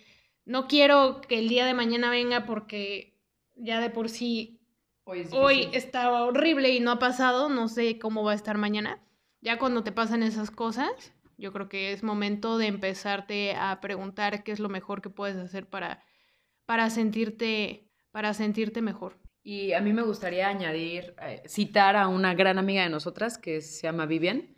no 0.46 0.68
quiero 0.68 1.22
que 1.22 1.39
el 1.39 1.50
día 1.50 1.66
de 1.66 1.74
mañana 1.74 2.10
venga 2.10 2.46
porque 2.46 3.18
ya 3.56 3.80
de 3.80 3.89
por 3.89 4.10
sí 4.10 4.60
Hoy 5.04 5.22
es 5.22 5.34
hoy 5.34 5.70
estaba 5.74 6.24
horrible 6.24 6.70
y 6.70 6.80
no 6.80 6.92
ha 6.92 7.00
pasado, 7.00 7.50
no 7.50 7.68
sé 7.68 7.98
cómo 7.98 8.24
va 8.24 8.34
a 8.34 8.36
estar 8.36 8.58
mañana. 8.58 9.02
Ya 9.42 9.58
cuando 9.58 9.84
te 9.84 9.92
pasan 9.92 10.22
esas 10.22 10.52
cosas, 10.52 11.14
yo 11.38 11.52
creo 11.52 11.70
que 11.70 11.92
es 11.92 12.04
momento 12.04 12.60
de 12.60 12.68
empezarte 12.68 13.56
a 13.56 13.82
preguntar 13.82 14.44
qué 14.44 14.52
es 14.52 14.60
lo 14.60 14.70
mejor 14.70 15.02
que 15.02 15.10
puedes 15.10 15.38
hacer 15.38 15.68
para, 15.68 16.04
para 16.66 16.89
sentirte 16.92 17.88
para 18.12 18.34
sentirte 18.34 18.82
mejor. 18.82 19.21
Y 19.44 19.74
a 19.74 19.82
mí 19.82 19.92
me 19.92 20.04
gustaría 20.04 20.48
añadir, 20.48 21.16
eh, 21.22 21.42
citar 21.48 21.96
a 21.96 22.08
una 22.08 22.36
gran 22.36 22.60
amiga 22.60 22.84
de 22.84 22.89
nosotras 22.89 23.38
que 23.38 23.62
se 23.62 23.84
llama 23.84 24.06
Vivian, 24.06 24.54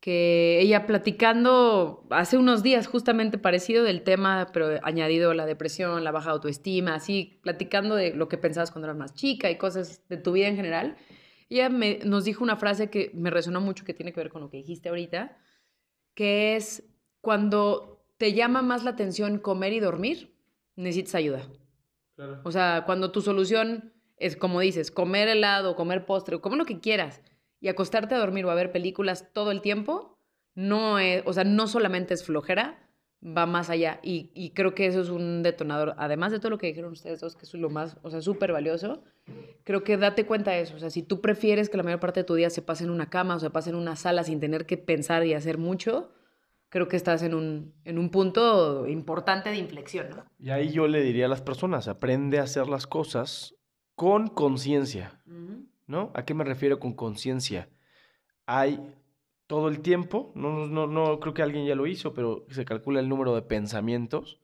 que 0.00 0.60
ella 0.60 0.86
platicando 0.86 2.06
hace 2.10 2.36
unos 2.36 2.62
días 2.62 2.88
justamente 2.88 3.38
parecido 3.38 3.84
del 3.84 4.02
tema, 4.02 4.48
pero 4.52 4.80
añadido 4.82 5.34
la 5.34 5.46
depresión, 5.46 6.02
la 6.02 6.10
baja 6.10 6.30
autoestima, 6.30 6.96
así 6.96 7.38
platicando 7.42 7.94
de 7.94 8.14
lo 8.14 8.28
que 8.28 8.38
pensabas 8.38 8.72
cuando 8.72 8.86
eras 8.86 8.98
más 8.98 9.14
chica 9.14 9.50
y 9.50 9.58
cosas 9.58 10.02
de 10.08 10.16
tu 10.16 10.32
vida 10.32 10.48
en 10.48 10.56
general. 10.56 10.96
Ella 11.48 11.68
me, 11.68 12.00
nos 12.04 12.24
dijo 12.24 12.42
una 12.42 12.56
frase 12.56 12.90
que 12.90 13.10
me 13.14 13.30
resonó 13.30 13.60
mucho, 13.60 13.84
que 13.84 13.94
tiene 13.94 14.12
que 14.12 14.20
ver 14.20 14.30
con 14.30 14.42
lo 14.42 14.50
que 14.50 14.56
dijiste 14.56 14.88
ahorita, 14.88 15.36
que 16.14 16.56
es 16.56 16.82
cuando 17.20 18.04
te 18.18 18.32
llama 18.32 18.62
más 18.62 18.82
la 18.82 18.90
atención 18.90 19.38
comer 19.38 19.72
y 19.72 19.80
dormir, 19.80 20.34
necesitas 20.74 21.14
ayuda. 21.14 21.42
O 22.42 22.50
sea, 22.50 22.82
cuando 22.84 23.12
tu 23.12 23.20
solución 23.20 23.92
es, 24.18 24.36
como 24.36 24.60
dices, 24.60 24.90
comer 24.90 25.28
helado, 25.28 25.76
comer 25.76 26.06
postre, 26.06 26.40
comer 26.40 26.58
lo 26.58 26.64
que 26.64 26.80
quieras 26.80 27.22
y 27.60 27.68
acostarte 27.68 28.14
a 28.14 28.18
dormir 28.18 28.44
o 28.44 28.50
a 28.50 28.54
ver 28.54 28.72
películas 28.72 29.28
todo 29.32 29.50
el 29.50 29.60
tiempo, 29.60 30.18
no 30.54 30.98
es, 30.98 31.22
o 31.26 31.32
sea, 31.32 31.44
no 31.44 31.66
solamente 31.66 32.14
es 32.14 32.24
flojera, 32.24 32.88
va 33.24 33.46
más 33.46 33.70
allá. 33.70 34.00
Y, 34.02 34.30
y 34.34 34.50
creo 34.50 34.74
que 34.74 34.86
eso 34.86 35.00
es 35.00 35.08
un 35.08 35.42
detonador, 35.42 35.94
además 35.98 36.32
de 36.32 36.38
todo 36.38 36.50
lo 36.50 36.58
que 36.58 36.68
dijeron 36.68 36.92
ustedes 36.92 37.20
dos, 37.20 37.36
que 37.36 37.44
es 37.44 37.54
lo 37.54 37.70
más, 37.70 37.96
o 38.02 38.10
sea, 38.10 38.20
súper 38.20 38.52
valioso, 38.52 39.02
creo 39.64 39.84
que 39.84 39.96
date 39.96 40.26
cuenta 40.26 40.52
de 40.52 40.60
eso. 40.60 40.76
O 40.76 40.78
sea, 40.78 40.90
si 40.90 41.02
tú 41.02 41.20
prefieres 41.20 41.68
que 41.68 41.76
la 41.76 41.82
mayor 41.82 42.00
parte 42.00 42.20
de 42.20 42.24
tu 42.24 42.34
día 42.34 42.50
se 42.50 42.62
pase 42.62 42.84
en 42.84 42.90
una 42.90 43.10
cama 43.10 43.36
o 43.36 43.38
se 43.38 43.50
pase 43.50 43.70
en 43.70 43.76
una 43.76 43.96
sala 43.96 44.24
sin 44.24 44.40
tener 44.40 44.66
que 44.66 44.78
pensar 44.78 45.26
y 45.26 45.34
hacer 45.34 45.58
mucho, 45.58 46.10
creo 46.68 46.88
que 46.88 46.96
estás 46.96 47.22
en 47.22 47.34
un, 47.34 47.74
en 47.84 47.98
un 47.98 48.10
punto 48.10 48.86
importante 48.86 49.50
de 49.50 49.56
inflexión. 49.56 50.08
Y 50.38 50.50
ahí 50.50 50.70
yo 50.70 50.86
le 50.86 51.02
diría 51.02 51.26
a 51.26 51.28
las 51.28 51.42
personas, 51.42 51.88
aprende 51.88 52.38
a 52.38 52.44
hacer 52.44 52.68
las 52.68 52.86
cosas 52.86 53.54
con 53.98 54.28
conciencia, 54.28 55.20
¿no? 55.88 56.12
¿A 56.14 56.24
qué 56.24 56.32
me 56.32 56.44
refiero 56.44 56.78
con 56.78 56.92
conciencia? 56.92 57.68
Hay 58.46 58.78
todo 59.48 59.66
el 59.66 59.80
tiempo, 59.80 60.30
no, 60.36 60.68
no, 60.68 60.86
no 60.86 61.18
creo 61.18 61.34
que 61.34 61.42
alguien 61.42 61.66
ya 61.66 61.74
lo 61.74 61.84
hizo, 61.84 62.14
pero 62.14 62.46
se 62.48 62.64
calcula 62.64 63.00
el 63.00 63.08
número 63.08 63.34
de 63.34 63.42
pensamientos 63.42 64.38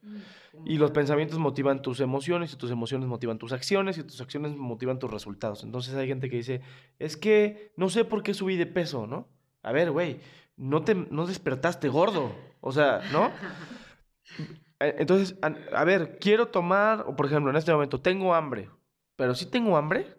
y 0.64 0.76
los 0.78 0.90
pensamientos 0.90 1.38
motivan 1.38 1.82
tus 1.82 2.00
emociones 2.00 2.52
y 2.52 2.56
tus 2.56 2.72
emociones 2.72 3.08
motivan 3.08 3.38
tus 3.38 3.52
acciones 3.52 3.96
y 3.96 4.02
tus 4.02 4.20
acciones 4.20 4.56
motivan 4.56 4.98
tus 4.98 5.08
resultados. 5.12 5.62
Entonces 5.62 5.94
hay 5.94 6.08
gente 6.08 6.28
que 6.28 6.38
dice, 6.38 6.60
es 6.98 7.16
que 7.16 7.70
no 7.76 7.90
sé 7.90 8.04
por 8.04 8.24
qué 8.24 8.34
subí 8.34 8.56
de 8.56 8.66
peso, 8.66 9.06
¿no? 9.06 9.28
A 9.62 9.70
ver, 9.70 9.92
güey, 9.92 10.18
no 10.56 10.82
te 10.82 10.96
no 10.96 11.26
despertaste 11.28 11.88
gordo, 11.88 12.32
o 12.60 12.72
sea, 12.72 13.02
¿no? 13.12 13.30
Eh, 14.80 14.96
Entonces, 14.98 15.38
a, 15.40 15.54
a 15.78 15.84
ver, 15.84 16.18
quiero 16.20 16.48
tomar, 16.48 17.04
o 17.06 17.14
por 17.14 17.26
ejemplo, 17.26 17.48
en 17.48 17.56
este 17.56 17.72
momento 17.72 18.00
tengo 18.00 18.34
hambre, 18.34 18.68
pero 19.16 19.34
sí 19.34 19.46
tengo 19.46 19.76
hambre, 19.76 20.16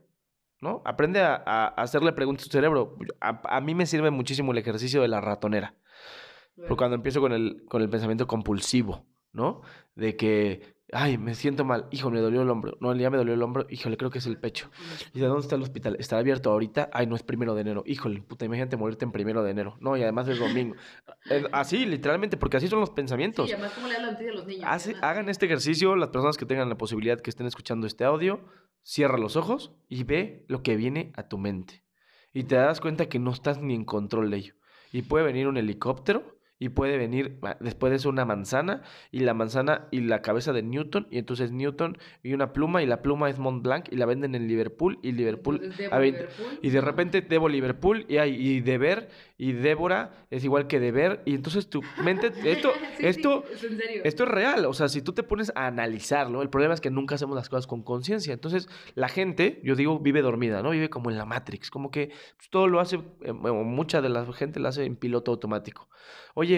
¿no? 0.62 0.82
Aprende 0.86 1.22
a, 1.22 1.36
a 1.46 1.68
hacerle 1.68 2.12
preguntas 2.14 2.46
a 2.46 2.50
tu 2.50 2.54
cerebro. 2.54 2.98
A, 3.22 3.58
a 3.58 3.62
mí 3.62 3.76
me 3.76 3.86
sirve 3.86 4.12
muchísimo 4.12 4.52
el 4.52 4.58
ejercicio 4.58 5.02
de 5.02 5.08
la 5.08 5.22
ratonera. 5.22 5.76
Porque 6.56 6.76
cuando 6.78 6.96
empiezo 6.96 7.20
con 7.20 7.34
el, 7.34 7.66
con 7.68 7.82
el 7.82 7.90
pensamiento 7.90 8.28
compulsivo, 8.28 9.06
¿no? 9.34 9.62
De 9.96 10.16
que, 10.16 10.78
ay, 10.94 11.18
me 11.18 11.36
siento 11.36 11.66
mal, 11.66 11.88
hijo, 11.92 12.10
me 12.10 12.22
dolió 12.22 12.44
el 12.44 12.50
hombro. 12.50 12.78
No, 12.80 12.96
ya 12.96 13.10
me 13.10 13.18
dolió 13.18 13.34
el 13.34 13.42
hombro, 13.42 13.66
híjole, 13.70 13.98
creo 13.98 14.10
que 14.10 14.20
es 14.20 14.26
el 14.26 14.38
pecho. 14.38 14.72
¿Y 15.14 15.20
de 15.20 15.26
dónde 15.28 15.42
está 15.42 15.56
el 15.56 15.62
hospital? 15.64 15.98
¿Estará 16.00 16.22
abierto 16.22 16.50
ahorita? 16.52 16.90
Ay, 16.94 17.08
no 17.08 17.16
es 17.18 17.24
primero 17.24 17.56
de 17.56 17.62
enero. 17.62 17.84
Híjole, 17.86 18.22
puta, 18.22 18.46
imagínate 18.46 18.78
morirte 18.78 19.04
en 19.04 19.12
primero 19.12 19.44
de 19.44 19.52
enero. 19.52 19.76
No, 19.82 19.98
y 19.98 20.04
además 20.04 20.30
es 20.30 20.40
domingo. 20.40 20.76
Así, 21.52 21.86
literalmente, 21.86 22.38
porque 22.38 22.56
así 22.56 22.70
son 22.70 22.80
los 22.80 22.92
pensamientos. 22.92 23.48
Sí, 23.50 23.54
además, 23.54 23.74
¿cómo 23.76 23.88
le 23.90 23.96
hablan 23.96 24.16
a 24.16 24.22
los 24.32 24.46
niños? 24.48 24.64
Hace- 24.66 24.96
hagan 25.02 25.28
este 25.28 25.46
ejercicio, 25.48 25.98
las 25.98 26.10
personas 26.10 26.38
que 26.38 26.46
tengan 26.46 26.70
la 26.70 26.78
posibilidad 26.78 27.20
que 27.20 27.30
estén 27.30 27.48
escuchando 27.48 27.86
este 27.86 28.06
audio, 28.06 28.40
cierra 28.86 29.18
los 29.18 29.36
ojos 29.36 29.74
y 29.90 30.04
ve 30.04 30.46
lo 30.48 30.62
que 30.62 30.76
viene 30.78 31.12
a 31.16 31.28
tu 31.28 31.38
mente. 31.38 31.84
Y 32.32 32.44
te 32.44 32.56
das 32.56 32.80
cuenta 32.80 33.10
que 33.10 33.20
no 33.20 33.32
estás 33.32 33.62
ni 33.62 33.74
en 33.74 33.84
control 33.84 34.30
de 34.30 34.38
ello. 34.38 34.54
Y 34.92 35.02
puede 35.02 35.26
venir 35.26 35.48
un 35.48 35.58
helicóptero 35.58 36.35
y 36.66 36.70
puede 36.70 36.98
venir 36.98 37.38
después 37.60 37.92
de 37.92 37.98
eso 37.98 38.10
una 38.10 38.26
manzana 38.26 38.82
y 39.12 39.20
la 39.20 39.34
manzana 39.34 39.88
y 39.92 40.02
la 40.02 40.22
cabeza 40.22 40.52
de 40.52 40.64
Newton 40.64 41.08
y 41.12 41.20
entonces 41.20 41.52
Newton 41.52 41.98
y 42.24 42.34
una 42.34 42.54
pluma 42.54 42.82
y 42.82 42.88
la 42.88 43.02
pluma 43.02 43.30
es 43.30 43.38
Mont 43.38 43.62
Blanc 43.64 43.86
y 43.92 43.98
la 43.98 44.06
venden 44.06 44.34
en 44.34 44.48
Liverpool 44.48 44.98
y 45.04 45.12
Liverpool, 45.12 45.56
Entonces, 45.58 45.78
Debo 45.78 45.94
a 45.96 46.00
veinte- 46.00 46.22
Liverpool. 46.22 46.60
y 46.62 46.70
de 46.72 46.82
repente 46.82 47.22
debo 47.22 47.50
Liverpool 47.50 48.06
y 48.10 48.18
hay 48.18 48.36
y 48.36 48.62
deber 48.62 49.10
y 49.38 49.52
Débora 49.52 50.26
es 50.32 50.44
igual 50.44 50.66
que 50.68 50.80
deber 50.80 51.22
y 51.26 51.36
entonces 51.36 51.70
tu 51.70 51.82
mente 52.04 52.28
esto 52.46 52.72
Sí, 52.74 52.86
sí, 52.98 53.06
esto 53.08 53.44
es 53.52 53.64
esto 54.06 54.24
es 54.24 54.30
real, 54.30 54.66
o 54.66 54.74
sea, 54.74 54.88
si 54.88 55.02
tú 55.02 55.14
te 55.14 55.24
pones 55.24 55.52
a 55.56 55.68
analizarlo, 55.68 56.42
el 56.42 56.50
problema 56.50 56.74
es 56.74 56.82
que 56.82 56.90
nunca 56.90 57.16
hacemos 57.16 57.36
las 57.36 57.50
cosas 57.50 57.68
con 57.68 57.84
conciencia. 57.84 58.34
Entonces, 58.34 58.68
la 58.96 59.08
gente, 59.10 59.60
yo 59.64 59.76
digo, 59.76 60.00
vive 60.00 60.22
dormida, 60.22 60.62
¿no? 60.64 60.70
Vive 60.72 60.90
como 60.90 61.12
en 61.12 61.18
la 61.18 61.26
Matrix, 61.26 61.70
como 61.70 61.92
que 61.92 62.08
pues, 62.38 62.50
todo 62.50 62.68
lo 62.68 62.80
hace, 62.80 63.00
eh, 63.22 63.34
mucha 63.34 64.02
de 64.02 64.10
la 64.10 64.26
gente 64.34 64.60
lo 64.60 64.70
hace 64.70 64.86
en 64.86 64.96
piloto 64.96 65.32
automático. 65.32 65.90
Oye, 66.34 66.55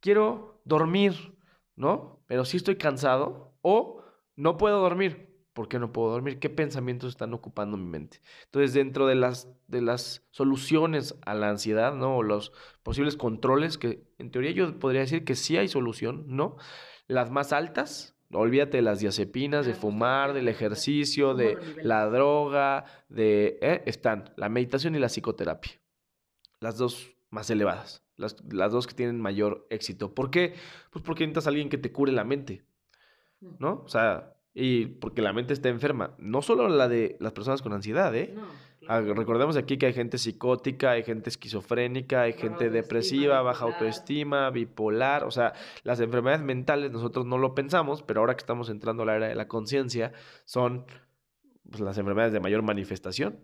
quiero 0.00 0.60
dormir, 0.64 1.36
¿no? 1.76 2.22
Pero 2.26 2.44
sí 2.44 2.56
estoy 2.56 2.76
cansado 2.76 3.54
o 3.62 4.02
no 4.36 4.56
puedo 4.56 4.80
dormir. 4.80 5.28
¿Por 5.52 5.68
qué 5.68 5.80
no 5.80 5.92
puedo 5.92 6.12
dormir? 6.12 6.38
¿Qué 6.38 6.50
pensamientos 6.50 7.08
están 7.08 7.34
ocupando 7.34 7.76
mi 7.76 7.86
mente? 7.86 8.20
Entonces, 8.44 8.74
dentro 8.74 9.08
de 9.08 9.16
las, 9.16 9.48
de 9.66 9.82
las 9.82 10.24
soluciones 10.30 11.16
a 11.26 11.34
la 11.34 11.50
ansiedad, 11.50 11.94
¿no? 11.94 12.18
O 12.18 12.22
los 12.22 12.52
posibles 12.84 13.16
controles, 13.16 13.76
que 13.76 14.04
en 14.18 14.30
teoría 14.30 14.52
yo 14.52 14.78
podría 14.78 15.00
decir 15.00 15.24
que 15.24 15.34
sí 15.34 15.56
hay 15.56 15.66
solución, 15.66 16.26
¿no? 16.28 16.58
Las 17.08 17.32
más 17.32 17.52
altas, 17.52 18.16
olvídate 18.32 18.76
de 18.76 18.82
las 18.82 19.00
diazepinas, 19.00 19.66
de 19.66 19.72
Ah, 19.72 19.74
fumar, 19.74 20.32
del 20.32 20.46
ejercicio, 20.46 21.28
¿Cómo 21.28 21.38
de 21.38 21.58
la 21.82 22.06
droga, 22.06 22.84
de... 23.08 23.58
¿eh? 23.60 23.82
Están 23.86 24.32
la 24.36 24.48
meditación 24.48 24.94
y 24.94 25.00
la 25.00 25.08
psicoterapia. 25.08 25.72
Las 26.60 26.78
dos 26.78 27.16
más 27.30 27.50
elevadas, 27.50 28.04
las, 28.18 28.36
las 28.52 28.70
dos 28.72 28.86
que 28.86 28.94
tienen 28.94 29.20
mayor 29.20 29.66
éxito. 29.70 30.14
¿Por 30.14 30.30
qué? 30.30 30.54
Pues 30.90 31.02
porque 31.04 31.24
necesitas 31.24 31.46
a 31.46 31.50
alguien 31.50 31.70
que 31.70 31.78
te 31.78 31.90
cure 31.90 32.12
la 32.12 32.24
mente, 32.24 32.62
¿no? 33.58 33.82
O 33.84 33.88
sea, 33.88 34.34
y 34.52 34.86
porque 34.86 35.22
la 35.22 35.32
mente 35.32 35.54
está 35.54 35.70
enferma. 35.70 36.14
No 36.18 36.42
solo 36.42 36.68
la 36.68 36.88
de 36.88 37.16
las 37.20 37.32
personas 37.32 37.62
con 37.62 37.72
ansiedad, 37.72 38.14
¿eh? 38.14 38.32
No, 38.34 38.42
Ah, 38.86 39.00
claro. 39.02 39.14
Recordemos 39.14 39.56
aquí 39.56 39.76
que 39.76 39.86
hay 39.86 39.92
gente 39.92 40.16
psicótica, 40.16 40.92
hay 40.92 41.02
gente 41.02 41.28
esquizofrénica, 41.28 42.22
hay 42.22 42.32
Baja 42.32 42.42
gente 42.42 42.70
depresiva, 42.70 43.42
baja 43.42 43.66
bipolar. 43.66 43.82
autoestima, 43.82 44.50
bipolar. 44.50 45.24
O 45.24 45.30
sea, 45.30 45.52
las 45.82 46.00
enfermedades 46.00 46.42
mentales 46.44 46.90
nosotros 46.90 47.26
no 47.26 47.36
lo 47.36 47.54
pensamos, 47.54 48.02
pero 48.02 48.20
ahora 48.20 48.34
que 48.34 48.40
estamos 48.40 48.70
entrando 48.70 49.02
a 49.02 49.06
la 49.06 49.16
era 49.16 49.28
de 49.28 49.34
la 49.34 49.46
conciencia, 49.46 50.12
son 50.46 50.86
pues, 51.70 51.80
las 51.82 51.98
enfermedades 51.98 52.32
de 52.32 52.40
mayor 52.40 52.62
manifestación. 52.62 53.40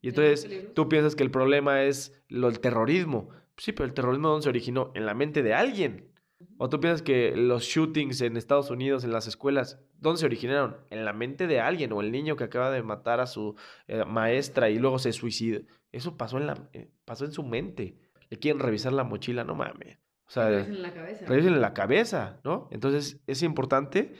Y 0.00 0.10
entonces 0.10 0.72
tú 0.74 0.88
piensas 0.88 1.16
que 1.16 1.24
el 1.24 1.30
problema 1.30 1.82
es 1.82 2.12
lo, 2.28 2.48
el 2.48 2.60
terrorismo. 2.60 3.30
Sí, 3.56 3.72
pero 3.72 3.84
el 3.86 3.94
terrorismo 3.94 4.28
¿dónde 4.28 4.42
se 4.44 4.48
originó? 4.48 4.90
En 4.94 5.06
la 5.06 5.14
mente 5.14 5.42
de 5.42 5.54
alguien. 5.54 6.10
O 6.58 6.68
tú 6.68 6.78
piensas 6.80 7.02
que 7.02 7.34
los 7.36 7.62
shootings 7.64 8.20
en 8.20 8.36
Estados 8.36 8.70
Unidos, 8.70 9.04
en 9.04 9.12
las 9.12 9.26
escuelas, 9.26 9.80
¿dónde 9.98 10.18
se 10.20 10.26
originaron? 10.26 10.76
En 10.90 11.04
la 11.04 11.12
mente 11.12 11.46
de 11.46 11.60
alguien. 11.60 11.92
O 11.92 12.00
el 12.00 12.12
niño 12.12 12.36
que 12.36 12.44
acaba 12.44 12.70
de 12.70 12.82
matar 12.82 13.20
a 13.20 13.26
su 13.26 13.54
eh, 13.86 14.04
maestra 14.04 14.68
y 14.70 14.78
luego 14.78 14.98
se 14.98 15.12
suicida. 15.12 15.60
Eso 15.92 16.16
pasó 16.16 16.38
en, 16.38 16.46
la, 16.46 16.68
eh, 16.72 16.90
pasó 17.04 17.24
en 17.24 17.32
su 17.32 17.42
mente. 17.44 17.96
Le 18.28 18.38
quieren 18.38 18.60
revisar 18.60 18.92
la 18.92 19.04
mochila, 19.04 19.44
no 19.44 19.54
mames. 19.54 19.98
O 20.26 20.30
sea, 20.30 20.48
Revisen 20.48 20.82
la 20.82 20.92
cabeza. 20.92 21.26
revisen 21.26 21.60
la 21.60 21.74
cabeza, 21.74 22.40
¿no? 22.44 22.68
Entonces 22.72 23.20
es 23.26 23.42
importante 23.42 24.14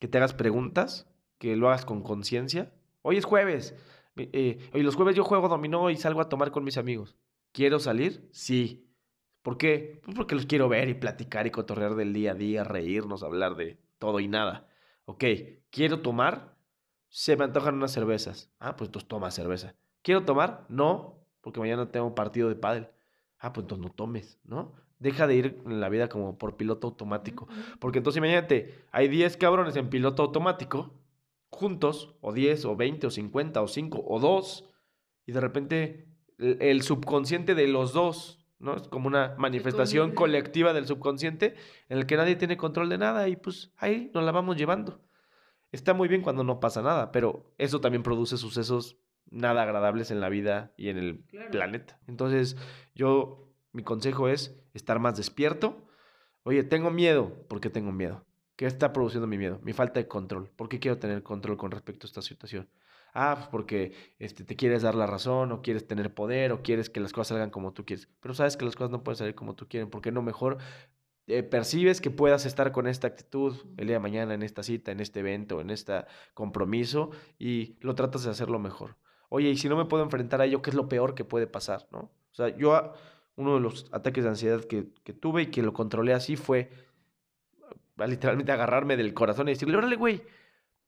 que 0.00 0.08
te 0.08 0.18
hagas 0.18 0.34
preguntas, 0.34 1.08
que 1.38 1.56
lo 1.56 1.68
hagas 1.68 1.84
con 1.84 2.02
conciencia. 2.02 2.72
Hoy 3.02 3.16
es 3.18 3.24
jueves. 3.24 3.74
eh, 4.16 4.58
hoy 4.72 4.82
los 4.82 4.94
jueves 4.96 5.14
yo 5.16 5.24
juego 5.24 5.48
dominó 5.48 5.90
y 5.90 5.96
salgo 5.96 6.20
a 6.20 6.28
tomar 6.28 6.50
con 6.50 6.64
mis 6.64 6.78
amigos. 6.78 7.16
¿Quiero 7.52 7.78
salir? 7.78 8.28
Sí. 8.32 8.88
¿Por 9.42 9.58
qué? 9.58 10.00
Pues 10.04 10.16
porque 10.16 10.34
los 10.34 10.46
quiero 10.46 10.68
ver 10.68 10.88
y 10.88 10.94
platicar 10.94 11.46
y 11.46 11.50
cotorrear 11.50 11.94
del 11.94 12.12
día 12.12 12.32
a 12.32 12.34
día, 12.34 12.64
reírnos, 12.64 13.22
hablar 13.22 13.56
de 13.56 13.78
todo 13.98 14.20
y 14.20 14.28
nada. 14.28 14.68
Ok, 15.04 15.24
¿quiero 15.70 16.00
tomar? 16.00 16.56
Se 17.08 17.36
me 17.36 17.44
antojan 17.44 17.74
unas 17.74 17.92
cervezas. 17.92 18.50
Ah, 18.58 18.76
pues 18.76 18.88
entonces 18.88 19.08
toma 19.08 19.30
cerveza. 19.30 19.74
¿Quiero 20.00 20.24
tomar? 20.24 20.64
No, 20.68 21.26
porque 21.42 21.60
mañana 21.60 21.90
tengo 21.90 22.06
un 22.06 22.14
partido 22.14 22.48
de 22.48 22.54
pádel. 22.54 22.88
Ah, 23.38 23.52
pues 23.52 23.64
entonces 23.64 23.86
no 23.86 23.92
tomes, 23.92 24.38
¿no? 24.44 24.72
Deja 24.98 25.26
de 25.26 25.34
ir 25.34 25.62
en 25.66 25.80
la 25.80 25.88
vida 25.88 26.08
como 26.08 26.38
por 26.38 26.56
piloto 26.56 26.86
automático. 26.86 27.48
Porque 27.80 27.98
entonces 27.98 28.18
imagínate, 28.18 28.86
hay 28.92 29.08
10 29.08 29.36
cabrones 29.36 29.76
en 29.76 29.90
piloto 29.90 30.22
automático, 30.22 30.94
juntos, 31.50 32.14
o 32.20 32.32
10, 32.32 32.64
o 32.64 32.76
20, 32.76 33.08
o 33.08 33.10
50, 33.10 33.60
o 33.60 33.68
5, 33.68 34.04
o 34.06 34.20
2, 34.20 34.70
y 35.26 35.32
de 35.32 35.40
repente 35.40 36.11
el, 36.42 36.58
el 36.60 36.82
subconsciente 36.82 37.54
de 37.54 37.66
los 37.68 37.92
dos, 37.92 38.38
¿no? 38.58 38.76
Es 38.76 38.88
como 38.88 39.06
una 39.08 39.34
manifestación 39.38 40.12
colectiva 40.12 40.72
del 40.72 40.86
subconsciente 40.86 41.54
en 41.88 41.98
el 41.98 42.06
que 42.06 42.16
nadie 42.16 42.36
tiene 42.36 42.56
control 42.56 42.88
de 42.88 42.98
nada 42.98 43.28
y 43.28 43.36
pues 43.36 43.72
ahí 43.76 44.10
nos 44.14 44.24
la 44.24 44.32
vamos 44.32 44.56
llevando. 44.56 45.00
Está 45.72 45.94
muy 45.94 46.06
bien 46.08 46.20
cuando 46.22 46.44
no 46.44 46.60
pasa 46.60 46.82
nada, 46.82 47.12
pero 47.12 47.50
eso 47.58 47.80
también 47.80 48.02
produce 48.02 48.36
sucesos 48.36 48.98
nada 49.30 49.62
agradables 49.62 50.10
en 50.10 50.20
la 50.20 50.28
vida 50.28 50.74
y 50.76 50.88
en 50.90 50.98
el 50.98 51.24
Claro. 51.28 51.50
planeta. 51.50 51.98
Entonces, 52.06 52.56
yo, 52.94 53.48
mi 53.72 53.82
consejo 53.82 54.28
es 54.28 54.54
estar 54.74 54.98
más 54.98 55.16
despierto. 55.16 55.86
Oye, 56.42 56.62
tengo 56.62 56.90
miedo. 56.90 57.32
¿Por 57.48 57.60
qué 57.60 57.70
tengo 57.70 57.90
miedo? 57.92 58.26
¿Qué 58.56 58.66
está 58.66 58.92
produciendo 58.92 59.26
mi 59.26 59.38
miedo? 59.38 59.60
Mi 59.62 59.72
falta 59.72 59.98
de 59.98 60.06
control. 60.06 60.50
¿Por 60.50 60.68
qué 60.68 60.78
quiero 60.78 60.98
tener 60.98 61.22
control 61.22 61.56
con 61.56 61.70
respecto 61.70 62.06
a 62.06 62.08
esta 62.08 62.20
situación? 62.20 62.68
Ah, 63.14 63.34
pues 63.36 63.48
porque 63.48 63.92
este, 64.18 64.44
te 64.44 64.56
quieres 64.56 64.82
dar 64.82 64.94
la 64.94 65.06
razón, 65.06 65.52
o 65.52 65.62
quieres 65.62 65.86
tener 65.86 66.14
poder, 66.14 66.52
o 66.52 66.62
quieres 66.62 66.88
que 66.88 67.00
las 67.00 67.12
cosas 67.12 67.28
salgan 67.28 67.50
como 67.50 67.72
tú 67.72 67.84
quieres. 67.84 68.08
Pero 68.20 68.34
sabes 68.34 68.56
que 68.56 68.64
las 68.64 68.74
cosas 68.74 68.90
no 68.90 69.04
pueden 69.04 69.18
salir 69.18 69.34
como 69.34 69.54
tú 69.54 69.68
quieres. 69.68 69.88
¿Por 69.90 70.00
qué 70.00 70.12
no 70.12 70.22
mejor 70.22 70.58
eh, 71.26 71.42
percibes 71.42 72.00
que 72.00 72.10
puedas 72.10 72.46
estar 72.46 72.72
con 72.72 72.86
esta 72.86 73.06
actitud 73.06 73.56
el 73.76 73.86
día 73.86 73.96
de 73.96 74.00
mañana, 74.00 74.34
en 74.34 74.42
esta 74.42 74.62
cita, 74.62 74.92
en 74.92 75.00
este 75.00 75.20
evento, 75.20 75.60
en 75.60 75.70
este 75.70 76.04
compromiso, 76.34 77.10
y 77.38 77.76
lo 77.80 77.94
tratas 77.94 78.24
de 78.24 78.30
hacerlo 78.30 78.58
mejor? 78.58 78.96
Oye, 79.28 79.50
y 79.50 79.56
si 79.56 79.68
no 79.68 79.76
me 79.76 79.84
puedo 79.84 80.02
enfrentar 80.02 80.40
a 80.40 80.46
ello, 80.46 80.62
¿qué 80.62 80.70
es 80.70 80.76
lo 80.76 80.88
peor 80.88 81.14
que 81.14 81.24
puede 81.24 81.46
pasar? 81.46 81.86
¿no? 81.92 81.98
O 82.00 82.34
sea, 82.34 82.48
yo, 82.56 82.94
uno 83.36 83.54
de 83.54 83.60
los 83.60 83.88
ataques 83.92 84.24
de 84.24 84.30
ansiedad 84.30 84.64
que, 84.64 84.88
que 85.04 85.12
tuve 85.12 85.42
y 85.42 85.46
que 85.46 85.62
lo 85.62 85.72
controlé 85.74 86.14
así 86.14 86.36
fue 86.36 86.70
literalmente 88.06 88.52
agarrarme 88.52 88.96
del 88.96 89.14
corazón 89.14 89.48
y 89.48 89.52
decirle, 89.52 89.76
órale, 89.76 89.96
güey, 89.96 90.22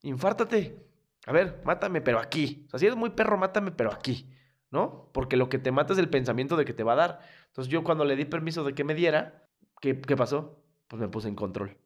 infártate. 0.03 0.93
A 1.27 1.33
ver, 1.33 1.62
mátame, 1.64 2.01
pero 2.01 2.18
aquí. 2.18 2.64
O 2.66 2.70
sea, 2.70 2.79
si 2.79 2.87
eres 2.87 2.99
muy 2.99 3.11
perro, 3.11 3.37
mátame, 3.37 3.72
pero 3.72 3.93
aquí. 3.93 4.31
¿No? 4.70 5.11
Porque 5.12 5.37
lo 5.37 5.49
que 5.49 5.59
te 5.59 5.70
mata 5.70 5.93
es 5.93 5.99
el 5.99 6.11
pensamiento 6.11 6.57
de 6.57 6.64
que 6.64 6.72
te 6.72 6.83
va 6.83 6.95
a 6.95 6.97
dar. 6.97 7.20
Entonces 7.47 7.70
yo 7.70 7.85
cuando 7.85 8.05
le 8.05 8.16
di 8.16 8.25
permiso 8.25 8.64
de 8.64 8.75
que 8.75 8.83
me 8.83 8.95
diera, 8.95 9.49
¿qué, 9.81 10.01
qué 10.01 10.16
pasó? 10.16 10.64
Pues 10.89 11.01
me 11.01 11.09
puse 11.09 11.29
en 11.29 11.37
control. 11.37 11.77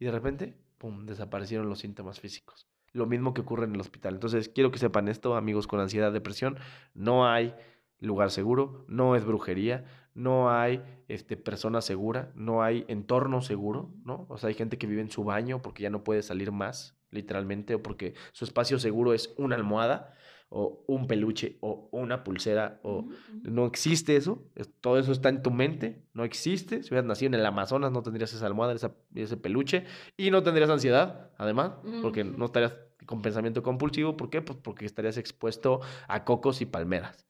Y 0.00 0.06
de 0.06 0.10
repente, 0.10 0.58
pum, 0.78 1.06
desaparecieron 1.06 1.68
los 1.68 1.78
síntomas 1.78 2.18
físicos. 2.18 2.66
Lo 2.92 3.06
mismo 3.06 3.34
que 3.34 3.42
ocurre 3.42 3.66
en 3.66 3.74
el 3.74 3.80
hospital. 3.80 4.14
Entonces, 4.14 4.48
quiero 4.48 4.70
que 4.70 4.78
sepan 4.78 5.08
esto, 5.08 5.36
amigos 5.36 5.66
con 5.66 5.80
ansiedad, 5.80 6.12
depresión. 6.12 6.58
No 6.92 7.28
hay 7.28 7.54
lugar 8.00 8.30
seguro, 8.30 8.84
no 8.88 9.16
es 9.16 9.24
brujería, 9.24 9.84
no 10.14 10.50
hay 10.50 10.82
este, 11.08 11.36
persona 11.36 11.80
segura, 11.80 12.32
no 12.34 12.62
hay 12.62 12.84
entorno 12.88 13.40
seguro, 13.42 13.92
¿no? 14.04 14.26
O 14.28 14.38
sea, 14.38 14.48
hay 14.48 14.54
gente 14.54 14.78
que 14.78 14.86
vive 14.86 15.02
en 15.02 15.10
su 15.10 15.24
baño 15.24 15.60
porque 15.60 15.82
ya 15.82 15.90
no 15.90 16.04
puede 16.04 16.22
salir 16.22 16.52
más, 16.52 16.96
literalmente, 17.10 17.74
o 17.74 17.82
porque 17.82 18.14
su 18.32 18.44
espacio 18.44 18.78
seguro 18.78 19.12
es 19.12 19.34
una 19.36 19.56
almohada, 19.56 20.14
o 20.56 20.84
un 20.86 21.08
peluche, 21.08 21.58
o 21.60 21.88
una 21.90 22.22
pulsera, 22.22 22.78
o... 22.84 23.08
No 23.42 23.66
existe 23.66 24.14
eso, 24.14 24.44
es- 24.54 24.70
todo 24.80 24.98
eso 25.00 25.10
está 25.10 25.28
en 25.28 25.42
tu 25.42 25.50
mente, 25.50 26.04
no 26.12 26.22
existe. 26.22 26.82
Si 26.82 26.90
hubieras 26.90 27.06
nacido 27.06 27.28
en 27.28 27.34
el 27.40 27.44
Amazonas 27.46 27.90
no 27.90 28.02
tendrías 28.02 28.32
esa 28.32 28.46
almohada, 28.46 28.72
esa- 28.72 28.94
ese 29.16 29.36
peluche, 29.36 29.84
y 30.16 30.30
no 30.30 30.42
tendrías 30.44 30.70
ansiedad, 30.70 31.32
además, 31.38 31.72
porque 32.02 32.22
no 32.22 32.44
estarías 32.44 32.74
con 33.04 33.20
pensamiento 33.20 33.62
compulsivo. 33.64 34.16
¿Por 34.16 34.30
qué? 34.30 34.42
Pues 34.42 34.58
porque 34.62 34.86
estarías 34.86 35.16
expuesto 35.18 35.80
a 36.08 36.24
cocos 36.24 36.60
y 36.60 36.66
palmeras, 36.66 37.26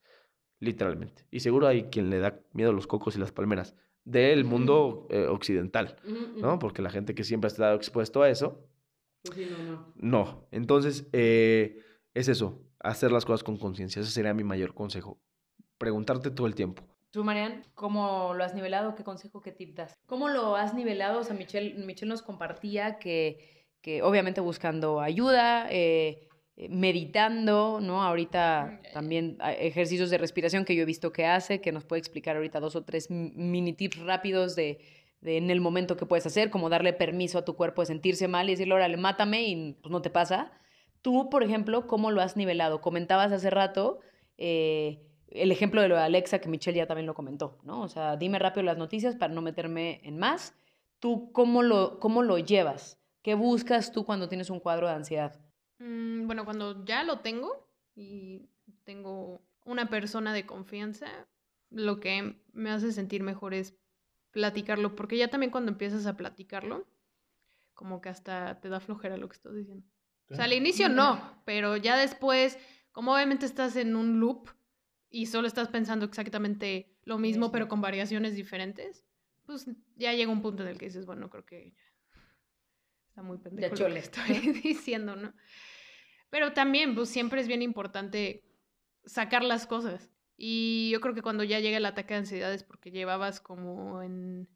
literalmente. 0.61 1.27
Y 1.31 1.41
seguro 1.41 1.67
hay 1.67 1.85
quien 1.85 2.11
le 2.11 2.19
da 2.19 2.41
miedo 2.53 2.71
a 2.71 2.75
los 2.75 2.87
cocos 2.87 3.17
y 3.17 3.19
las 3.19 3.33
palmeras 3.33 3.75
del 4.05 4.45
mundo 4.45 5.07
eh, 5.11 5.27
occidental, 5.27 5.97
¿no? 6.37 6.59
Porque 6.59 6.83
la 6.83 6.91
gente 6.91 7.15
que 7.15 7.25
siempre 7.25 7.47
ha 7.49 7.53
estado 7.53 7.75
expuesto 7.75 8.23
a 8.23 8.29
eso, 8.29 8.67
Pues 9.23 9.37
sí, 9.39 9.47
no, 9.51 9.59
no. 9.65 9.95
no. 9.97 10.47
Entonces, 10.51 11.09
eh, 11.13 11.83
es 12.13 12.29
eso, 12.29 12.61
hacer 12.81 13.13
las 13.13 13.25
cosas 13.25 13.43
con 13.43 13.57
conciencia. 13.57 14.03
Ese 14.03 14.11
sería 14.11 14.35
mi 14.35 14.45
mayor 14.45 14.75
consejo. 14.75 15.19
Preguntarte 15.79 16.31
todo 16.31 16.47
el 16.47 16.55
tiempo. 16.55 16.83
Tú, 17.11 17.25
Marian, 17.25 17.63
¿cómo 17.75 18.35
lo 18.35 18.45
has 18.45 18.55
nivelado? 18.55 18.95
¿Qué 18.95 19.05
consejo, 19.05 19.41
qué 19.41 19.53
tip 19.53 19.75
das? 19.77 19.95
¿Cómo 20.07 20.29
lo 20.29 20.57
has 20.57 20.75
nivelado? 20.75 21.21
O 21.21 21.25
sea, 21.25 21.35
Michelle, 21.35 21.75
Michelle 21.87 22.11
nos 22.11 22.23
compartía 22.23 22.99
que, 22.99 23.67
que 23.81 24.03
obviamente 24.03 24.41
buscando 24.41 25.01
ayuda, 25.01 25.71
eh, 25.71 25.79
eh, 26.21 26.29
meditando, 26.57 27.81
¿no? 27.81 28.03
Ahorita 28.03 28.81
también 28.93 29.37
hay 29.41 29.57
ejercicios 29.59 30.11
de 30.11 30.19
respiración 30.19 30.65
que 30.65 30.77
yo 30.77 30.83
he 30.83 30.87
visto 30.87 31.13
que 31.13 31.27
hace, 31.27 31.61
que 31.61 31.73
nos 31.73 31.85
puede 31.85 32.01
explicar 32.01 32.37
ahorita 32.37 32.61
dos 32.61 32.77
o 32.77 32.85
tres 32.85 33.11
mini 33.11 33.73
tips 33.73 33.99
rápidos 33.99 34.55
de, 34.55 34.79
de 35.21 35.37
en 35.37 35.51
el 35.51 35.61
momento 35.61 35.97
que 35.97 36.07
puedes 36.07 36.27
hacer, 36.27 36.51
como 36.51 36.69
darle 36.69 36.93
permiso 36.93 37.39
a 37.39 37.45
tu 37.45 37.57
cuerpo 37.57 37.83
de 37.83 37.87
sentirse 37.87 38.29
mal 38.29 38.49
y 38.49 38.53
decirle, 38.53 38.75
órale, 38.75 38.97
mátame 38.97 39.43
y 39.43 39.73
pues 39.83 39.91
no 39.91 40.01
te 40.01 40.11
pasa. 40.11 40.53
Tú, 41.03 41.29
por 41.29 41.43
ejemplo, 41.43 41.87
¿cómo 41.89 42.11
lo 42.13 42.21
has 42.21 42.37
nivelado? 42.37 42.81
Comentabas 42.81 43.33
hace 43.33 43.51
rato, 43.51 43.99
eh, 44.39 45.01
el 45.29 45.51
ejemplo 45.51 45.83
de 45.83 45.89
lo 45.89 45.97
de 45.97 46.03
Alexa, 46.03 46.39
que 46.39 46.49
Michelle 46.49 46.79
ya 46.79 46.87
también 46.87 47.07
lo 47.07 47.15
comentó, 47.15 47.59
¿no? 47.65 47.83
O 47.83 47.89
sea, 47.89 48.17
dime 48.17 48.39
rápido 48.39 48.63
las 48.63 48.79
noticias 48.79 49.17
para 49.17 49.35
no 49.35 49.43
meterme 49.43 50.01
en 50.05 50.19
más. 50.19 50.55
¿Tú 51.01 51.33
cómo 51.33 51.63
lo, 51.63 51.99
cómo 51.99 52.23
lo 52.23 52.39
llevas? 52.39 52.99
¿Qué 53.23 53.35
buscas 53.35 53.91
tú 53.91 54.05
cuando 54.07 54.29
tienes 54.29 54.51
un 54.51 54.61
cuadro 54.61 54.87
de 54.87 54.95
ansiedad? 54.95 55.44
Mm, 55.85 56.27
bueno, 56.27 56.47
cuando 56.47 56.83
ya 56.87 57.05
lo 57.05 57.19
tengo 57.19 57.69
y 57.95 58.49
tengo 58.85 59.43
una 59.67 59.91
persona 59.91 60.33
de 60.33 60.47
confianza, 60.47 61.07
lo 61.71 62.01
que 62.01 62.41
me 62.55 62.71
hace 62.71 62.91
sentir 62.91 63.23
mejor 63.23 63.53
es 63.53 63.77
platicarlo, 64.31 64.97
porque 64.97 65.19
ya 65.19 65.29
también 65.29 65.51
cuando 65.51 65.71
empiezas 65.71 66.07
a 66.07 66.17
platicarlo, 66.17 66.87
como 67.75 68.01
que 68.01 68.09
hasta 68.09 68.61
te 68.61 68.71
da 68.71 68.81
flojera 68.81 69.19
lo 69.19 69.29
que 69.29 69.37
estás 69.37 69.55
diciendo. 69.55 69.85
O 70.31 70.35
sea, 70.35 70.47
al 70.47 70.55
inicio 70.55 70.89
no, 70.89 71.43
pero 71.45 71.77
ya 71.77 71.99
después, 71.99 72.59
como 72.91 73.13
obviamente 73.13 73.45
estás 73.45 73.77
en 73.77 73.95
un 73.95 74.21
loop 74.21 74.49
y 75.11 75.27
solo 75.27 75.47
estás 75.47 75.69
pensando 75.69 76.07
exactamente 76.07 76.97
lo 77.05 77.19
mismo, 77.19 77.53
pero 77.53 77.69
con 77.69 77.83
variaciones 77.83 78.35
diferentes, 78.35 79.05
pues 79.45 79.69
ya 79.97 80.15
llega 80.15 80.33
un 80.33 80.41
punto 80.41 80.63
en 80.63 80.71
el 80.71 80.79
que 80.79 80.87
dices, 80.87 81.05
bueno, 81.05 81.29
creo 81.29 81.45
que 81.45 81.73
ya 81.73 81.83
está 83.09 83.23
muy 83.23 83.37
pendejo 83.37 83.77
lo 83.77 83.89
que 83.93 83.99
estoy 83.99 84.39
diciendo, 84.65 85.15
¿no? 85.15 85.35
Pero 86.31 86.53
también, 86.53 86.95
pues 86.95 87.09
siempre 87.09 87.41
es 87.41 87.49
bien 87.49 87.63
importante 87.63 88.45
sacar 89.05 89.45
las 89.45 89.67
cosas. 89.67 90.11
Y 90.37 90.91
yo 90.93 91.01
creo 91.01 91.15
que 91.15 91.23
cuando 91.23 91.45
ya 91.45 91.61
llega 91.61 91.77
el 91.77 91.87
ataque 91.87 92.15
de 92.15 92.21
ansiedad 92.21 92.53
es 92.53 92.65
porque 92.65 92.91
llevabas 92.91 93.41
como 93.41 94.03
en 94.03 94.49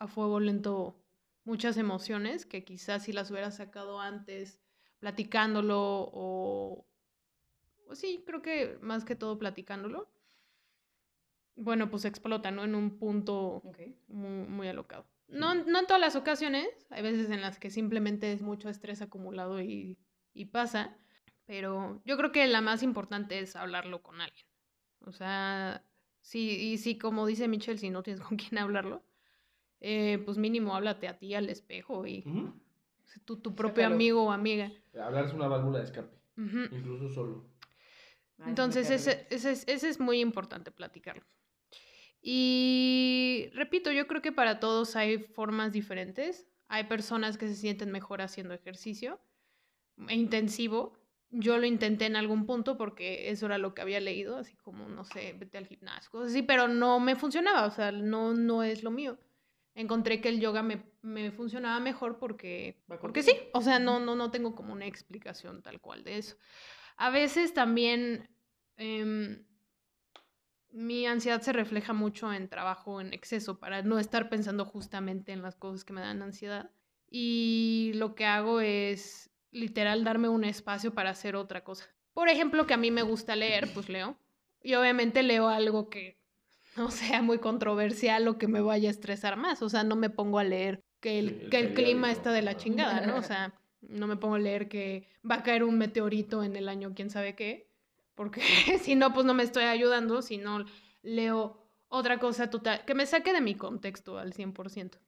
a 0.00 0.08
fuego 0.08 0.40
lento 0.40 1.00
muchas 1.44 1.76
emociones 1.76 2.46
que 2.46 2.64
quizás 2.64 3.04
si 3.04 3.12
las 3.12 3.30
hubieras 3.30 3.56
sacado 3.56 4.00
antes 4.00 4.60
platicándolo 4.98 6.10
o, 6.12 6.86
o 7.86 7.94
sí, 7.94 8.24
creo 8.26 8.42
que 8.42 8.78
más 8.80 9.04
que 9.04 9.14
todo 9.14 9.38
platicándolo, 9.38 10.08
bueno, 11.56 11.90
pues 11.90 12.04
explota, 12.04 12.50
¿no? 12.50 12.64
En 12.64 12.74
un 12.74 12.98
punto 12.98 13.62
muy, 14.08 14.46
muy 14.48 14.68
alocado. 14.68 15.06
No, 15.28 15.54
no 15.54 15.80
en 15.80 15.86
todas 15.86 16.00
las 16.00 16.16
ocasiones, 16.16 16.68
hay 16.90 17.02
veces 17.02 17.30
en 17.30 17.40
las 17.40 17.58
que 17.58 17.70
simplemente 17.70 18.32
es 18.32 18.42
mucho 18.42 18.68
estrés 18.68 19.02
acumulado 19.02 19.60
y, 19.60 19.98
y 20.34 20.46
pasa, 20.46 20.96
pero 21.46 22.02
yo 22.04 22.16
creo 22.16 22.32
que 22.32 22.46
la 22.46 22.60
más 22.60 22.82
importante 22.82 23.38
es 23.38 23.56
hablarlo 23.56 24.02
con 24.02 24.20
alguien. 24.20 24.46
O 25.00 25.12
sea, 25.12 25.84
sí, 26.20 26.72
y 26.72 26.78
sí, 26.78 26.98
como 26.98 27.26
dice 27.26 27.48
Michelle, 27.48 27.78
si 27.78 27.90
no 27.90 28.02
tienes 28.02 28.22
con 28.26 28.36
quién 28.36 28.58
hablarlo, 28.58 29.02
eh, 29.80 30.20
pues 30.24 30.36
mínimo 30.36 30.74
háblate 30.74 31.08
a 31.08 31.18
ti 31.18 31.34
al 31.34 31.48
espejo 31.48 32.06
y 32.06 32.24
tu, 33.24 33.36
tu 33.36 33.54
propio 33.54 33.82
Sácalo. 33.82 33.94
amigo 33.94 34.24
o 34.24 34.32
amiga. 34.32 34.72
Hablar 35.00 35.26
es 35.26 35.32
una 35.32 35.46
válvula 35.46 35.78
de 35.78 35.84
escape, 35.84 36.16
incluso 36.36 37.08
solo. 37.08 37.46
Entonces, 38.46 38.90
ese, 38.90 39.26
ese, 39.30 39.52
es, 39.52 39.64
ese 39.68 39.88
es 39.88 40.00
muy 40.00 40.20
importante 40.20 40.70
platicarlo. 40.72 41.24
Y 42.20 43.50
repito, 43.52 43.92
yo 43.92 44.06
creo 44.06 44.22
que 44.22 44.32
para 44.32 44.58
todos 44.58 44.96
hay 44.96 45.18
formas 45.18 45.72
diferentes. 45.72 46.46
Hay 46.68 46.84
personas 46.84 47.38
que 47.38 47.46
se 47.46 47.54
sienten 47.54 47.92
mejor 47.92 48.22
haciendo 48.22 48.54
ejercicio 48.54 49.20
intensivo. 50.08 50.98
Yo 51.30 51.58
lo 51.58 51.66
intenté 51.66 52.06
en 52.06 52.16
algún 52.16 52.46
punto 52.46 52.76
porque 52.76 53.30
eso 53.30 53.46
era 53.46 53.58
lo 53.58 53.74
que 53.74 53.82
había 53.82 54.00
leído, 54.00 54.36
así 54.36 54.56
como, 54.56 54.88
no 54.88 55.04
sé, 55.04 55.34
vete 55.36 55.58
al 55.58 55.66
gimnasio, 55.66 56.10
cosas 56.10 56.30
así, 56.30 56.42
pero 56.42 56.68
no 56.68 57.00
me 57.00 57.16
funcionaba, 57.16 57.66
o 57.66 57.70
sea, 57.72 57.90
no, 57.90 58.34
no 58.34 58.62
es 58.62 58.84
lo 58.84 58.92
mío. 58.92 59.18
Encontré 59.74 60.20
que 60.20 60.28
el 60.28 60.40
yoga 60.40 60.62
me, 60.62 60.84
me 61.02 61.32
funcionaba 61.32 61.80
mejor 61.80 62.18
porque, 62.18 62.80
porque 63.00 63.24
sí, 63.24 63.36
o 63.52 63.60
sea, 63.62 63.80
no, 63.80 63.98
no, 63.98 64.14
no 64.14 64.30
tengo 64.30 64.54
como 64.54 64.72
una 64.72 64.86
explicación 64.86 65.62
tal 65.62 65.80
cual 65.80 66.04
de 66.04 66.18
eso. 66.18 66.36
A 66.96 67.10
veces 67.10 67.52
también 67.52 68.28
em, 68.76 69.44
mi 70.70 71.06
ansiedad 71.06 71.40
se 71.40 71.52
refleja 71.52 71.92
mucho 71.92 72.32
en 72.32 72.48
trabajo 72.48 73.00
en 73.00 73.12
exceso 73.12 73.58
para 73.58 73.82
no 73.82 73.98
estar 73.98 74.28
pensando 74.28 74.64
justamente 74.64 75.32
en 75.32 75.42
las 75.42 75.56
cosas 75.56 75.84
que 75.84 75.92
me 75.92 76.00
dan 76.00 76.22
ansiedad. 76.22 76.70
Y 77.08 77.92
lo 77.94 78.14
que 78.14 78.26
hago 78.26 78.60
es 78.60 79.30
literal 79.54 80.04
darme 80.04 80.28
un 80.28 80.44
espacio 80.44 80.92
para 80.92 81.10
hacer 81.10 81.36
otra 81.36 81.64
cosa. 81.64 81.88
Por 82.12 82.28
ejemplo, 82.28 82.66
que 82.66 82.74
a 82.74 82.78
mí 82.78 82.90
me 82.90 83.02
gusta 83.02 83.36
leer, 83.36 83.72
pues 83.72 83.88
leo. 83.88 84.18
Y 84.62 84.74
obviamente 84.74 85.22
leo 85.22 85.48
algo 85.48 85.88
que 85.88 86.18
no 86.76 86.90
sea 86.90 87.22
muy 87.22 87.38
controversial 87.38 88.28
o 88.28 88.36
que 88.36 88.48
me 88.48 88.60
vaya 88.60 88.88
a 88.88 88.92
estresar 88.92 89.36
más. 89.36 89.62
O 89.62 89.68
sea, 89.68 89.84
no 89.84 89.96
me 89.96 90.10
pongo 90.10 90.38
a 90.38 90.44
leer 90.44 90.82
que 91.00 91.18
el, 91.18 91.28
Sí, 91.28 91.40
el 91.44 91.50
que 91.50 91.58
el 91.58 91.74
clima 91.74 92.10
está 92.10 92.32
de 92.32 92.42
la 92.42 92.56
chingada, 92.56 93.00
¿no? 93.06 93.16
O 93.16 93.22
sea, 93.22 93.54
no 93.80 94.06
me 94.06 94.16
pongo 94.16 94.34
a 94.34 94.40
leer 94.40 94.68
que 94.68 95.08
va 95.28 95.36
a 95.36 95.42
caer 95.42 95.64
un 95.64 95.78
meteorito 95.78 96.42
en 96.42 96.56
el 96.56 96.68
año 96.68 96.92
quién 96.94 97.10
sabe 97.10 97.34
qué. 97.34 97.70
Porque 98.14 98.40
si 98.82 98.94
no, 98.94 99.12
pues 99.12 99.24
no 99.24 99.34
me 99.34 99.42
estoy 99.42 99.64
ayudando. 99.64 100.22
Si 100.22 100.38
no, 100.38 100.64
leo 101.02 101.64
otra 101.88 102.18
cosa 102.18 102.50
total, 102.50 102.84
que 102.84 102.94
me 102.94 103.06
saque 103.06 103.32
de 103.32 103.40
mi 103.40 103.54
contexto 103.54 104.18
al 104.18 104.32
100%. 104.32 104.98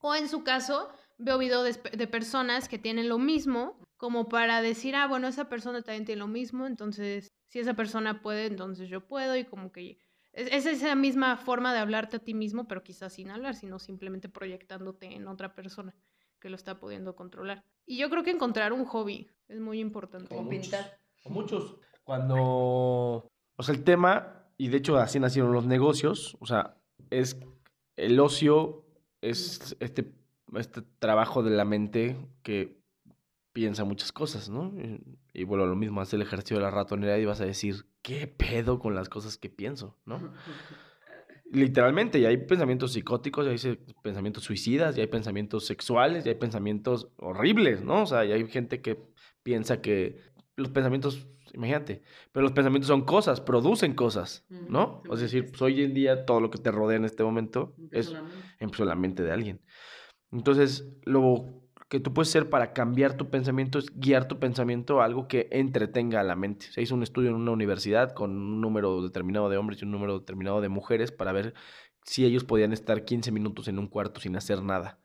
O 0.00 0.14
en 0.14 0.28
su 0.28 0.44
caso, 0.44 0.90
veo 1.18 1.38
videos 1.38 1.64
de, 1.64 1.90
de 1.90 2.06
personas 2.06 2.68
que 2.68 2.78
tienen 2.78 3.08
lo 3.08 3.18
mismo, 3.18 3.78
como 3.96 4.28
para 4.28 4.60
decir, 4.60 4.96
ah, 4.96 5.06
bueno, 5.06 5.28
esa 5.28 5.48
persona 5.48 5.82
también 5.82 6.04
tiene 6.04 6.20
lo 6.20 6.28
mismo, 6.28 6.66
entonces, 6.66 7.32
si 7.48 7.58
esa 7.58 7.74
persona 7.74 8.20
puede, 8.20 8.46
entonces 8.46 8.88
yo 8.88 9.06
puedo, 9.06 9.36
y 9.36 9.44
como 9.44 9.72
que 9.72 9.98
es, 10.34 10.48
es 10.52 10.66
esa 10.66 10.94
misma 10.94 11.36
forma 11.36 11.72
de 11.72 11.78
hablarte 11.78 12.16
a 12.16 12.20
ti 12.20 12.34
mismo, 12.34 12.66
pero 12.66 12.82
quizás 12.82 13.12
sin 13.12 13.30
hablar, 13.30 13.54
sino 13.54 13.78
simplemente 13.78 14.28
proyectándote 14.28 15.14
en 15.14 15.28
otra 15.28 15.54
persona 15.54 15.94
que 16.40 16.50
lo 16.50 16.56
está 16.56 16.78
pudiendo 16.78 17.16
controlar. 17.16 17.64
Y 17.86 17.96
yo 17.98 18.10
creo 18.10 18.22
que 18.22 18.30
encontrar 18.30 18.72
un 18.72 18.84
hobby 18.84 19.30
es 19.48 19.60
muy 19.60 19.80
importante. 19.80 20.34
O 20.34 20.42
muchos. 20.42 20.74
O 21.24 21.30
muchos. 21.30 21.76
Cuando. 22.02 23.30
O 23.56 23.62
sea, 23.62 23.74
el 23.74 23.84
tema, 23.84 24.44
y 24.58 24.68
de 24.68 24.78
hecho 24.78 24.98
así 24.98 25.20
nacieron 25.20 25.52
los 25.52 25.66
negocios, 25.66 26.36
o 26.40 26.46
sea, 26.46 26.76
es 27.10 27.40
el 27.96 28.18
ocio, 28.18 28.84
es 29.20 29.76
este, 29.78 30.12
este 30.58 30.82
trabajo 30.98 31.42
de 31.42 31.50
la 31.50 31.64
mente 31.64 32.16
que 32.42 32.80
piensa 33.52 33.84
muchas 33.84 34.12
cosas, 34.12 34.48
¿no? 34.48 34.72
Y, 34.78 35.00
y 35.32 35.44
bueno, 35.44 35.66
lo 35.66 35.76
mismo, 35.76 36.00
hace 36.00 36.16
el 36.16 36.22
ejercicio 36.22 36.56
de 36.56 36.62
la 36.62 36.70
ratonera 36.70 37.18
y 37.18 37.24
vas 37.24 37.40
a 37.40 37.46
decir, 37.46 37.86
¿qué 38.02 38.26
pedo 38.26 38.78
con 38.78 38.94
las 38.94 39.08
cosas 39.08 39.38
que 39.38 39.48
pienso, 39.48 39.96
¿no? 40.04 40.18
Literalmente, 41.50 42.18
y 42.18 42.24
hay 42.24 42.36
pensamientos 42.38 42.92
psicóticos, 42.92 43.46
y 43.46 43.68
hay 43.68 43.78
pensamientos 44.02 44.42
suicidas, 44.42 44.96
y 44.96 45.00
hay 45.00 45.06
pensamientos 45.06 45.66
sexuales, 45.66 46.26
y 46.26 46.30
hay 46.30 46.34
pensamientos 46.34 47.08
horribles, 47.16 47.84
¿no? 47.84 48.02
O 48.02 48.06
sea, 48.06 48.24
y 48.24 48.32
hay 48.32 48.48
gente 48.48 48.82
que 48.82 48.98
piensa 49.42 49.80
que 49.80 50.18
los 50.56 50.70
pensamientos, 50.70 51.28
imagínate, 51.52 52.02
pero 52.32 52.42
los 52.42 52.52
pensamientos 52.52 52.88
son 52.88 53.04
cosas, 53.04 53.40
producen 53.40 53.94
cosas, 53.94 54.44
¿no? 54.48 55.02
Es 55.12 55.20
decir, 55.20 55.50
pues, 55.50 55.62
hoy 55.62 55.82
en 55.82 55.94
día 55.94 56.24
todo 56.24 56.40
lo 56.40 56.50
que 56.50 56.58
te 56.58 56.72
rodea 56.72 56.96
en 56.96 57.04
este 57.04 57.22
momento 57.22 57.76
es 57.92 58.12
empezó 58.58 58.84
la 58.84 58.96
mente 58.96 59.22
de 59.22 59.30
alguien. 59.30 59.60
Entonces, 60.34 60.86
lo 61.04 61.62
que 61.88 62.00
tú 62.00 62.12
puedes 62.12 62.28
hacer 62.30 62.50
para 62.50 62.72
cambiar 62.72 63.16
tu 63.16 63.30
pensamiento 63.30 63.78
es 63.78 63.86
guiar 63.98 64.26
tu 64.26 64.38
pensamiento 64.40 65.00
a 65.00 65.04
algo 65.04 65.28
que 65.28 65.48
entretenga 65.52 66.20
a 66.20 66.24
la 66.24 66.34
mente. 66.34 66.66
Se 66.72 66.82
hizo 66.82 66.94
un 66.94 67.02
estudio 67.02 67.30
en 67.30 67.36
una 67.36 67.52
universidad 67.52 68.12
con 68.14 68.32
un 68.32 68.60
número 68.60 69.00
determinado 69.02 69.48
de 69.48 69.56
hombres 69.56 69.80
y 69.80 69.84
un 69.84 69.92
número 69.92 70.18
determinado 70.18 70.60
de 70.60 70.68
mujeres 70.68 71.12
para 71.12 71.32
ver 71.32 71.54
si 72.02 72.24
ellos 72.24 72.44
podían 72.44 72.72
estar 72.72 73.04
15 73.04 73.30
minutos 73.32 73.68
en 73.68 73.78
un 73.78 73.86
cuarto 73.86 74.20
sin 74.20 74.36
hacer 74.36 74.62
nada. 74.62 74.98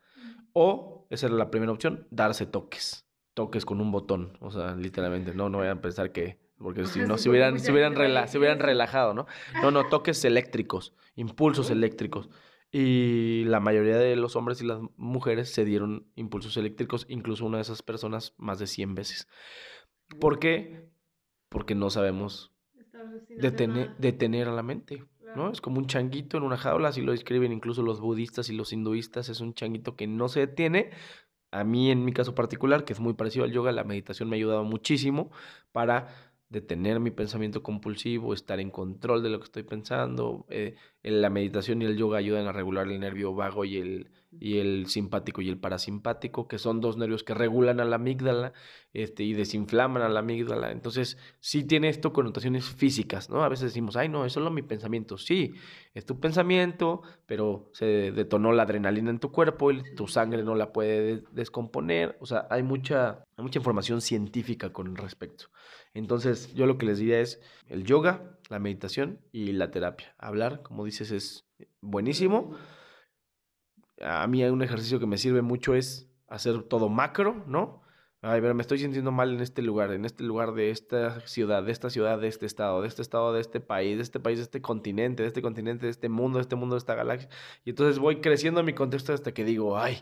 O, 0.52 1.06
esa 1.10 1.26
era 1.26 1.36
la 1.36 1.50
primera 1.50 1.70
opción, 1.72 2.06
darse 2.10 2.44
toques. 2.46 3.06
Toques 3.34 3.64
con 3.64 3.80
un 3.80 3.92
botón. 3.92 4.36
O 4.40 4.50
sea, 4.50 4.74
literalmente, 4.74 5.32
no, 5.34 5.48
no 5.48 5.58
vayan 5.58 5.78
a 5.78 5.80
pensar 5.80 6.12
que... 6.12 6.40
Porque 6.58 6.84
si 6.86 6.98
no, 7.06 7.16
se 7.18 7.30
hubieran, 7.30 7.58
se 7.60 7.70
hubieran, 7.72 7.94
rela- 7.94 8.26
se 8.26 8.36
hubieran 8.38 8.58
relajado, 8.58 9.14
¿no? 9.14 9.26
No, 9.62 9.70
no, 9.70 9.86
toques 9.88 10.24
eléctricos, 10.24 10.94
impulsos 11.14 11.70
eléctricos. 11.70 12.28
Y 12.72 13.44
la 13.44 13.58
mayoría 13.58 13.98
de 13.98 14.14
los 14.14 14.36
hombres 14.36 14.62
y 14.62 14.66
las 14.66 14.80
mujeres 14.96 15.52
se 15.52 15.64
dieron 15.64 16.06
impulsos 16.14 16.56
eléctricos, 16.56 17.04
incluso 17.08 17.44
una 17.44 17.58
de 17.58 17.62
esas 17.62 17.82
personas 17.82 18.34
más 18.36 18.58
de 18.58 18.68
100 18.68 18.94
veces. 18.94 19.28
¿Por 20.20 20.38
qué? 20.38 20.88
Porque 21.48 21.74
no 21.74 21.90
sabemos 21.90 22.52
detener, 23.28 23.96
detener 23.98 24.48
a 24.48 24.52
la 24.52 24.62
mente, 24.62 25.04
¿no? 25.34 25.50
Es 25.50 25.60
como 25.60 25.78
un 25.78 25.86
changuito 25.86 26.36
en 26.36 26.44
una 26.44 26.56
jaula, 26.56 26.88
así 26.88 27.00
lo 27.00 27.12
describen 27.12 27.52
incluso 27.52 27.82
los 27.82 28.00
budistas 28.00 28.48
y 28.50 28.54
los 28.54 28.72
hinduistas, 28.72 29.28
es 29.28 29.40
un 29.40 29.54
changuito 29.54 29.96
que 29.96 30.06
no 30.06 30.28
se 30.28 30.40
detiene. 30.40 30.90
A 31.52 31.64
mí, 31.64 31.90
en 31.90 32.04
mi 32.04 32.12
caso 32.12 32.36
particular, 32.36 32.84
que 32.84 32.92
es 32.92 33.00
muy 33.00 33.14
parecido 33.14 33.44
al 33.44 33.50
yoga, 33.50 33.72
la 33.72 33.82
meditación 33.82 34.28
me 34.28 34.36
ha 34.36 34.38
ayudado 34.38 34.62
muchísimo 34.62 35.32
para 35.72 36.29
detener 36.50 37.00
mi 37.00 37.10
pensamiento 37.10 37.62
compulsivo, 37.62 38.34
estar 38.34 38.60
en 38.60 38.70
control 38.70 39.22
de 39.22 39.30
lo 39.30 39.38
que 39.38 39.44
estoy 39.44 39.62
pensando. 39.62 40.46
eh, 40.50 40.74
la 41.02 41.30
meditación 41.30 41.82
y 41.82 41.86
el 41.86 41.96
yoga 41.96 42.18
ayudan 42.18 42.46
a 42.46 42.52
regular 42.52 42.88
el 42.88 43.00
nervio 43.00 43.34
vago 43.34 43.64
y 43.64 43.78
el, 43.78 44.10
y 44.32 44.58
el 44.58 44.86
simpático 44.86 45.42
y 45.42 45.48
el 45.48 45.58
parasimpático, 45.58 46.46
que 46.46 46.58
son 46.58 46.80
dos 46.80 46.96
nervios 46.96 47.24
que 47.24 47.34
regulan 47.34 47.80
a 47.80 47.84
la 47.84 47.96
amígdala 47.96 48.52
este, 48.92 49.24
y 49.24 49.32
desinflaman 49.32 50.02
a 50.02 50.08
la 50.08 50.20
amígdala. 50.20 50.70
Entonces, 50.70 51.18
sí 51.40 51.64
tiene 51.64 51.88
esto 51.88 52.12
connotaciones 52.12 52.64
físicas, 52.66 53.28
¿no? 53.28 53.42
A 53.42 53.48
veces 53.48 53.66
decimos, 53.66 53.96
ay, 53.96 54.08
no, 54.08 54.24
es 54.24 54.32
solo 54.32 54.50
mi 54.50 54.62
pensamiento. 54.62 55.18
Sí, 55.18 55.54
es 55.94 56.06
tu 56.06 56.20
pensamiento, 56.20 57.02
pero 57.26 57.70
se 57.72 58.12
detonó 58.12 58.52
la 58.52 58.62
adrenalina 58.62 59.10
en 59.10 59.18
tu 59.18 59.32
cuerpo 59.32 59.72
y 59.72 59.82
tu 59.96 60.06
sangre 60.06 60.44
no 60.44 60.54
la 60.54 60.72
puede 60.72 61.00
de- 61.16 61.24
descomponer. 61.32 62.16
O 62.20 62.26
sea, 62.26 62.46
hay 62.50 62.62
mucha, 62.62 63.24
hay 63.36 63.42
mucha 63.44 63.58
información 63.58 64.00
científica 64.00 64.72
con 64.72 64.94
respecto. 64.94 65.46
Entonces, 65.92 66.54
yo 66.54 66.66
lo 66.66 66.78
que 66.78 66.86
les 66.86 66.98
diría 66.98 67.20
es 67.20 67.40
el 67.68 67.84
yoga, 67.84 68.38
la 68.48 68.58
meditación 68.60 69.20
y 69.32 69.52
la 69.52 69.70
terapia. 69.70 70.14
Hablar, 70.18 70.62
como 70.62 70.84
dices, 70.84 71.10
es 71.10 71.46
buenísimo. 71.80 72.56
A 74.00 74.26
mí 74.26 74.42
hay 74.42 74.50
un 74.50 74.62
ejercicio 74.62 74.98
que 74.98 75.06
me 75.06 75.18
sirve 75.18 75.42
mucho 75.42 75.74
es 75.74 76.10
hacer 76.28 76.62
todo 76.62 76.88
macro, 76.88 77.44
¿no? 77.46 77.82
Ay, 78.22 78.42
pero 78.42 78.54
me 78.54 78.60
estoy 78.60 78.78
sintiendo 78.78 79.12
mal 79.12 79.32
en 79.32 79.40
este 79.40 79.62
lugar, 79.62 79.92
en 79.92 80.04
este 80.04 80.24
lugar 80.24 80.52
de 80.52 80.70
esta 80.70 81.20
ciudad, 81.26 81.62
de 81.62 81.72
esta 81.72 81.88
ciudad, 81.88 82.18
de 82.20 82.28
este 82.28 82.44
estado, 82.44 82.82
de 82.82 82.88
este 82.88 83.00
estado, 83.00 83.32
de 83.32 83.40
este 83.40 83.60
país, 83.60 83.96
de 83.96 84.02
este 84.02 84.20
país, 84.20 84.36
de 84.36 84.42
este 84.42 84.60
continente, 84.60 85.22
de 85.22 85.28
este 85.28 85.40
continente, 85.40 85.86
de 85.86 85.90
este 85.90 86.10
mundo, 86.10 86.36
de 86.38 86.42
este 86.42 86.54
mundo, 86.54 86.74
de 86.74 86.80
esta 86.80 86.94
galaxia. 86.94 87.30
Y 87.64 87.70
entonces 87.70 87.98
voy 87.98 88.20
creciendo 88.20 88.60
en 88.60 88.66
mi 88.66 88.74
contexto 88.74 89.14
hasta 89.14 89.32
que 89.32 89.42
digo, 89.44 89.78
ay, 89.78 89.94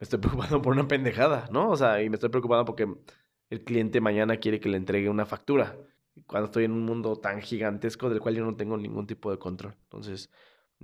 me 0.00 0.04
estoy 0.04 0.18
preocupando 0.20 0.60
por 0.60 0.72
una 0.72 0.88
pendejada, 0.88 1.48
¿no? 1.52 1.70
O 1.70 1.76
sea, 1.76 2.02
y 2.02 2.10
me 2.10 2.16
estoy 2.16 2.30
preocupando 2.30 2.64
porque 2.64 2.92
el 3.50 3.64
cliente 3.64 4.00
mañana 4.00 4.38
quiere 4.38 4.58
que 4.58 4.68
le 4.68 4.76
entregue 4.76 5.08
una 5.08 5.26
factura. 5.26 5.76
Cuando 6.26 6.46
estoy 6.46 6.64
en 6.64 6.72
un 6.72 6.84
mundo 6.84 7.16
tan 7.16 7.40
gigantesco 7.42 8.10
del 8.10 8.20
cual 8.20 8.34
yo 8.34 8.44
no 8.44 8.56
tengo 8.56 8.76
ningún 8.76 9.06
tipo 9.06 9.30
de 9.30 9.38
control. 9.38 9.76
Entonces, 9.84 10.30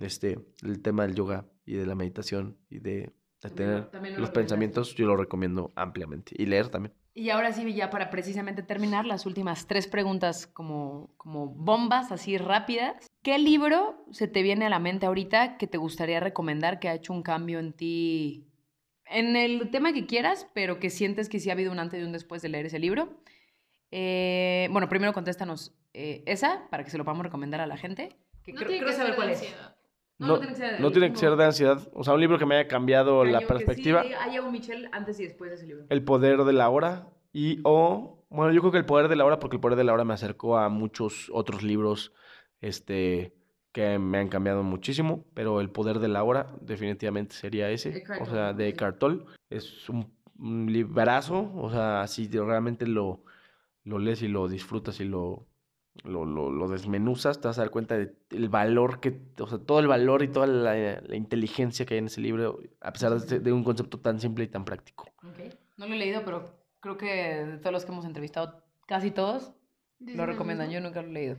este, 0.01 0.39
el 0.63 0.81
tema 0.83 1.05
del 1.07 1.15
yoga 1.15 1.47
y 1.65 1.75
de 1.75 1.87
la 1.87 1.95
meditación 1.95 2.57
y 2.71 2.79
de, 2.81 3.13
tener 3.55 3.89
lo 3.93 4.19
los 4.19 4.31
pensamientos, 4.31 4.95
yo 4.95 5.07
lo 5.07 5.17
recomiendo 5.17 5.71
ampliamente. 5.77 6.35
Y 6.37 6.47
leer 6.47 6.69
también. 6.69 6.93
Y 7.15 7.31
ahora 7.31 7.53
sí, 7.53 7.73
ya 7.75 7.91
para 7.91 8.11
precisamente 8.11 8.63
terminar, 8.63 9.05
las 9.05 9.27
últimas 9.27 9.67
tres 9.67 9.87
preguntas 9.89 10.47
como, 10.47 11.11
como 11.17 11.47
bombas, 11.49 12.13
así 12.13 12.39
rápidas. 12.39 13.07
¿Qué 13.23 13.39
libro 13.39 14.05
se 14.13 14.29
te 14.29 14.43
viene 14.43 14.67
a 14.67 14.71
la 14.71 14.79
mente 14.79 15.07
ahorita 15.07 15.57
que 15.59 15.67
te 15.67 15.79
gustaría 15.79 16.21
recomendar 16.21 16.79
que 16.79 16.89
ha 16.89 16.95
hecho 16.95 17.13
un 17.13 17.23
cambio 17.23 17.59
en 17.59 17.73
ti? 17.73 18.45
En 19.05 19.37
el 19.37 19.71
tema 19.71 19.93
que 19.93 20.07
quieras, 20.07 20.47
pero 20.55 20.79
que 20.79 20.91
sientes 20.91 21.29
que 21.29 21.41
sí 21.41 21.49
ha 21.51 21.55
habido 21.55 21.73
un 21.73 21.79
antes 21.81 22.01
y 22.01 22.05
un 22.05 22.13
después 22.13 22.41
de 22.43 22.51
leer 22.51 22.67
ese 22.67 22.79
libro. 22.79 23.21
Eh, 23.91 24.69
bueno, 24.71 24.89
primero 24.89 25.13
contéstanos 25.13 25.75
eh, 25.95 26.23
esa 26.27 26.69
para 26.71 26.85
que 26.85 26.91
se 26.91 26.99
lo 26.99 27.05
podamos 27.05 27.25
recomendar 27.25 27.61
a 27.61 27.67
la 27.67 27.77
gente. 27.77 28.17
Que 28.45 28.53
No 28.53 28.59
creo- 28.59 28.69
tiene 28.69 28.85
creo 28.85 28.91
que 28.93 28.97
saber 28.97 29.13
ser 29.13 29.17
cuál 29.17 29.29
de 29.29 29.35
es. 29.35 29.41
ansiedad. 29.41 29.77
No, 30.19 30.27
No, 30.27 30.33
no 30.37 30.41
tiene 30.41 30.53
que 30.53 30.57
ser 30.59 30.73
de- 30.77 30.79
no 30.83 30.91
tiene 30.91 31.11
que 31.13 31.17
ser 31.19 31.37
de 31.37 31.45
ansiedad. 31.45 31.89
O 31.95 32.03
sea, 32.05 32.15
un 32.15 32.21
libro 32.21 32.39
que 32.39 32.47
me 32.47 32.57
haya 32.57 32.67
cambiado 32.69 33.25
la 33.25 33.41
Cañón, 33.41 33.41
que 33.41 33.47
sí 33.47 33.49
perspectiva. 33.67 34.05
haya 34.21 34.43
un 34.43 34.51
Michelle 34.53 34.89
antes 34.93 35.21
y 35.21 35.25
después 35.25 35.51
de 35.51 35.57
ese 35.57 35.67
libro. 35.67 35.85
El 35.89 36.03
poder 36.03 36.43
de 36.45 36.53
la 36.53 36.69
hora. 36.71 37.07
Y 37.33 37.61
o, 37.63 38.25
bueno, 38.31 38.53
yo 38.53 38.61
creo 38.61 38.73
que 38.73 38.79
el 38.79 38.85
poder 38.87 39.09
de 39.09 39.17
la 39.17 39.25
hora, 39.25 39.39
porque 39.39 39.57
el 39.57 39.61
poder 39.61 39.77
de 39.79 39.85
la 39.85 39.93
hora 39.93 40.05
me 40.05 40.15
acercó 40.15 40.59
a 40.59 40.69
muchos 40.69 41.31
otros 41.33 41.63
libros 41.63 42.13
este, 42.61 43.33
que 43.73 43.99
me 43.99 44.19
han 44.19 44.29
cambiado 44.29 44.63
muchísimo. 44.65 45.25
Pero 45.35 45.61
el 45.61 45.71
poder 45.71 45.99
de 46.01 46.09
la 46.09 46.25
hora 46.25 46.49
definitivamente 46.61 47.35
sería 47.37 47.71
ese. 47.71 48.03
O 48.21 48.27
sea, 48.27 48.53
de 48.53 48.73
Tolle. 48.73 49.25
Es 49.51 49.89
un, 49.89 50.13
un 50.39 50.73
librazo. 50.73 51.53
O 51.57 51.71
sea, 51.71 52.01
así 52.03 52.29
realmente 52.29 52.87
lo, 52.87 53.23
lo 53.85 53.99
lees 53.99 54.23
y 54.23 54.29
lo 54.29 54.49
disfrutas 54.49 54.99
y 55.01 55.05
lo, 55.05 55.47
lo, 56.05 56.25
lo, 56.25 56.51
lo 56.51 56.69
desmenuzas, 56.69 57.41
te 57.41 57.49
vas 57.49 57.59
a 57.59 57.63
dar 57.63 57.71
cuenta 57.71 57.97
del 57.97 58.49
valor 58.49 59.01
que, 59.01 59.21
o 59.41 59.47
sea, 59.47 59.59
todo 59.59 59.81
el 59.81 59.87
valor 59.89 60.23
y 60.23 60.29
toda 60.29 60.47
la, 60.47 61.01
la 61.01 61.17
inteligencia 61.17 61.85
que 61.87 61.95
hay 61.95 61.99
en 61.99 62.07
ese 62.07 62.21
libro, 62.21 62.61
a 62.81 62.93
pesar 62.93 63.13
de, 63.15 63.21
ser- 63.21 63.43
de 63.43 63.53
un 63.53 63.65
concepto 63.65 63.99
tan 64.01 64.21
simple 64.21 64.45
y 64.45 64.49
tan 64.49 64.65
práctico. 64.65 65.05
Ok. 65.25 65.55
No 65.77 65.87
lo 65.87 65.95
he 65.95 65.99
leído, 65.99 66.23
pero 66.25 66.45
creo 66.81 66.97
que 66.97 67.07
de 67.07 67.59
todos 67.59 67.73
los 67.73 67.85
que 67.85 67.93
hemos 67.93 68.05
entrevistado, 68.05 68.63
casi 68.87 69.11
todos 69.11 69.53
lo 70.01 70.27
recomiendan. 70.27 70.71
Yo 70.71 70.81
nunca 70.81 71.03
lo 71.03 71.09
he 71.09 71.13
leído. 71.13 71.37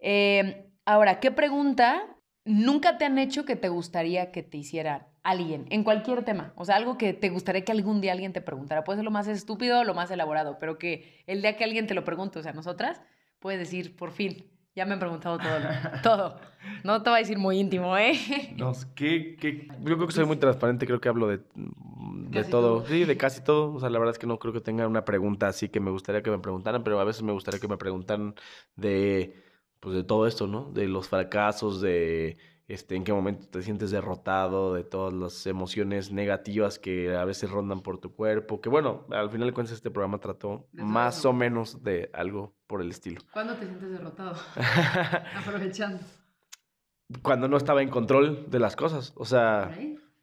Eh, 0.00 0.70
ahora, 0.84 1.20
¿qué 1.20 1.30
pregunta 1.30 2.16
nunca 2.44 2.98
te 2.98 3.04
han 3.04 3.18
hecho 3.18 3.44
que 3.44 3.56
te 3.56 3.68
gustaría 3.68 4.30
que 4.32 4.42
te 4.42 4.56
hiciera 4.58 5.08
alguien 5.22 5.66
en 5.70 5.84
cualquier 5.84 6.24
tema? 6.24 6.52
O 6.56 6.64
sea, 6.64 6.76
algo 6.76 6.96
que 6.96 7.12
te 7.12 7.28
gustaría 7.30 7.64
que 7.64 7.72
algún 7.72 8.00
día 8.00 8.12
alguien 8.12 8.32
te 8.32 8.40
preguntara. 8.40 8.84
Puede 8.84 8.98
ser 8.98 9.04
lo 9.04 9.10
más 9.10 9.28
estúpido 9.28 9.80
o 9.80 9.84
lo 9.84 9.94
más 9.94 10.10
elaborado, 10.10 10.58
pero 10.58 10.78
que 10.78 11.22
el 11.26 11.42
día 11.42 11.56
que 11.56 11.64
alguien 11.64 11.86
te 11.86 11.94
lo 11.94 12.04
pregunte, 12.04 12.38
o 12.38 12.42
sea, 12.42 12.52
nosotras, 12.52 13.00
puedes 13.40 13.60
decir, 13.60 13.96
por 13.96 14.10
fin, 14.12 14.44
ya 14.74 14.84
me 14.86 14.94
han 14.94 14.98
preguntado 15.00 15.38
todo. 15.38 15.58
lo- 15.60 15.68
todo. 16.02 16.40
No 16.84 17.02
te 17.02 17.10
voy 17.10 17.18
a 17.18 17.20
decir 17.22 17.38
muy 17.38 17.58
íntimo, 17.58 17.96
¿eh? 17.96 18.12
No, 18.56 18.72
¿qué, 18.94 19.36
qué? 19.40 19.68
Yo 19.80 19.96
creo 19.96 20.06
que 20.06 20.12
soy 20.12 20.24
muy 20.26 20.36
transparente, 20.36 20.86
creo 20.86 21.00
que 21.00 21.08
hablo 21.08 21.28
de, 21.28 21.38
de 21.54 22.40
Casi 22.40 22.50
todo. 22.50 22.78
todo. 22.80 22.86
Sí, 22.88 23.04
de 23.04 23.16
casi 23.16 23.42
todo. 23.42 23.74
O 23.74 23.80
sea, 23.80 23.90
la 23.90 23.98
verdad 23.98 24.12
es 24.12 24.18
que 24.18 24.26
no 24.26 24.38
creo 24.38 24.52
que 24.52 24.60
tenga 24.60 24.86
una 24.86 25.04
pregunta 25.04 25.48
así 25.48 25.68
que 25.68 25.80
me 25.80 25.90
gustaría 25.90 26.22
que 26.22 26.30
me 26.30 26.38
preguntaran, 26.38 26.82
pero 26.84 26.98
a 27.00 27.04
veces 27.04 27.22
me 27.22 27.32
gustaría 27.32 27.60
que 27.60 27.68
me 27.68 27.76
preguntaran 27.76 28.34
de, 28.76 29.42
pues, 29.80 29.94
de 29.96 30.04
todo 30.04 30.26
esto, 30.26 30.46
¿no? 30.46 30.70
De 30.72 30.88
los 30.88 31.08
fracasos, 31.08 31.80
de 31.80 32.36
este, 32.68 32.96
en 32.96 33.04
qué 33.04 33.12
momento 33.12 33.48
te 33.48 33.62
sientes 33.62 33.90
derrotado, 33.90 34.74
de 34.74 34.84
todas 34.84 35.14
las 35.14 35.46
emociones 35.46 36.12
negativas 36.12 36.78
que 36.78 37.16
a 37.16 37.24
veces 37.24 37.50
rondan 37.50 37.80
por 37.80 37.98
tu 37.98 38.14
cuerpo. 38.14 38.60
Que 38.60 38.68
bueno, 38.68 39.06
al 39.10 39.30
final 39.30 39.48
de 39.48 39.54
cuentas 39.54 39.74
este 39.74 39.90
programa 39.90 40.18
trató 40.18 40.68
más 40.72 41.24
o 41.24 41.32
menos 41.32 41.82
de 41.82 42.10
algo 42.12 42.54
por 42.66 42.82
el 42.82 42.90
estilo. 42.90 43.22
¿Cuándo 43.32 43.54
te 43.54 43.66
sientes 43.66 43.90
derrotado? 43.90 44.36
Aprovechando. 45.36 46.00
Cuando 47.22 47.48
no 47.48 47.56
estaba 47.56 47.82
en 47.82 47.88
control 47.88 48.50
de 48.50 48.58
las 48.58 48.76
cosas. 48.76 49.12
O 49.16 49.24
sea... 49.24 49.74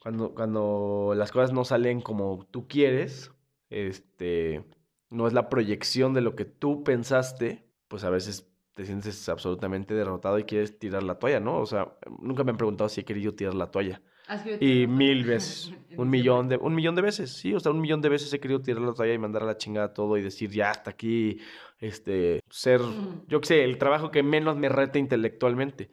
Cuando, 0.06 0.36
cuando 0.36 1.14
las 1.16 1.32
cosas 1.32 1.52
no 1.52 1.66
salen 1.66 2.00
como 2.00 2.46
tú 2.52 2.68
quieres, 2.68 3.32
este, 3.72 4.64
no 5.10 5.26
es 5.26 5.34
la 5.34 5.50
proyección 5.50 6.14
de 6.14 6.22
lo 6.22 6.36
que 6.36 6.46
tú 6.46 6.84
pensaste, 6.84 7.66
pues 7.88 8.04
a 8.04 8.12
veces 8.12 8.48
te 8.76 8.86
sientes 8.86 9.28
absolutamente 9.30 9.94
derrotado 9.96 10.38
y 10.40 10.44
quieres 10.44 10.78
tirar 10.80 11.04
la 11.04 11.18
toalla, 11.18 11.40
¿no? 11.40 11.60
O 11.60 11.66
sea, 11.66 11.96
nunca 12.20 12.44
me 12.44 12.52
han 12.52 12.58
preguntado 12.58 12.90
si 12.90 13.02
he 13.02 13.06
querido 13.06 13.34
tirar 13.34 13.56
la 13.56 13.72
toalla. 13.72 14.02
¿Has 14.28 14.44
querido 14.44 14.60
Y 14.60 14.88
mil 14.88 15.26
veces, 15.26 15.70
un 15.72 15.78
diciembre. 15.80 16.06
millón 16.10 16.50
de, 16.50 16.58
un 16.58 16.76
millón 16.76 16.96
de 16.96 17.02
veces, 17.02 17.32
sí, 17.32 17.54
o 17.54 17.60
sea, 17.60 17.72
un 17.72 17.82
millón 17.82 18.02
de 18.02 18.10
veces 18.10 18.34
he 18.34 18.40
querido 18.40 18.62
tirar 18.62 18.82
la 18.84 18.94
toalla 18.94 19.14
y 19.14 19.18
mandar 19.18 19.44
a 19.44 19.46
la 19.48 19.58
chingada 19.58 19.94
todo 19.94 20.18
y 20.18 20.22
decir, 20.22 20.52
ya, 20.52 20.72
hasta 20.72 20.92
aquí, 20.92 21.40
este, 21.80 22.42
ser, 22.50 22.82
yo 23.28 23.42
qué 23.42 23.48
sé, 23.48 23.64
el 23.64 23.78
trabajo 23.78 24.12
que 24.12 24.24
menos 24.24 24.58
me 24.58 24.70
reta 24.70 25.00
intelectualmente. 25.00 25.90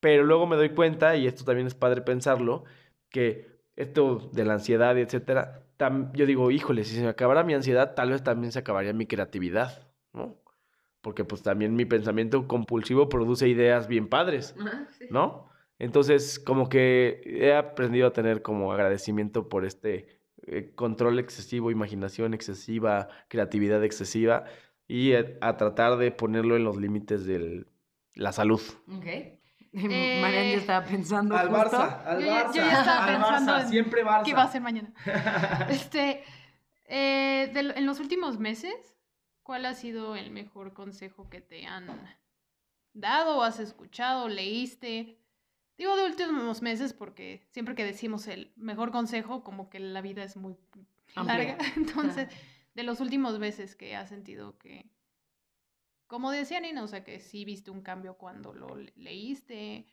Pero 0.00 0.24
luego 0.24 0.46
me 0.46 0.56
doy 0.56 0.70
cuenta, 0.70 1.16
y 1.16 1.26
esto 1.26 1.44
también 1.44 1.66
es 1.66 1.74
padre 1.74 2.02
pensarlo, 2.02 2.64
que 3.10 3.48
esto 3.76 4.30
de 4.32 4.44
la 4.44 4.54
ansiedad 4.54 4.96
etcétera, 4.98 5.64
tam- 5.78 6.12
yo 6.14 6.26
digo, 6.26 6.50
híjole, 6.50 6.84
si 6.84 6.94
se 6.96 7.02
me 7.02 7.08
acabara 7.08 7.44
mi 7.44 7.54
ansiedad, 7.54 7.94
tal 7.94 8.10
vez 8.10 8.22
también 8.22 8.52
se 8.52 8.58
acabaría 8.60 8.92
mi 8.92 9.06
creatividad, 9.06 9.88
¿no? 10.12 10.36
Porque 11.06 11.24
pues 11.24 11.40
también 11.40 11.76
mi 11.76 11.84
pensamiento 11.84 12.48
compulsivo 12.48 13.08
produce 13.08 13.46
ideas 13.48 13.86
bien 13.86 14.08
padres. 14.08 14.56
Sí. 14.98 15.06
¿no? 15.08 15.48
Entonces, 15.78 16.40
como 16.40 16.68
que 16.68 17.20
he 17.24 17.54
aprendido 17.54 18.08
a 18.08 18.12
tener 18.12 18.42
como 18.42 18.72
agradecimiento 18.72 19.48
por 19.48 19.64
este 19.64 20.18
eh, 20.48 20.72
control 20.74 21.20
excesivo, 21.20 21.70
imaginación 21.70 22.34
excesiva, 22.34 23.06
creatividad 23.28 23.84
excesiva 23.84 24.44
y 24.88 25.12
a, 25.14 25.26
a 25.42 25.56
tratar 25.56 25.96
de 25.96 26.10
ponerlo 26.10 26.56
en 26.56 26.64
los 26.64 26.76
límites 26.76 27.24
de 27.24 27.66
la 28.14 28.32
salud. 28.32 28.60
Ok. 28.88 29.06
Eh, 29.78 30.20
Marian 30.22 30.46
ya 30.52 30.56
estaba 30.56 30.86
pensando 30.86 31.36
al 31.36 31.48
justo. 31.50 31.76
Barça, 31.76 32.02
al 32.06 32.20
Yo 32.20 32.26
ya- 32.26 32.42
yo 32.46 32.48
Barça, 32.48 32.54
ya 32.54 32.80
estaba 32.80 33.06
pensando 33.06 33.52
Barça, 33.52 33.60
en 33.62 33.68
siempre 33.68 34.04
Barça. 34.04 34.22
¿Qué 34.24 34.32
va 34.34 34.42
a 34.42 34.44
hacer 34.46 34.62
mañana? 34.62 34.92
Este, 35.70 36.22
eh, 36.86 37.50
de 37.52 37.60
en 37.76 37.84
los 37.86 38.00
últimos 38.00 38.38
meses, 38.38 38.95
¿cuál 39.46 39.64
ha 39.66 39.74
sido 39.74 40.16
el 40.16 40.30
mejor 40.32 40.74
consejo 40.74 41.30
que 41.30 41.40
te 41.40 41.66
han 41.66 41.86
dado, 42.94 43.44
has 43.44 43.60
escuchado, 43.60 44.28
leíste? 44.28 45.20
Digo 45.78 45.96
de 45.96 46.06
últimos 46.06 46.62
meses 46.62 46.92
porque 46.92 47.46
siempre 47.50 47.76
que 47.76 47.84
decimos 47.84 48.26
el 48.26 48.52
mejor 48.56 48.90
consejo, 48.90 49.44
como 49.44 49.70
que 49.70 49.78
la 49.78 50.00
vida 50.02 50.24
es 50.24 50.36
muy 50.36 50.56
Amplia. 51.14 51.56
larga. 51.56 51.58
Entonces, 51.76 52.28
de 52.74 52.82
los 52.82 53.00
últimos 53.00 53.38
meses 53.38 53.76
que 53.76 53.94
has 53.94 54.08
sentido 54.08 54.58
que, 54.58 54.90
como 56.08 56.32
decía 56.32 56.60
Nina, 56.60 56.82
o 56.82 56.88
sea, 56.88 57.04
que 57.04 57.20
sí 57.20 57.44
viste 57.44 57.70
un 57.70 57.82
cambio 57.82 58.16
cuando 58.18 58.52
lo 58.52 58.74
le- 58.76 58.92
leíste, 58.96 59.86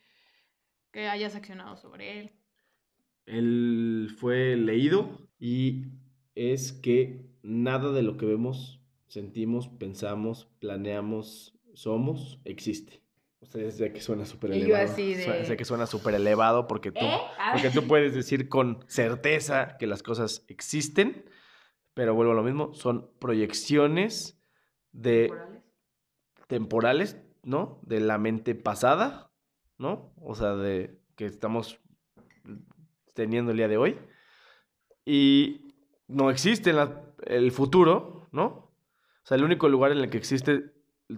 que 0.92 1.10
hayas 1.10 1.36
accionado 1.36 1.78
sobre 1.78 2.20
él. 2.20 2.32
Él 3.26 4.10
fue 4.18 4.56
leído 4.58 5.30
y 5.40 5.86
es 6.36 6.72
que 6.74 7.26
nada 7.42 7.92
de 7.92 8.02
lo 8.04 8.18
que 8.18 8.26
vemos, 8.26 8.82
sentimos, 9.14 9.68
pensamos, 9.70 10.48
planeamos, 10.60 11.54
somos, 11.76 12.40
existe. 12.46 13.02
Ustedes 13.42 13.78
ya 13.78 13.94
que 13.94 14.02
suena 14.02 14.26
súper 14.26 14.52
Y 14.56 14.62
yo 14.62 14.66
elevado. 14.76 14.92
así 14.92 15.14
de- 15.14 15.46
Sé 15.46 15.56
que 15.58 15.66
suena 15.66 15.86
súper 15.86 16.16
elevado 16.16 16.66
porque 16.68 16.92
tú, 16.92 17.06
¿Eh? 17.06 17.18
Porque 17.52 17.70
tú 17.70 17.86
puedes 17.88 18.16
decir 18.16 18.50
con 18.50 18.84
certeza 18.88 19.78
que 19.78 19.86
las 19.86 20.02
cosas 20.02 20.44
existen, 20.48 21.26
pero 21.94 22.16
vuelvo 22.16 22.32
a 22.32 22.36
lo 22.36 22.44
mismo, 22.44 22.74
son 22.74 23.12
proyecciones 23.20 24.40
de 24.94 25.28
Temporales. 25.28 25.64
temporales, 26.48 27.18
¿no? 27.44 27.80
De 27.84 28.00
la 28.00 28.18
mente 28.18 28.56
pasada, 28.56 29.32
¿no? 29.78 30.12
O 30.22 30.34
sea, 30.34 30.56
de 30.56 30.98
que 31.16 31.26
estamos 31.28 31.80
teniendo 33.14 33.52
el 33.52 33.58
día 33.58 33.68
de 33.68 33.78
hoy. 33.78 34.00
y 35.06 35.74
no 36.08 36.30
existe 36.32 36.72
la- 36.72 37.04
el 37.26 37.52
futuro, 37.52 38.28
¿no? 38.32 38.63
O 39.24 39.28
sea, 39.28 39.38
el 39.38 39.44
único 39.44 39.70
lugar 39.70 39.92
en 39.92 40.00
el 40.00 40.10
que 40.10 40.18
existe 40.18 40.72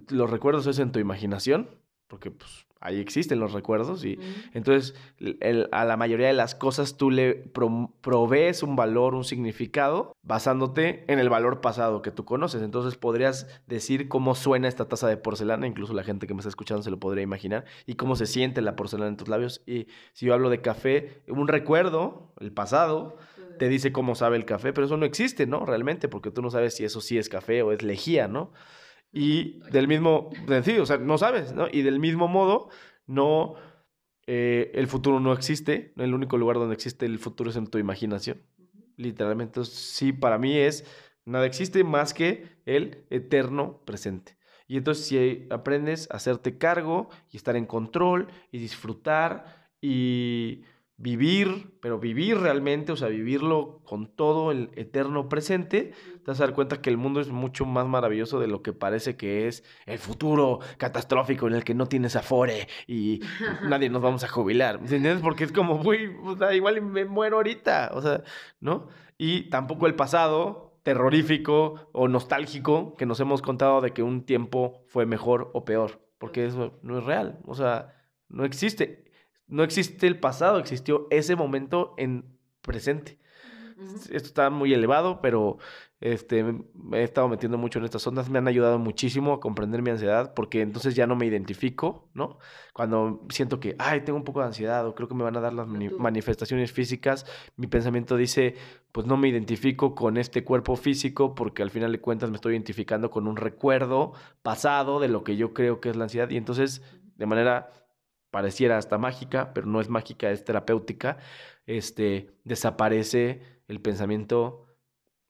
los 0.08 0.30
recuerdos 0.30 0.66
es 0.66 0.78
en 0.78 0.92
tu 0.92 0.98
imaginación, 0.98 1.68
porque 2.08 2.30
pues 2.30 2.66
ahí 2.80 3.00
existen 3.00 3.40
los 3.40 3.52
recuerdos 3.52 4.04
y 4.04 4.16
entonces 4.52 4.94
el- 5.18 5.68
a 5.72 5.84
la 5.84 5.96
mayoría 5.96 6.28
de 6.28 6.34
las 6.34 6.54
cosas 6.54 6.96
tú 6.96 7.10
le 7.10 7.34
pro- 7.34 7.92
provees 8.00 8.62
un 8.62 8.76
valor, 8.76 9.14
un 9.16 9.24
significado, 9.24 10.12
basándote 10.22 11.04
en 11.10 11.18
el 11.18 11.28
valor 11.28 11.60
pasado 11.60 12.02
que 12.02 12.12
tú 12.12 12.24
conoces. 12.24 12.62
Entonces 12.62 12.96
podrías 12.96 13.48
decir 13.66 14.08
cómo 14.08 14.36
suena 14.36 14.68
esta 14.68 14.86
taza 14.88 15.08
de 15.08 15.16
porcelana, 15.16 15.66
incluso 15.66 15.94
la 15.94 16.04
gente 16.04 16.28
que 16.28 16.34
me 16.34 16.40
está 16.40 16.50
escuchando 16.50 16.82
se 16.84 16.90
lo 16.90 17.00
podría 17.00 17.24
imaginar, 17.24 17.64
y 17.86 17.94
cómo 17.94 18.14
se 18.14 18.26
siente 18.26 18.60
la 18.62 18.76
porcelana 18.76 19.08
en 19.08 19.16
tus 19.16 19.26
labios. 19.28 19.62
Y 19.66 19.88
si 20.12 20.26
yo 20.26 20.34
hablo 20.34 20.50
de 20.50 20.60
café, 20.60 21.22
un 21.26 21.48
recuerdo, 21.48 22.32
el 22.38 22.52
pasado, 22.52 23.16
te 23.58 23.68
dice 23.68 23.92
cómo 23.92 24.14
sabe 24.14 24.36
el 24.36 24.44
café, 24.44 24.72
pero 24.72 24.86
eso 24.86 24.96
no 24.96 25.06
existe, 25.06 25.46
¿no? 25.46 25.64
Realmente, 25.64 26.08
porque 26.08 26.30
tú 26.30 26.42
no 26.42 26.50
sabes 26.50 26.74
si 26.74 26.84
eso 26.84 27.00
sí 27.00 27.18
es 27.18 27.28
café 27.28 27.62
o 27.62 27.72
es 27.72 27.82
lejía, 27.82 28.28
¿no? 28.28 28.52
Y 29.12 29.60
del 29.70 29.88
mismo, 29.88 30.30
sí, 30.62 30.78
o 30.78 30.86
sea, 30.86 30.98
no 30.98 31.18
sabes, 31.18 31.52
¿no? 31.52 31.68
Y 31.70 31.82
del 31.82 31.98
mismo 31.98 32.28
modo, 32.28 32.68
no, 33.06 33.54
eh, 34.26 34.70
el 34.74 34.86
futuro 34.88 35.20
no 35.20 35.32
existe, 35.32 35.92
el 35.96 36.14
único 36.14 36.36
lugar 36.36 36.56
donde 36.56 36.74
existe 36.74 37.06
el 37.06 37.18
futuro 37.18 37.50
es 37.50 37.56
en 37.56 37.66
tu 37.68 37.78
imaginación, 37.78 38.42
literalmente. 38.96 39.60
Entonces, 39.60 39.74
sí, 39.74 40.12
para 40.12 40.38
mí 40.38 40.56
es, 40.56 40.84
nada 41.24 41.46
existe 41.46 41.84
más 41.84 42.12
que 42.12 42.60
el 42.66 43.06
eterno 43.10 43.82
presente. 43.84 44.36
Y 44.68 44.76
entonces, 44.76 45.06
si 45.06 45.46
aprendes 45.50 46.10
a 46.10 46.16
hacerte 46.16 46.58
cargo 46.58 47.08
y 47.30 47.36
estar 47.36 47.56
en 47.56 47.66
control 47.66 48.28
y 48.50 48.58
disfrutar 48.58 49.70
y 49.80 50.64
vivir, 50.98 51.76
pero 51.82 51.98
vivir 51.98 52.38
realmente, 52.38 52.92
o 52.92 52.96
sea, 52.96 53.08
vivirlo 53.08 53.80
con 53.84 54.06
todo 54.06 54.50
el 54.50 54.70
eterno 54.76 55.28
presente, 55.28 55.92
te 55.92 56.24
vas 56.26 56.40
a 56.40 56.44
dar 56.44 56.54
cuenta 56.54 56.80
que 56.80 56.88
el 56.88 56.96
mundo 56.96 57.20
es 57.20 57.28
mucho 57.28 57.66
más 57.66 57.86
maravilloso 57.86 58.40
de 58.40 58.46
lo 58.46 58.62
que 58.62 58.72
parece 58.72 59.16
que 59.16 59.46
es 59.46 59.62
el 59.84 59.98
futuro 59.98 60.60
catastrófico 60.78 61.46
en 61.48 61.54
el 61.54 61.64
que 61.64 61.74
no 61.74 61.86
tienes 61.86 62.16
afore 62.16 62.68
y 62.86 63.20
nadie 63.68 63.90
nos 63.90 64.02
vamos 64.02 64.24
a 64.24 64.28
jubilar. 64.28 64.78
¿Me 64.78 64.84
entiendes? 64.84 65.20
Porque 65.20 65.44
es 65.44 65.52
como, 65.52 65.82
güey, 65.82 66.08
o 66.24 66.36
sea, 66.36 66.54
igual 66.54 66.80
me 66.80 67.04
muero 67.04 67.36
ahorita, 67.36 67.90
o 67.92 68.00
sea, 68.00 68.22
¿no? 68.60 68.88
Y 69.18 69.50
tampoco 69.50 69.86
el 69.86 69.94
pasado 69.94 70.80
terrorífico 70.82 71.90
o 71.92 72.08
nostálgico 72.08 72.94
que 72.96 73.06
nos 73.06 73.20
hemos 73.20 73.42
contado 73.42 73.80
de 73.80 73.92
que 73.92 74.02
un 74.02 74.24
tiempo 74.24 74.84
fue 74.86 75.04
mejor 75.04 75.50
o 75.52 75.64
peor, 75.64 76.08
porque 76.16 76.46
eso 76.46 76.78
no 76.82 76.98
es 76.98 77.04
real, 77.04 77.40
o 77.44 77.54
sea, 77.54 77.92
no 78.28 78.44
existe. 78.44 79.05
No 79.48 79.62
existe 79.62 80.06
el 80.06 80.18
pasado, 80.18 80.58
existió 80.58 81.06
ese 81.10 81.36
momento 81.36 81.94
en 81.98 82.24
presente. 82.60 83.18
Esto 84.10 84.28
está 84.28 84.48
muy 84.48 84.72
elevado, 84.72 85.20
pero 85.20 85.58
este, 86.00 86.42
me 86.42 87.00
he 87.00 87.02
estado 87.02 87.28
metiendo 87.28 87.58
mucho 87.58 87.78
en 87.78 87.84
estas 87.84 88.06
ondas. 88.06 88.30
Me 88.30 88.38
han 88.38 88.48
ayudado 88.48 88.78
muchísimo 88.78 89.34
a 89.34 89.40
comprender 89.40 89.82
mi 89.82 89.90
ansiedad, 89.90 90.32
porque 90.34 90.62
entonces 90.62 90.94
ya 90.94 91.06
no 91.06 91.14
me 91.14 91.26
identifico, 91.26 92.08
¿no? 92.14 92.38
Cuando 92.72 93.20
siento 93.28 93.60
que, 93.60 93.76
ay, 93.78 94.00
tengo 94.00 94.18
un 94.18 94.24
poco 94.24 94.40
de 94.40 94.46
ansiedad 94.46 94.86
o 94.86 94.94
creo 94.94 95.08
que 95.08 95.14
me 95.14 95.24
van 95.24 95.36
a 95.36 95.40
dar 95.40 95.52
las 95.52 95.68
mani- 95.68 95.90
manifestaciones 95.90 96.72
físicas, 96.72 97.26
mi 97.56 97.66
pensamiento 97.66 98.16
dice, 98.16 98.54
pues 98.92 99.06
no 99.06 99.18
me 99.18 99.28
identifico 99.28 99.94
con 99.94 100.16
este 100.16 100.42
cuerpo 100.42 100.76
físico, 100.76 101.34
porque 101.34 101.62
al 101.62 101.70
final 101.70 101.92
de 101.92 102.00
cuentas 102.00 102.30
me 102.30 102.36
estoy 102.36 102.54
identificando 102.54 103.10
con 103.10 103.28
un 103.28 103.36
recuerdo 103.36 104.14
pasado 104.42 105.00
de 105.00 105.08
lo 105.08 105.22
que 105.22 105.36
yo 105.36 105.52
creo 105.52 105.80
que 105.80 105.90
es 105.90 105.96
la 105.96 106.04
ansiedad. 106.04 106.30
Y 106.30 106.38
entonces, 106.38 106.82
de 107.16 107.26
manera 107.26 107.70
pareciera 108.36 108.76
hasta 108.76 108.98
mágica, 108.98 109.54
pero 109.54 109.66
no 109.66 109.80
es 109.80 109.88
mágica, 109.88 110.30
es 110.30 110.44
terapéutica, 110.44 111.16
este, 111.64 112.34
desaparece 112.44 113.40
el 113.66 113.80
pensamiento 113.80 114.66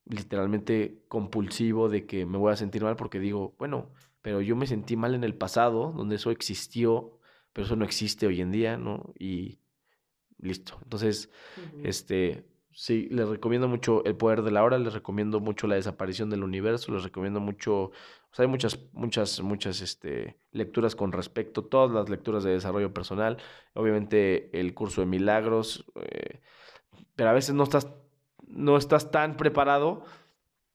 literalmente 0.03 1.05
compulsivo 1.07 1.87
de 1.87 2.05
que 2.05 2.25
me 2.25 2.37
voy 2.37 2.51
a 2.51 2.57
sentir 2.57 2.83
mal 2.83 2.97
porque 2.97 3.21
digo, 3.21 3.55
bueno, 3.59 3.93
pero 4.21 4.41
yo 4.41 4.57
me 4.57 4.67
sentí 4.67 4.97
mal 4.97 5.15
en 5.15 5.23
el 5.23 5.35
pasado, 5.35 5.93
donde 5.95 6.17
eso 6.17 6.31
existió, 6.31 7.17
pero 7.53 7.65
eso 7.65 7.77
no 7.77 7.85
existe 7.85 8.27
hoy 8.27 8.41
en 8.41 8.51
día, 8.51 8.75
¿no? 8.75 9.13
Y 9.17 9.59
listo. 10.37 10.77
Entonces, 10.83 11.29
este, 11.85 12.43
sí, 12.77 13.07
les 13.09 13.27
recomiendo 13.27 13.67
mucho 13.67 14.05
El 14.05 14.15
Poder 14.15 14.43
de 14.43 14.51
la 14.51 14.63
Hora, 14.63 14.77
les 14.77 14.93
recomiendo 14.93 15.39
mucho 15.39 15.65
La 15.65 15.75
Desaparición 15.75 16.29
del 16.29 16.43
Universo, 16.43 16.93
les 16.93 17.03
recomiendo 17.03 17.39
mucho, 17.39 17.85
o 17.85 17.91
sea, 18.31 18.43
hay 18.45 18.49
muchas, 18.51 18.79
muchas, 18.93 19.41
muchas, 19.41 19.81
este, 19.81 20.37
lecturas 20.51 20.95
con 20.95 21.11
respecto, 21.11 21.65
todas 21.65 21.89
las 21.89 22.07
lecturas 22.07 22.43
de 22.43 22.51
desarrollo 22.51 22.93
personal, 22.93 23.37
obviamente 23.73 24.51
el 24.59 24.75
curso 24.75 25.01
de 25.01 25.07
milagros, 25.07 25.85
eh, 25.95 26.39
pero 27.15 27.31
a 27.31 27.33
veces 27.33 27.55
no 27.55 27.63
estás, 27.63 27.91
no 28.45 28.77
estás 28.77 29.09
tan 29.09 29.37
preparado 29.37 30.03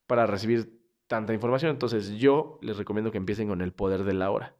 para 0.08 0.26
recibir 0.26 0.82
tanta 1.06 1.34
información, 1.34 1.70
entonces 1.70 2.18
yo 2.18 2.58
les 2.62 2.78
recomiendo 2.78 3.12
que 3.12 3.18
empiecen 3.18 3.46
con 3.46 3.60
El 3.60 3.72
Poder 3.72 4.02
de 4.02 4.14
la 4.14 4.32
Hora. 4.32 4.56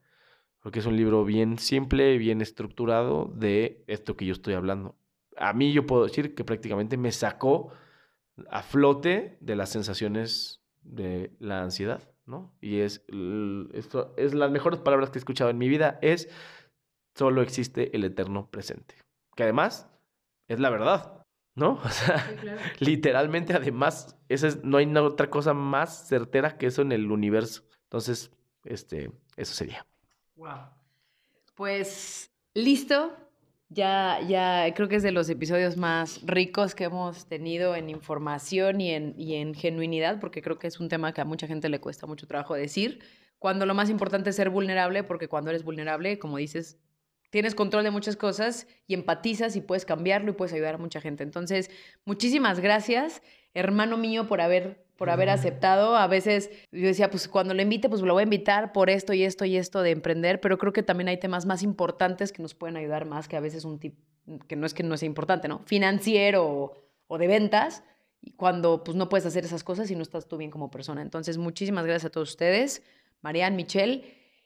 Porque 0.60 0.78
es 0.78 0.86
un 0.86 0.96
libro 0.96 1.24
bien 1.24 1.58
simple, 1.58 2.18
bien 2.18 2.40
estructurado 2.40 3.32
de 3.34 3.82
esto 3.88 4.16
que 4.16 4.26
yo 4.26 4.32
estoy 4.32 4.54
hablando 4.54 4.94
a 5.36 5.52
mí 5.52 5.72
yo 5.72 5.86
puedo 5.86 6.04
decir 6.04 6.34
que 6.34 6.44
prácticamente 6.44 6.96
me 6.96 7.12
sacó 7.12 7.72
a 8.50 8.62
flote 8.62 9.38
de 9.40 9.56
las 9.56 9.70
sensaciones 9.70 10.62
de 10.82 11.32
la 11.38 11.62
ansiedad, 11.62 12.10
¿no? 12.26 12.54
Y 12.60 12.80
es, 12.80 13.04
esto 13.72 14.14
es 14.16 14.34
las 14.34 14.50
mejores 14.50 14.80
palabras 14.80 15.10
que 15.10 15.18
he 15.18 15.20
escuchado 15.20 15.50
en 15.50 15.58
mi 15.58 15.68
vida, 15.68 15.98
es 16.02 16.28
solo 17.14 17.42
existe 17.42 17.94
el 17.94 18.04
eterno 18.04 18.50
presente. 18.50 18.96
Que 19.36 19.44
además 19.44 19.88
es 20.48 20.60
la 20.60 20.70
verdad, 20.70 21.24
¿no? 21.54 21.80
O 21.84 21.88
sea, 21.88 22.26
literalmente 22.80 23.54
además, 23.54 24.16
esa 24.28 24.48
es- 24.48 24.64
no 24.64 24.78
hay 24.78 24.94
otra 24.96 25.30
cosa 25.30 25.54
más 25.54 26.08
certera 26.08 26.56
que 26.58 26.66
eso 26.66 26.82
en 26.82 26.92
el 26.92 27.10
universo. 27.10 27.64
Entonces, 27.84 28.30
este, 28.64 29.12
eso 29.36 29.54
sería. 29.54 29.86
Pues 31.54 32.30
listo. 32.54 33.14
Ya, 33.74 34.20
ya 34.28 34.74
creo 34.74 34.88
que 34.88 34.96
es 34.96 35.02
de 35.02 35.12
los 35.12 35.30
episodios 35.30 35.78
más 35.78 36.20
ricos 36.26 36.74
que 36.74 36.84
hemos 36.84 37.26
tenido 37.26 37.74
en 37.74 37.88
información 37.88 38.82
y 38.82 38.90
en, 38.90 39.14
y 39.16 39.36
en 39.36 39.54
genuinidad, 39.54 40.20
porque 40.20 40.42
creo 40.42 40.58
que 40.58 40.66
es 40.66 40.78
un 40.78 40.90
tema 40.90 41.14
que 41.14 41.22
a 41.22 41.24
mucha 41.24 41.46
gente 41.46 41.70
le 41.70 41.80
cuesta 41.80 42.06
mucho 42.06 42.26
trabajo 42.26 42.54
decir. 42.54 43.02
Cuando 43.38 43.64
lo 43.64 43.72
más 43.74 43.88
importante 43.88 44.30
es 44.30 44.36
ser 44.36 44.50
vulnerable, 44.50 45.04
porque 45.04 45.26
cuando 45.26 45.50
eres 45.50 45.64
vulnerable, 45.64 46.18
como 46.18 46.36
dices, 46.36 46.78
tienes 47.30 47.54
control 47.54 47.82
de 47.82 47.90
muchas 47.90 48.16
cosas 48.16 48.66
y 48.86 48.92
empatizas 48.92 49.56
y 49.56 49.62
puedes 49.62 49.86
cambiarlo 49.86 50.32
y 50.32 50.34
puedes 50.34 50.52
ayudar 50.52 50.74
a 50.74 50.78
mucha 50.78 51.00
gente. 51.00 51.22
Entonces, 51.22 51.70
muchísimas 52.04 52.60
gracias, 52.60 53.22
hermano 53.54 53.96
mío, 53.96 54.28
por 54.28 54.42
haber, 54.42 54.84
por 55.02 55.10
haber 55.10 55.30
aceptado. 55.30 55.96
A 55.96 56.06
veces 56.06 56.48
yo 56.70 56.86
decía, 56.86 57.10
pues 57.10 57.26
cuando 57.26 57.54
lo 57.54 57.60
invite, 57.60 57.88
pues 57.88 58.02
lo 58.02 58.12
voy 58.12 58.20
a 58.20 58.22
invitar 58.22 58.72
por 58.72 58.88
esto 58.88 59.12
y 59.12 59.24
esto 59.24 59.44
y 59.44 59.56
esto 59.56 59.82
de 59.82 59.90
emprender, 59.90 60.40
pero 60.40 60.58
creo 60.58 60.72
que 60.72 60.84
también 60.84 61.08
hay 61.08 61.16
temas 61.16 61.44
más 61.44 61.64
importantes 61.64 62.30
que 62.30 62.40
nos 62.40 62.54
pueden 62.54 62.76
ayudar 62.76 63.04
más 63.04 63.26
que 63.26 63.36
a 63.36 63.40
veces 63.40 63.64
un 63.64 63.80
tip, 63.80 63.98
que 64.46 64.54
no 64.54 64.64
es 64.64 64.74
que 64.74 64.84
no 64.84 64.96
sea 64.96 65.08
importante, 65.08 65.48
¿no? 65.48 65.58
Financiero 65.66 66.46
o, 66.46 66.74
o 67.08 67.18
de 67.18 67.26
ventas, 67.26 67.82
cuando 68.36 68.84
pues 68.84 68.96
no 68.96 69.08
puedes 69.08 69.26
hacer 69.26 69.44
esas 69.44 69.64
cosas 69.64 69.90
y 69.90 69.96
no 69.96 70.02
estás 70.02 70.28
tú 70.28 70.36
bien 70.36 70.52
como 70.52 70.70
persona. 70.70 71.02
Entonces, 71.02 71.36
muchísimas 71.36 71.84
gracias 71.84 72.04
a 72.04 72.12
todos 72.12 72.30
ustedes. 72.30 72.84
Marianne, 73.22 73.56
Michelle, 73.56 74.04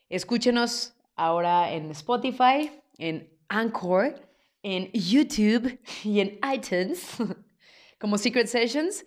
escúchenos 0.08 0.94
ahora 1.16 1.70
en 1.70 1.90
Spotify, 1.90 2.70
en 2.96 3.28
Anchor, 3.48 4.14
en 4.62 4.90
YouTube 4.92 5.78
y 6.02 6.20
en 6.20 6.40
iTunes 6.50 7.08
como 8.00 8.16
Secret 8.16 8.46
Sessions. 8.46 9.04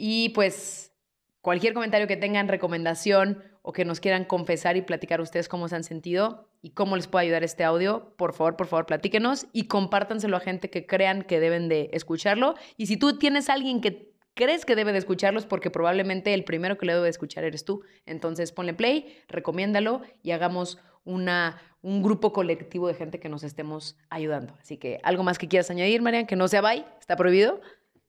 Y 0.00 0.28
pues 0.28 0.92
cualquier 1.40 1.74
comentario 1.74 2.06
que 2.06 2.16
tengan, 2.16 2.46
recomendación 2.46 3.42
o 3.62 3.72
que 3.72 3.84
nos 3.84 3.98
quieran 3.98 4.24
confesar 4.24 4.76
y 4.76 4.82
platicar 4.82 5.20
ustedes 5.20 5.48
cómo 5.48 5.66
se 5.66 5.74
han 5.74 5.82
sentido 5.82 6.48
y 6.62 6.70
cómo 6.70 6.94
les 6.94 7.08
puede 7.08 7.24
ayudar 7.24 7.42
este 7.42 7.64
audio, 7.64 8.14
por 8.16 8.32
favor, 8.32 8.56
por 8.56 8.68
favor, 8.68 8.86
platíquenos 8.86 9.46
y 9.52 9.66
compártanselo 9.66 10.36
a 10.36 10.40
gente 10.40 10.70
que 10.70 10.86
crean 10.86 11.22
que 11.22 11.40
deben 11.40 11.68
de 11.68 11.90
escucharlo. 11.92 12.54
Y 12.76 12.86
si 12.86 12.96
tú 12.96 13.18
tienes 13.18 13.50
alguien 13.50 13.80
que 13.80 14.14
crees 14.34 14.64
que 14.64 14.76
debe 14.76 14.92
de 14.92 14.98
escucharlos, 14.98 15.46
porque 15.46 15.68
probablemente 15.68 16.32
el 16.32 16.44
primero 16.44 16.78
que 16.78 16.86
le 16.86 16.92
debe 16.92 17.04
de 17.04 17.10
escuchar 17.10 17.42
eres 17.42 17.64
tú, 17.64 17.82
entonces 18.06 18.52
ponle 18.52 18.72
play, 18.72 19.18
recomiéndalo 19.26 20.02
y 20.22 20.30
hagamos 20.30 20.78
una, 21.04 21.60
un 21.82 22.04
grupo 22.04 22.32
colectivo 22.32 22.86
de 22.86 22.94
gente 22.94 23.18
que 23.18 23.28
nos 23.28 23.42
estemos 23.42 23.96
ayudando. 24.10 24.54
Así 24.60 24.76
que, 24.76 25.00
¿algo 25.02 25.24
más 25.24 25.38
que 25.38 25.48
quieras 25.48 25.70
añadir, 25.72 26.02
Marian? 26.02 26.26
Que 26.26 26.36
no 26.36 26.46
sea 26.46 26.60
bye, 26.60 26.84
está 27.00 27.16
prohibido. 27.16 27.60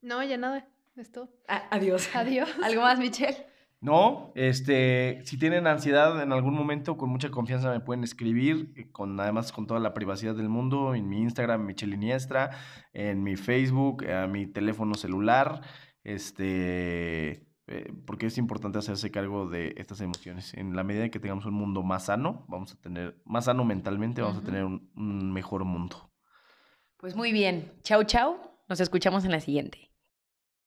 No, 0.01 0.23
ya 0.23 0.37
nada. 0.37 0.67
Es 0.99 1.13
todo. 1.13 1.29
adiós. 1.47 2.13
Adiós. 2.13 2.49
¿Algo 2.63 2.81
más, 2.81 2.99
Michelle? 2.99 3.45
No, 3.79 4.33
este, 4.35 5.21
si 5.23 5.39
tienen 5.39 5.65
ansiedad 5.65 6.21
en 6.21 6.33
algún 6.33 6.53
momento, 6.53 6.97
con 6.97 7.09
mucha 7.09 7.31
confianza 7.31 7.71
me 7.71 7.79
pueden 7.79 8.03
escribir, 8.03 8.73
eh, 8.75 8.91
con 8.91 9.17
además 9.17 9.53
con 9.53 9.65
toda 9.65 9.79
la 9.79 9.93
privacidad 9.93 10.35
del 10.35 10.49
mundo, 10.49 10.95
en 10.95 11.07
mi 11.07 11.21
Instagram, 11.21 11.65
Michelle 11.65 11.95
Iniestra, 11.95 12.49
en 12.91 13.23
mi 13.23 13.37
Facebook, 13.37 14.05
a 14.09 14.27
mi 14.27 14.45
teléfono 14.45 14.93
celular, 14.95 15.61
este, 16.03 17.47
eh, 17.67 17.93
porque 18.05 18.25
es 18.25 18.37
importante 18.37 18.79
hacerse 18.79 19.09
cargo 19.09 19.47
de 19.47 19.75
estas 19.77 20.01
emociones. 20.01 20.53
En 20.55 20.75
la 20.75 20.83
medida 20.83 21.05
en 21.05 21.11
que 21.11 21.21
tengamos 21.21 21.45
un 21.45 21.53
mundo 21.53 21.81
más 21.81 22.07
sano, 22.07 22.43
vamos 22.49 22.73
a 22.73 22.81
tener, 22.81 23.21
más 23.23 23.45
sano 23.45 23.63
mentalmente, 23.63 24.21
vamos 24.21 24.39
a 24.39 24.43
tener 24.43 24.65
un, 24.65 24.91
un 24.97 25.31
mejor 25.31 25.63
mundo. 25.63 26.11
Pues 26.97 27.15
muy 27.15 27.31
bien. 27.31 27.71
Chau, 27.83 28.03
chau. 28.03 28.35
Nos 28.67 28.81
escuchamos 28.81 29.23
en 29.23 29.31
la 29.31 29.39
siguiente. 29.39 29.88